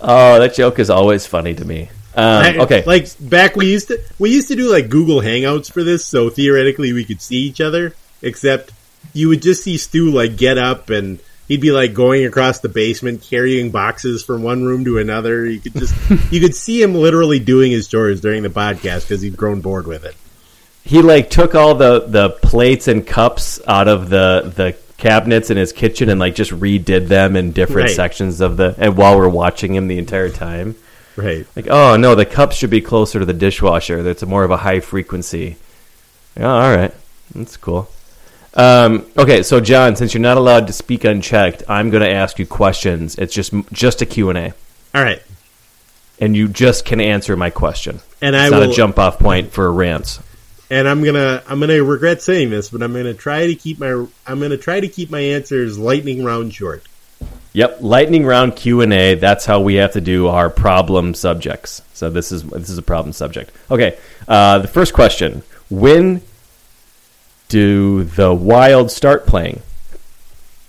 oh, 0.00 0.38
that 0.38 0.54
joke 0.54 0.78
is 0.78 0.90
always 0.90 1.26
funny 1.26 1.54
to 1.54 1.64
me. 1.64 1.90
Um, 2.16 2.60
okay, 2.60 2.84
like 2.84 3.08
back 3.18 3.56
we 3.56 3.72
used 3.72 3.88
to 3.88 4.00
we 4.18 4.30
used 4.30 4.48
to 4.48 4.56
do 4.56 4.70
like 4.70 4.88
Google 4.88 5.20
Hangouts 5.20 5.72
for 5.72 5.82
this, 5.82 6.06
so 6.06 6.30
theoretically 6.30 6.92
we 6.92 7.04
could 7.04 7.20
see 7.20 7.38
each 7.38 7.60
other. 7.60 7.94
Except 8.22 8.72
you 9.12 9.28
would 9.28 9.42
just 9.42 9.64
see 9.64 9.76
Stu 9.76 10.10
like 10.10 10.36
get 10.36 10.56
up 10.56 10.90
and 10.90 11.18
he'd 11.48 11.60
be 11.60 11.72
like 11.72 11.94
going 11.94 12.24
across 12.24 12.60
the 12.60 12.68
basement 12.68 13.22
carrying 13.22 13.70
boxes 13.70 14.24
from 14.24 14.42
one 14.42 14.64
room 14.64 14.84
to 14.84 14.98
another. 14.98 15.44
You 15.46 15.60
could 15.60 15.74
just 15.74 15.94
you 16.32 16.40
could 16.40 16.54
see 16.54 16.80
him 16.80 16.94
literally 16.94 17.38
doing 17.38 17.72
his 17.72 17.88
chores 17.88 18.20
during 18.20 18.42
the 18.42 18.48
podcast 18.48 19.02
because 19.02 19.22
he'd 19.22 19.36
grown 19.36 19.60
bored 19.60 19.86
with 19.86 20.04
it. 20.04 20.14
He 20.84 21.02
like 21.02 21.30
took 21.30 21.54
all 21.54 21.74
the 21.74 22.00
the 22.06 22.30
plates 22.30 22.88
and 22.88 23.06
cups 23.06 23.60
out 23.66 23.88
of 23.88 24.10
the 24.10 24.52
the 24.54 24.76
cabinets 24.96 25.50
in 25.50 25.56
his 25.56 25.72
kitchen 25.72 26.08
and 26.08 26.20
like 26.20 26.34
just 26.34 26.50
redid 26.52 27.08
them 27.08 27.36
in 27.36 27.52
different 27.52 27.88
Right. 27.88 27.96
sections 27.96 28.40
of 28.40 28.56
the 28.56 28.74
and 28.78 28.96
while 28.96 29.18
we're 29.18 29.28
watching 29.28 29.74
him 29.74 29.88
the 29.88 29.98
entire 29.98 30.30
time. 30.30 30.76
Right. 31.16 31.46
Like, 31.56 31.66
oh 31.68 31.96
no, 31.96 32.14
the 32.14 32.24
cups 32.26 32.56
should 32.56 32.70
be 32.70 32.80
closer 32.80 33.18
to 33.20 33.24
the 33.24 33.32
dishwasher. 33.32 34.02
That's 34.02 34.24
more 34.24 34.44
of 34.44 34.50
a 34.50 34.56
high 34.58 34.80
frequency. 34.80 35.56
Yeah, 36.38 36.50
all 36.52 36.74
right, 36.76 36.92
that's 37.34 37.56
cool. 37.56 37.88
Um, 38.54 39.06
okay, 39.16 39.42
so 39.42 39.60
John, 39.60 39.96
since 39.96 40.14
you're 40.14 40.20
not 40.20 40.36
allowed 40.36 40.66
to 40.68 40.72
speak 40.72 41.04
unchecked, 41.04 41.62
I'm 41.68 41.90
going 41.90 42.02
to 42.02 42.10
ask 42.10 42.38
you 42.38 42.46
questions. 42.46 43.16
It's 43.16 43.32
just 43.34 43.52
just 43.72 44.02
a 44.02 44.06
Q 44.06 44.28
and 44.30 44.38
A, 44.38 44.54
All 44.94 45.02
right, 45.02 45.22
and 46.20 46.36
you 46.36 46.48
just 46.48 46.84
can 46.84 47.00
answer 47.00 47.36
my 47.36 47.50
question. 47.50 48.00
and 48.20 48.34
It's 48.36 48.42
I 48.44 48.48
not 48.48 48.60
will. 48.62 48.70
a 48.72 48.74
jump 48.74 48.98
off 48.98 49.18
point 49.18 49.52
for 49.52 49.72
rants. 49.72 50.20
And 50.74 50.88
I'm 50.88 51.04
gonna 51.04 51.40
I'm 51.46 51.60
gonna 51.60 51.84
regret 51.84 52.20
saying 52.20 52.50
this, 52.50 52.68
but 52.68 52.82
I'm 52.82 52.92
gonna 52.92 53.14
try 53.14 53.46
to 53.46 53.54
keep 53.54 53.78
my 53.78 53.90
I'm 54.26 54.40
gonna 54.40 54.56
try 54.56 54.80
to 54.80 54.88
keep 54.88 55.08
my 55.08 55.20
answers 55.20 55.78
lightning 55.78 56.24
round 56.24 56.52
short. 56.52 56.82
Yep, 57.52 57.76
lightning 57.80 58.26
round 58.26 58.56
Q 58.56 58.80
and 58.80 58.92
A. 58.92 59.14
That's 59.14 59.46
how 59.46 59.60
we 59.60 59.76
have 59.76 59.92
to 59.92 60.00
do 60.00 60.26
our 60.26 60.50
problem 60.50 61.14
subjects. 61.14 61.80
So 61.92 62.10
this 62.10 62.32
is 62.32 62.42
this 62.42 62.70
is 62.70 62.78
a 62.78 62.82
problem 62.82 63.12
subject. 63.12 63.52
Okay, 63.70 63.96
uh, 64.26 64.58
the 64.58 64.66
first 64.66 64.94
question: 64.94 65.44
When 65.70 66.22
do 67.46 68.02
the 68.02 68.34
Wild 68.34 68.90
start 68.90 69.28
playing? 69.28 69.62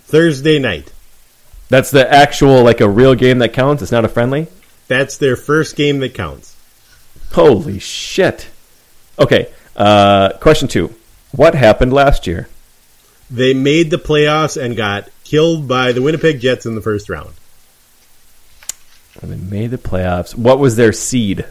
Thursday 0.03 0.59
night. 0.59 0.93
That's 1.69 1.89
the 1.89 2.07
actual 2.07 2.61
like 2.61 2.79
a 2.79 2.87
real 2.87 3.15
game 3.15 3.39
that 3.39 3.53
counts. 3.53 3.81
It's 3.81 3.91
not 3.91 4.05
a 4.05 4.07
friendly. 4.07 4.45
That's 4.87 5.17
their 5.17 5.35
first 5.35 5.75
game 5.75 5.97
that 6.01 6.13
counts. 6.13 6.55
Holy 7.31 7.79
shit! 7.79 8.49
Okay, 9.17 9.51
uh, 9.75 10.33
question 10.39 10.67
two: 10.67 10.93
What 11.31 11.55
happened 11.55 11.93
last 11.93 12.27
year? 12.27 12.47
They 13.29 13.53
made 13.53 13.89
the 13.89 13.97
playoffs 13.97 14.61
and 14.61 14.75
got 14.75 15.09
killed 15.23 15.67
by 15.67 15.91
the 15.91 16.01
Winnipeg 16.01 16.39
Jets 16.39 16.65
in 16.65 16.75
the 16.75 16.81
first 16.81 17.09
round. 17.09 17.33
When 19.19 19.31
they 19.31 19.37
made 19.37 19.71
the 19.71 19.77
playoffs, 19.77 20.35
what 20.35 20.59
was 20.59 20.75
their 20.75 20.93
seed? 20.93 21.45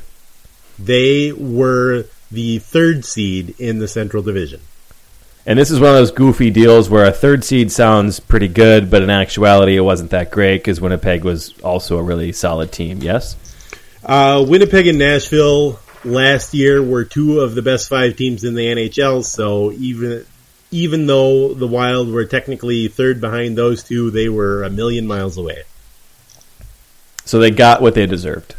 They 0.78 1.32
were 1.32 2.06
the 2.30 2.58
third 2.58 3.04
seed 3.04 3.54
in 3.58 3.78
the 3.78 3.88
Central 3.88 4.22
Division. 4.22 4.60
And 5.46 5.58
this 5.58 5.70
is 5.70 5.78
one 5.78 5.90
of 5.90 5.96
those 5.96 6.10
goofy 6.10 6.50
deals 6.50 6.88
where 6.88 7.06
a 7.06 7.12
third 7.12 7.44
seed 7.44 7.70
sounds 7.70 8.18
pretty 8.18 8.48
good, 8.48 8.90
but 8.90 9.02
in 9.02 9.10
actuality, 9.10 9.76
it 9.76 9.82
wasn't 9.82 10.10
that 10.10 10.30
great 10.30 10.58
because 10.58 10.80
Winnipeg 10.80 11.22
was 11.22 11.58
also 11.60 11.98
a 11.98 12.02
really 12.02 12.32
solid 12.32 12.72
team. 12.72 13.02
Yes. 13.02 13.36
Uh, 14.02 14.44
Winnipeg 14.46 14.86
and 14.86 14.98
Nashville 14.98 15.78
last 16.04 16.54
year 16.54 16.82
were 16.82 17.04
two 17.04 17.40
of 17.40 17.54
the 17.54 17.62
best 17.62 17.88
five 17.88 18.16
teams 18.16 18.44
in 18.44 18.54
the 18.54 18.66
NHL. 18.66 19.24
So 19.24 19.72
even 19.72 20.26
even 20.70 21.06
though 21.06 21.54
the 21.54 21.68
Wild 21.68 22.10
were 22.10 22.24
technically 22.24 22.88
third 22.88 23.20
behind 23.20 23.56
those 23.56 23.84
two, 23.84 24.10
they 24.10 24.28
were 24.28 24.64
a 24.64 24.70
million 24.70 25.06
miles 25.06 25.36
away. 25.36 25.62
So 27.24 27.38
they 27.38 27.50
got 27.50 27.80
what 27.80 27.94
they 27.94 28.06
deserved. 28.06 28.54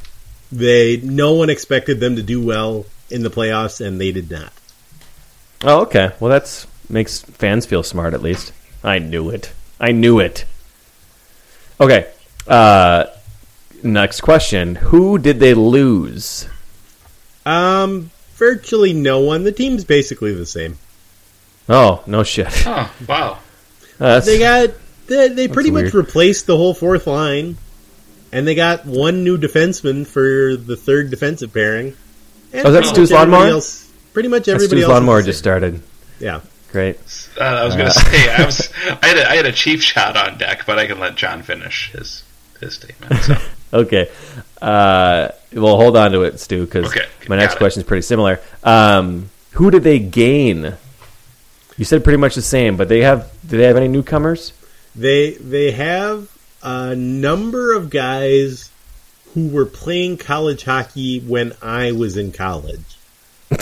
They 0.52 0.98
no 0.98 1.34
one 1.34 1.50
expected 1.50 2.00
them 2.00 2.16
to 2.16 2.24
do 2.24 2.42
well 2.42 2.86
in 3.10 3.24
the 3.24 3.30
playoffs, 3.30 3.86
and 3.86 4.00
they 4.00 4.12
did 4.12 4.32
not. 4.32 4.54
Oh, 5.64 5.82
okay. 5.82 6.12
Well, 6.20 6.32
that's 6.32 6.68
makes 6.90 7.22
fans 7.22 7.66
feel 7.66 7.84
smart 7.84 8.14
at 8.14 8.22
least. 8.22 8.54
I 8.84 9.00
knew 9.00 9.30
it. 9.30 9.52
I 9.80 9.92
knew 9.92 10.20
it. 10.20 10.46
Okay. 11.82 12.12
Uh, 12.48 13.06
next 13.84 14.22
question: 14.22 14.76
Who 14.76 15.18
did 15.18 15.40
they 15.40 15.54
lose? 15.54 16.48
Um, 17.46 18.12
virtually 18.36 18.94
no 18.94 19.20
one. 19.20 19.44
The 19.44 19.52
team's 19.52 19.84
basically 19.84 20.34
the 20.34 20.46
same. 20.46 20.78
Oh, 21.70 22.04
no 22.08 22.24
shit. 22.24 22.48
Oh, 22.68 22.94
wow. 23.08 23.40
That's, 23.98 24.26
They 24.26 24.40
got 24.40 24.72
they, 25.08 25.30
they 25.30 25.48
pretty 25.48 25.72
much 25.72 25.94
replaced 25.94 26.48
the 26.48 26.58
whole 26.58 26.74
fourth 26.74 27.08
line, 27.08 27.58
and 28.32 28.46
they 28.48 28.56
got 28.56 28.86
one 28.86 29.24
new 29.24 29.38
defenseman 29.38 30.06
for 30.06 30.56
the 30.58 30.76
third 30.76 31.10
defensive 31.12 31.54
pairing. 31.54 31.96
And 32.52 32.62
Oh, 32.68 32.72
pretty 32.72 32.72
that's 32.74 32.90
Stu 32.90 33.02
much 33.02 33.12
everybody 33.12 33.32
Lawnmower? 33.32 33.48
else- 33.52 33.92
Pretty 34.14 34.30
much 34.30 34.46
that's 34.46 34.56
everybody 34.56 34.82
Stu 34.82 34.86
else. 34.86 34.90
is 34.92 34.94
Lawnmower 34.94 35.22
just 35.24 35.40
started. 35.40 35.82
Yeah. 36.20 36.42
Great. 36.72 36.98
Uh, 37.40 37.44
I 37.44 37.66
was 37.66 37.76
going 37.76 37.88
to 37.88 37.94
say 38.00 38.34
I 38.34 38.46
was 38.46 38.70
I 39.02 39.08
had 39.08 39.18
a, 39.18 39.30
I 39.30 39.36
had 39.36 39.46
a 39.46 39.52
cheap 39.52 39.82
shot 39.82 40.18
on 40.18 40.38
deck, 40.38 40.64
but 40.66 40.78
I 40.80 40.88
can 40.88 41.00
let 41.00 41.16
John 41.16 41.42
finish 41.44 41.92
his 41.92 42.24
his 42.60 42.74
statement. 42.76 43.14
So. 43.24 43.36
Okay. 43.74 44.10
Uh, 44.62 45.30
well, 45.54 45.78
hold 45.78 45.98
on 45.98 46.12
to 46.12 46.24
it, 46.24 46.40
Stu, 46.40 46.66
because 46.66 46.88
Okay, 46.88 47.06
my 47.28 47.36
next 47.36 47.56
question 47.56 47.82
is 47.82 47.88
pretty 47.88 48.02
similar. 48.02 48.40
Um, 48.64 49.30
who 49.52 49.72
did 49.72 49.84
they 49.84 50.00
gain? 50.00 50.76
You 51.78 51.86
said 51.86 52.04
pretty 52.04 52.18
much 52.18 52.36
the 52.36 52.42
same, 52.42 52.78
but 52.78 52.90
they 52.90 53.02
have. 53.02 53.32
Do 53.48 53.58
they 53.58 53.66
have 53.66 53.78
any 53.78 53.88
newcomers? 53.88 54.54
They 54.96 55.34
they 55.34 55.72
have 55.72 56.30
a 56.64 56.96
number 56.96 57.74
of 57.74 57.90
guys 57.90 58.72
who 59.34 59.50
were 59.50 59.66
playing 59.66 60.18
college 60.18 60.64
hockey 60.64 61.20
when 61.20 61.54
I 61.62 61.92
was 61.92 62.16
in 62.16 62.32
college. 62.32 62.98
I 63.52 63.56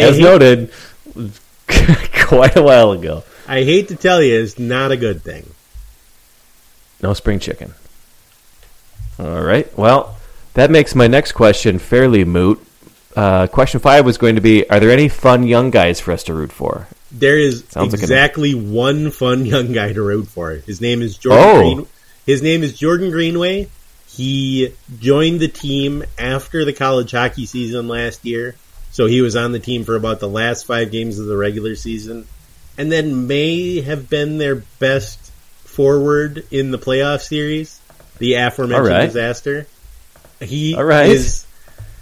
As 0.00 0.16
hate, 0.16 0.22
noted, 0.22 0.70
quite 1.66 2.56
a 2.56 2.62
while 2.62 2.92
ago. 2.92 3.24
I 3.48 3.64
hate 3.64 3.88
to 3.88 3.96
tell 3.96 4.22
you, 4.22 4.40
it's 4.40 4.58
not 4.58 4.92
a 4.92 4.96
good 4.96 5.22
thing. 5.22 5.50
No 7.02 7.14
spring 7.14 7.38
chicken. 7.38 7.74
All 9.20 9.42
right. 9.42 9.76
Well, 9.76 10.16
that 10.54 10.70
makes 10.70 10.94
my 10.94 11.06
next 11.06 11.32
question 11.32 11.78
fairly 11.78 12.24
moot. 12.24 12.66
Uh, 13.14 13.46
question 13.48 13.80
five 13.80 14.04
was 14.06 14.16
going 14.16 14.36
to 14.36 14.40
be: 14.40 14.68
Are 14.70 14.80
there 14.80 14.90
any 14.90 15.08
fun 15.08 15.42
young 15.42 15.70
guys 15.70 16.00
for 16.00 16.12
us 16.12 16.24
to 16.24 16.34
root 16.34 16.52
for? 16.52 16.88
There 17.12 17.38
is 17.38 17.64
Sounds 17.68 17.92
like 17.92 17.98
an- 17.98 18.04
exactly 18.04 18.54
one 18.54 19.10
fun 19.10 19.44
young 19.44 19.72
guy 19.72 19.92
to 19.92 20.02
root 20.02 20.28
for. 20.28 20.52
His 20.52 20.80
name 20.80 21.02
is 21.02 21.18
Jordan. 21.18 21.44
Oh. 21.44 21.74
Green, 21.74 21.86
his 22.24 22.42
name 22.42 22.62
is 22.62 22.78
Jordan 22.78 23.10
Greenway. 23.10 23.68
He 24.08 24.74
joined 24.98 25.40
the 25.40 25.48
team 25.48 26.04
after 26.18 26.64
the 26.64 26.72
college 26.72 27.10
hockey 27.10 27.46
season 27.46 27.88
last 27.88 28.24
year, 28.24 28.56
so 28.90 29.06
he 29.06 29.20
was 29.20 29.36
on 29.36 29.52
the 29.52 29.60
team 29.60 29.84
for 29.84 29.96
about 29.96 30.18
the 30.20 30.28
last 30.28 30.66
five 30.66 30.90
games 30.90 31.18
of 31.18 31.26
the 31.26 31.36
regular 31.36 31.76
season, 31.76 32.26
and 32.78 32.90
then 32.90 33.26
may 33.26 33.80
have 33.82 34.08
been 34.08 34.38
their 34.38 34.56
best 34.56 35.30
forward 35.64 36.44
in 36.50 36.70
the 36.70 36.78
playoff 36.78 37.20
series, 37.20 37.79
the 38.20 38.34
aforementioned 38.34 38.88
right. 38.88 39.06
disaster. 39.06 39.66
He 40.40 40.74
All 40.76 40.84
right. 40.84 41.08
is, 41.10 41.44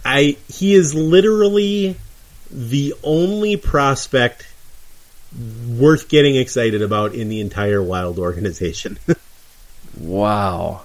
I 0.05 0.37
he 0.49 0.75
is 0.75 0.95
literally 0.95 1.97
the 2.51 2.95
only 3.03 3.57
prospect 3.57 4.47
worth 5.69 6.09
getting 6.09 6.37
excited 6.37 6.83
about 6.83 7.15
in 7.15 7.29
the 7.29 7.41
entire 7.41 7.83
Wild 7.83 8.19
organization. 8.19 8.99
Wow. 9.99 10.83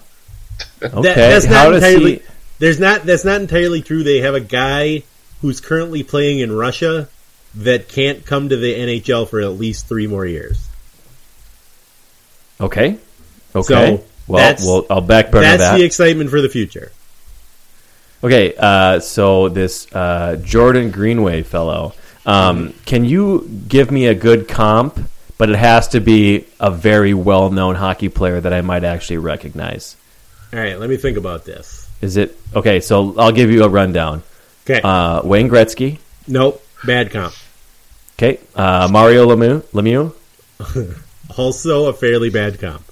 Okay. 0.81 1.01
That- 1.01 1.15
that's 1.15 1.45
How 1.45 1.65
not 1.65 1.71
does 1.73 1.83
entirely. 1.83 2.15
he? 2.15 2.21
There's 2.57 2.79
not. 2.79 3.03
That's 3.03 3.25
not 3.25 3.41
entirely 3.41 3.81
true. 3.83 4.01
They 4.03 4.21
have 4.21 4.33
a 4.33 4.39
guy 4.39 5.03
who's 5.41 5.59
currently 5.59 6.01
playing 6.01 6.39
in 6.39 6.51
Russia 6.51 7.09
that 7.55 7.89
can't 7.89 8.25
come 8.25 8.49
to 8.49 8.57
the 8.57 8.73
NHL 8.73 9.27
for 9.27 9.39
at 9.41 9.51
least 9.51 9.87
three 9.87 10.07
more 10.07 10.25
years. 10.25 10.67
Okay. 12.59 12.97
Okay. 13.55 13.97
So, 13.97 14.03
well, 14.27 14.41
that's- 14.43 14.65
well, 14.65 14.85
I'll 14.89 15.01
back 15.01 15.31
burner 15.31 15.43
That's 15.45 15.61
that. 15.71 15.77
the 15.77 15.83
excitement 15.83 16.29
for 16.29 16.41
the 16.41 16.49
future. 16.49 16.91
Okay, 18.23 18.53
uh, 18.57 18.99
so 19.01 19.49
this 19.49 19.85
uh, 19.93 20.37
Jordan 20.41 20.91
Greenway 20.91 21.43
fellow, 21.43 21.93
um, 22.25 22.73
can 22.85 23.03
you 23.03 23.49
give 23.67 23.91
me 23.91 24.05
a 24.07 24.15
good 24.15 24.47
comp? 24.47 24.97
But 25.37 25.49
it 25.49 25.55
has 25.57 25.89
to 25.89 25.99
be 25.99 26.45
a 26.59 26.69
very 26.71 27.13
well-known 27.13 27.75
hockey 27.75 28.07
player 28.07 28.39
that 28.39 28.53
I 28.53 28.61
might 28.61 28.83
actually 28.85 29.17
recognize. 29.17 29.97
All 30.53 30.59
right, 30.59 30.79
let 30.79 30.89
me 30.89 30.95
think 30.95 31.17
about 31.17 31.43
this. 31.43 31.89
Is 32.01 32.15
it 32.17 32.37
okay? 32.55 32.79
So 32.79 33.15
I'll 33.17 33.31
give 33.31 33.51
you 33.51 33.63
a 33.63 33.67
rundown. 33.67 34.21
Okay, 34.65 34.79
Uh, 34.81 35.21
Wayne 35.23 35.49
Gretzky. 35.49 35.97
nope, 36.27 36.63
bad 36.85 37.11
comp. 37.11 37.33
Okay, 38.17 38.39
uh, 38.55 38.87
Mario 38.89 39.27
Lemieux. 39.27 39.63
Lemieux. 39.73 40.13
Also 41.37 41.87
a 41.87 41.93
fairly 41.93 42.29
bad 42.29 42.59
comp. 42.59 42.83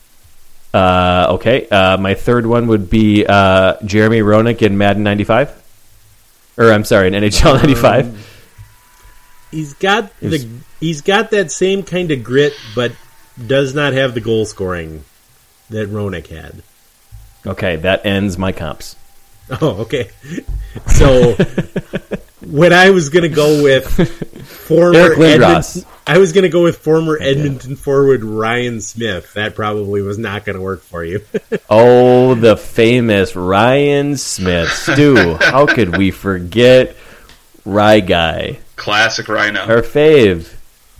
Uh, 0.73 1.27
okay, 1.31 1.67
uh, 1.67 1.97
my 1.97 2.13
third 2.13 2.45
one 2.45 2.67
would 2.67 2.89
be 2.89 3.25
uh, 3.25 3.75
Jeremy 3.83 4.19
Roenick 4.19 4.61
in 4.61 4.77
Madden 4.77 5.03
'95, 5.03 5.61
or 6.57 6.71
I'm 6.71 6.85
sorry, 6.85 7.07
in 7.07 7.13
NHL 7.13 7.55
'95. 7.55 8.27
He's 9.51 9.73
got 9.73 10.17
the 10.19 10.47
he's 10.79 11.01
got 11.01 11.31
that 11.31 11.51
same 11.51 11.83
kind 11.83 12.09
of 12.11 12.23
grit, 12.23 12.53
but 12.73 12.93
does 13.47 13.75
not 13.75 13.93
have 13.93 14.13
the 14.13 14.21
goal 14.21 14.45
scoring 14.45 15.03
that 15.69 15.89
Roenick 15.89 16.27
had. 16.27 16.63
Okay, 17.45 17.75
that 17.77 18.05
ends 18.05 18.37
my 18.37 18.51
comps. 18.51 18.95
Oh, 19.61 19.81
okay. 19.81 20.09
So 20.87 21.33
when 22.45 22.71
I 22.71 22.91
was 22.91 23.09
going 23.09 23.23
to 23.23 23.35
go 23.35 23.61
with 23.63 23.85
former 24.47 24.97
Eric 24.97 25.17
Lindros. 25.17 25.77
Edmonton, 25.77 25.90
I 26.11 26.17
was 26.17 26.33
going 26.33 26.43
to 26.43 26.49
go 26.49 26.61
with 26.61 26.79
former 26.79 27.17
Edmonton 27.17 27.77
forward 27.77 28.21
Ryan 28.25 28.81
Smyth. 28.81 29.33
That 29.35 29.55
probably 29.55 30.01
was 30.01 30.17
not 30.17 30.43
going 30.43 30.57
to 30.57 30.61
work 30.61 30.81
for 30.81 31.05
you. 31.05 31.23
Oh, 31.69 32.35
the 32.35 32.57
famous 32.57 33.33
Ryan 33.33 34.17
Smyth. 34.17 34.73
Stu, 34.73 35.35
how 35.39 35.65
could 35.65 35.95
we 35.97 36.11
forget 36.11 36.97
Rye 37.63 38.01
Guy? 38.01 38.59
Classic 38.75 39.25
Rhino. 39.29 39.61
Our 39.61 39.81
fave. 39.81 40.53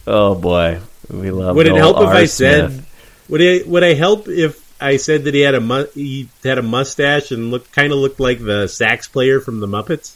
Oh, 0.08 0.34
boy. 0.34 0.80
We 1.10 1.30
love 1.30 1.58
would 1.58 1.68
it 1.68 1.72
old 1.72 1.80
help 1.80 1.98
if 1.98 2.08
R. 2.08 2.14
I 2.14 2.26
said? 2.26 2.86
Would 3.28 3.42
it 3.42 3.68
would 3.68 3.84
I 3.84 3.96
help 3.96 4.30
if 4.30 4.62
I 4.82 4.96
said 4.96 5.26
that 5.26 5.34
he 5.34 5.42
had 5.42 5.56
a 5.56 5.62
mu- 5.62 5.88
he 5.94 6.30
had 6.42 6.58
a 6.58 6.62
mustache 6.64 7.32
and 7.32 7.52
looked 7.52 7.74
kind 7.74 7.92
of 7.92 8.00
looked 8.00 8.22
like 8.22 8.40
the 8.40 8.68
sax 8.68 9.10
player 9.10 9.42
from 9.42 9.60
the 9.60 9.68
Muppets? 9.68 10.16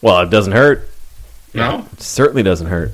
Well, 0.00 0.20
it 0.22 0.30
doesn't 0.30 0.52
hurt. 0.54 0.88
no? 1.52 1.86
It 1.92 2.00
certainly 2.00 2.42
doesn't 2.42 2.68
hurt. 2.68 2.92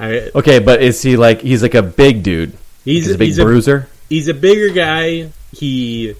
I, 0.00 0.30
Okay, 0.34 0.58
but 0.58 0.82
is 0.82 1.02
he 1.02 1.16
like 1.16 1.40
he's 1.42 1.62
like 1.62 1.74
a 1.74 1.82
big 1.82 2.22
dude? 2.22 2.56
he's, 2.84 3.06
He's 3.06 3.14
a 3.14 3.18
big 3.18 3.28
he's 3.28 3.38
bruiser. 3.38 3.88
he's 4.08 4.28
a 4.28 4.34
bigger 4.34 4.72
guy. 4.74 5.30
He 5.52 6.14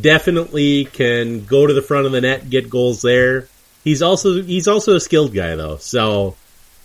definitely 0.00 0.86
can 0.86 1.44
go 1.44 1.66
to 1.66 1.72
the 1.74 1.82
front 1.82 2.06
of 2.06 2.12
the 2.12 2.20
net, 2.20 2.48
get 2.50 2.68
goals 2.70 3.02
there. 3.02 3.48
He's 3.84 4.02
also 4.02 4.42
he's 4.42 4.66
also 4.68 4.96
a 4.96 5.00
skilled 5.00 5.32
guy 5.32 5.54
though. 5.54 5.76
So 5.76 6.36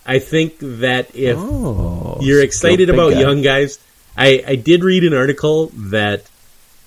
I 0.05 0.19
think 0.19 0.57
that 0.59 1.15
if 1.15 1.37
oh, 1.39 2.19
you're 2.21 2.43
excited 2.43 2.89
about 2.89 3.13
guy. 3.13 3.21
young 3.21 3.41
guys, 3.41 3.79
I, 4.15 4.43
I 4.45 4.55
did 4.55 4.83
read 4.83 5.03
an 5.03 5.13
article 5.13 5.67
that 5.75 6.25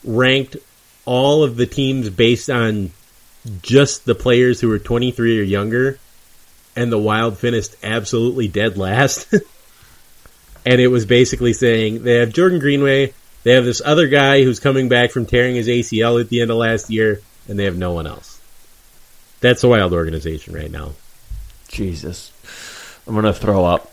ranked 0.05 0.57
all 1.05 1.43
of 1.43 1.57
the 1.57 1.67
teams 1.67 2.11
based 2.11 2.51
on 2.51 2.91
just 3.63 4.05
the 4.05 4.15
players 4.15 4.61
who 4.61 4.69
were 4.69 4.79
23 4.79 5.41
or 5.41 5.43
younger, 5.43 5.99
and 6.77 6.91
the 6.91 6.99
Wild 6.99 7.39
finished 7.39 7.77
absolutely 7.83 8.49
dead 8.49 8.77
last. 8.77 9.33
and 10.67 10.81
it 10.81 10.89
was 10.89 11.07
basically 11.07 11.53
saying 11.53 12.03
they 12.03 12.17
have 12.17 12.33
Jordan 12.33 12.59
Greenway, 12.59 13.13
they 13.43 13.53
have 13.53 13.65
this 13.65 13.83
other 13.85 14.09
guy 14.09 14.43
who's 14.43 14.61
coming 14.61 14.89
back 14.89 15.11
from 15.11 15.27
tearing 15.27 15.55
his 15.55 15.69
ACL 15.69 16.21
at 16.21 16.29
the 16.29 16.41
end 16.41 16.51
of 16.51 16.57
last 16.57 16.91
year, 16.91 17.21
and 17.49 17.59
they 17.59 17.65
have 17.65 17.77
no 17.77 17.93
one 17.93 18.07
else. 18.07 18.41
That's 19.41 19.61
the 19.61 19.69
Wild 19.69 19.93
organization 19.93 20.55
right 20.55 20.71
now. 20.71 20.93
Jesus, 21.69 22.33
I'm 23.07 23.15
gonna 23.15 23.35
throw 23.35 23.65
up. 23.65 23.91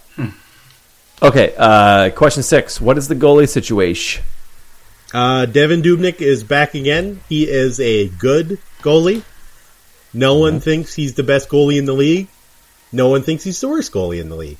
Okay, 1.24 1.54
uh, 1.56 2.10
question 2.12 2.42
six. 2.42 2.82
What 2.82 2.98
is 2.98 3.08
the 3.08 3.16
goalie 3.16 3.48
situation? 3.48 4.24
Uh, 5.14 5.46
Devan 5.48 5.84
Dubnyk 5.84 6.20
is 6.20 6.44
back 6.44 6.74
again. 6.74 7.22
He 7.30 7.48
is 7.48 7.80
a 7.80 8.08
good 8.08 8.58
goalie. 8.82 9.24
No 10.14 10.38
one 10.38 10.60
thinks 10.60 10.96
he's 10.96 11.14
the 11.14 11.24
best 11.24 11.48
goalie 11.48 11.78
in 11.78 11.86
the 11.86 11.94
league. 11.94 12.28
No 12.92 13.08
one 13.10 13.24
thinks 13.24 13.44
he's 13.44 13.62
the 13.62 13.70
worst 13.70 13.92
goalie 13.92 14.20
in 14.20 14.30
the 14.30 14.36
league. 14.36 14.58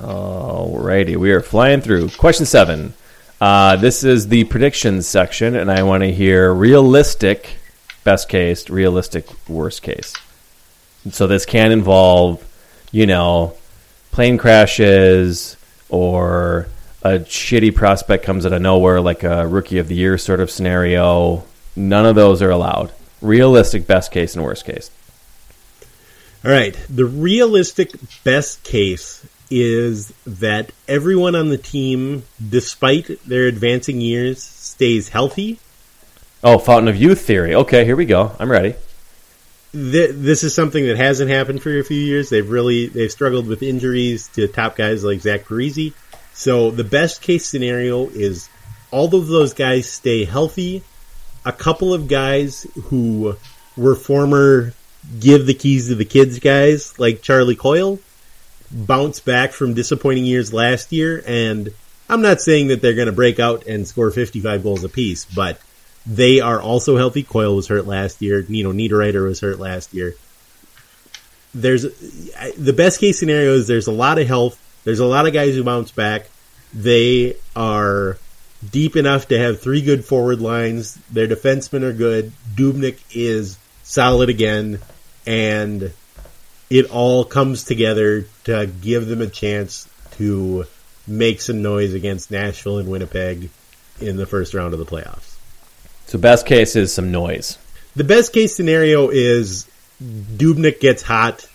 Alrighty, 0.00 1.16
we 1.16 1.32
are 1.32 1.40
flying 1.40 1.80
through. 1.80 2.10
Question 2.10 2.46
seven. 2.46 2.94
Uh, 3.40 3.76
this 3.76 4.04
is 4.04 4.28
the 4.28 4.44
predictions 4.44 5.06
section, 5.06 5.56
and 5.56 5.70
I 5.70 5.82
want 5.82 6.02
to 6.02 6.12
hear 6.12 6.52
realistic 6.52 7.56
best 8.04 8.28
case, 8.28 8.68
realistic 8.68 9.26
worst 9.48 9.82
case. 9.82 10.14
So 11.10 11.26
this 11.26 11.44
can 11.44 11.72
involve, 11.72 12.44
you 12.92 13.06
know, 13.06 13.54
plane 14.12 14.38
crashes 14.38 15.56
or 15.88 16.68
a 17.02 17.18
shitty 17.18 17.74
prospect 17.74 18.24
comes 18.24 18.46
out 18.46 18.52
of 18.52 18.62
nowhere, 18.62 19.00
like 19.00 19.24
a 19.24 19.46
rookie 19.46 19.78
of 19.78 19.88
the 19.88 19.94
year 19.94 20.18
sort 20.18 20.40
of 20.40 20.50
scenario. 20.50 21.44
None 21.74 22.06
of 22.06 22.14
those 22.14 22.42
are 22.42 22.50
allowed. 22.50 22.92
Realistic 23.22 23.86
best 23.86 24.12
case 24.12 24.34
and 24.34 24.44
worst 24.44 24.64
case. 24.66 24.90
All 26.44 26.50
right. 26.50 26.76
The 26.90 27.06
realistic 27.06 27.92
best 28.24 28.62
case 28.64 29.24
is 29.50 30.12
that 30.26 30.72
everyone 30.88 31.34
on 31.34 31.48
the 31.48 31.58
team, 31.58 32.24
despite 32.46 33.24
their 33.26 33.46
advancing 33.46 34.00
years, 34.00 34.42
stays 34.42 35.08
healthy. 35.10 35.58
Oh, 36.42 36.58
fountain 36.58 36.88
of 36.88 36.96
youth 36.96 37.20
theory. 37.20 37.54
Okay, 37.54 37.84
here 37.84 37.94
we 37.94 38.06
go. 38.06 38.34
I'm 38.40 38.50
ready. 38.50 38.74
Th- 39.72 40.10
This 40.12 40.42
is 40.42 40.54
something 40.54 40.84
that 40.86 40.96
hasn't 40.96 41.30
happened 41.30 41.62
for 41.62 41.78
a 41.78 41.84
few 41.84 41.96
years. 42.00 42.28
They've 42.30 42.48
really 42.50 42.88
they've 42.88 43.12
struggled 43.12 43.46
with 43.46 43.62
injuries 43.62 44.28
to 44.34 44.48
top 44.48 44.74
guys 44.76 45.04
like 45.04 45.20
Zach 45.20 45.44
Parise. 45.44 45.92
So 46.34 46.70
the 46.70 46.84
best 46.84 47.22
case 47.22 47.46
scenario 47.46 48.08
is 48.08 48.48
all 48.90 49.14
of 49.14 49.28
those 49.28 49.54
guys 49.54 49.88
stay 49.88 50.24
healthy. 50.24 50.82
A 51.44 51.52
couple 51.52 51.92
of 51.92 52.08
guys 52.08 52.66
who 52.84 53.36
were 53.76 53.94
former 53.94 54.74
give 55.18 55.46
the 55.46 55.54
keys 55.54 55.88
to 55.88 55.94
the 55.94 56.04
kids 56.04 56.38
guys, 56.38 56.98
like 56.98 57.22
Charlie 57.22 57.56
Coyle, 57.56 57.98
bounce 58.70 59.20
back 59.20 59.52
from 59.52 59.74
disappointing 59.74 60.24
years 60.24 60.52
last 60.52 60.92
year. 60.92 61.22
And 61.26 61.72
I'm 62.08 62.22
not 62.22 62.40
saying 62.40 62.68
that 62.68 62.80
they're 62.80 62.94
going 62.94 63.06
to 63.06 63.12
break 63.12 63.40
out 63.40 63.66
and 63.66 63.86
score 63.86 64.10
55 64.10 64.62
goals 64.62 64.84
apiece, 64.84 65.24
but 65.24 65.60
they 66.06 66.40
are 66.40 66.60
also 66.60 66.96
healthy. 66.96 67.22
Coyle 67.22 67.56
was 67.56 67.68
hurt 67.68 67.86
last 67.86 68.22
year. 68.22 68.40
You 68.40 68.64
know, 68.64 68.72
Niederreiter 68.72 69.24
was 69.24 69.40
hurt 69.40 69.58
last 69.58 69.94
year. 69.94 70.14
There's 71.54 71.82
the 71.82 72.72
best 72.72 72.98
case 72.98 73.18
scenario 73.18 73.54
is 73.54 73.66
there's 73.66 73.86
a 73.86 73.92
lot 73.92 74.18
of 74.18 74.26
health. 74.26 74.58
There's 74.84 75.00
a 75.00 75.06
lot 75.06 75.26
of 75.26 75.32
guys 75.32 75.54
who 75.54 75.62
bounce 75.62 75.90
back. 75.90 76.26
They 76.72 77.36
are 77.54 78.18
deep 78.70 78.96
enough 78.96 79.28
to 79.28 79.38
have 79.38 79.60
three 79.60 79.82
good 79.82 80.04
forward 80.04 80.40
lines. 80.40 80.94
Their 81.10 81.26
defensemen 81.26 81.82
are 81.82 81.92
good. 81.92 82.32
Dubnyk 82.54 82.98
is 83.12 83.58
solid 83.82 84.28
again, 84.28 84.78
and 85.26 85.92
it 86.70 86.90
all 86.90 87.24
comes 87.24 87.64
together 87.64 88.26
to 88.44 88.66
give 88.66 89.06
them 89.06 89.20
a 89.20 89.26
chance 89.26 89.88
to 90.12 90.66
make 91.06 91.40
some 91.40 91.62
noise 91.62 91.94
against 91.94 92.30
Nashville 92.30 92.78
and 92.78 92.88
Winnipeg 92.88 93.50
in 94.00 94.16
the 94.16 94.26
first 94.26 94.54
round 94.54 94.72
of 94.72 94.78
the 94.78 94.86
playoffs. 94.86 95.36
So 96.06 96.18
best 96.18 96.46
case 96.46 96.76
is 96.76 96.92
some 96.92 97.10
noise. 97.10 97.58
The 97.96 98.04
best 98.04 98.32
case 98.32 98.54
scenario 98.54 99.08
is 99.10 99.68
Dubnyk 100.02 100.80
gets 100.80 101.02
hot 101.02 101.46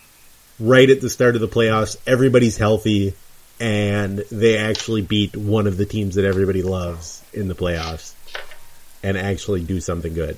right 0.59 0.89
at 0.89 1.01
the 1.01 1.09
start 1.09 1.35
of 1.35 1.41
the 1.41 1.47
playoffs. 1.47 1.97
Everybody's 2.05 2.57
healthy, 2.57 3.13
and 3.59 4.19
they 4.31 4.57
actually 4.57 5.01
beat 5.01 5.35
one 5.35 5.67
of 5.67 5.77
the 5.77 5.85
teams 5.85 6.15
that 6.15 6.25
everybody 6.25 6.61
loves 6.61 7.23
in 7.33 7.47
the 7.47 7.55
playoffs 7.55 8.13
and 9.03 9.17
actually 9.17 9.63
do 9.63 9.79
something 9.79 10.13
good. 10.13 10.37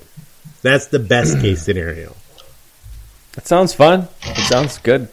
That's 0.62 0.86
the 0.86 0.98
best 0.98 1.38
case 1.40 1.62
scenario. 1.62 2.14
That 3.32 3.46
sounds 3.46 3.74
fun. 3.74 4.08
It 4.22 4.44
sounds 4.44 4.78
good. 4.78 5.08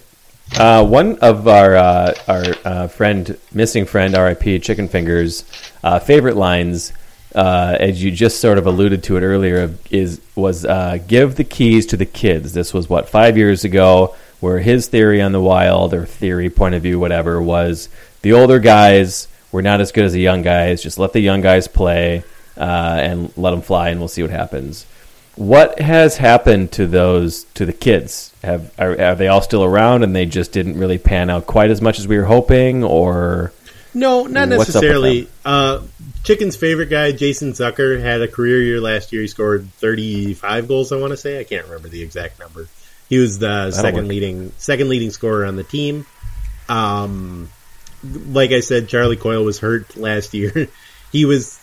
Uh, 0.55 0.85
one 0.85 1.19
of 1.19 1.47
our 1.47 1.75
uh, 1.75 2.13
our 2.27 2.43
uh, 2.63 2.87
friend, 2.87 3.37
missing 3.53 3.85
friend, 3.85 4.15
R.I.P. 4.15 4.59
Chicken 4.59 4.87
Fingers, 4.87 5.43
uh, 5.83 5.99
favorite 5.99 6.37
lines, 6.37 6.93
uh, 7.35 7.75
as 7.79 8.01
you 8.01 8.11
just 8.11 8.39
sort 8.39 8.57
of 8.57 8.65
alluded 8.65 9.03
to 9.03 9.17
it 9.17 9.21
earlier, 9.21 9.73
is 9.91 10.21
was 10.35 10.65
uh, 10.65 10.99
"Give 11.05 11.35
the 11.35 11.43
keys 11.43 11.85
to 11.87 11.97
the 11.97 12.05
kids." 12.05 12.53
This 12.53 12.73
was 12.73 12.89
what 12.89 13.09
five 13.09 13.37
years 13.37 13.65
ago, 13.65 14.15
where 14.39 14.59
his 14.59 14.87
theory 14.87 15.21
on 15.21 15.31
the 15.31 15.41
Wild 15.41 15.93
or 15.93 16.05
theory 16.05 16.49
point 16.49 16.75
of 16.75 16.83
view, 16.83 16.99
whatever, 16.99 17.41
was 17.41 17.89
the 18.21 18.33
older 18.33 18.59
guys 18.59 19.27
were 19.51 19.61
not 19.61 19.81
as 19.81 19.91
good 19.91 20.05
as 20.05 20.13
the 20.13 20.21
young 20.21 20.41
guys. 20.41 20.81
Just 20.81 20.99
let 20.99 21.13
the 21.13 21.19
young 21.19 21.41
guys 21.41 21.67
play 21.67 22.23
uh, 22.57 22.97
and 22.99 23.35
let 23.37 23.51
them 23.51 23.61
fly, 23.61 23.89
and 23.89 23.99
we'll 23.99 24.07
see 24.07 24.21
what 24.21 24.31
happens. 24.31 24.85
What 25.35 25.79
has 25.79 26.17
happened 26.17 26.71
to 26.73 26.87
those 26.87 27.43
to 27.53 27.65
the 27.65 27.73
kids? 27.73 28.33
Have 28.43 28.73
are, 28.79 28.99
are 28.99 29.15
they 29.15 29.27
all 29.27 29.41
still 29.41 29.63
around 29.63 30.03
and 30.03 30.15
they 30.15 30.25
just 30.25 30.51
didn't 30.51 30.79
really 30.79 30.97
pan 30.97 31.29
out 31.29 31.45
quite 31.45 31.69
as 31.69 31.81
much 31.81 31.99
as 31.99 32.07
we 32.07 32.17
were 32.17 32.25
hoping, 32.25 32.83
or 32.83 33.51
No, 33.93 34.25
not 34.25 34.49
What's 34.49 34.75
up 34.75 34.81
with 34.81 34.91
necessarily. 34.91 35.27
Uh, 35.45 35.81
Chicken's 36.23 36.55
favorite 36.55 36.89
guy, 36.89 37.11
Jason 37.11 37.53
Zucker, 37.53 38.01
had 38.01 38.21
a 38.21 38.27
career 38.27 38.61
year 38.61 38.81
last 38.81 39.13
year. 39.13 39.21
He 39.21 39.27
scored 39.27 39.71
35 39.73 40.67
goals, 40.67 40.91
I 40.91 40.97
want 40.97 41.11
to 41.11 41.17
say. 41.17 41.39
I 41.39 41.43
can't 41.43 41.65
remember 41.65 41.87
the 41.87 42.01
exact 42.01 42.39
number. 42.39 42.67
He 43.09 43.17
was 43.17 43.39
the 43.39 43.71
second 43.71 44.03
work. 44.03 44.09
leading 44.09 44.51
second 44.57 44.89
leading 44.89 45.11
scorer 45.11 45.45
on 45.45 45.55
the 45.55 45.63
team. 45.63 46.05
Um, 46.67 47.49
like 48.03 48.51
I 48.51 48.59
said, 48.59 48.89
Charlie 48.89 49.15
Coyle 49.15 49.43
was 49.43 49.59
hurt 49.59 49.95
last 49.95 50.33
year. 50.33 50.67
he 51.11 51.25
was 51.25 51.59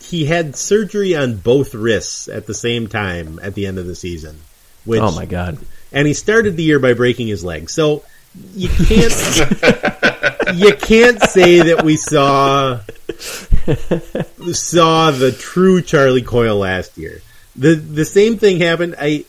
he 0.00 0.26
had 0.26 0.56
surgery 0.56 1.16
on 1.16 1.36
both 1.36 1.74
wrists 1.74 2.28
at 2.28 2.46
the 2.46 2.54
same 2.54 2.88
time 2.88 3.40
at 3.42 3.54
the 3.54 3.66
end 3.66 3.78
of 3.78 3.86
the 3.86 3.94
season. 3.94 4.38
Which, 4.84 5.00
oh 5.00 5.12
my 5.12 5.24
god, 5.24 5.58
and 5.92 6.06
he 6.06 6.12
started 6.12 6.56
the 6.56 6.62
year 6.62 6.78
by 6.78 6.92
breaking 6.92 7.28
his 7.28 7.42
leg. 7.42 7.70
So 7.70 8.04
you 8.54 8.68
can't 8.68 9.12
you 10.54 10.74
can't 10.74 11.22
say 11.22 11.60
that 11.60 11.82
we 11.82 11.96
saw 11.96 12.80
saw 14.52 15.10
the 15.10 15.32
true 15.32 15.80
Charlie 15.80 16.22
Coyle 16.22 16.58
last 16.58 16.98
year. 16.98 17.22
The 17.56 17.74
the 17.74 18.04
same 18.04 18.36
thing 18.36 18.60
happened. 18.60 18.96
I 18.98 19.24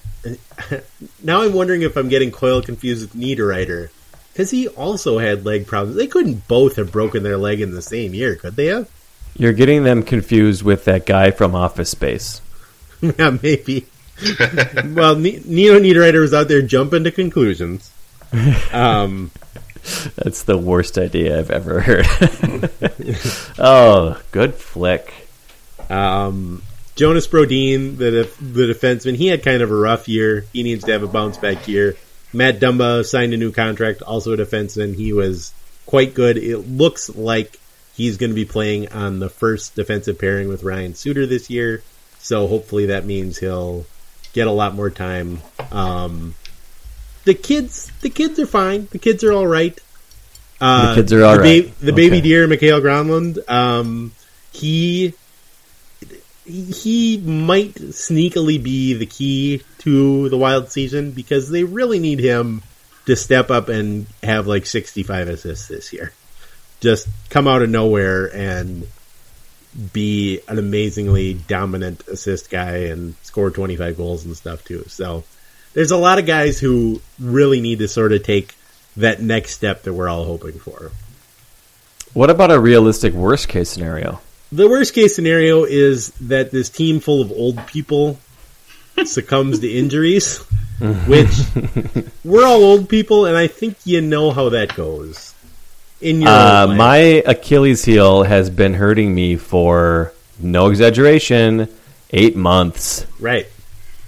now 1.24 1.42
I'm 1.42 1.54
wondering 1.54 1.82
if 1.82 1.96
I'm 1.96 2.10
getting 2.10 2.32
Coyle 2.32 2.62
confused 2.62 3.02
with 3.02 3.22
Niederreiter 3.22 3.90
because 4.34 4.52
he 4.52 4.68
also 4.68 5.20
had 5.20 5.46
leg 5.46 5.68
problems. 5.68 5.96
They 5.96 6.08
couldn't 6.08 6.48
both 6.48 6.76
have 6.76 6.92
broken 6.92 7.24
their 7.24 7.38
leg 7.38 7.62
in 7.62 7.72
the 7.72 7.82
same 7.82 8.14
year, 8.14 8.36
could 8.36 8.56
they 8.56 8.68
have? 8.68 8.90
you're 9.38 9.54
getting 9.54 9.84
them 9.84 10.04
confused 10.04 10.64
with 10.64 10.86
that 10.86 11.06
guy 11.06 11.32
from 11.32 11.56
Office 11.56 11.90
Space. 11.90 12.42
yeah, 13.02 13.38
maybe. 13.42 13.86
well, 14.94 15.16
Nino 15.16 15.80
Niederreiter 15.80 16.22
was 16.22 16.34
out 16.34 16.48
there 16.48 16.62
jumping 16.62 17.04
to 17.04 17.12
conclusions. 17.12 17.92
Um, 18.74 19.32
That's 20.18 20.44
the 20.44 20.58
worst 20.58 20.98
idea 20.98 21.40
I've 21.40 21.52
ever 21.52 21.80
heard. 21.80 22.06
oh, 23.60 24.22
good 24.32 24.56
flick. 24.56 25.14
Um, 25.90 26.62
Jonas 26.96 27.28
Brodin, 27.28 27.98
the 27.98 28.12
def- 28.12 28.38
the 28.40 28.74
defenseman, 28.74 29.16
he 29.16 29.28
had 29.28 29.44
kind 29.44 29.62
of 29.62 29.70
a 29.72 29.76
rough 29.76 30.08
year. 30.08 30.46
He 30.54 30.64
needs 30.64 30.84
to 30.86 30.92
have 30.94 31.04
a 31.04 31.08
bounce 31.08 31.38
back 31.38 31.68
year. 31.68 31.96
Matt 32.34 32.60
Dumba 32.60 33.06
signed 33.06 33.34
a 33.34 33.38
new 33.38 33.52
contract, 33.52 34.02
also 34.02 34.34
a 34.34 34.38
defenseman. 34.38 34.96
He 34.96 35.12
was 35.14 35.54
quite 35.86 36.14
good. 36.14 36.38
It 36.38 36.60
looks 36.60 37.10
like 37.10 37.60
he's 37.96 38.18
going 38.18 38.30
to 38.32 38.36
be 38.36 38.46
playing 38.46 38.92
on 38.92 39.20
the 39.20 39.30
first 39.30 39.76
defensive 39.76 40.20
pairing 40.20 40.48
with 40.48 40.64
Ryan 40.64 40.96
Suter 40.96 41.26
this 41.26 41.50
year. 41.50 41.82
So 42.20 42.48
hopefully 42.48 42.88
that 42.88 43.06
means 43.06 43.38
he'll 43.38 43.86
get 44.34 44.48
a 44.48 44.52
lot 44.52 44.74
more 44.74 44.90
time. 44.90 45.40
Um, 45.72 46.36
the 47.26 47.34
kids 47.34 47.92
the 48.02 48.10
kids 48.10 48.40
are 48.40 48.48
fine. 48.48 48.88
The 48.92 49.00
kids 49.00 49.24
are 49.24 49.32
all 49.34 49.48
right. 49.48 49.78
Uh, 50.62 50.90
The 50.90 51.02
kids 51.02 51.14
are 51.14 51.24
all 51.26 51.36
the 51.36 51.40
right. 51.42 51.66
ba- 51.80 51.86
the 51.86 51.92
baby 51.94 52.18
Okay. 52.18 52.22
deer, 52.22 52.48
Mikael 52.48 52.82
Granlund, 52.82 53.50
um, 53.50 54.12
he 54.52 55.14
he 56.46 57.18
might 57.18 57.74
sneakily 57.76 58.62
be 58.62 58.94
the 58.94 59.06
key 59.06 59.64
to 59.80 60.30
the 60.30 60.38
Wild 60.38 60.72
season 60.72 61.12
because 61.12 61.50
they 61.50 61.64
really 61.64 62.00
need 62.00 62.20
him 62.20 62.62
to 63.06 63.16
step 63.16 63.52
up 63.52 63.70
and 63.70 64.06
have 64.24 64.48
like 64.48 64.66
65 64.66 65.28
assists 65.28 65.68
this 65.68 65.92
year. 65.92 66.14
Just 66.82 67.08
come 67.30 67.48
out 67.48 67.62
of 67.62 67.70
nowhere 67.70 68.34
and 68.36 68.88
be 69.92 70.40
an 70.48 70.58
amazingly 70.60 71.34
dominant 71.34 72.08
assist 72.08 72.50
guy 72.50 72.78
and 72.86 73.16
score 73.24 73.50
25 73.50 73.98
goals 73.98 74.26
and 74.26 74.38
stuff 74.38 74.64
too. 74.64 74.86
So 74.88 75.24
there's 75.74 75.92
a 75.92 75.98
lot 75.98 76.20
of 76.20 76.26
guys 76.26 76.60
who 76.60 77.02
really 77.20 77.60
need 77.60 77.80
to 77.80 77.88
sort 77.88 78.14
of 78.14 78.24
take 78.24 78.56
that 78.98 79.22
next 79.22 79.52
step 79.52 79.84
that 79.84 79.94
we're 79.94 80.08
all 80.08 80.26
hoping 80.26 80.60
for. 80.60 80.92
What 82.14 82.30
about 82.30 82.52
a 82.52 82.60
realistic 82.60 83.14
worst 83.14 83.50
case 83.50 83.70
scenario? 83.70 84.22
The 84.52 84.70
worst 84.70 84.94
case 84.94 85.16
scenario 85.16 85.64
is 85.64 86.10
that 86.22 86.52
this 86.52 86.70
team 86.70 87.00
full 87.00 87.22
of 87.22 87.32
old 87.32 87.66
people 87.68 88.20
succumbs 89.06 89.60
to 89.60 89.70
injuries, 89.70 90.38
which 91.08 91.32
we're 92.24 92.46
all 92.46 92.64
old 92.64 92.90
people, 92.90 93.26
and 93.26 93.38
I 93.38 93.48
think 93.48 93.78
you 93.86 94.02
know 94.02 94.32
how 94.32 94.50
that 94.50 94.76
goes. 94.76 95.34
In 96.02 96.22
your 96.22 96.30
Uh, 96.30 96.68
my 96.68 96.98
Achilles 97.26 97.86
heel 97.86 98.24
has 98.24 98.50
been 98.50 98.76
hurting 98.76 99.16
me 99.16 99.36
for 99.38 100.14
no 100.40 100.68
exaggeration, 100.68 101.68
eight 102.12 102.36
months. 102.36 103.06
right, 103.20 103.48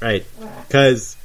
right, 0.02 0.26
because 0.68 1.16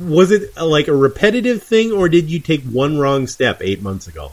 was 0.00 0.30
it 0.30 0.50
uh, 0.56 0.66
like 0.66 0.88
a 0.88 0.96
repetitive 0.96 1.62
thing, 1.62 1.92
or 1.92 2.08
did 2.08 2.30
you 2.30 2.40
take 2.40 2.62
one 2.64 2.98
wrong 2.98 3.26
step 3.26 3.60
eight 3.60 3.82
months 3.82 4.06
ago? 4.06 4.32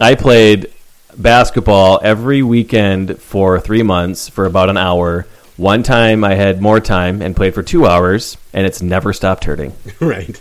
I 0.00 0.16
played 0.16 0.72
basketball 1.16 2.00
every 2.02 2.42
weekend 2.42 3.20
for 3.20 3.60
three 3.60 3.82
months 3.82 4.28
for 4.28 4.46
about 4.46 4.68
an 4.70 4.76
hour. 4.76 5.26
One 5.56 5.82
time 5.82 6.24
I 6.24 6.34
had 6.34 6.60
more 6.60 6.80
time 6.80 7.22
and 7.22 7.36
played 7.36 7.54
for 7.54 7.62
two 7.62 7.86
hours, 7.86 8.36
and 8.52 8.66
it's 8.66 8.82
never 8.82 9.12
stopped 9.12 9.44
hurting. 9.44 9.72
right. 10.00 10.40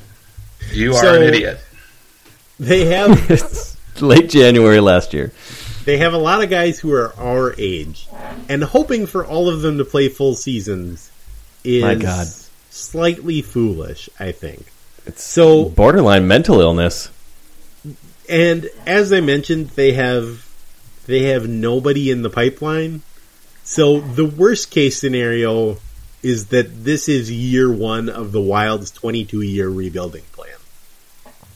You 0.72 0.94
are 0.96 1.02
So- 1.04 1.16
an 1.16 1.24
idiot. 1.24 1.60
They 2.60 2.86
have 2.86 3.30
It's 3.32 3.76
late 4.02 4.30
January 4.30 4.80
last 4.80 5.14
year. 5.14 5.32
they 5.86 5.98
have 5.98 6.14
a 6.14 6.18
lot 6.18 6.44
of 6.44 6.50
guys 6.50 6.80
who 6.80 6.94
are 6.94 7.14
our 7.18 7.54
age, 7.58 8.08
and 8.48 8.64
hoping 8.64 9.06
for 9.06 9.26
all 9.26 9.50
of 9.50 9.62
them 9.62 9.78
to 9.80 9.86
play 9.86 10.08
full 10.08 10.36
seasons 10.36 11.12
is 11.64 11.84
My 11.84 11.96
God. 11.96 12.28
slightly 12.70 13.42
foolish. 13.42 14.10
I 14.20 14.32
think. 14.32 14.68
It's 15.06 15.24
So- 15.24 15.66
borderline 15.66 16.28
mental 16.28 16.62
illness. 16.62 17.10
And 18.30 18.70
as 18.88 19.12
I 19.12 19.20
mentioned, 19.20 19.70
they 19.72 19.94
have 19.94 20.48
they 21.06 21.24
have 21.24 21.48
nobody 21.48 22.12
in 22.12 22.22
the 22.22 22.30
pipeline. 22.30 23.02
So 23.64 24.00
the 24.00 24.26
worst 24.26 24.72
case 24.72 25.00
scenario 25.00 25.78
is 26.22 26.48
that 26.48 26.84
this 26.84 27.10
is 27.10 27.32
year 27.32 27.72
one 27.72 28.10
of 28.10 28.32
the 28.32 28.42
Wild's 28.42 28.92
22 28.92 29.42
year 29.42 29.70
rebuilding 29.70 30.24
plan. 30.32 30.56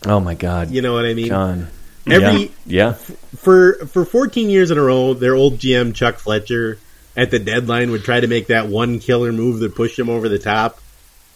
Oh 0.05 0.19
my 0.19 0.35
God, 0.35 0.71
You 0.71 0.81
know 0.81 0.93
what 0.93 1.05
I 1.05 1.13
mean? 1.13 1.27
John. 1.27 1.67
Every 2.05 2.43
yeah, 2.43 2.47
yeah. 2.65 2.93
for 2.93 3.73
for 3.87 4.05
14 4.05 4.49
years 4.49 4.71
in 4.71 4.77
a 4.77 4.81
row, 4.81 5.13
their 5.13 5.35
old 5.35 5.57
GM 5.57 5.93
Chuck 5.93 6.19
Fletcher 6.19 6.79
at 7.17 7.31
the 7.31 7.39
deadline 7.39 7.91
would 7.91 8.03
try 8.03 8.19
to 8.19 8.27
make 8.27 8.47
that 8.47 8.67
one 8.67 8.99
killer 8.99 9.33
move 9.33 9.59
that 9.59 9.75
pushed 9.75 9.99
him 9.99 10.09
over 10.09 10.29
the 10.29 10.39
top, 10.39 10.79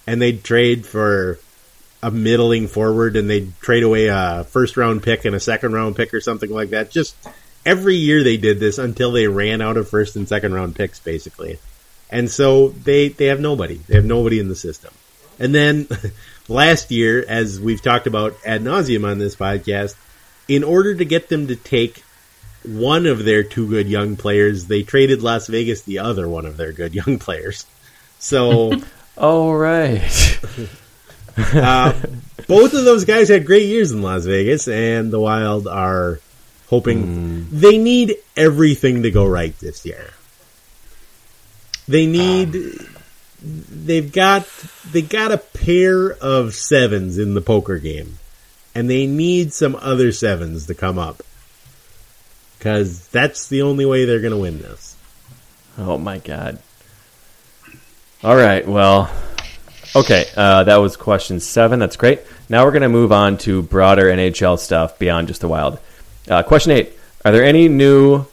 and 0.07 0.21
they'd 0.21 0.43
trade 0.43 0.85
for 0.85 1.39
a 2.01 2.09
middling 2.09 2.67
forward, 2.67 3.17
and 3.17 3.29
they'd 3.29 3.51
trade 3.59 3.83
away 3.83 4.07
a 4.07 4.45
first 4.49 4.77
round 4.77 5.03
pick 5.03 5.25
and 5.25 5.35
a 5.35 5.39
second 5.41 5.73
round 5.73 5.97
pick 5.97 6.13
or 6.13 6.21
something 6.21 6.49
like 6.49 6.69
that. 6.69 6.89
Just 6.89 7.15
every 7.65 7.95
year 7.95 8.23
they 8.23 8.37
did 8.37 8.59
this 8.59 8.77
until 8.77 9.11
they 9.11 9.27
ran 9.27 9.61
out 9.61 9.77
of 9.77 9.89
first 9.89 10.15
and 10.15 10.27
second 10.27 10.53
round 10.53 10.75
picks, 10.75 10.99
basically. 10.99 11.59
And 12.09 12.29
so 12.29 12.69
they 12.69 13.09
they 13.09 13.27
have 13.27 13.39
nobody. 13.39 13.75
They 13.75 13.95
have 13.95 14.05
nobody 14.05 14.39
in 14.39 14.49
the 14.49 14.55
system. 14.55 14.93
And 15.39 15.55
then 15.55 15.87
last 16.47 16.91
year, 16.91 17.23
as 17.27 17.59
we've 17.59 17.81
talked 17.81 18.07
about 18.07 18.35
ad 18.45 18.61
nauseum 18.61 19.09
on 19.09 19.17
this 19.17 19.35
podcast, 19.35 19.95
in 20.47 20.63
order 20.63 20.93
to 20.95 21.05
get 21.05 21.29
them 21.29 21.47
to 21.47 21.55
take 21.55 22.03
one 22.63 23.05
of 23.07 23.25
their 23.25 23.43
two 23.43 23.67
good 23.67 23.87
young 23.87 24.15
players, 24.15 24.65
they 24.65 24.83
traded 24.83 25.21
Las 25.21 25.47
Vegas 25.47 25.81
the 25.81 25.99
other 25.99 26.27
one 26.27 26.45
of 26.45 26.57
their 26.57 26.71
good 26.71 26.93
young 27.01 27.17
players. 27.19 27.65
So 28.19 28.73
all 29.17 29.55
right. 29.55 30.39
uh, 31.37 31.93
both 32.47 32.73
of 32.73 32.85
those 32.85 33.05
guys 33.05 33.29
had 33.29 33.45
great 33.45 33.67
years 33.67 33.91
in 33.91 34.01
Las 34.01 34.25
Vegas, 34.25 34.67
and 34.67 35.11
the 35.11 35.19
Wild 35.19 35.67
are 35.67 36.19
hoping 36.71 37.47
they 37.51 37.77
need 37.77 38.15
everything 38.35 39.03
to 39.03 39.11
go 39.11 39.27
right 39.27 39.57
this 39.59 39.85
year. 39.85 40.09
They 41.87 42.07
need. 42.07 42.55
they've 43.43 44.11
got 44.11 44.47
they 44.91 45.01
got 45.01 45.31
a 45.31 45.37
pair 45.37 46.13
of 46.13 46.55
sevens 46.55 47.17
in 47.17 47.33
the 47.33 47.41
poker 47.41 47.77
game, 47.77 48.17
and 48.73 48.89
they 48.89 49.05
need 49.05 49.51
some 49.53 49.75
other 49.75 50.11
sevens 50.13 50.65
to 50.67 50.73
come 50.73 50.97
up 50.97 51.21
because 52.57 53.07
that's 53.09 53.49
the 53.49 53.63
only 53.63 53.85
way 53.85 54.05
they're 54.05 54.21
going 54.21 54.31
to 54.31 54.37
win 54.37 54.59
this. 54.59 54.95
Oh 55.77 55.97
my 55.97 56.19
god. 56.19 56.59
All 58.23 58.35
right. 58.35 58.65
Well, 58.65 59.11
okay. 59.95 60.25
Uh, 60.37 60.63
that 60.63 60.77
was 60.77 60.95
question 60.95 61.41
seven. 61.41 61.79
That's 61.79 61.97
great. 61.97 62.21
Now 62.47 62.63
we're 62.63 62.71
going 62.71 62.83
to 62.83 62.89
move 62.89 63.11
on 63.11 63.37
to 63.39 63.61
broader 63.61 64.05
NHL 64.05 64.57
stuff 64.59 64.99
beyond 64.99 65.27
just 65.27 65.41
the 65.41 65.47
Wild. 65.49 65.79
Uh, 66.29 66.43
question 66.43 66.71
eight: 66.71 66.93
Are 67.25 67.31
there 67.31 67.43
any 67.43 67.67
new 67.67 68.25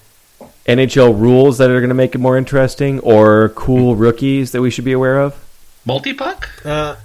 NHL 0.66 1.18
rules 1.18 1.58
that 1.58 1.70
are 1.70 1.80
going 1.80 1.88
to 1.88 1.94
make 1.94 2.14
it 2.14 2.18
more 2.18 2.36
interesting, 2.36 3.00
or 3.00 3.50
cool 3.50 3.96
rookies 3.96 4.52
that 4.52 4.60
we 4.60 4.70
should 4.70 4.84
be 4.84 4.92
aware 4.92 5.20
of? 5.20 5.36
Multi 5.84 6.12
puck? 6.12 6.48
Uh, 6.64 6.96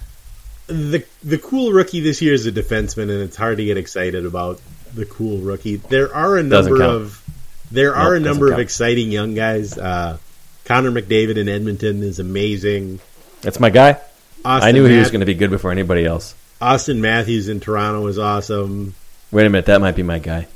the 0.68 1.05
the 1.23 1.38
cool 1.38 1.72
rookie 1.72 2.01
this 2.01 2.22
year 2.22 2.34
is 2.34 2.45
a 2.45 2.51
defenseman, 2.51 3.03
and 3.03 3.22
it's 3.22 3.35
hard 3.35 3.57
to 3.57 3.65
get 3.65 3.77
excited 3.77 4.26
about 4.26 4.61
the 4.93 5.05
cool 5.05 5.39
rookie. 5.39 5.77
There 5.77 6.14
are 6.14 6.38
a 6.38 6.43
number 6.43 6.81
of 6.84 7.23
there 7.72 7.95
are 7.95 8.14
Nope, 8.14 8.22
a 8.22 8.26
number 8.26 8.45
doesn't 8.47 8.60
of 8.60 8.60
exciting 8.60 9.11
young 9.11 9.34
guys. 9.34 9.77
Uh, 9.77 10.18
Connor 10.65 10.91
McDavid 10.91 11.38
in 11.38 11.49
Edmonton 11.49 12.03
is 12.03 12.19
amazing. 12.19 12.99
That's 13.41 13.60
my 13.60 13.69
guy. 13.69 13.99
Auston 14.45 14.61
I 14.61 14.72
knew 14.72 14.85
he 14.85 14.97
was 14.97 15.11
going 15.11 15.22
to 15.22 15.26
be 15.26 15.34
good 15.34 15.49
before 15.49 15.72
anybody 15.72 16.05
else. 16.05 16.35
Auston 16.61 16.99
Matthews 16.99 17.49
in 17.49 17.60
Toronto 17.60 18.05
is 18.07 18.19
awesome. 18.19 18.93
Wait 19.31 19.45
a 19.45 19.49
minute, 19.49 19.65
that 19.65 19.81
might 19.81 19.95
be 19.95 20.03
my 20.03 20.19
guy. 20.19 20.47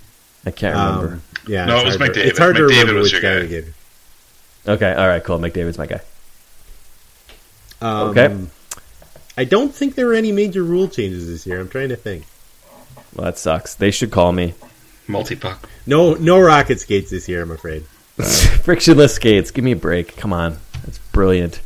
I 0.48 0.52
can't 0.52 0.76
remember. 0.76 1.14
Um, 1.15 1.22
yeah, 1.48 1.65
No, 1.65 1.80
it 1.80 1.86
was 1.86 1.95
hard 1.98 2.14
to- 2.14 2.19
McDavid. 2.22 2.26
It's 2.26 2.40
hard 2.40 2.56
to 2.56 2.61
McDavid 2.64 2.69
remember 2.69 2.94
was 2.95 3.03
which 3.14 3.22
your 3.22 3.22
guy 3.22 3.36
guy. 3.36 3.41
to 3.41 3.48
get. 3.48 3.65
okay, 4.68 4.94
all 4.94 5.07
right, 5.07 5.24
cool. 5.24 5.40
McDavid's 5.40 5.78
my 5.78 5.86
guy. 5.86 6.02
Um, 7.82 8.10
Okay. 8.10 8.36
I 9.38 9.44
don't 9.44 9.74
think 9.74 9.95
there 9.95 10.07
were 10.07 10.14
any 10.15 10.32
major 10.32 10.64
rule 10.64 10.88
changes 10.88 11.28
this 11.28 11.45
year. 11.45 11.60
I'm 11.60 11.69
trying 11.69 11.90
to 11.90 11.95
think. 11.95 12.26
Well, 13.14 13.26
that 13.26 13.38
sucks. 13.38 13.76
They 13.76 13.91
should 13.91 14.10
call 14.10 14.32
me. 14.32 14.56
Multi 15.07 15.36
puck. 15.36 15.69
No, 15.86 16.15
no 16.15 16.40
rocket 16.40 16.80
skates 16.80 17.11
this 17.11 17.30
year. 17.30 17.44
I'm 17.44 17.52
afraid. 17.52 17.84
Frictionless 18.64 19.14
skates. 19.14 19.52
Give 19.52 19.64
me 19.64 19.74
a 19.74 19.76
break. 19.76 20.15
Come 20.18 20.34
on. 20.34 20.57
That's 20.84 20.98
brilliant. 21.11 21.61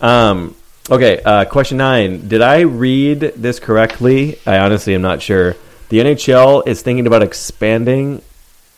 Um, 0.00 0.54
okay, 0.90 1.20
uh, 1.22 1.44
question 1.44 1.76
nine. 1.76 2.26
Did 2.26 2.40
I 2.42 2.60
read 2.60 3.20
this 3.36 3.60
correctly? 3.60 4.38
I 4.46 4.58
honestly 4.58 4.94
am 4.94 5.02
not 5.02 5.20
sure. 5.20 5.56
The 5.90 5.98
NHL 5.98 6.66
is 6.66 6.82
thinking 6.82 7.06
about 7.06 7.22
expanding 7.22 8.22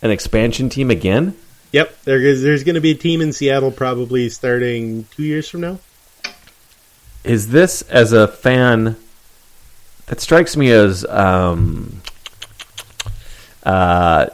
an 0.01 0.11
expansion 0.11 0.69
team 0.69 0.91
again? 0.91 1.37
Yep, 1.73 2.03
there 2.05 2.19
is, 2.21 2.43
there's 2.43 2.65
going 2.65 2.75
to 2.75 2.81
be 2.81 2.91
a 2.93 2.95
team 2.97 3.21
in 3.21 3.33
Seattle 3.33 3.71
probably 3.71 4.29
starting 4.29 5.05
two 5.15 5.23
years 5.23 5.49
from 5.49 5.61
now. 5.61 5.79
Is 7.25 7.49
this, 7.49 7.83
as 7.83 8.13
a 8.13 8.27
fan, 8.27 8.97
that 10.07 10.21
strikes 10.21 10.57
me 10.57 10.71
as 10.71 11.05
um, 11.05 12.01
uh, 13.63 14.27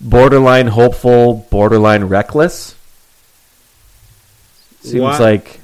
borderline 0.00 0.66
hopeful, 0.66 1.46
borderline 1.50 2.04
reckless? 2.04 2.74
Seems 4.80 5.00
Why- 5.02 5.18
like. 5.18 5.60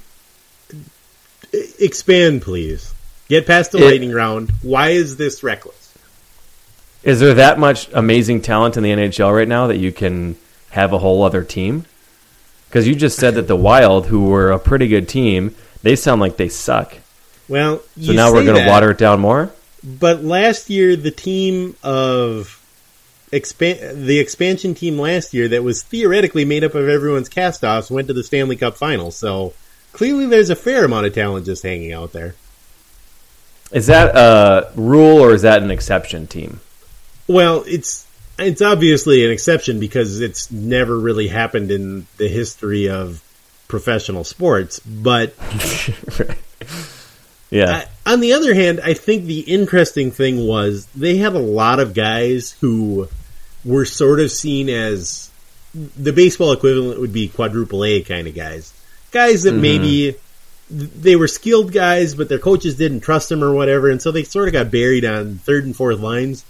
Expand, 1.80 2.42
please. 2.42 2.92
Get 3.28 3.46
past 3.46 3.72
the 3.72 3.78
It- 3.78 3.84
lightning 3.84 4.12
round. 4.12 4.52
Why 4.62 4.90
is 4.90 5.16
this 5.16 5.42
reckless? 5.42 5.85
Is 7.06 7.20
there 7.20 7.34
that 7.34 7.56
much 7.60 7.88
amazing 7.92 8.42
talent 8.42 8.76
in 8.76 8.82
the 8.82 8.90
NHL 8.90 9.32
right 9.32 9.46
now 9.46 9.68
that 9.68 9.76
you 9.76 9.92
can 9.92 10.34
have 10.70 10.92
a 10.92 10.98
whole 10.98 11.22
other 11.22 11.44
team? 11.44 11.84
Because 12.68 12.88
you 12.88 12.96
just 12.96 13.16
said 13.16 13.36
that 13.36 13.46
the 13.46 13.54
Wild, 13.54 14.08
who 14.08 14.26
were 14.26 14.50
a 14.50 14.58
pretty 14.58 14.88
good 14.88 15.08
team, 15.08 15.54
they 15.84 15.94
sound 15.94 16.20
like 16.20 16.36
they 16.36 16.48
suck. 16.48 16.98
Well, 17.48 17.80
So 18.00 18.12
now 18.12 18.32
we're 18.32 18.44
going 18.44 18.60
to 18.60 18.68
water 18.68 18.90
it 18.90 18.98
down 18.98 19.20
more. 19.20 19.52
But 19.84 20.24
last 20.24 20.68
year, 20.68 20.96
the 20.96 21.12
team 21.12 21.76
of 21.84 22.60
expan- 23.32 24.04
the 24.04 24.18
expansion 24.18 24.74
team 24.74 24.98
last 24.98 25.32
year 25.32 25.46
that 25.46 25.62
was 25.62 25.84
theoretically 25.84 26.44
made 26.44 26.64
up 26.64 26.74
of 26.74 26.88
everyone's 26.88 27.28
castoffs 27.28 27.88
went 27.88 28.08
to 28.08 28.14
the 28.14 28.24
Stanley 28.24 28.56
Cup 28.56 28.76
Finals. 28.76 29.14
So 29.16 29.52
clearly, 29.92 30.26
there's 30.26 30.50
a 30.50 30.56
fair 30.56 30.84
amount 30.84 31.06
of 31.06 31.14
talent 31.14 31.46
just 31.46 31.62
hanging 31.62 31.92
out 31.92 32.10
there. 32.10 32.34
Is 33.70 33.86
that 33.86 34.16
a 34.16 34.72
rule 34.74 35.20
or 35.20 35.32
is 35.32 35.42
that 35.42 35.62
an 35.62 35.70
exception 35.70 36.26
team? 36.26 36.58
Well, 37.27 37.65
it's 37.66 38.07
it's 38.39 38.62
obviously 38.62 39.24
an 39.24 39.31
exception 39.31 39.81
because 39.81 40.20
it's 40.20 40.51
never 40.51 40.98
really 40.98 41.28
happened 41.28 41.70
in 41.70 42.07
the 42.19 42.28
history 42.28 42.89
of 42.89 43.23
professional 43.69 44.24
sports. 44.24 44.81
But 44.81 45.35
yeah, 47.51 47.85
I, 48.05 48.12
on 48.12 48.20
the 48.20 48.35
other 48.35 48.55
hand, 48.55 48.81
I 48.82 48.94
think 48.94 49.24
the 49.24 49.40
interesting 49.40 50.11
thing 50.11 50.47
was 50.47 50.86
they 50.94 51.16
had 51.16 51.35
a 51.35 51.40
lot 51.40 51.81
of 51.81 51.94
guys 51.94 52.53
who 52.61 53.09
were 53.65 53.85
sort 53.85 54.20
of 54.20 54.31
seen 54.31 54.69
as 54.69 55.31
the 55.74 56.12
baseball 56.12 56.53
equivalent 56.53 57.01
would 57.01 57.12
be 57.12 57.28
quadruple 57.28 57.85
A 57.85 58.03
kind 58.03 58.27
of 58.27 58.35
guys, 58.35 58.73
guys 59.11 59.43
that 59.43 59.53
mm-hmm. 59.53 59.62
maybe 59.62 60.16
they 60.70 61.16
were 61.16 61.28
skilled 61.28 61.73
guys, 61.73 62.15
but 62.15 62.28
their 62.28 62.39
coaches 62.39 62.77
didn't 62.77 63.01
trust 63.01 63.28
them 63.28 63.43
or 63.43 63.53
whatever, 63.53 63.89
and 63.89 64.01
so 64.01 64.11
they 64.11 64.24
sort 64.24 64.48
of 64.48 64.53
got 64.53 64.70
buried 64.70 65.05
on 65.05 65.39
third 65.39 65.65
and 65.65 65.77
fourth 65.77 66.01
lines. 66.01 66.44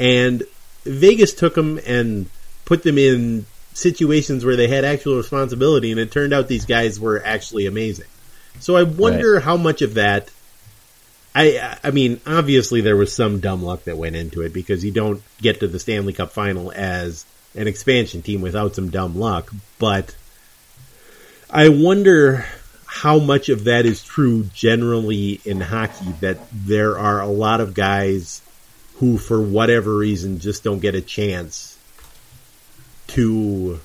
And 0.00 0.44
Vegas 0.84 1.34
took 1.34 1.54
them 1.54 1.78
and 1.86 2.26
put 2.64 2.82
them 2.82 2.96
in 2.96 3.44
situations 3.74 4.44
where 4.44 4.56
they 4.56 4.66
had 4.66 4.84
actual 4.84 5.16
responsibility, 5.16 5.90
and 5.90 6.00
it 6.00 6.10
turned 6.10 6.32
out 6.32 6.48
these 6.48 6.64
guys 6.64 6.98
were 6.98 7.22
actually 7.24 7.66
amazing. 7.66 8.06
So 8.60 8.76
I 8.76 8.82
wonder 8.84 9.34
right. 9.34 9.42
how 9.42 9.56
much 9.56 9.82
of 9.82 9.94
that. 9.94 10.30
I 11.34 11.78
I 11.84 11.90
mean, 11.90 12.20
obviously 12.26 12.80
there 12.80 12.96
was 12.96 13.14
some 13.14 13.40
dumb 13.40 13.62
luck 13.62 13.84
that 13.84 13.98
went 13.98 14.16
into 14.16 14.40
it 14.42 14.52
because 14.52 14.84
you 14.84 14.90
don't 14.90 15.22
get 15.40 15.60
to 15.60 15.68
the 15.68 15.78
Stanley 15.78 16.14
Cup 16.14 16.32
final 16.32 16.72
as 16.74 17.26
an 17.54 17.68
expansion 17.68 18.22
team 18.22 18.40
without 18.40 18.74
some 18.74 18.90
dumb 18.90 19.18
luck. 19.18 19.52
But 19.78 20.16
I 21.50 21.68
wonder 21.68 22.46
how 22.86 23.18
much 23.18 23.48
of 23.50 23.64
that 23.64 23.86
is 23.86 24.02
true 24.02 24.44
generally 24.54 25.40
in 25.44 25.60
hockey 25.60 26.12
that 26.20 26.38
there 26.52 26.98
are 26.98 27.20
a 27.20 27.28
lot 27.28 27.60
of 27.60 27.74
guys 27.74 28.42
who 29.00 29.16
for 29.16 29.40
whatever 29.40 29.96
reason 29.96 30.38
just 30.38 30.62
don't 30.62 30.80
get 30.80 30.94
a 30.94 31.00
chance 31.00 31.78
to 33.08 33.80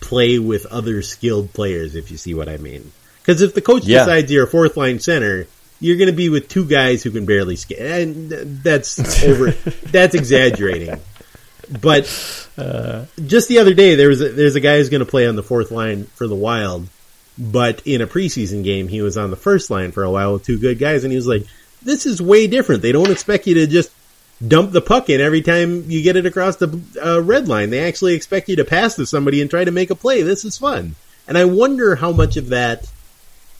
play 0.00 0.40
with 0.40 0.66
other 0.66 1.02
skilled 1.02 1.52
players 1.52 1.94
if 1.94 2.10
you 2.10 2.16
see 2.16 2.34
what 2.34 2.48
I 2.48 2.56
mean. 2.56 2.92
Because 3.20 3.42
if 3.42 3.54
the 3.54 3.60
coach 3.60 3.84
yeah. 3.84 4.00
decides 4.00 4.30
you're 4.30 4.44
a 4.44 4.48
fourth 4.48 4.76
line 4.76 4.98
center, 4.98 5.46
you're 5.80 5.96
going 5.96 6.10
to 6.10 6.16
be 6.16 6.30
with 6.30 6.48
two 6.48 6.64
guys 6.64 7.04
who 7.04 7.12
can 7.12 7.26
barely 7.26 7.54
skate, 7.54 7.78
and 7.78 8.30
that's 8.30 9.22
over. 9.22 9.50
that's 9.86 10.16
exaggerating. 10.16 11.00
But 11.80 12.48
uh, 12.56 13.04
just 13.24 13.48
the 13.48 13.60
other 13.60 13.74
day, 13.74 13.94
there 13.94 14.08
was 14.08 14.20
a, 14.20 14.30
there's 14.30 14.56
a 14.56 14.60
guy 14.60 14.78
who's 14.78 14.88
going 14.88 15.04
to 15.04 15.10
play 15.10 15.28
on 15.28 15.36
the 15.36 15.42
fourth 15.44 15.70
line 15.70 16.04
for 16.04 16.26
the 16.26 16.34
Wild, 16.34 16.88
but 17.38 17.86
in 17.86 18.00
a 18.00 18.06
preseason 18.08 18.64
game, 18.64 18.88
he 18.88 19.00
was 19.00 19.16
on 19.16 19.30
the 19.30 19.36
first 19.36 19.70
line 19.70 19.92
for 19.92 20.02
a 20.02 20.10
while 20.10 20.32
with 20.32 20.44
two 20.44 20.58
good 20.58 20.80
guys, 20.80 21.04
and 21.04 21.12
he 21.12 21.16
was 21.16 21.28
like, 21.28 21.46
"This 21.82 22.04
is 22.04 22.20
way 22.20 22.48
different. 22.48 22.82
They 22.82 22.92
don't 22.92 23.12
expect 23.12 23.46
you 23.46 23.54
to 23.54 23.66
just 23.68 23.92
dump 24.46 24.72
the 24.72 24.80
puck 24.80 25.10
in 25.10 25.20
every 25.20 25.42
time 25.42 25.90
you 25.90 26.02
get 26.02 26.16
it 26.16 26.26
across 26.26 26.56
the 26.56 26.80
uh, 27.04 27.20
red 27.20 27.48
line. 27.48 27.70
They 27.70 27.86
actually 27.86 28.14
expect 28.14 28.48
you 28.48 28.56
to 28.56 28.64
pass 28.64 28.94
to 28.96 29.06
somebody 29.06 29.40
and 29.40 29.50
try 29.50 29.64
to 29.64 29.70
make 29.70 29.90
a 29.90 29.94
play. 29.94 30.22
This 30.22 30.44
is 30.44 30.58
fun." 30.58 30.94
And 31.26 31.36
I 31.36 31.44
wonder 31.44 31.96
how 31.96 32.12
much 32.12 32.36
of 32.36 32.48
that 32.48 32.90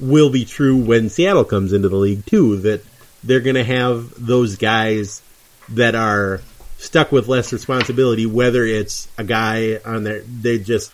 will 0.00 0.30
be 0.30 0.44
true 0.44 0.76
when 0.76 1.10
Seattle 1.10 1.44
comes 1.44 1.72
into 1.72 1.88
the 1.88 1.96
league 1.96 2.24
too. 2.26 2.58
That 2.58 2.84
they're 3.24 3.40
going 3.40 3.56
to 3.56 3.64
have 3.64 4.14
those 4.24 4.56
guys 4.56 5.22
that 5.70 5.94
are 5.94 6.40
stuck 6.78 7.12
with 7.12 7.28
less 7.28 7.52
responsibility, 7.52 8.26
whether 8.26 8.64
it's 8.64 9.08
a 9.18 9.24
guy 9.24 9.80
on 9.84 10.04
their 10.04 10.20
they 10.20 10.58
just 10.58 10.92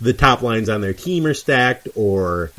the 0.00 0.12
top 0.12 0.42
lines 0.42 0.68
on 0.68 0.80
their 0.80 0.94
team 0.94 1.26
are 1.26 1.34
stacked 1.34 1.88
or 1.94 2.50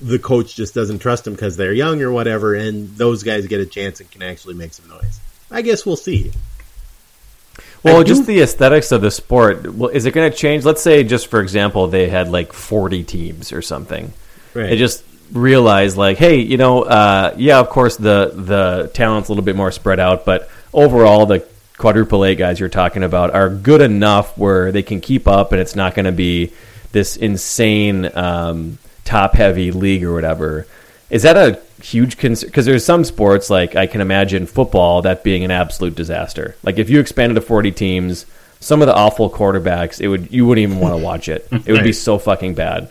the 0.00 0.18
coach 0.18 0.54
just 0.54 0.74
doesn't 0.74 0.98
trust 1.00 1.24
them 1.24 1.34
because 1.34 1.56
they're 1.56 1.72
young 1.72 2.02
or 2.02 2.12
whatever, 2.12 2.54
and 2.54 2.88
those 2.96 3.22
guys 3.22 3.46
get 3.46 3.60
a 3.60 3.66
chance 3.66 4.00
and 4.00 4.10
can 4.10 4.22
actually 4.22 4.54
make 4.54 4.72
some 4.72 4.88
noise. 4.88 5.20
I 5.50 5.62
guess 5.62 5.86
we'll 5.86 5.96
see. 5.96 6.32
Well, 7.82 8.02
just 8.02 8.26
the 8.26 8.40
aesthetics 8.40 8.92
of 8.92 9.00
the 9.00 9.10
sport. 9.10 9.72
Well, 9.72 9.90
is 9.90 10.04
it 10.04 10.10
going 10.10 10.30
to 10.30 10.36
change? 10.36 10.64
Let's 10.64 10.82
say, 10.82 11.04
just 11.04 11.28
for 11.28 11.40
example, 11.40 11.86
they 11.86 12.08
had 12.08 12.28
like 12.28 12.52
forty 12.52 13.04
teams 13.04 13.52
or 13.52 13.62
something. 13.62 14.12
Right. 14.52 14.70
They 14.70 14.76
just 14.76 15.04
realize, 15.32 15.96
like, 15.96 16.18
hey, 16.18 16.40
you 16.40 16.56
know, 16.56 16.82
uh, 16.82 17.34
yeah, 17.36 17.60
of 17.60 17.68
course 17.68 17.96
the 17.96 18.32
the 18.34 18.90
talent's 18.94 19.28
a 19.28 19.32
little 19.32 19.44
bit 19.44 19.56
more 19.56 19.70
spread 19.70 20.00
out, 20.00 20.24
but 20.24 20.50
overall 20.72 21.26
the 21.26 21.46
quadruple 21.76 22.24
A 22.24 22.34
guys 22.34 22.58
you're 22.58 22.68
talking 22.68 23.04
about 23.04 23.32
are 23.34 23.48
good 23.48 23.80
enough 23.80 24.36
where 24.36 24.72
they 24.72 24.82
can 24.82 25.00
keep 25.00 25.28
up, 25.28 25.52
and 25.52 25.60
it's 25.60 25.76
not 25.76 25.94
going 25.94 26.06
to 26.06 26.12
be 26.12 26.52
this 26.90 27.16
insane 27.16 28.10
um, 28.16 28.78
top 29.04 29.34
heavy 29.34 29.70
league 29.70 30.02
or 30.02 30.12
whatever. 30.12 30.66
Is 31.10 31.22
that 31.22 31.36
a 31.36 31.60
huge 31.82 32.16
concern? 32.16 32.48
Because 32.48 32.66
there's 32.66 32.84
some 32.84 33.04
sports 33.04 33.50
like 33.50 33.76
I 33.76 33.86
can 33.86 34.00
imagine 34.00 34.46
football 34.46 35.02
that 35.02 35.24
being 35.24 35.44
an 35.44 35.50
absolute 35.50 35.94
disaster. 35.94 36.56
Like 36.62 36.78
if 36.78 36.90
you 36.90 37.00
expanded 37.00 37.36
to 37.36 37.40
40 37.40 37.72
teams, 37.72 38.26
some 38.60 38.82
of 38.82 38.86
the 38.86 38.94
awful 38.94 39.30
quarterbacks, 39.30 40.00
it 40.00 40.08
would 40.08 40.32
you 40.32 40.46
wouldn't 40.46 40.62
even 40.62 40.80
want 40.80 40.96
to 40.96 41.02
watch 41.02 41.28
it. 41.28 41.48
It 41.66 41.72
would 41.72 41.84
be 41.84 41.92
so 41.92 42.18
fucking 42.18 42.54
bad. 42.54 42.90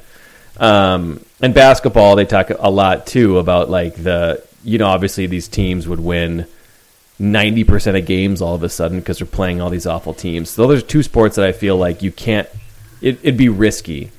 Um, 0.58 1.24
and 1.42 1.54
basketball, 1.54 2.16
they 2.16 2.26
talk 2.26 2.50
a 2.50 2.70
lot 2.70 3.06
too 3.06 3.38
about 3.38 3.70
like 3.70 3.96
the 3.96 4.44
you 4.64 4.78
know 4.78 4.88
obviously 4.88 5.28
these 5.28 5.48
teams 5.48 5.88
would 5.88 6.00
win. 6.00 6.48
90% 7.20 7.98
of 7.98 8.06
games 8.06 8.44
all 8.44 8.54
of 8.54 8.62
a 8.62 8.70
sudden 8.70 9.00
because 9.00 9.18
they're 9.18 9.26
playing 9.26 9.60
all 9.60 9.72
these 9.72 9.88
awful 9.88 10.14
teams. 10.14 10.52
So 10.52 10.68
those 10.68 10.84
are 10.84 10.86
two 10.86 11.02
sports 11.02 11.38
that 11.38 11.48
I 11.48 11.52
feel 11.52 11.76
like 11.76 12.04
you 12.04 12.12
can't 12.12 12.48
it, 13.02 13.24
would 13.24 13.38
be 13.38 13.50
risky. 13.50 14.12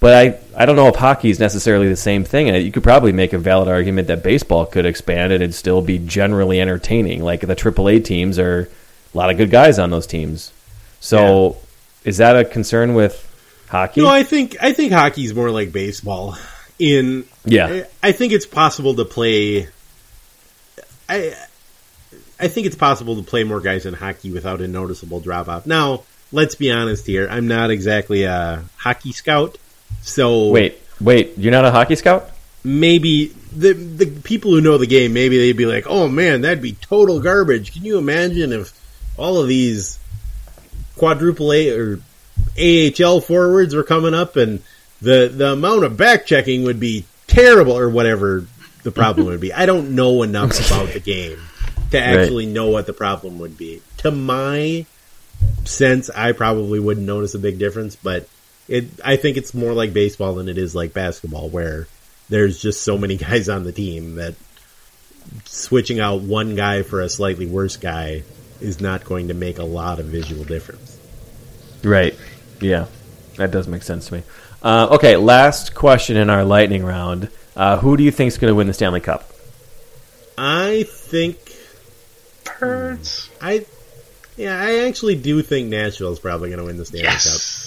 But 0.00 0.14
I, 0.14 0.62
I 0.62 0.64
don't 0.64 0.76
know 0.76 0.86
if 0.86 0.94
hockey 0.94 1.30
is 1.30 1.40
necessarily 1.40 1.88
the 1.88 1.96
same 1.96 2.22
thing. 2.22 2.54
You 2.54 2.70
could 2.70 2.84
probably 2.84 3.12
make 3.12 3.32
a 3.32 3.38
valid 3.38 3.68
argument 3.68 4.08
that 4.08 4.22
baseball 4.22 4.64
could 4.64 4.86
expand 4.86 5.32
and 5.32 5.42
it'd 5.42 5.54
still 5.54 5.82
be 5.82 5.98
generally 5.98 6.60
entertaining. 6.60 7.24
Like 7.24 7.40
the 7.40 7.56
AAA 7.56 8.04
teams 8.04 8.38
are 8.38 8.68
a 9.12 9.16
lot 9.16 9.30
of 9.30 9.36
good 9.36 9.50
guys 9.50 9.78
on 9.78 9.90
those 9.90 10.06
teams. 10.06 10.52
So 11.00 11.48
yeah. 11.48 12.08
is 12.10 12.16
that 12.18 12.36
a 12.36 12.44
concern 12.44 12.94
with 12.94 13.24
hockey? 13.68 14.02
No, 14.02 14.08
I 14.08 14.22
think 14.22 14.56
I 14.60 14.72
think 14.72 14.92
hockey's 14.92 15.34
more 15.34 15.50
like 15.50 15.72
baseball. 15.72 16.36
In 16.78 17.24
yeah, 17.44 17.86
I 18.00 18.12
think 18.12 18.32
it's 18.32 18.46
possible 18.46 18.94
to 18.94 19.04
play. 19.04 19.66
I 21.08 21.34
I 22.38 22.46
think 22.46 22.68
it's 22.68 22.76
possible 22.76 23.16
to 23.16 23.22
play 23.22 23.42
more 23.42 23.60
guys 23.60 23.84
in 23.84 23.94
hockey 23.94 24.30
without 24.30 24.60
a 24.60 24.68
noticeable 24.68 25.18
drop 25.18 25.48
off. 25.48 25.66
Now, 25.66 26.04
let's 26.30 26.54
be 26.54 26.70
honest 26.70 27.06
here. 27.06 27.26
I'm 27.28 27.48
not 27.48 27.70
exactly 27.70 28.22
a 28.24 28.64
hockey 28.76 29.10
scout. 29.10 29.58
So 30.02 30.48
wait, 30.48 30.80
wait, 31.00 31.36
you're 31.36 31.52
not 31.52 31.64
a 31.64 31.70
hockey 31.70 31.96
scout? 31.96 32.30
Maybe 32.64 33.26
the 33.52 33.72
the 33.72 34.06
people 34.06 34.50
who 34.50 34.60
know 34.60 34.78
the 34.78 34.86
game, 34.86 35.12
maybe 35.12 35.38
they'd 35.38 35.52
be 35.52 35.66
like, 35.66 35.86
"Oh 35.86 36.08
man, 36.08 36.42
that'd 36.42 36.62
be 36.62 36.72
total 36.72 37.20
garbage." 37.20 37.72
Can 37.72 37.84
you 37.84 37.98
imagine 37.98 38.52
if 38.52 38.72
all 39.16 39.38
of 39.38 39.48
these 39.48 39.98
quadruple 40.96 41.52
A 41.52 41.70
or 41.70 42.00
AHL 42.58 43.20
forwards 43.20 43.74
were 43.74 43.84
coming 43.84 44.14
up, 44.14 44.36
and 44.36 44.62
the 45.00 45.30
the 45.32 45.52
amount 45.52 45.84
of 45.84 45.96
back 45.96 46.26
checking 46.26 46.64
would 46.64 46.80
be 46.80 47.04
terrible, 47.26 47.78
or 47.78 47.88
whatever 47.88 48.46
the 48.82 48.90
problem 48.90 49.26
would 49.26 49.40
be. 49.40 49.52
I 49.52 49.66
don't 49.66 49.94
know 49.94 50.22
enough 50.22 50.58
about 50.66 50.92
the 50.92 51.00
game 51.00 51.38
to 51.90 52.00
actually 52.00 52.46
right. 52.46 52.54
know 52.54 52.68
what 52.68 52.86
the 52.86 52.92
problem 52.92 53.38
would 53.38 53.56
be. 53.56 53.82
To 53.98 54.10
my 54.10 54.86
sense, 55.64 56.10
I 56.10 56.32
probably 56.32 56.80
wouldn't 56.80 57.06
notice 57.06 57.34
a 57.34 57.38
big 57.38 57.58
difference, 57.58 57.96
but 57.96 58.28
it 58.68 58.86
I 59.04 59.16
think 59.16 59.36
it's 59.36 59.54
more 59.54 59.72
like 59.72 59.92
baseball 59.92 60.34
than 60.34 60.48
it 60.48 60.58
is 60.58 60.74
like 60.74 60.92
basketball, 60.92 61.48
where 61.48 61.88
there's 62.28 62.60
just 62.60 62.82
so 62.82 62.98
many 62.98 63.16
guys 63.28 63.48
on 63.48 63.64
the 63.64 63.72
team 63.72 64.16
that 64.16 64.34
switching 65.44 66.00
out 66.00 66.22
one 66.22 66.54
guy 66.54 66.82
for 66.82 67.00
a 67.00 67.08
slightly 67.08 67.46
worse 67.46 67.76
guy 67.76 68.22
is 68.60 68.80
not 68.80 69.04
going 69.04 69.28
to 69.28 69.34
make 69.34 69.58
a 69.58 69.64
lot 69.64 70.00
of 70.00 70.06
visual 70.06 70.44
difference. 70.44 70.98
Right. 71.84 72.14
Yeah. 72.60 72.86
That 73.36 73.50
does 73.50 73.68
make 73.68 73.82
sense 73.82 74.08
to 74.08 74.14
me. 74.14 74.22
Uh, 74.62 74.88
okay, 74.92 75.16
last 75.16 75.74
question 75.74 76.16
in 76.16 76.28
our 76.28 76.44
lightning 76.44 76.84
round. 76.84 77.30
Uh, 77.54 77.78
who 77.78 77.96
do 77.96 78.02
you 78.02 78.10
think 78.10 78.28
is 78.28 78.38
going 78.38 78.50
to 78.50 78.54
win 78.54 78.66
the 78.66 78.74
Stanley 78.74 79.00
Cup? 79.00 79.30
I 80.36 80.84
think. 80.88 81.38
Birds. 82.58 83.30
I 83.40 83.66
yeah, 84.36 84.60
I 84.60 84.86
actually 84.86 85.16
do 85.16 85.42
think 85.42 85.68
Nashville 85.68 86.12
is 86.12 86.20
probably 86.20 86.50
going 86.50 86.60
to 86.60 86.64
win 86.64 86.76
the 86.76 86.84
Stanley 86.84 87.04
yes. 87.04 87.24
Cup. 87.24 87.57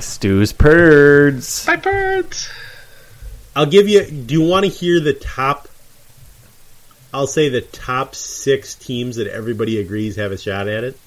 Stu's 0.00 0.52
Birds. 0.52 1.66
My 1.66 1.76
Birds. 1.76 2.48
I'll 3.54 3.66
give 3.66 3.88
you. 3.88 4.04
Do 4.04 4.34
you 4.34 4.42
want 4.42 4.64
to 4.66 4.70
hear 4.70 5.00
the 5.00 5.14
top? 5.14 5.68
I'll 7.12 7.26
say 7.26 7.48
the 7.48 7.62
top 7.62 8.14
six 8.14 8.74
teams 8.74 9.16
that 9.16 9.26
everybody 9.26 9.78
agrees 9.78 10.16
have 10.16 10.32
a 10.32 10.38
shot 10.38 10.68
at 10.68 10.84
it. 10.84 10.98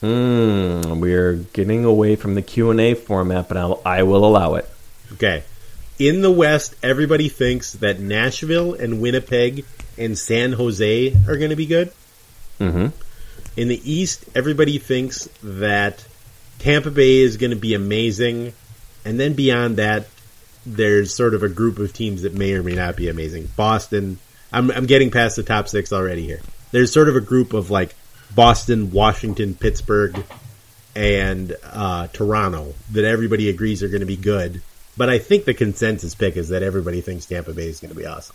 Hmm. 0.00 1.00
We're 1.00 1.34
getting 1.52 1.84
away 1.84 2.14
from 2.14 2.34
the 2.34 2.42
Q 2.42 2.70
and 2.70 2.80
A 2.80 2.94
format, 2.94 3.48
but 3.48 3.56
I'll, 3.56 3.82
I 3.84 4.04
will 4.04 4.24
allow 4.24 4.54
it. 4.54 4.68
Okay. 5.14 5.42
In 5.98 6.22
the 6.22 6.30
West, 6.30 6.76
everybody 6.80 7.28
thinks 7.28 7.72
that 7.72 7.98
Nashville 7.98 8.74
and 8.74 9.00
Winnipeg 9.00 9.64
and 9.96 10.16
San 10.16 10.52
Jose 10.52 11.12
are 11.26 11.36
going 11.36 11.50
to 11.50 11.56
be 11.56 11.66
good. 11.66 11.92
Mm-hmm. 12.60 12.88
In 13.56 13.68
the 13.68 13.92
East, 13.92 14.24
everybody 14.36 14.78
thinks 14.78 15.28
that 15.42 16.06
Tampa 16.58 16.90
Bay 16.90 17.18
is 17.18 17.36
going 17.36 17.50
to 17.50 17.56
be 17.56 17.74
amazing, 17.74 18.52
and 19.04 19.18
then 19.18 19.34
beyond 19.34 19.76
that, 19.76 20.06
there's 20.66 21.14
sort 21.14 21.34
of 21.34 21.42
a 21.42 21.48
group 21.48 21.78
of 21.78 21.92
teams 21.92 22.22
that 22.22 22.34
may 22.34 22.52
or 22.52 22.62
may 22.62 22.74
not 22.74 22.96
be 22.96 23.08
amazing. 23.08 23.48
Boston, 23.56 24.18
I'm, 24.52 24.70
I'm 24.70 24.86
getting 24.86 25.10
past 25.10 25.36
the 25.36 25.42
top 25.42 25.68
six 25.68 25.92
already 25.92 26.22
here. 26.22 26.40
There's 26.72 26.92
sort 26.92 27.08
of 27.08 27.16
a 27.16 27.20
group 27.20 27.52
of 27.52 27.70
like 27.70 27.94
Boston, 28.34 28.90
Washington, 28.90 29.54
Pittsburgh, 29.54 30.22
and 30.94 31.56
uh, 31.64 32.08
Toronto 32.08 32.74
that 32.92 33.04
everybody 33.04 33.48
agrees 33.48 33.82
are 33.82 33.88
going 33.88 34.00
to 34.00 34.06
be 34.06 34.16
good. 34.16 34.60
But 34.96 35.08
I 35.08 35.18
think 35.18 35.44
the 35.44 35.54
consensus 35.54 36.14
pick 36.14 36.36
is 36.36 36.48
that 36.48 36.62
everybody 36.62 37.00
thinks 37.00 37.26
Tampa 37.26 37.52
Bay 37.52 37.68
is 37.68 37.80
going 37.80 37.94
to 37.94 37.96
be 37.96 38.04
awesome. 38.04 38.34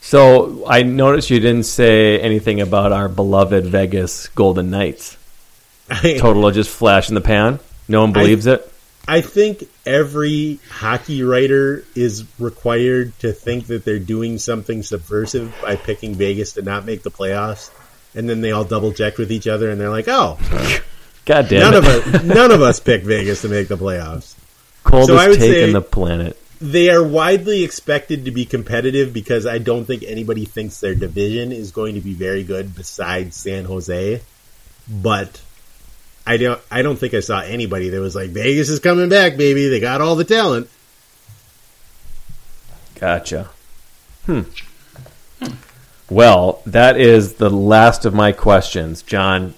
So 0.00 0.64
I 0.66 0.84
noticed 0.84 1.30
you 1.30 1.40
didn't 1.40 1.66
say 1.66 2.18
anything 2.20 2.60
about 2.60 2.92
our 2.92 3.08
beloved 3.08 3.66
Vegas 3.66 4.28
Golden 4.28 4.70
Knights. 4.70 5.17
Total 6.18 6.46
of 6.46 6.54
just 6.54 6.70
flash 6.70 7.08
in 7.08 7.14
the 7.14 7.20
pan. 7.20 7.60
No 7.88 8.02
one 8.02 8.12
believes 8.12 8.46
I, 8.46 8.54
it. 8.54 8.72
I 9.06 9.22
think 9.22 9.64
every 9.86 10.60
hockey 10.68 11.22
writer 11.22 11.82
is 11.94 12.26
required 12.38 13.18
to 13.20 13.32
think 13.32 13.68
that 13.68 13.82
they're 13.82 13.98
doing 13.98 14.36
something 14.36 14.82
subversive 14.82 15.54
by 15.62 15.76
picking 15.76 16.14
Vegas 16.14 16.52
to 16.54 16.62
not 16.62 16.84
make 16.84 17.02
the 17.02 17.10
playoffs, 17.10 17.70
and 18.14 18.28
then 18.28 18.42
they 18.42 18.52
all 18.52 18.64
double 18.64 18.92
check 18.92 19.16
with 19.16 19.32
each 19.32 19.46
other, 19.46 19.70
and 19.70 19.80
they're 19.80 19.88
like, 19.88 20.08
"Oh, 20.08 20.38
God 21.24 21.48
damn 21.48 21.72
none 21.72 21.74
it. 21.74 21.78
of 21.78 21.86
us, 21.86 22.22
none 22.22 22.50
of 22.50 22.60
us 22.60 22.80
picked 22.80 23.06
Vegas 23.06 23.40
to 23.42 23.48
make 23.48 23.68
the 23.68 23.78
playoffs." 23.78 24.34
Coldest 24.84 25.08
So 25.08 25.36
take 25.36 25.68
in 25.68 25.72
the 25.72 25.80
planet. 25.80 26.36
They 26.60 26.90
are 26.90 27.02
widely 27.02 27.64
expected 27.64 28.26
to 28.26 28.30
be 28.30 28.44
competitive 28.44 29.14
because 29.14 29.46
I 29.46 29.56
don't 29.56 29.86
think 29.86 30.02
anybody 30.02 30.44
thinks 30.44 30.80
their 30.80 30.94
division 30.94 31.52
is 31.52 31.70
going 31.70 31.94
to 31.94 32.00
be 32.00 32.12
very 32.12 32.42
good 32.42 32.74
besides 32.74 33.36
San 33.36 33.64
Jose. 33.64 34.20
But 34.88 35.40
I 36.28 36.36
don't 36.36 36.60
I 36.70 36.82
don't 36.82 36.96
think 36.96 37.14
I 37.14 37.20
saw 37.20 37.40
anybody 37.40 37.88
that 37.88 38.00
was 38.00 38.14
like 38.14 38.28
Vegas 38.28 38.68
is 38.68 38.80
coming 38.80 39.08
back, 39.08 39.38
baby. 39.38 39.68
They 39.68 39.80
got 39.80 40.02
all 40.02 40.14
the 40.14 40.24
talent. 40.24 40.68
Gotcha. 42.96 43.48
Hmm. 44.26 44.42
Well, 46.10 46.60
that 46.66 47.00
is 47.00 47.34
the 47.34 47.48
last 47.48 48.04
of 48.04 48.12
my 48.12 48.32
questions. 48.32 49.00
John, 49.00 49.54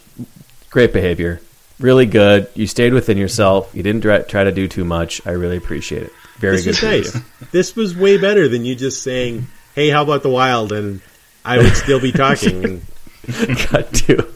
great 0.71 0.93
behavior. 0.93 1.41
Really 1.81 2.07
good. 2.07 2.49
You 2.55 2.69
stayed 2.69 2.93
within 2.93 3.19
yourself. 3.19 3.75
You 3.75 3.83
didn't 3.83 4.03
try 4.03 4.21
try 4.21 4.45
to 4.45 4.53
do 4.53 4.69
too 4.69 4.85
much. 4.85 5.27
I 5.27 5.33
really 5.33 5.57
appreciate 5.57 6.05
it. 6.05 6.13
Very 6.39 6.61
this 6.61 6.81
good. 6.81 7.01
was 7.01 7.15
nice. 7.15 7.25
This 7.51 7.75
was 7.75 7.97
way 7.97 8.17
better 8.17 8.47
than 8.47 8.65
you 8.65 8.77
just 8.77 9.03
saying, 9.03 9.49
"Hey, 9.75 9.89
how 9.89 10.03
about 10.05 10.23
the 10.23 10.31
Wild?" 10.31 10.71
and 10.71 11.01
I 11.45 11.59
would 11.59 11.75
still 11.75 12.01
be 12.01 12.13
talking. 12.13 12.83
Got 13.73 13.93
to. 13.93 14.29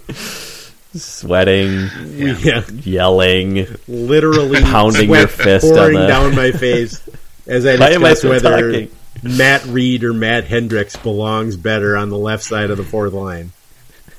Sweating, 0.95 1.89
yeah, 2.13 2.65
yelling. 2.71 3.67
literally 3.89 4.61
Pounding 4.63 5.07
sweat 5.07 5.19
your 5.21 5.29
fist 5.29 5.67
on 5.67 5.75
pouring 5.75 5.99
the- 5.99 6.07
down 6.07 6.35
my 6.37 6.53
face 6.53 7.01
as 7.47 7.67
I 7.67 7.77
Why 7.79 7.87
I 7.87 7.91
discuss 7.99 8.19
still 8.19 8.31
whether 8.31 8.73
talking? 8.73 8.91
Matt 9.23 9.65
Read 9.67 10.05
or 10.05 10.13
Matt 10.13 10.45
Hendricks 10.45 10.97
belongs 10.97 11.57
better 11.57 11.97
on 11.97 12.11
the 12.11 12.19
left 12.19 12.45
side 12.45 12.71
of 12.71 12.77
the 12.77 12.85
fourth 12.85 13.13
line. 13.13 13.53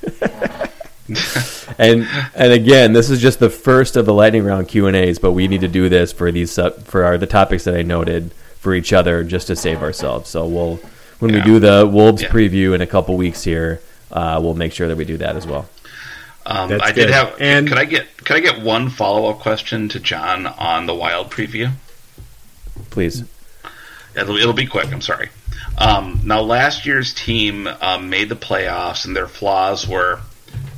and 1.77 2.07
and 2.35 2.51
again, 2.53 2.93
this 2.93 3.09
is 3.09 3.21
just 3.21 3.39
the 3.39 3.49
first 3.49 3.95
of 3.95 4.05
the 4.05 4.13
lightning 4.13 4.43
round 4.43 4.67
Q 4.67 4.87
and 4.87 4.95
A's, 4.95 5.19
but 5.19 5.31
we 5.31 5.47
need 5.47 5.61
to 5.61 5.67
do 5.67 5.89
this 5.89 6.11
for 6.11 6.31
these 6.31 6.55
for 6.83 7.03
our, 7.03 7.17
the 7.17 7.27
topics 7.27 7.63
that 7.65 7.75
I 7.75 7.83
noted 7.83 8.31
for 8.59 8.73
each 8.73 8.91
other, 8.93 9.23
just 9.23 9.47
to 9.47 9.55
save 9.55 9.81
ourselves. 9.81 10.29
So 10.29 10.45
we'll 10.47 10.79
when 11.19 11.31
we 11.33 11.41
do 11.41 11.59
the 11.59 11.89
Wolves 11.91 12.21
Yeah. 12.23 12.29
preview 12.29 12.73
in 12.75 12.81
a 12.81 12.87
couple 12.87 13.15
weeks 13.17 13.43
here, 13.43 13.81
uh, 14.11 14.39
we'll 14.41 14.55
make 14.55 14.73
sure 14.73 14.87
that 14.87 14.97
we 14.97 15.05
do 15.05 15.17
that 15.17 15.35
as 15.35 15.45
well. 15.47 15.67
Um, 16.45 16.79
I 16.81 16.91
did 16.91 17.09
have. 17.09 17.35
And- 17.39 17.67
could 17.67 17.77
I 17.77 17.85
get 17.85 18.17
could 18.17 18.35
I 18.35 18.39
get 18.39 18.61
one 18.61 18.89
follow 18.89 19.29
up 19.29 19.39
question 19.39 19.89
to 19.89 19.99
John 19.99 20.45
on 20.45 20.85
the 20.85 20.93
Wild 20.93 21.31
preview? 21.31 21.71
Please. 22.89 23.23
It'll, 24.15 24.37
it'll 24.37 24.53
be 24.53 24.65
quick. 24.65 24.91
I'm 24.93 25.01
sorry. 25.01 25.29
Um, 25.77 26.21
now, 26.23 26.41
last 26.41 26.85
year's 26.85 27.13
team 27.13 27.67
um, 27.67 28.09
made 28.09 28.29
the 28.29 28.35
playoffs, 28.35 29.05
and 29.05 29.15
their 29.15 29.27
flaws 29.27 29.87
were 29.87 30.21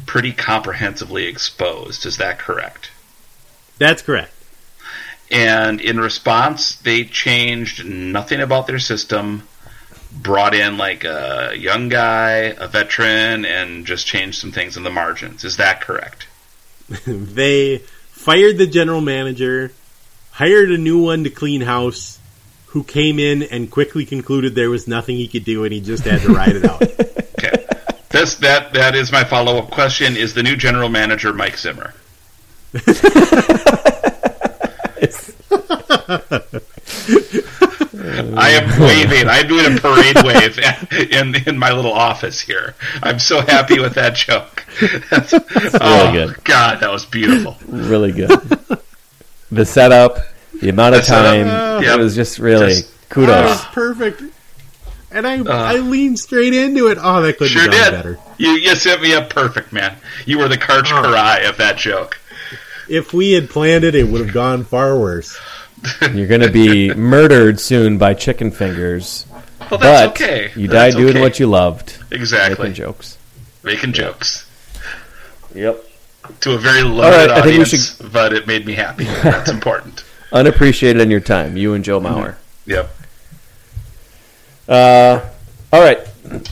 pretty 0.07 0.31
comprehensively 0.31 1.25
exposed. 1.25 2.05
Is 2.05 2.17
that 2.17 2.39
correct? 2.39 2.89
That's 3.77 4.01
correct. 4.01 4.31
And 5.29 5.81
in 5.81 5.99
response, 5.99 6.75
they 6.75 7.03
changed 7.03 7.85
nothing 7.85 8.39
about 8.39 8.65
their 8.65 8.79
system, 8.79 9.47
brought 10.21 10.53
in 10.53 10.77
like 10.77 11.03
a 11.03 11.53
young 11.55 11.89
guy, 11.89 12.55
a 12.57 12.67
veteran, 12.67 13.45
and 13.45 13.85
just 13.85 14.07
changed 14.07 14.39
some 14.39 14.51
things 14.51 14.77
in 14.77 14.83
the 14.83 14.89
margins. 14.89 15.43
Is 15.43 15.57
that 15.57 15.81
correct? 15.81 16.27
They 17.05 17.79
fired 18.11 18.57
the 18.57 18.67
general 18.67 19.01
manager, 19.01 19.71
hired 20.31 20.71
a 20.71 20.77
new 20.77 21.03
one 21.03 21.25
to 21.25 21.29
clean 21.29 21.61
house, 21.61 22.19
who 22.67 22.83
came 22.83 23.19
in 23.19 23.43
and 23.43 23.71
quickly 23.71 24.05
concluded 24.05 24.55
there 24.55 24.69
was 24.69 24.87
nothing 24.87 25.17
he 25.17 25.27
could 25.27 25.45
do 25.45 25.63
and 25.63 25.73
he 25.73 25.81
just 25.81 26.03
had 26.03 26.21
to 26.21 26.33
ride 26.33 26.55
it 26.55 26.65
out. 26.65 26.83
Okay. 27.39 27.67
This 28.09 28.33
that 28.37 28.73
that 28.73 28.95
is 28.95 29.11
my 29.11 29.23
follow 29.23 29.59
up 29.59 29.69
question. 29.69 30.17
Is 30.17 30.33
the 30.33 30.41
new 30.41 30.55
general 30.55 30.89
manager 30.89 31.33
Mike 31.33 31.55
Zimmer? 31.55 31.93
I 38.37 38.49
am 38.51 38.79
waving. 38.81 39.27
I'm 39.27 39.47
doing 39.47 39.77
a 39.77 39.79
parade 39.79 40.17
wave 40.23 40.59
in 41.11 41.35
in 41.47 41.57
my 41.57 41.71
little 41.71 41.93
office 41.93 42.39
here. 42.39 42.75
I'm 43.01 43.19
so 43.19 43.41
happy 43.41 43.79
with 43.79 43.95
that 43.95 44.15
joke. 44.15 44.65
That's, 45.09 45.33
oh, 45.33 46.11
good. 46.11 46.43
God, 46.43 46.79
that 46.81 46.91
was 46.91 47.05
beautiful. 47.05 47.57
Really 47.67 48.11
good. 48.11 48.29
the 49.51 49.65
setup, 49.65 50.17
the 50.61 50.69
amount 50.69 50.95
of 50.95 51.01
The 51.01 51.05
setup, 51.07 51.33
time, 51.33 51.47
uh, 51.47 51.79
yep. 51.81 51.99
it 51.99 52.01
was 52.03 52.15
just 52.15 52.39
really 52.39 52.67
Just- 52.69 52.91
That 52.93 53.09
kudos. 53.09 53.45
was 53.49 53.65
perfect. 53.65 54.21
And 55.09 55.25
I, 55.25 55.39
uh, 55.39 55.45
I 55.49 55.77
leaned 55.77 56.19
straight 56.19 56.53
into 56.53 56.87
it. 56.87 56.97
Oh, 57.01 57.21
that 57.21 57.37
couldn't 57.37 57.53
Sure 57.53 57.61
have 57.63 57.71
gone 57.71 57.81
did. 57.83 57.91
better. 57.91 58.19
You 58.37 58.49
you 58.51 58.75
set 58.75 59.01
me 59.01 59.13
up 59.15 59.29
perfect, 59.29 59.71
man. 59.71 59.95
You 60.25 60.37
were 60.39 60.49
the 60.49 60.57
Karch. 60.57 60.83
Kiraly 60.83 61.47
of 61.49 61.55
that 61.57 61.77
joke. 61.77 62.19
If 62.89 63.13
we 63.13 63.31
had 63.31 63.49
planned 63.49 63.83
it, 63.85 63.95
it 63.95 64.03
would 64.03 64.19
have 64.25 64.33
gone 64.33 64.63
far 64.65 64.97
worse. 64.99 65.37
You're 66.13 66.27
going 66.27 66.41
to 66.41 66.51
be 66.51 66.93
murdered 66.93 67.59
soon 67.59 67.97
by 67.97 68.13
chicken 68.13 68.51
fingers. 68.51 69.25
Well, 69.69 69.79
that's 69.79 70.07
but 70.07 70.21
okay. 70.21 70.51
you 70.55 70.67
That's 70.67 70.95
died 70.95 70.99
doing 70.99 71.15
okay. 71.17 71.21
what 71.21 71.39
you 71.39 71.47
loved. 71.47 71.97
Exactly. 72.11 72.69
Making 72.69 72.73
jokes. 72.73 73.17
Making 73.63 73.93
jokes. 73.93 74.49
Yep. 75.53 75.83
to 76.41 76.53
a 76.53 76.57
very 76.57 76.83
right, 76.83 76.89
limited 76.89 77.33
think 77.43 77.45
we 77.45 77.61
audience, 77.61 77.95
but 77.95 78.33
it 78.33 78.47
made 78.47 78.65
me 78.65 78.73
happy. 78.73 79.03
That's 79.23 79.49
important. 79.49 80.03
Unappreciated 80.31 81.01
in 81.01 81.09
your 81.09 81.19
time, 81.19 81.57
you 81.57 81.73
and 81.73 81.83
Joe 81.83 81.99
Mauer. 81.99 82.35
Yep. 82.65 82.89
Uh, 84.67 85.29
all 85.71 85.81
right, 85.81 85.99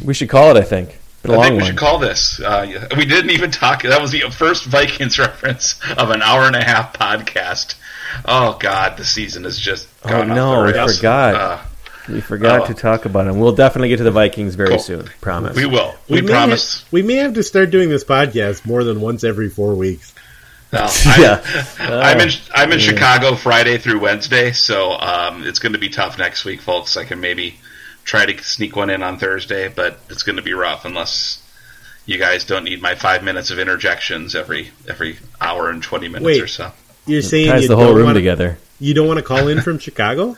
we 0.03 0.14
should 0.14 0.30
call 0.30 0.56
it. 0.56 0.60
I 0.60 0.64
think. 0.64 0.99
I 1.23 1.41
think 1.41 1.52
we 1.52 1.56
one. 1.57 1.65
should 1.65 1.77
call 1.77 1.99
this. 1.99 2.39
Uh, 2.39 2.88
we 2.95 3.06
didn't 3.06 3.31
even 3.31 3.52
talk. 3.52 3.84
That 3.84 4.02
was 4.02 4.11
the 4.11 4.22
first 4.30 4.65
Vikings 4.65 5.18
reference 5.19 5.80
of 5.97 6.11
an 6.11 6.22
hour 6.22 6.43
and 6.43 6.56
a 6.56 6.64
half 6.64 6.93
podcast. 6.93 7.76
Oh 8.26 8.57
God, 8.60 8.98
the 8.98 9.06
season 9.06 9.44
has 9.44 9.60
just 9.60 9.88
Oh, 10.03 10.10
gone 10.10 10.32
off 10.32 10.36
no, 10.36 10.64
we 10.65 10.94
forgot. 10.94 11.36
Uh, 11.36 11.60
we 12.10 12.22
forgot 12.22 12.61
Oh. 12.61 12.65
to 12.68 12.73
talk 12.73 13.06
about 13.06 13.27
him. 13.27 13.40
We'll 13.40 13.56
definitely 13.56 13.90
get 13.90 13.98
to 13.98 14.03
the 14.03 14.11
Vikings 14.11 14.56
very 14.56 14.69
Cool. 14.69 14.80
soon. 14.80 15.10
Promise. 15.22 15.56
we 15.56 15.65
will. 15.65 15.95
We, 16.07 16.22
may 16.22 16.32
promise. 16.32 16.82
ha- 16.82 16.88
we 16.91 17.02
may 17.02 17.15
have 17.15 17.34
to 17.34 17.44
start 17.44 17.72
doing 17.72 17.90
this 17.90 18.03
podcast 18.03 18.65
more 18.65 18.84
than 18.84 19.02
once 19.02 19.23
every 19.23 19.49
four 19.49 19.73
weeks. 19.76 20.14
No, 20.72 20.82
I'm, 21.06 21.22
Yeah. 21.22 21.41
I'm 21.80 22.19
in. 22.19 22.30
I'm 22.53 22.72
in 22.72 22.80
Chicago 22.80 23.36
Friday 23.36 23.77
through 23.77 23.99
Wednesday, 24.02 24.52
so 24.52 24.91
um, 24.91 25.44
it's 25.48 25.60
going 25.60 25.73
to 25.73 25.80
be 25.80 25.90
tough 25.90 26.18
next 26.18 26.45
week, 26.45 26.61
folks. 26.61 26.95
I 26.98 27.06
can 27.06 27.19
maybe 27.22 27.56
try 28.03 28.26
to 28.26 28.44
sneak 28.44 28.76
one 28.76 28.90
in 28.91 29.02
on 29.02 29.18
Thursday, 29.18 29.68
but 29.68 29.99
it's 30.10 30.22
going 30.23 30.36
to 30.36 30.41
be 30.44 30.53
rough 30.53 30.86
unless 30.86 31.41
you 32.06 32.19
guys 32.19 32.45
don't 32.45 32.64
need 32.65 32.82
my 32.84 32.94
five 32.94 33.23
minutes 33.23 33.49
of 33.49 33.57
interjections 33.57 34.36
every 34.36 34.69
every 34.88 35.18
hour 35.41 35.69
and 35.72 35.82
twenty 35.82 36.07
minutes 36.07 36.26
Wait. 36.26 36.41
or 36.44 36.48
so. 36.48 36.72
You're 37.06 37.22
saying 37.22 37.49
Ties 37.52 37.61
you 37.64 37.68
the 37.68 37.76
whole 37.76 37.88
don't 37.88 37.95
room 37.98 38.06
wanna, 38.07 38.19
together. 38.19 38.57
You 38.80 38.94
don't 38.94 39.07
want 39.07 39.18
to 39.18 39.23
call 39.23 39.48
in 39.48 39.61
from 39.61 39.80
Chicago? 39.80 40.36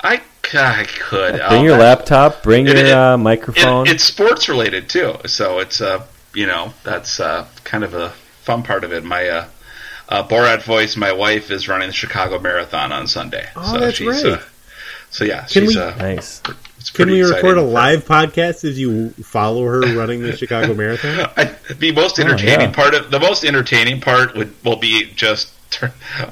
I, 0.00 0.20
I 0.54 0.84
could 0.84 1.32
Bring 1.32 1.42
I'll- 1.42 1.64
your 1.64 1.78
laptop. 1.78 2.42
Bring 2.42 2.66
It- 2.66 2.76
your 2.76 2.86
it- 2.86 2.92
uh, 2.92 3.14
It, 3.14 3.18
microphone. 3.18 3.86
it's 3.86 4.04
sports 4.04 4.48
related 4.48 4.88
too, 4.88 5.16
so 5.26 5.58
it's 5.58 5.80
uh 5.80 6.02
you 6.34 6.46
know 6.46 6.72
that's 6.84 7.18
uh, 7.18 7.46
kind 7.64 7.82
of 7.82 7.94
a 7.94 8.10
fun 8.42 8.62
part 8.62 8.84
of 8.84 8.92
it. 8.92 9.02
My 9.04 9.26
uh, 9.28 9.44
uh, 10.08 10.22
Borat 10.28 10.62
voice, 10.62 10.96
my 10.96 11.12
wife 11.12 11.50
is 11.50 11.66
running 11.66 11.88
the 11.88 11.94
Chicago 11.94 12.38
Marathon 12.38 12.92
on 12.92 13.06
Sunday. 13.08 13.48
Oh, 13.56 13.72
so 13.72 13.80
that's 13.80 13.96
she's, 13.96 14.22
right. 14.22 14.34
Uh, 14.34 14.42
so 15.10 15.24
yeah, 15.24 15.40
Can 15.46 15.64
she's 15.64 15.74
we- 15.76 15.80
uh, 15.80 15.94
nice. 15.96 16.42
it's 16.78 16.90
Can 16.90 17.10
we 17.10 17.22
record 17.22 17.56
a 17.56 17.62
live 17.62 18.04
podcast 18.04 18.64
as 18.64 18.78
you 18.78 19.10
follow 19.22 19.64
her 19.64 19.80
running 19.96 20.22
the 20.22 20.36
Chicago 20.36 20.74
Marathon? 20.74 21.30
I, 21.36 21.54
the 21.74 21.90
most 21.92 22.18
entertaining 22.20 22.58
Oh, 22.58 22.70
yeah. 22.70 22.72
part 22.72 22.94
of 22.94 23.10
the 23.10 23.18
most 23.18 23.44
entertaining 23.44 24.00
part 24.02 24.36
would 24.36 24.52
will 24.62 24.76
be 24.76 25.10
just 25.16 25.48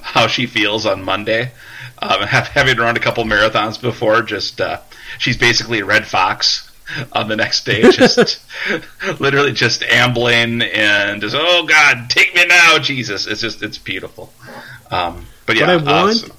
how 0.03 0.27
she 0.27 0.47
feels 0.47 0.87
on 0.87 1.03
Monday. 1.05 1.53
Um, 2.01 2.23
have, 2.27 2.49
having 2.49 2.77
run 2.79 2.97
a 2.97 3.01
couple 3.01 3.25
marathons 3.25 3.81
before, 3.81 4.23
just 4.23 4.61
uh, 4.61 4.81
she's 5.19 5.37
basically 5.37 5.81
a 5.81 5.85
red 5.85 6.07
fox 6.07 6.71
on 7.13 7.29
the 7.29 7.37
next 7.37 7.65
day, 7.65 7.83
just 7.91 8.41
literally 9.19 9.53
just 9.53 9.83
ambling 9.83 10.61
and 10.63 11.21
just 11.21 11.35
oh 11.39 11.65
god, 11.67 12.11
take 12.11 12.35
me 12.35 12.45
now, 12.47 12.79
Jesus! 12.79 13.27
It's 13.27 13.41
just 13.41 13.63
it's 13.63 13.79
beautiful. 13.79 14.33
Um, 14.91 15.27
but 15.47 15.57
yeah, 15.57 15.77
what 15.77 15.89
I 15.89 16.03
want, 16.03 16.11
uh, 16.11 16.15
so- 16.15 16.35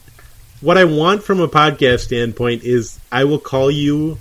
what 0.62 0.78
I 0.78 0.84
want 0.86 1.24
from 1.24 1.40
a 1.42 1.48
podcast 1.48 2.00
standpoint 2.02 2.64
is, 2.64 3.00
I 3.12 3.24
will 3.26 3.40
call 3.40 3.70
you 3.70 4.18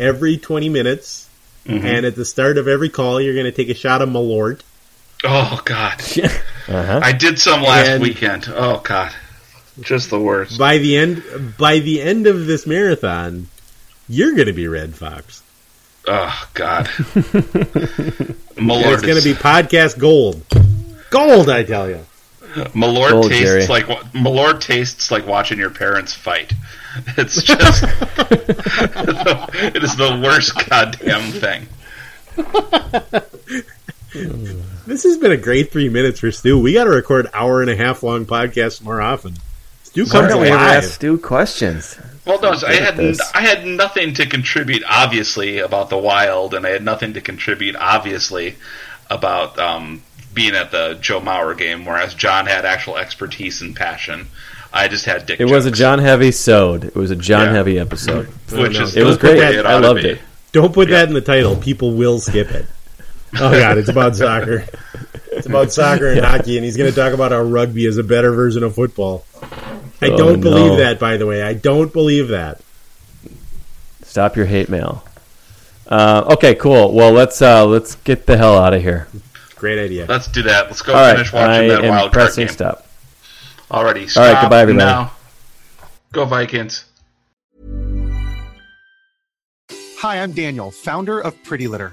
every 0.00 0.36
20 0.38 0.68
minutes, 0.68 1.28
Mm-hmm. 1.66 1.86
and 1.86 2.04
at 2.04 2.14
the 2.14 2.26
start 2.26 2.58
of 2.58 2.68
every 2.68 2.90
call, 2.90 3.18
you're 3.22 3.32
going 3.32 3.46
to 3.46 3.52
take 3.52 3.70
a 3.70 3.74
shot 3.74 4.02
of 4.02 4.10
Malort. 4.10 4.60
Oh 5.24 5.62
God, 5.64 5.98
Uh-huh. 6.68 7.00
I 7.02 7.12
did 7.12 7.38
some 7.38 7.62
last 7.62 7.88
And- 7.88 8.02
weekend. 8.02 8.46
Oh 8.48 8.80
God, 8.84 9.12
just 9.80 10.10
the 10.10 10.20
worst. 10.20 10.58
By 10.58 10.78
the 10.78 10.96
end, 10.96 11.22
by 11.58 11.78
the 11.80 12.00
end 12.02 12.26
of 12.26 12.46
this 12.46 12.66
marathon, 12.66 13.48
you're 14.08 14.34
going 14.34 14.46
to 14.46 14.52
be 14.52 14.68
Red 14.68 14.94
Fox. 14.94 15.42
Oh 16.06 16.48
God, 16.54 16.86
Malort 18.56 18.94
it's 18.94 19.02
going 19.02 19.18
to 19.18 19.24
be 19.24 19.34
podcast 19.34 19.98
gold, 19.98 20.42
gold. 21.10 21.48
I 21.50 21.64
tell 21.64 21.88
you. 21.88 22.00
Malort 22.72 23.10
Gold, 23.10 23.28
tastes 23.30 23.44
Jerry. 23.44 23.66
like 23.66 23.88
wa- 23.88 24.02
Malort 24.12 24.60
tastes 24.60 25.10
like 25.10 25.26
watching 25.26 25.58
your 25.58 25.70
parents 25.70 26.14
fight. 26.14 26.52
It's 27.16 27.42
just 27.42 27.82
it 27.82 29.82
is 29.82 29.96
the 29.96 30.20
worst 30.22 30.54
goddamn 30.70 31.32
thing. 31.32 31.66
This 34.86 35.02
has 35.04 35.16
been 35.16 35.32
a 35.32 35.36
great 35.36 35.72
three 35.72 35.88
minutes 35.88 36.20
for 36.20 36.30
Stu. 36.30 36.58
We 36.58 36.72
got 36.74 36.84
to 36.84 36.90
record 36.90 37.28
hour 37.32 37.62
and 37.62 37.70
a 37.70 37.76
half 37.76 38.02
long 38.02 38.26
podcasts 38.26 38.82
more 38.82 39.00
often. 39.00 39.34
Stu 39.82 40.04
Why 40.04 40.10
comes 40.10 40.28
don't 40.28 40.42
we 40.42 40.48
ever 40.48 40.56
alive. 40.56 40.84
ask 40.84 40.90
Stu 40.92 41.18
questions? 41.18 41.98
Well, 42.26 42.40
no, 42.40 42.52
I 42.66 42.74
had 42.74 42.96
this. 42.96 43.20
I 43.34 43.42
had 43.42 43.64
nothing 43.66 44.14
to 44.14 44.26
contribute 44.26 44.82
obviously 44.88 45.58
about 45.58 45.88
the 45.90 45.98
Wild, 45.98 46.54
and 46.54 46.66
I 46.66 46.70
had 46.70 46.82
nothing 46.84 47.14
to 47.14 47.20
contribute 47.20 47.76
obviously 47.76 48.56
about 49.10 49.58
um, 49.58 50.02
being 50.34 50.54
at 50.54 50.70
the 50.70 50.98
Joe 51.00 51.20
Mauer 51.20 51.56
game, 51.56 51.84
whereas 51.84 52.14
John 52.14 52.46
had 52.46 52.64
actual 52.64 52.96
expertise 52.96 53.62
and 53.62 53.74
passion. 53.76 54.26
I 54.72 54.88
just 54.88 55.04
had 55.04 55.26
dick. 55.26 55.38
It 55.40 55.44
was 55.50 55.66
a 55.66 55.70
John 55.70 55.98
Heavy 56.00 56.32
sode. 56.32 56.84
It 56.84 56.94
was 56.96 57.10
a 57.10 57.16
John 57.16 57.46
Yeah. 57.46 57.52
Heavy 57.52 57.78
episode. 57.78 58.26
which 58.50 58.78
is 58.78 58.96
It 58.96 59.04
was 59.04 59.16
great. 59.18 59.38
way 59.38 59.54
it 59.56 59.64
I 59.66 59.78
loved 59.78 60.04
it. 60.04 60.18
Don't 60.52 60.72
put 60.74 60.88
that 60.88 61.08
in 61.08 61.14
the 61.14 61.20
title. 61.20 61.56
People 61.56 61.92
will 61.92 62.18
skip 62.18 62.50
it. 62.50 62.66
Oh 63.36 63.50
God, 63.50 63.78
it's 63.78 63.88
about 63.88 64.16
soccer. 64.16 64.64
It's 65.32 65.46
about 65.46 65.72
soccer 65.72 66.08
and 66.08 66.20
hockey, 66.24 66.56
and 66.56 66.64
he's 66.64 66.76
going 66.76 66.90
to 66.90 66.96
talk 66.96 67.12
about 67.12 67.32
how 67.32 67.40
rugby 67.42 67.84
is 67.86 67.98
a 67.98 68.04
better 68.04 68.30
version 68.32 68.62
of 68.62 68.74
football. 68.74 69.24
I 70.00 70.10
Oh, 70.10 70.16
don't 70.16 70.40
no. 70.40 70.50
believe 70.50 70.78
that, 70.78 70.98
by 71.00 71.16
the 71.16 71.26
way. 71.26 71.42
I 71.42 71.54
don't 71.54 71.92
believe 71.92 72.28
that. 72.28 72.60
Stop 74.02 74.36
your 74.36 74.46
hate 74.46 74.68
mail. 74.68 75.02
Uh, 75.88 76.24
okay, 76.34 76.54
cool. 76.54 76.92
Well, 76.92 77.10
let's 77.12 77.42
uh, 77.42 77.66
let's 77.66 77.96
get 77.96 78.26
the 78.26 78.36
hell 78.36 78.56
out 78.56 78.72
of 78.74 78.82
here. 78.82 79.08
Great 79.56 79.78
idea. 79.78 80.06
Let's 80.06 80.28
do 80.28 80.42
that. 80.42 80.66
Let's 80.66 80.82
go 80.82 80.92
All 80.94 81.00
right, 81.00 81.14
finish 81.16 81.34
I 81.34 81.46
watching 81.46 81.68
that 81.68 81.84
am 81.84 81.90
wild 81.90 82.00
card 82.02 82.12
pressing 82.12 82.46
game. 82.46 82.54
stop. 82.54 82.86
Already. 83.70 84.06
All 84.16 84.22
right, 84.22 84.40
goodbye, 84.40 84.60
everybody. 84.60 84.84
Now. 84.86 85.12
Go 86.12 86.24
Vikings. 86.26 86.84
Hi, 89.98 90.20
I'm 90.22 90.32
Daniel, 90.32 90.70
founder 90.70 91.18
of 91.20 91.42
Pretty 91.44 91.66
Litter. 91.66 91.92